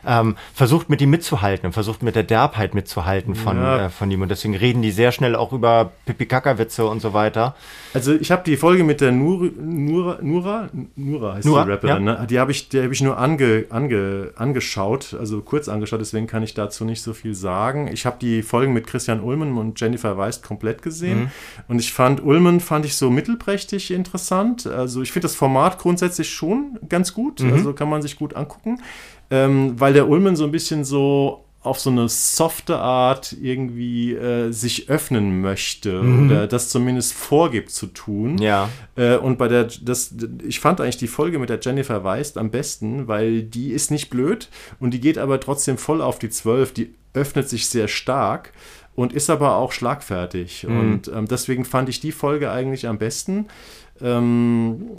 ähm, 0.07 0.37
versucht 0.55 0.89
mit 0.89 1.01
ihm 1.03 1.11
mitzuhalten 1.11 1.67
und 1.67 1.73
versucht 1.73 2.03
mit 2.03 2.15
der 2.15 2.23
Derbheit 2.23 2.75
mitzuhalten 2.75 3.35
von, 3.35 3.57
Ja. 3.57 3.87
äh, 3.87 3.91
von 3.91 4.11
ihm. 4.11 4.23
Und 4.23 4.31
deswegen 4.31 4.55
reden 4.57 4.83
die 4.83 4.93
sehr 4.93 5.11
schnell 5.13 5.35
auch 5.35 5.53
über 5.53 5.93
Pipi-Kaka-Witze 6.07 6.87
und 6.87 7.01
so 7.01 7.13
weiter. 7.13 7.55
Also 7.93 8.15
ich 8.15 8.30
habe 8.31 8.43
die 8.45 8.57
Folge 8.57 8.85
mit 8.85 9.01
der 9.01 9.13
Nur, 9.13 9.51
Nura, 9.61 10.19
Nura, 10.23 10.69
Nura 10.97 11.35
heißt 11.35 11.47
Nura, 11.47 11.65
die 11.65 11.71
Rapperin, 11.71 12.05
ne? 12.05 12.27
die 12.29 12.39
habe 12.39 12.51
ich, 12.51 12.69
die 12.69 12.83
habe 12.83 12.93
ich 12.93 13.01
nur 13.03 13.19
ange, 13.19 13.67
ange, 13.71 14.33
angeschaut, 14.37 15.15
also 15.19 15.41
kurz 15.41 15.69
angeschaut, 15.69 16.01
deswegen 16.01 16.27
kann 16.27 16.43
ich 16.43 16.55
dazu 16.55 16.85
nicht 16.85 17.03
so 17.03 17.13
viel 17.13 17.35
sagen. 17.35 17.89
Ich 17.93 18.07
habe 18.07 18.17
die 18.21 18.43
Folgen 18.43 18.73
mit 18.73 18.87
Christian 18.87 19.21
Ullmann 19.21 19.57
und 19.57 19.81
Jennifer 19.81 20.17
Weist 20.19 20.43
komplett 20.43 20.83
gesehen 20.83 21.21
Mhm. 21.21 21.29
und 21.69 21.79
ich 21.81 21.93
fand 21.93 22.23
Ullmann 22.25 22.61
fand 22.61 22.85
ich 22.85 22.97
so 22.97 23.11
mittelprächtig 23.11 23.91
interessant. 23.91 24.67
Also 24.67 25.03
ich 25.03 25.13
finde 25.13 25.25
das 25.27 25.35
Format 25.35 25.79
grundsätzlich 25.79 26.31
schon 26.31 26.79
ganz 26.89 27.15
gut, 27.15 27.41
Mhm. 27.41 27.53
also 27.53 27.73
kann 27.73 27.89
man 27.89 28.03
sich 28.03 28.17
gut 28.17 28.35
angucken, 28.35 28.81
ähm, 29.31 29.79
weil 29.79 29.93
der 29.93 30.09
Ullmann 30.09 30.37
so 30.37 30.45
ein 30.45 30.51
bisschen 30.53 30.85
so 30.85 31.45
auf 31.63 31.79
so 31.79 31.91
eine 31.91 32.09
softe 32.09 32.79
Art 32.79 33.37
irgendwie 33.41 34.15
äh, 34.15 34.51
sich 34.51 34.89
öffnen 34.89 35.43
möchte 35.43 36.01
oder 36.01 36.47
das 36.47 36.71
zumindest 36.71 37.13
vorgibt 37.13 37.71
zu 37.71 37.87
tun. 37.87 38.35
Mhm. 38.35 38.39
Ja. 38.39 38.71
Äh, 38.97 39.17
und 39.17 39.37
bei 39.37 39.47
der, 39.47 39.69
das, 39.83 40.15
ich 40.43 40.61
fand 40.61 40.81
eigentlich 40.81 40.97
die 40.97 41.07
Folge 41.07 41.39
mit 41.39 41.51
der 41.51 41.61
Jennifer 41.61 42.03
Weist 42.03 42.39
am 42.39 42.51
besten, 42.51 43.09
weil 43.09 43.43
die 43.43 43.73
ist 43.73 43.91
nicht 43.91 44.09
blöd 44.09 44.49
und 44.79 44.95
die 44.95 45.01
geht 45.01 45.19
aber 45.19 45.39
trotzdem 45.39 45.77
voll 45.77 46.01
auf 46.01 46.19
die 46.19 46.31
Zwölf. 46.31 46.73
Die 46.73 46.95
öffnet 47.13 47.49
sich 47.49 47.69
sehr 47.69 47.89
stark 47.89 48.53
und 48.95 49.13
ist 49.13 49.29
aber 49.29 49.57
auch 49.57 49.73
schlagfertig. 49.73 50.67
Und 50.67 51.09
ähm, 51.09 51.27
deswegen 51.27 51.65
fand 51.65 51.89
ich 51.89 52.01
die 52.01 52.13
Folge 52.13 52.51
eigentlich 52.51 52.87
am 52.87 52.99
besten. 52.99 53.47
Ähm, 54.01 54.93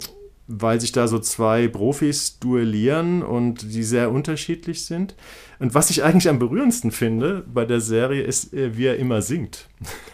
weil 0.46 0.80
sich 0.80 0.92
da 0.92 1.08
so 1.08 1.18
zwei 1.18 1.68
Profis 1.68 2.38
duellieren 2.38 3.22
und 3.22 3.72
die 3.72 3.82
sehr 3.82 4.10
unterschiedlich 4.10 4.84
sind. 4.84 5.14
Und 5.58 5.74
was 5.74 5.90
ich 5.90 6.02
eigentlich 6.02 6.28
am 6.28 6.38
berührendsten 6.38 6.90
finde 6.90 7.44
bei 7.52 7.64
der 7.64 7.80
Serie 7.80 8.22
ist, 8.22 8.52
äh, 8.52 8.76
wie 8.76 8.86
er 8.86 8.96
immer 8.96 9.22
singt. 9.22 9.68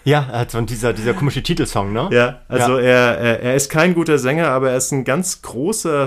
Ja, 0.05 0.29
also 0.31 0.61
dieser, 0.61 0.93
dieser 0.93 1.14
komische 1.14 1.43
Titelsong, 1.43 1.93
ne? 1.93 2.09
Ja, 2.12 2.43
also 2.49 2.79
Er, 2.79 3.18
er, 3.18 3.41
er 3.41 3.55
ist 3.55 3.70
kein 3.70 3.95
guter 3.95 4.18
Sänger, 4.18 4.49
aber 4.49 4.70
er 4.70 4.76
ist 4.76 4.93
ein 4.93 5.05
ganz 5.05 5.43
großer 5.43 6.07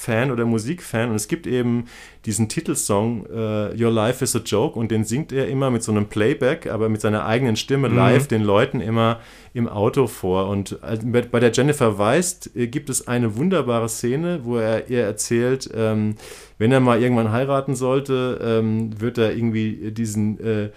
Soul-Fan 0.00 0.30
oder 0.30 0.44
Musikfan 0.44 1.10
und 1.10 1.16
es 1.16 1.28
gibt 1.28 1.46
eben 1.46 1.84
diesen 2.26 2.48
Titelsong 2.48 3.26
äh, 3.26 3.82
Your 3.82 3.90
Life 3.90 4.22
is 4.24 4.34
a 4.36 4.40
Joke 4.44 4.78
und 4.78 4.90
den 4.90 5.04
singt 5.04 5.32
er 5.32 5.48
immer 5.48 5.70
mit 5.70 5.82
so 5.82 5.92
einem 5.92 6.06
Playback, 6.06 6.66
aber 6.70 6.88
mit 6.88 7.00
seiner 7.00 7.24
eigenen 7.26 7.56
Stimme 7.56 7.88
live 7.88 8.26
den 8.28 8.42
Leuten 8.42 8.80
immer 8.80 9.20
im 9.54 9.68
Auto 9.68 10.06
vor. 10.06 10.48
Und 10.48 10.78
äh, 10.82 10.98
bei 11.30 11.40
der 11.40 11.52
Jennifer 11.52 11.98
Weist 11.98 12.54
äh, 12.56 12.66
gibt 12.66 12.90
es 12.90 13.08
eine 13.08 13.36
wunderbare 13.36 13.88
Szene, 13.88 14.40
wo 14.44 14.56
er 14.56 14.88
ihr 14.90 15.02
erzählt, 15.02 15.70
ähm, 15.74 16.14
wenn 16.58 16.72
er 16.72 16.80
mal 16.80 17.00
irgendwann 17.00 17.32
heiraten 17.32 17.74
sollte, 17.74 18.38
ähm, 18.42 19.00
wird 19.00 19.18
er 19.18 19.34
irgendwie 19.34 19.90
diesen 19.92 20.38
äh, 20.40 20.70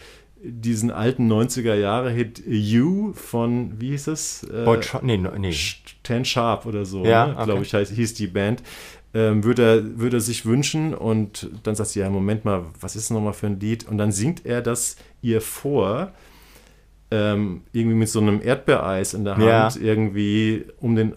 diesen 0.46 0.92
alten 0.92 1.32
90er 1.32 1.74
Jahre 1.74 2.10
Hit 2.12 2.44
You 2.46 3.14
von 3.14 3.80
wie 3.80 3.92
hieß 3.92 4.08
es? 4.08 4.44
Äh, 4.44 4.66
Scho- 4.82 5.00
nee, 5.02 5.16
nee. 5.18 5.56
Ten 6.04 6.26
Sharp 6.26 6.66
oder 6.66 6.84
so, 6.84 7.06
Ja, 7.06 7.28
ne? 7.28 7.34
okay. 7.36 7.46
glaube 7.46 7.62
ich, 7.64 7.74
heißt, 7.74 7.94
hieß 7.94 8.14
die 8.16 8.28
Band. 8.28 8.62
Ähm, 9.16 9.44
würde, 9.44 9.62
er, 9.64 10.00
würde 10.00 10.18
er 10.18 10.22
sich 10.22 10.46
wünschen 10.46 10.96
und 10.96 11.50
dann 11.62 11.76
sagt 11.76 11.90
sie, 11.92 12.00
ja, 12.00 12.10
Moment 12.10 12.46
mal, 12.46 12.66
was 12.82 12.96
ist 12.96 13.12
nochmal 13.12 13.34
für 13.34 13.46
ein 13.48 13.60
Lied? 13.60 13.88
Und 13.88 14.00
dann 14.00 14.12
singt 14.12 14.44
er 14.46 14.62
das 14.64 14.96
ihr 15.22 15.40
vor, 15.40 16.12
ähm, 17.12 17.62
irgendwie 17.74 17.96
mit 17.96 18.10
so 18.10 18.20
einem 18.20 18.42
Erdbeereis 18.42 19.14
in 19.14 19.24
der 19.24 19.38
Hand, 19.38 19.46
Ja. 19.46 19.70
irgendwie 19.80 20.66
um 20.80 20.96
den, 20.96 21.14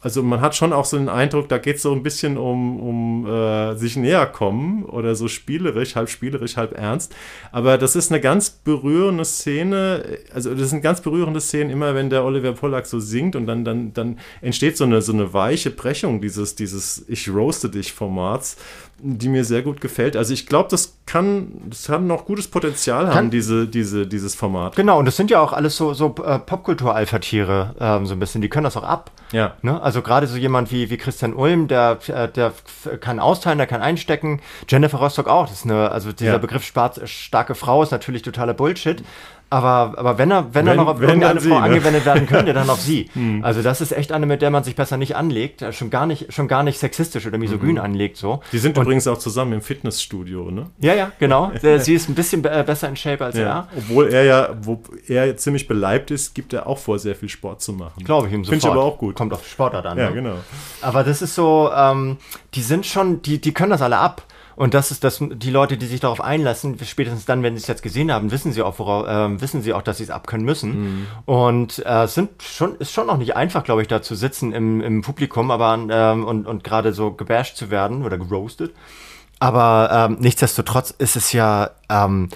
also 0.00 0.22
man 0.22 0.40
hat 0.40 0.54
schon 0.54 0.72
auch 0.72 0.84
so 0.84 0.98
den 0.98 1.08
Eindruck, 1.08 1.48
da 1.48 1.58
geht 1.58 1.76
es 1.76 1.82
so 1.82 1.92
ein 1.92 2.02
bisschen 2.02 2.36
um, 2.36 2.78
um 2.78 3.26
äh, 3.26 3.74
sich 3.76 3.96
näher 3.96 4.26
kommen 4.26 4.84
oder 4.84 5.14
so 5.14 5.26
spielerisch, 5.26 5.96
halb 5.96 6.10
spielerisch, 6.10 6.56
halb 6.56 6.76
ernst. 6.78 7.14
Aber 7.50 7.78
das 7.78 7.96
ist 7.96 8.12
eine 8.12 8.20
ganz 8.20 8.50
berührende 8.50 9.24
Szene, 9.24 10.18
also 10.34 10.54
das 10.54 10.70
sind 10.70 10.82
ganz 10.82 11.00
berührende 11.00 11.40
Szenen 11.40 11.70
immer, 11.70 11.94
wenn 11.94 12.10
der 12.10 12.24
Oliver 12.24 12.52
Pollack 12.52 12.86
so 12.86 13.00
singt 13.00 13.36
und 13.36 13.46
dann, 13.46 13.64
dann, 13.64 13.94
dann 13.94 14.18
entsteht 14.42 14.76
so 14.76 14.84
eine, 14.84 15.00
so 15.02 15.12
eine 15.12 15.32
weiche 15.32 15.70
Brechung 15.70 16.20
dieses, 16.20 16.54
dieses 16.54 17.04
Ich 17.08 17.28
roaste 17.28 17.70
dich 17.70 17.92
Formats, 17.92 18.56
die 18.98 19.28
mir 19.28 19.44
sehr 19.44 19.62
gut 19.62 19.80
gefällt. 19.80 20.16
Also 20.16 20.32
ich 20.32 20.46
glaube, 20.46 20.68
das 20.70 20.96
kann, 21.04 21.52
das 21.68 21.86
kann 21.86 22.06
noch 22.06 22.24
gutes 22.24 22.48
Potenzial 22.48 23.06
haben, 23.08 23.12
Kann- 23.14 23.30
diese, 23.30 23.66
diese, 23.68 24.06
dieses 24.06 24.34
Format. 24.34 24.74
Genau, 24.76 24.98
und 24.98 25.04
das 25.04 25.16
sind 25.16 25.30
ja 25.30 25.40
auch 25.40 25.52
alles 25.52 25.76
so, 25.76 25.92
so 25.94 26.14
äh, 26.24 26.38
Popkultur-Alpha-Tiere, 26.38 27.74
ähm, 27.78 28.06
so 28.06 28.14
ein 28.14 28.18
bisschen, 28.18 28.40
die 28.42 28.48
können 28.48 28.64
das 28.64 28.76
auch 28.76 28.82
ab. 28.82 29.10
Ja. 29.32 29.54
Ne? 29.62 29.80
Also 29.80 30.02
gerade 30.02 30.26
so 30.26 30.36
jemand 30.36 30.72
wie, 30.72 30.88
wie 30.90 30.96
Christian 30.96 31.34
Ulm, 31.34 31.68
der, 31.68 31.98
äh, 32.08 32.28
der 32.28 32.52
kann 33.00 33.18
austeilen, 33.20 33.58
der 33.58 33.66
kann 33.66 33.82
einstecken. 33.82 34.40
Jennifer 34.68 34.98
Rostock 34.98 35.28
auch. 35.28 35.48
Das 35.48 35.58
ist 35.58 35.64
eine, 35.64 35.90
also 35.90 36.12
dieser 36.12 36.32
Ja. 36.32 36.38
Begriff 36.38 36.64
Spar 36.64 36.92
starke 37.04 37.54
Frau 37.54 37.82
ist 37.82 37.90
natürlich 37.90 38.22
totaler 38.22 38.54
Bullshit. 38.54 39.02
Aber, 39.48 39.94
aber 39.96 40.18
wenn 40.18 40.30
er, 40.32 40.52
wenn, 40.54 40.66
er 40.66 40.72
Wenn- 40.72 40.76
noch 40.78 40.88
auf 40.88 41.00
wenn, 41.00 41.08
irgendeine 41.08 41.38
sie, 41.40 41.48
Frau 41.50 41.58
ne? 41.60 41.64
angewendet 41.66 42.04
werden 42.04 42.26
könnte, 42.26 42.52
dann 42.52 42.68
auf 42.68 42.80
sie. 42.80 43.08
Also 43.42 43.62
das 43.62 43.80
ist 43.80 43.92
echt 43.92 44.10
eine, 44.12 44.26
mit 44.26 44.42
der 44.42 44.50
man 44.50 44.64
sich 44.64 44.74
besser 44.74 44.96
nicht 44.96 45.14
anlegt, 45.14 45.62
äh, 45.62 45.72
schon 45.72 45.88
gar 45.90 46.06
nicht, 46.06 46.32
schon 46.32 46.48
gar 46.48 46.62
nicht 46.64 46.78
sexistisch 46.78 47.26
oder 47.26 47.38
misogyn 47.38 47.78
anlegt 47.78 48.16
so. 48.16 48.40
Die 48.52 48.58
sind 48.58 48.76
übrigens 48.76 49.06
auch 49.06 49.18
zusammen 49.18 49.52
im 49.52 49.60
Fitnessstudio, 49.62 50.50
ne? 50.50 50.66
Ja, 50.80 50.94
ja, 50.94 51.12
genau. 51.18 51.52
Sie 51.78 51.94
ist 51.94 52.08
ein 52.08 52.14
bisschen 52.14 52.44
äh, 52.44 52.64
besser 52.66 52.88
in 52.88 52.96
Shape 52.96 53.24
als 53.24 53.36
Ja. 53.36 53.42
er. 53.44 53.68
Obwohl 53.76 54.08
er 54.08 54.24
ja, 54.24 54.48
wo 54.62 54.82
er 55.06 55.36
ziemlich 55.36 55.68
beleibt 55.68 56.10
ist, 56.10 56.34
gibt 56.34 56.52
er 56.52 56.66
auch 56.66 56.78
vor, 56.78 56.98
sehr 56.98 57.14
viel 57.14 57.28
Sport 57.28 57.62
zu 57.62 57.72
machen. 57.72 58.04
Glaube 58.04 58.26
ich 58.28 58.32
ihm 58.32 58.44
sofort. 58.44 58.60
Finde 58.62 58.66
ich 58.66 58.72
aber 58.72 58.84
auch 58.84 58.98
gut. 58.98 59.14
Kommt 59.16 59.32
auf 59.32 59.46
Sportart 59.46 59.86
an. 59.86 59.96
Ja, 59.98 60.08
ne? 60.10 60.14
genau. 60.14 60.34
Aber 60.82 61.04
das 61.04 61.22
ist 61.22 61.34
so, 61.34 61.70
ähm, 61.74 62.16
die 62.54 62.62
sind 62.62 62.84
schon, 62.86 63.22
die, 63.22 63.40
die 63.40 63.52
können 63.54 63.70
das 63.70 63.82
alle 63.82 63.98
ab. 63.98 64.22
Und 64.56 64.72
das 64.72 64.90
ist 64.90 65.04
das, 65.04 65.22
die 65.22 65.50
Leute, 65.50 65.76
die 65.76 65.86
sich 65.86 66.00
darauf 66.00 66.20
einlassen, 66.20 66.78
spätestens 66.82 67.26
dann, 67.26 67.42
wenn 67.42 67.54
sie 67.54 67.60
es 67.60 67.66
jetzt 67.66 67.82
gesehen 67.82 68.10
haben, 68.10 68.30
wissen 68.30 68.52
sie 68.52 68.62
auch, 68.62 68.78
worauf, 68.78 69.04
ähm, 69.06 69.40
wissen 69.40 69.60
sie 69.60 69.74
auch, 69.74 69.82
dass 69.82 69.98
sie 69.98 70.04
es 70.04 70.10
abkönnen 70.10 70.46
müssen. 70.46 70.70
Mhm. 70.70 71.06
Und 71.26 71.84
äh, 71.84 72.04
es 72.04 72.14
sind 72.14 72.42
schon, 72.42 72.76
ist 72.76 72.92
schon 72.92 73.06
noch 73.06 73.18
nicht 73.18 73.36
einfach, 73.36 73.64
glaube 73.64 73.82
ich, 73.82 73.88
da 73.88 74.00
zu 74.00 74.14
sitzen 74.14 74.52
im, 74.52 74.80
im 74.80 75.02
Publikum, 75.02 75.50
aber 75.50 75.78
ähm, 75.90 76.24
und, 76.24 76.46
und 76.46 76.64
gerade 76.64 76.94
so 76.94 77.12
gebasht 77.12 77.56
zu 77.56 77.70
werden 77.70 78.02
oder 78.02 78.16
geroastet. 78.16 78.72
Aber 79.38 79.90
ähm, 79.92 80.16
nichtsdestotrotz 80.20 80.90
ist 80.96 81.16
es 81.16 81.32
ja, 81.32 81.70
ähm, 81.90 82.30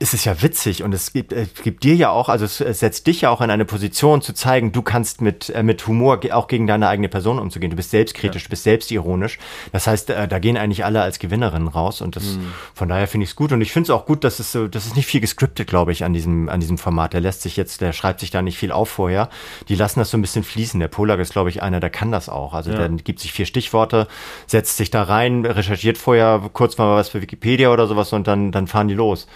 ist 0.00 0.14
es 0.14 0.24
ja 0.24 0.40
witzig 0.40 0.82
und 0.82 0.94
es 0.94 1.12
gibt, 1.12 1.30
es 1.30 1.52
gibt 1.62 1.84
dir 1.84 1.94
ja 1.94 2.08
auch, 2.08 2.30
also 2.30 2.46
es, 2.46 2.56
setzt 2.56 3.06
dich 3.06 3.20
ja 3.20 3.28
auch 3.28 3.42
in 3.42 3.50
eine 3.50 3.66
Position 3.66 4.22
zu 4.22 4.32
zeigen, 4.32 4.72
du 4.72 4.80
kannst 4.80 5.20
mit, 5.20 5.50
äh, 5.50 5.62
mit 5.62 5.86
Humor 5.86 6.20
auch 6.32 6.48
gegen 6.48 6.66
deine 6.66 6.88
eigene 6.88 7.10
Person 7.10 7.38
umzugehen. 7.38 7.68
Du 7.68 7.76
bist 7.76 7.90
selbstkritisch, 7.90 8.44
du 8.44 8.48
bist 8.48 8.64
selbstironisch. 8.64 9.38
Das 9.72 9.86
heißt, 9.86 10.08
äh, 10.08 10.26
da 10.26 10.38
gehen 10.38 10.56
eigentlich 10.56 10.86
alle 10.86 11.02
als 11.02 11.18
Gewinnerinnen 11.18 11.68
raus 11.68 12.00
und 12.00 12.16
das, 12.16 12.38
von 12.74 12.88
daher 12.88 13.08
finde 13.08 13.24
ich 13.24 13.30
es 13.30 13.36
gut 13.36 13.52
und 13.52 13.60
ich 13.60 13.72
finde 13.72 13.88
es 13.88 13.90
auch 13.90 14.06
gut, 14.06 14.24
dass 14.24 14.38
es 14.38 14.52
so, 14.52 14.68
das 14.68 14.86
ist 14.86 14.96
nicht 14.96 15.04
viel 15.04 15.20
gescriptet, 15.20 15.68
glaube 15.68 15.92
ich, 15.92 16.02
an 16.02 16.14
diesem, 16.14 16.48
an 16.48 16.60
diesem 16.60 16.78
Format. 16.78 17.12
Der 17.12 17.20
lässt 17.20 17.42
sich 17.42 17.58
jetzt, 17.58 17.82
der 17.82 17.92
schreibt 17.92 18.20
sich 18.20 18.30
da 18.30 18.40
nicht 18.40 18.56
viel 18.56 18.72
auf 18.72 18.88
vorher. 18.88 19.28
Die 19.68 19.74
lassen 19.74 20.00
das 20.00 20.10
so 20.10 20.16
ein 20.16 20.22
bisschen 20.22 20.44
fließen. 20.44 20.80
Der 20.80 20.88
Polag 20.88 21.20
ist, 21.20 21.32
glaube 21.32 21.50
ich, 21.50 21.62
einer, 21.62 21.78
der 21.78 21.90
kann 21.90 22.10
das 22.10 22.30
auch. 22.30 22.54
Also 22.54 22.72
der 22.72 22.88
gibt 22.88 23.20
sich 23.20 23.32
vier 23.32 23.44
Stichworte, 23.44 24.08
setzt 24.46 24.78
sich 24.78 24.90
da 24.90 25.02
rein, 25.02 25.44
recherchiert 25.44 25.98
vorher 25.98 26.40
kurz 26.54 26.78
mal 26.78 26.96
was 26.96 27.10
für 27.10 27.20
Wikipedia 27.20 27.70
oder 27.70 27.86
sowas 27.86 28.14
und 28.14 28.26
dann, 28.26 28.50
dann 28.50 28.66
fahren 28.66 28.88
die 28.88 28.94
los. 28.94 29.26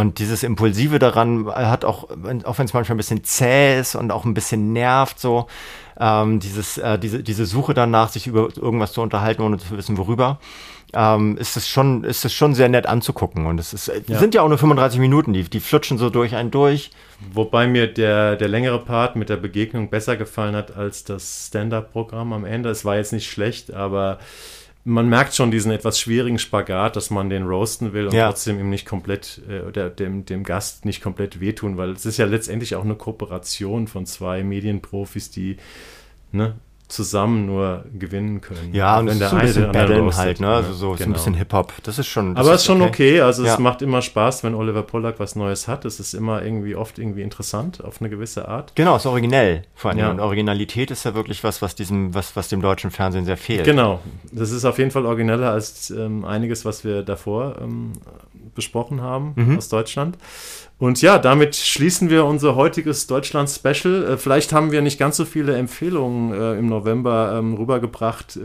Und 0.00 0.18
dieses 0.18 0.42
Impulsive 0.42 0.98
daran 0.98 1.46
hat 1.46 1.84
auch, 1.84 2.04
auch 2.44 2.58
wenn 2.58 2.66
es 2.66 2.72
manchmal 2.72 2.94
ein 2.94 2.96
bisschen 2.96 3.22
zäh 3.22 3.78
ist 3.78 3.94
und 3.94 4.10
auch 4.10 4.24
ein 4.24 4.32
bisschen 4.32 4.72
nervt, 4.72 5.20
so, 5.20 5.46
ähm, 6.00 6.40
dieses, 6.40 6.78
äh, 6.78 6.98
diese, 6.98 7.22
diese 7.22 7.44
Suche 7.44 7.74
danach, 7.74 8.08
sich 8.08 8.26
über 8.26 8.48
irgendwas 8.56 8.92
zu 8.92 9.02
unterhalten, 9.02 9.42
ohne 9.42 9.58
zu 9.58 9.76
wissen, 9.76 9.98
worüber, 9.98 10.40
ähm, 10.94 11.36
ist 11.36 11.56
es 11.56 11.68
schon, 11.68 12.04
ist 12.04 12.24
es 12.24 12.32
schon 12.32 12.54
sehr 12.54 12.70
nett 12.70 12.86
anzugucken. 12.86 13.44
Und 13.44 13.60
es 13.60 13.74
ist, 13.74 13.88
äh, 13.88 14.00
sind 14.06 14.34
ja 14.34 14.40
auch 14.40 14.48
nur 14.48 14.56
35 14.56 14.98
Minuten, 14.98 15.34
die, 15.34 15.44
die 15.44 15.60
flutschen 15.60 15.98
so 15.98 16.08
durch 16.08 16.34
einen 16.34 16.50
durch. 16.50 16.90
Wobei 17.34 17.66
mir 17.66 17.86
der, 17.86 18.36
der 18.36 18.48
längere 18.48 18.78
Part 18.78 19.16
mit 19.16 19.28
der 19.28 19.36
Begegnung 19.36 19.90
besser 19.90 20.16
gefallen 20.16 20.56
hat 20.56 20.76
als 20.76 21.04
das 21.04 21.48
Stand-Up-Programm 21.48 22.32
am 22.32 22.46
Ende. 22.46 22.70
Es 22.70 22.86
war 22.86 22.96
jetzt 22.96 23.12
nicht 23.12 23.30
schlecht, 23.30 23.72
aber 23.74 24.18
man 24.84 25.08
merkt 25.08 25.34
schon 25.34 25.50
diesen 25.50 25.72
etwas 25.72 26.00
schwierigen 26.00 26.38
Spagat, 26.38 26.96
dass 26.96 27.10
man 27.10 27.28
den 27.28 27.44
roasten 27.46 27.92
will 27.92 28.06
und 28.06 28.14
Ja. 28.14 28.28
trotzdem 28.28 28.58
ihm 28.58 28.70
nicht 28.70 28.86
komplett, 28.86 29.42
äh, 29.48 29.60
oder 29.60 29.90
dem, 29.90 30.24
dem 30.24 30.42
Gast 30.42 30.84
nicht 30.84 31.02
komplett 31.02 31.40
wehtun, 31.40 31.76
weil 31.76 31.90
es 31.90 32.06
ist 32.06 32.16
ja 32.16 32.24
letztendlich 32.26 32.74
auch 32.76 32.84
eine 32.84 32.94
Kooperation 32.94 33.86
von 33.88 34.06
zwei 34.06 34.42
Medienprofis, 34.42 35.30
die 35.30 35.58
ne, 36.32 36.54
zusammen 36.90 37.46
nur 37.46 37.84
gewinnen 37.92 38.40
können. 38.40 38.74
Ja, 38.74 38.98
und 38.98 39.06
wenn 39.06 39.18
der 39.18 39.28
so 39.28 39.36
ein 39.36 39.42
bisschen 39.42 39.72
Battlen 39.72 40.16
halt, 40.16 40.40
ne? 40.40 40.48
Also 40.48 40.72
so 40.72 40.92
genau. 40.92 41.04
ein 41.04 41.12
bisschen 41.12 41.34
Hip-Hop. 41.34 41.72
Das 41.82 41.98
ist 41.98 42.08
schon. 42.08 42.34
Das 42.34 42.44
Aber 42.44 42.54
es 42.54 42.62
ist 42.62 42.66
schon 42.66 42.82
okay. 42.82 42.90
okay. 42.90 43.20
Also 43.20 43.44
ja. 43.44 43.54
es 43.54 43.58
macht 43.58 43.82
immer 43.82 44.02
Spaß, 44.02 44.44
wenn 44.44 44.54
Oliver 44.54 44.82
Pollack 44.82 45.20
was 45.20 45.36
Neues 45.36 45.68
hat. 45.68 45.84
Es 45.84 46.00
ist 46.00 46.14
immer 46.14 46.42
irgendwie 46.42 46.74
oft 46.74 46.98
irgendwie 46.98 47.22
interessant 47.22 47.82
auf 47.84 48.00
eine 48.00 48.10
gewisse 48.10 48.48
Art. 48.48 48.74
Genau, 48.74 48.96
es 48.96 49.02
ist 49.02 49.06
originell. 49.06 49.62
Vor 49.74 49.90
allem. 49.90 50.00
Ja. 50.00 50.10
Und 50.10 50.20
Originalität 50.20 50.90
ist 50.90 51.04
ja 51.04 51.14
wirklich 51.14 51.44
was, 51.44 51.62
was 51.62 51.74
diesem, 51.74 52.14
was, 52.14 52.36
was 52.36 52.48
dem 52.48 52.60
deutschen 52.60 52.90
Fernsehen 52.90 53.24
sehr 53.24 53.36
fehlt. 53.36 53.64
Genau. 53.64 54.00
Das 54.32 54.50
ist 54.50 54.64
auf 54.64 54.78
jeden 54.78 54.90
Fall 54.90 55.06
origineller 55.06 55.50
als 55.52 55.90
ähm, 55.90 56.24
einiges, 56.24 56.64
was 56.64 56.84
wir 56.84 57.02
davor 57.02 57.56
ähm, 57.60 57.92
besprochen 58.54 59.00
haben 59.00 59.32
mhm. 59.36 59.58
aus 59.58 59.68
Deutschland. 59.68 60.18
Und 60.78 61.02
ja, 61.02 61.18
damit 61.18 61.56
schließen 61.56 62.08
wir 62.08 62.24
unser 62.24 62.56
heutiges 62.56 63.06
Deutschland-Special. 63.06 64.04
Äh, 64.04 64.16
vielleicht 64.16 64.52
haben 64.52 64.72
wir 64.72 64.80
nicht 64.80 64.98
ganz 64.98 65.16
so 65.16 65.24
viele 65.24 65.56
Empfehlungen 65.56 66.32
äh, 66.32 66.58
im 66.58 66.68
November 66.68 67.36
ähm, 67.38 67.54
rübergebracht. 67.54 68.38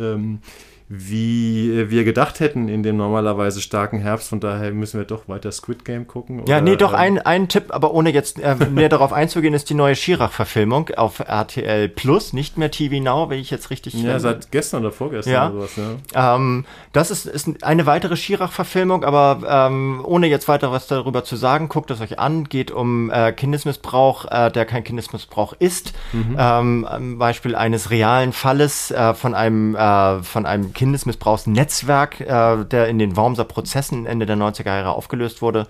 Wie 0.87 1.89
wir 1.89 2.03
gedacht 2.03 2.39
hätten 2.39 2.67
in 2.67 2.83
dem 2.83 2.95
normalerweise 2.97 3.59
starken 3.59 3.97
Herbst. 3.97 4.29
Von 4.29 4.39
daher 4.39 4.71
müssen 4.71 4.99
wir 4.99 5.05
doch 5.05 5.27
weiter 5.27 5.51
Squid 5.51 5.83
Game 5.83 6.05
gucken. 6.05 6.41
Oder, 6.41 6.49
ja, 6.49 6.61
nee, 6.61 6.75
doch 6.75 6.93
ähm, 6.93 6.99
ein, 6.99 7.19
ein 7.19 7.47
Tipp, 7.49 7.65
aber 7.69 7.91
ohne 7.91 8.11
jetzt 8.11 8.39
äh, 8.39 8.55
mehr 8.69 8.87
darauf 8.87 9.11
einzugehen, 9.11 9.55
ist 9.55 9.67
die 9.71 9.73
neue 9.73 9.95
Schirach-Verfilmung 9.95 10.91
auf 10.95 11.21
RTL 11.21 11.89
Plus, 11.89 12.33
nicht 12.33 12.59
mehr 12.59 12.69
TV 12.69 13.01
Now, 13.01 13.31
wenn 13.31 13.39
ich 13.39 13.49
jetzt 13.49 13.71
richtig. 13.71 13.95
Ja, 13.95 14.19
seit 14.19 14.51
gestern 14.51 14.81
oder 14.81 14.91
vorgestern 14.91 15.33
ja. 15.33 15.49
oder 15.49 15.67
sowas. 15.67 15.97
Ja. 16.13 16.35
Ähm, 16.35 16.65
das 16.93 17.09
ist, 17.09 17.25
ist 17.25 17.63
eine 17.63 17.87
weitere 17.87 18.15
Schirach-Verfilmung, 18.15 19.03
aber 19.03 19.41
ähm, 19.49 20.01
ohne 20.03 20.27
jetzt 20.27 20.47
weiter 20.47 20.71
was 20.71 20.85
darüber 20.85 21.23
zu 21.23 21.35
sagen, 21.35 21.67
guckt 21.67 21.89
es 21.89 21.99
euch 21.99 22.19
an. 22.19 22.43
Geht 22.43 22.69
um 22.69 23.09
äh, 23.09 23.31
Kindesmissbrauch, 23.31 24.25
äh, 24.29 24.51
der 24.51 24.65
kein 24.65 24.83
Kindesmissbrauch 24.83 25.53
ist. 25.57 25.93
Mhm. 26.13 26.35
Ähm, 26.37 27.17
Beispiel 27.17 27.55
eines 27.55 27.89
realen 27.89 28.33
Falles 28.33 28.91
äh, 28.91 29.15
von 29.15 29.33
einem 29.33 29.73
äh, 29.73 30.21
von 30.21 30.45
einem 30.45 30.74
Kindesmissbrauchsnetzwerk, 30.75 32.21
äh, 32.21 32.63
der 32.65 32.87
in 32.87 32.99
den 32.99 33.15
Wormser 33.17 33.45
Prozessen 33.45 34.05
Ende 34.05 34.27
der 34.27 34.37
90er 34.37 34.65
Jahre 34.65 34.91
aufgelöst 34.91 35.41
wurde. 35.41 35.67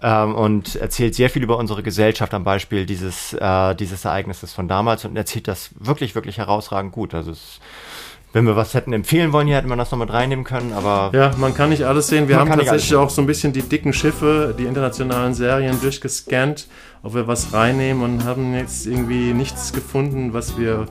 Ähm, 0.00 0.34
und 0.34 0.76
erzählt 0.76 1.16
sehr 1.16 1.30
viel 1.30 1.42
über 1.42 1.56
unsere 1.56 1.82
Gesellschaft 1.82 2.34
am 2.34 2.44
Beispiel 2.44 2.86
dieses, 2.86 3.32
äh, 3.34 3.74
dieses 3.74 4.04
Ereignisses 4.04 4.52
von 4.52 4.68
damals 4.68 5.04
und 5.04 5.16
erzählt 5.16 5.48
das 5.48 5.70
wirklich, 5.78 6.14
wirklich 6.14 6.38
herausragend 6.38 6.92
gut. 6.92 7.14
Also 7.14 7.32
es 7.32 7.60
wenn 8.32 8.46
wir 8.46 8.56
was 8.56 8.72
hätten 8.72 8.92
empfehlen 8.92 9.32
wollen, 9.32 9.46
hier 9.46 9.56
hätten 9.56 9.68
wir 9.68 9.76
das 9.76 9.90
noch 9.90 9.98
mit 9.98 10.10
reinnehmen 10.12 10.44
können, 10.44 10.72
aber. 10.72 11.10
Ja, 11.12 11.32
man 11.36 11.54
kann 11.54 11.68
nicht 11.68 11.84
alles 11.84 12.08
sehen. 12.08 12.28
Wir 12.28 12.38
haben 12.38 12.50
tatsächlich 12.50 12.94
auch 12.94 13.10
so 13.10 13.20
ein 13.20 13.26
bisschen 13.26 13.52
die 13.52 13.62
dicken 13.62 13.92
Schiffe, 13.92 14.54
die 14.58 14.64
internationalen 14.64 15.34
Serien 15.34 15.78
durchgescannt, 15.80 16.66
ob 17.02 17.14
wir 17.14 17.26
was 17.26 17.52
reinnehmen 17.52 18.02
und 18.02 18.24
haben 18.24 18.54
jetzt 18.54 18.86
irgendwie 18.86 19.34
nichts 19.34 19.72
gefunden, 19.72 20.32
was 20.32 20.56
wir 20.56 20.86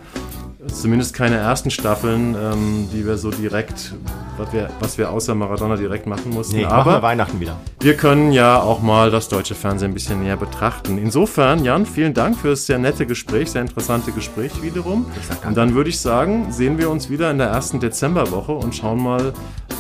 zumindest 0.68 1.14
keine 1.14 1.38
ersten 1.38 1.72
Staffeln, 1.72 2.36
ähm, 2.36 2.90
die 2.94 3.06
wir 3.06 3.18
so 3.18 3.32
direkt, 3.32 3.94
was 4.38 4.54
wir, 4.54 4.70
was 4.80 4.98
wir 4.98 5.10
außer 5.10 5.34
Maradona 5.36 5.76
direkt 5.76 6.08
machen 6.08 6.32
mussten. 6.32 6.58
Nee, 6.58 6.66
Aber 6.66 6.98
wir 6.98 7.02
Weihnachten 7.02 7.40
wieder. 7.40 7.58
Wir 7.80 7.96
können 7.96 8.32
ja 8.32 8.60
auch 8.60 8.82
mal 8.82 9.12
das 9.12 9.28
deutsche 9.28 9.56
Fernsehen 9.56 9.92
ein 9.92 9.94
bisschen 9.94 10.22
näher 10.24 10.38
betrachten. 10.38 10.98
Insofern, 10.98 11.64
Jan, 11.64 11.86
vielen 11.86 12.14
Dank 12.14 12.38
für 12.38 12.50
das 12.50 12.66
sehr 12.66 12.78
nette 12.78 13.06
Gespräch, 13.06 13.52
sehr 13.52 13.62
interessante 13.62 14.12
Gespräch 14.12 14.62
wiederum. 14.62 15.06
Und 15.46 15.58
dann 15.58 15.74
würde 15.74 15.90
ich 15.90 16.00
sagen, 16.00 16.52
sehen 16.52 16.78
wir 16.78 16.90
uns 16.90 17.10
wieder 17.10 17.32
in 17.32 17.38
der 17.38 17.48
ersten 17.48 17.80
Dezemberwoche 17.80 18.54
und 18.54 18.76
schauen 18.76 19.02
mal, 19.02 19.34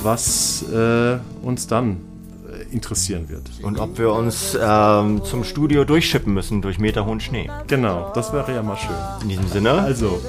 was 0.03 0.65
äh, 0.71 1.17
uns 1.43 1.67
dann 1.67 2.10
interessieren 2.71 3.29
wird. 3.29 3.49
Und 3.61 3.79
ob 3.79 3.97
wir 3.97 4.11
uns 4.13 4.57
ähm, 4.59 5.23
zum 5.23 5.43
Studio 5.43 5.85
durchschippen 5.85 6.33
müssen 6.33 6.61
durch 6.61 6.79
meterhohen 6.79 7.19
Schnee. 7.19 7.49
Genau, 7.67 8.11
das 8.13 8.33
wäre 8.33 8.53
ja 8.53 8.63
mal 8.63 8.77
schön. 8.77 8.95
In 9.21 9.29
diesem 9.29 9.47
Sinne. 9.47 9.71
Also, 9.73 10.21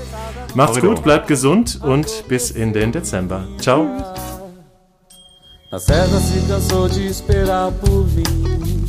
macht's 0.55 0.80
gut, 0.80 1.03
bleibt 1.03 1.26
gesund 1.28 1.80
und 1.82 2.24
bis 2.28 2.51
in 2.51 2.72
den 2.72 2.93
Dezember. 2.93 3.45
Ciao. 3.59 3.86
A 5.72 5.78
César 5.78 6.20
se 6.20 6.47
cansou 6.47 6.86
de 6.86 7.07
esperar 7.07 7.72
por 7.72 8.05
mim, 8.09 8.84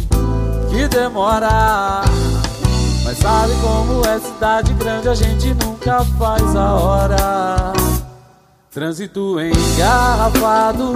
que 0.70 0.86
demora. 0.90 2.02
Mas 3.06 3.18
sabe 3.20 3.54
como 3.62 4.06
é 4.06 4.20
cidade 4.20 4.74
grande, 4.74 5.08
a 5.08 5.16
gente 5.16 5.54
nunca 5.54 6.04
faz 6.18 6.56
a 6.58 6.74
hora. 6.74 7.74
Trânsito 8.70 9.40
engarrafado 9.40 10.94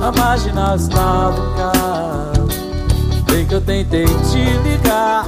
a 0.00 0.12
página 0.12 0.74
está 0.74 1.32
em 1.32 1.56
casa. 1.56 2.48
Bem 3.30 3.46
que 3.46 3.54
eu 3.54 3.60
tentei 3.60 4.06
te 4.06 4.44
ligar, 4.68 5.26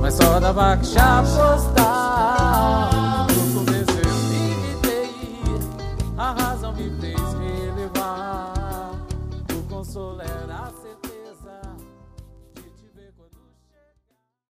mas 0.00 0.14
só 0.14 0.38
dava 0.38 0.76
caixa 0.76 1.22
postar. 1.22 2.99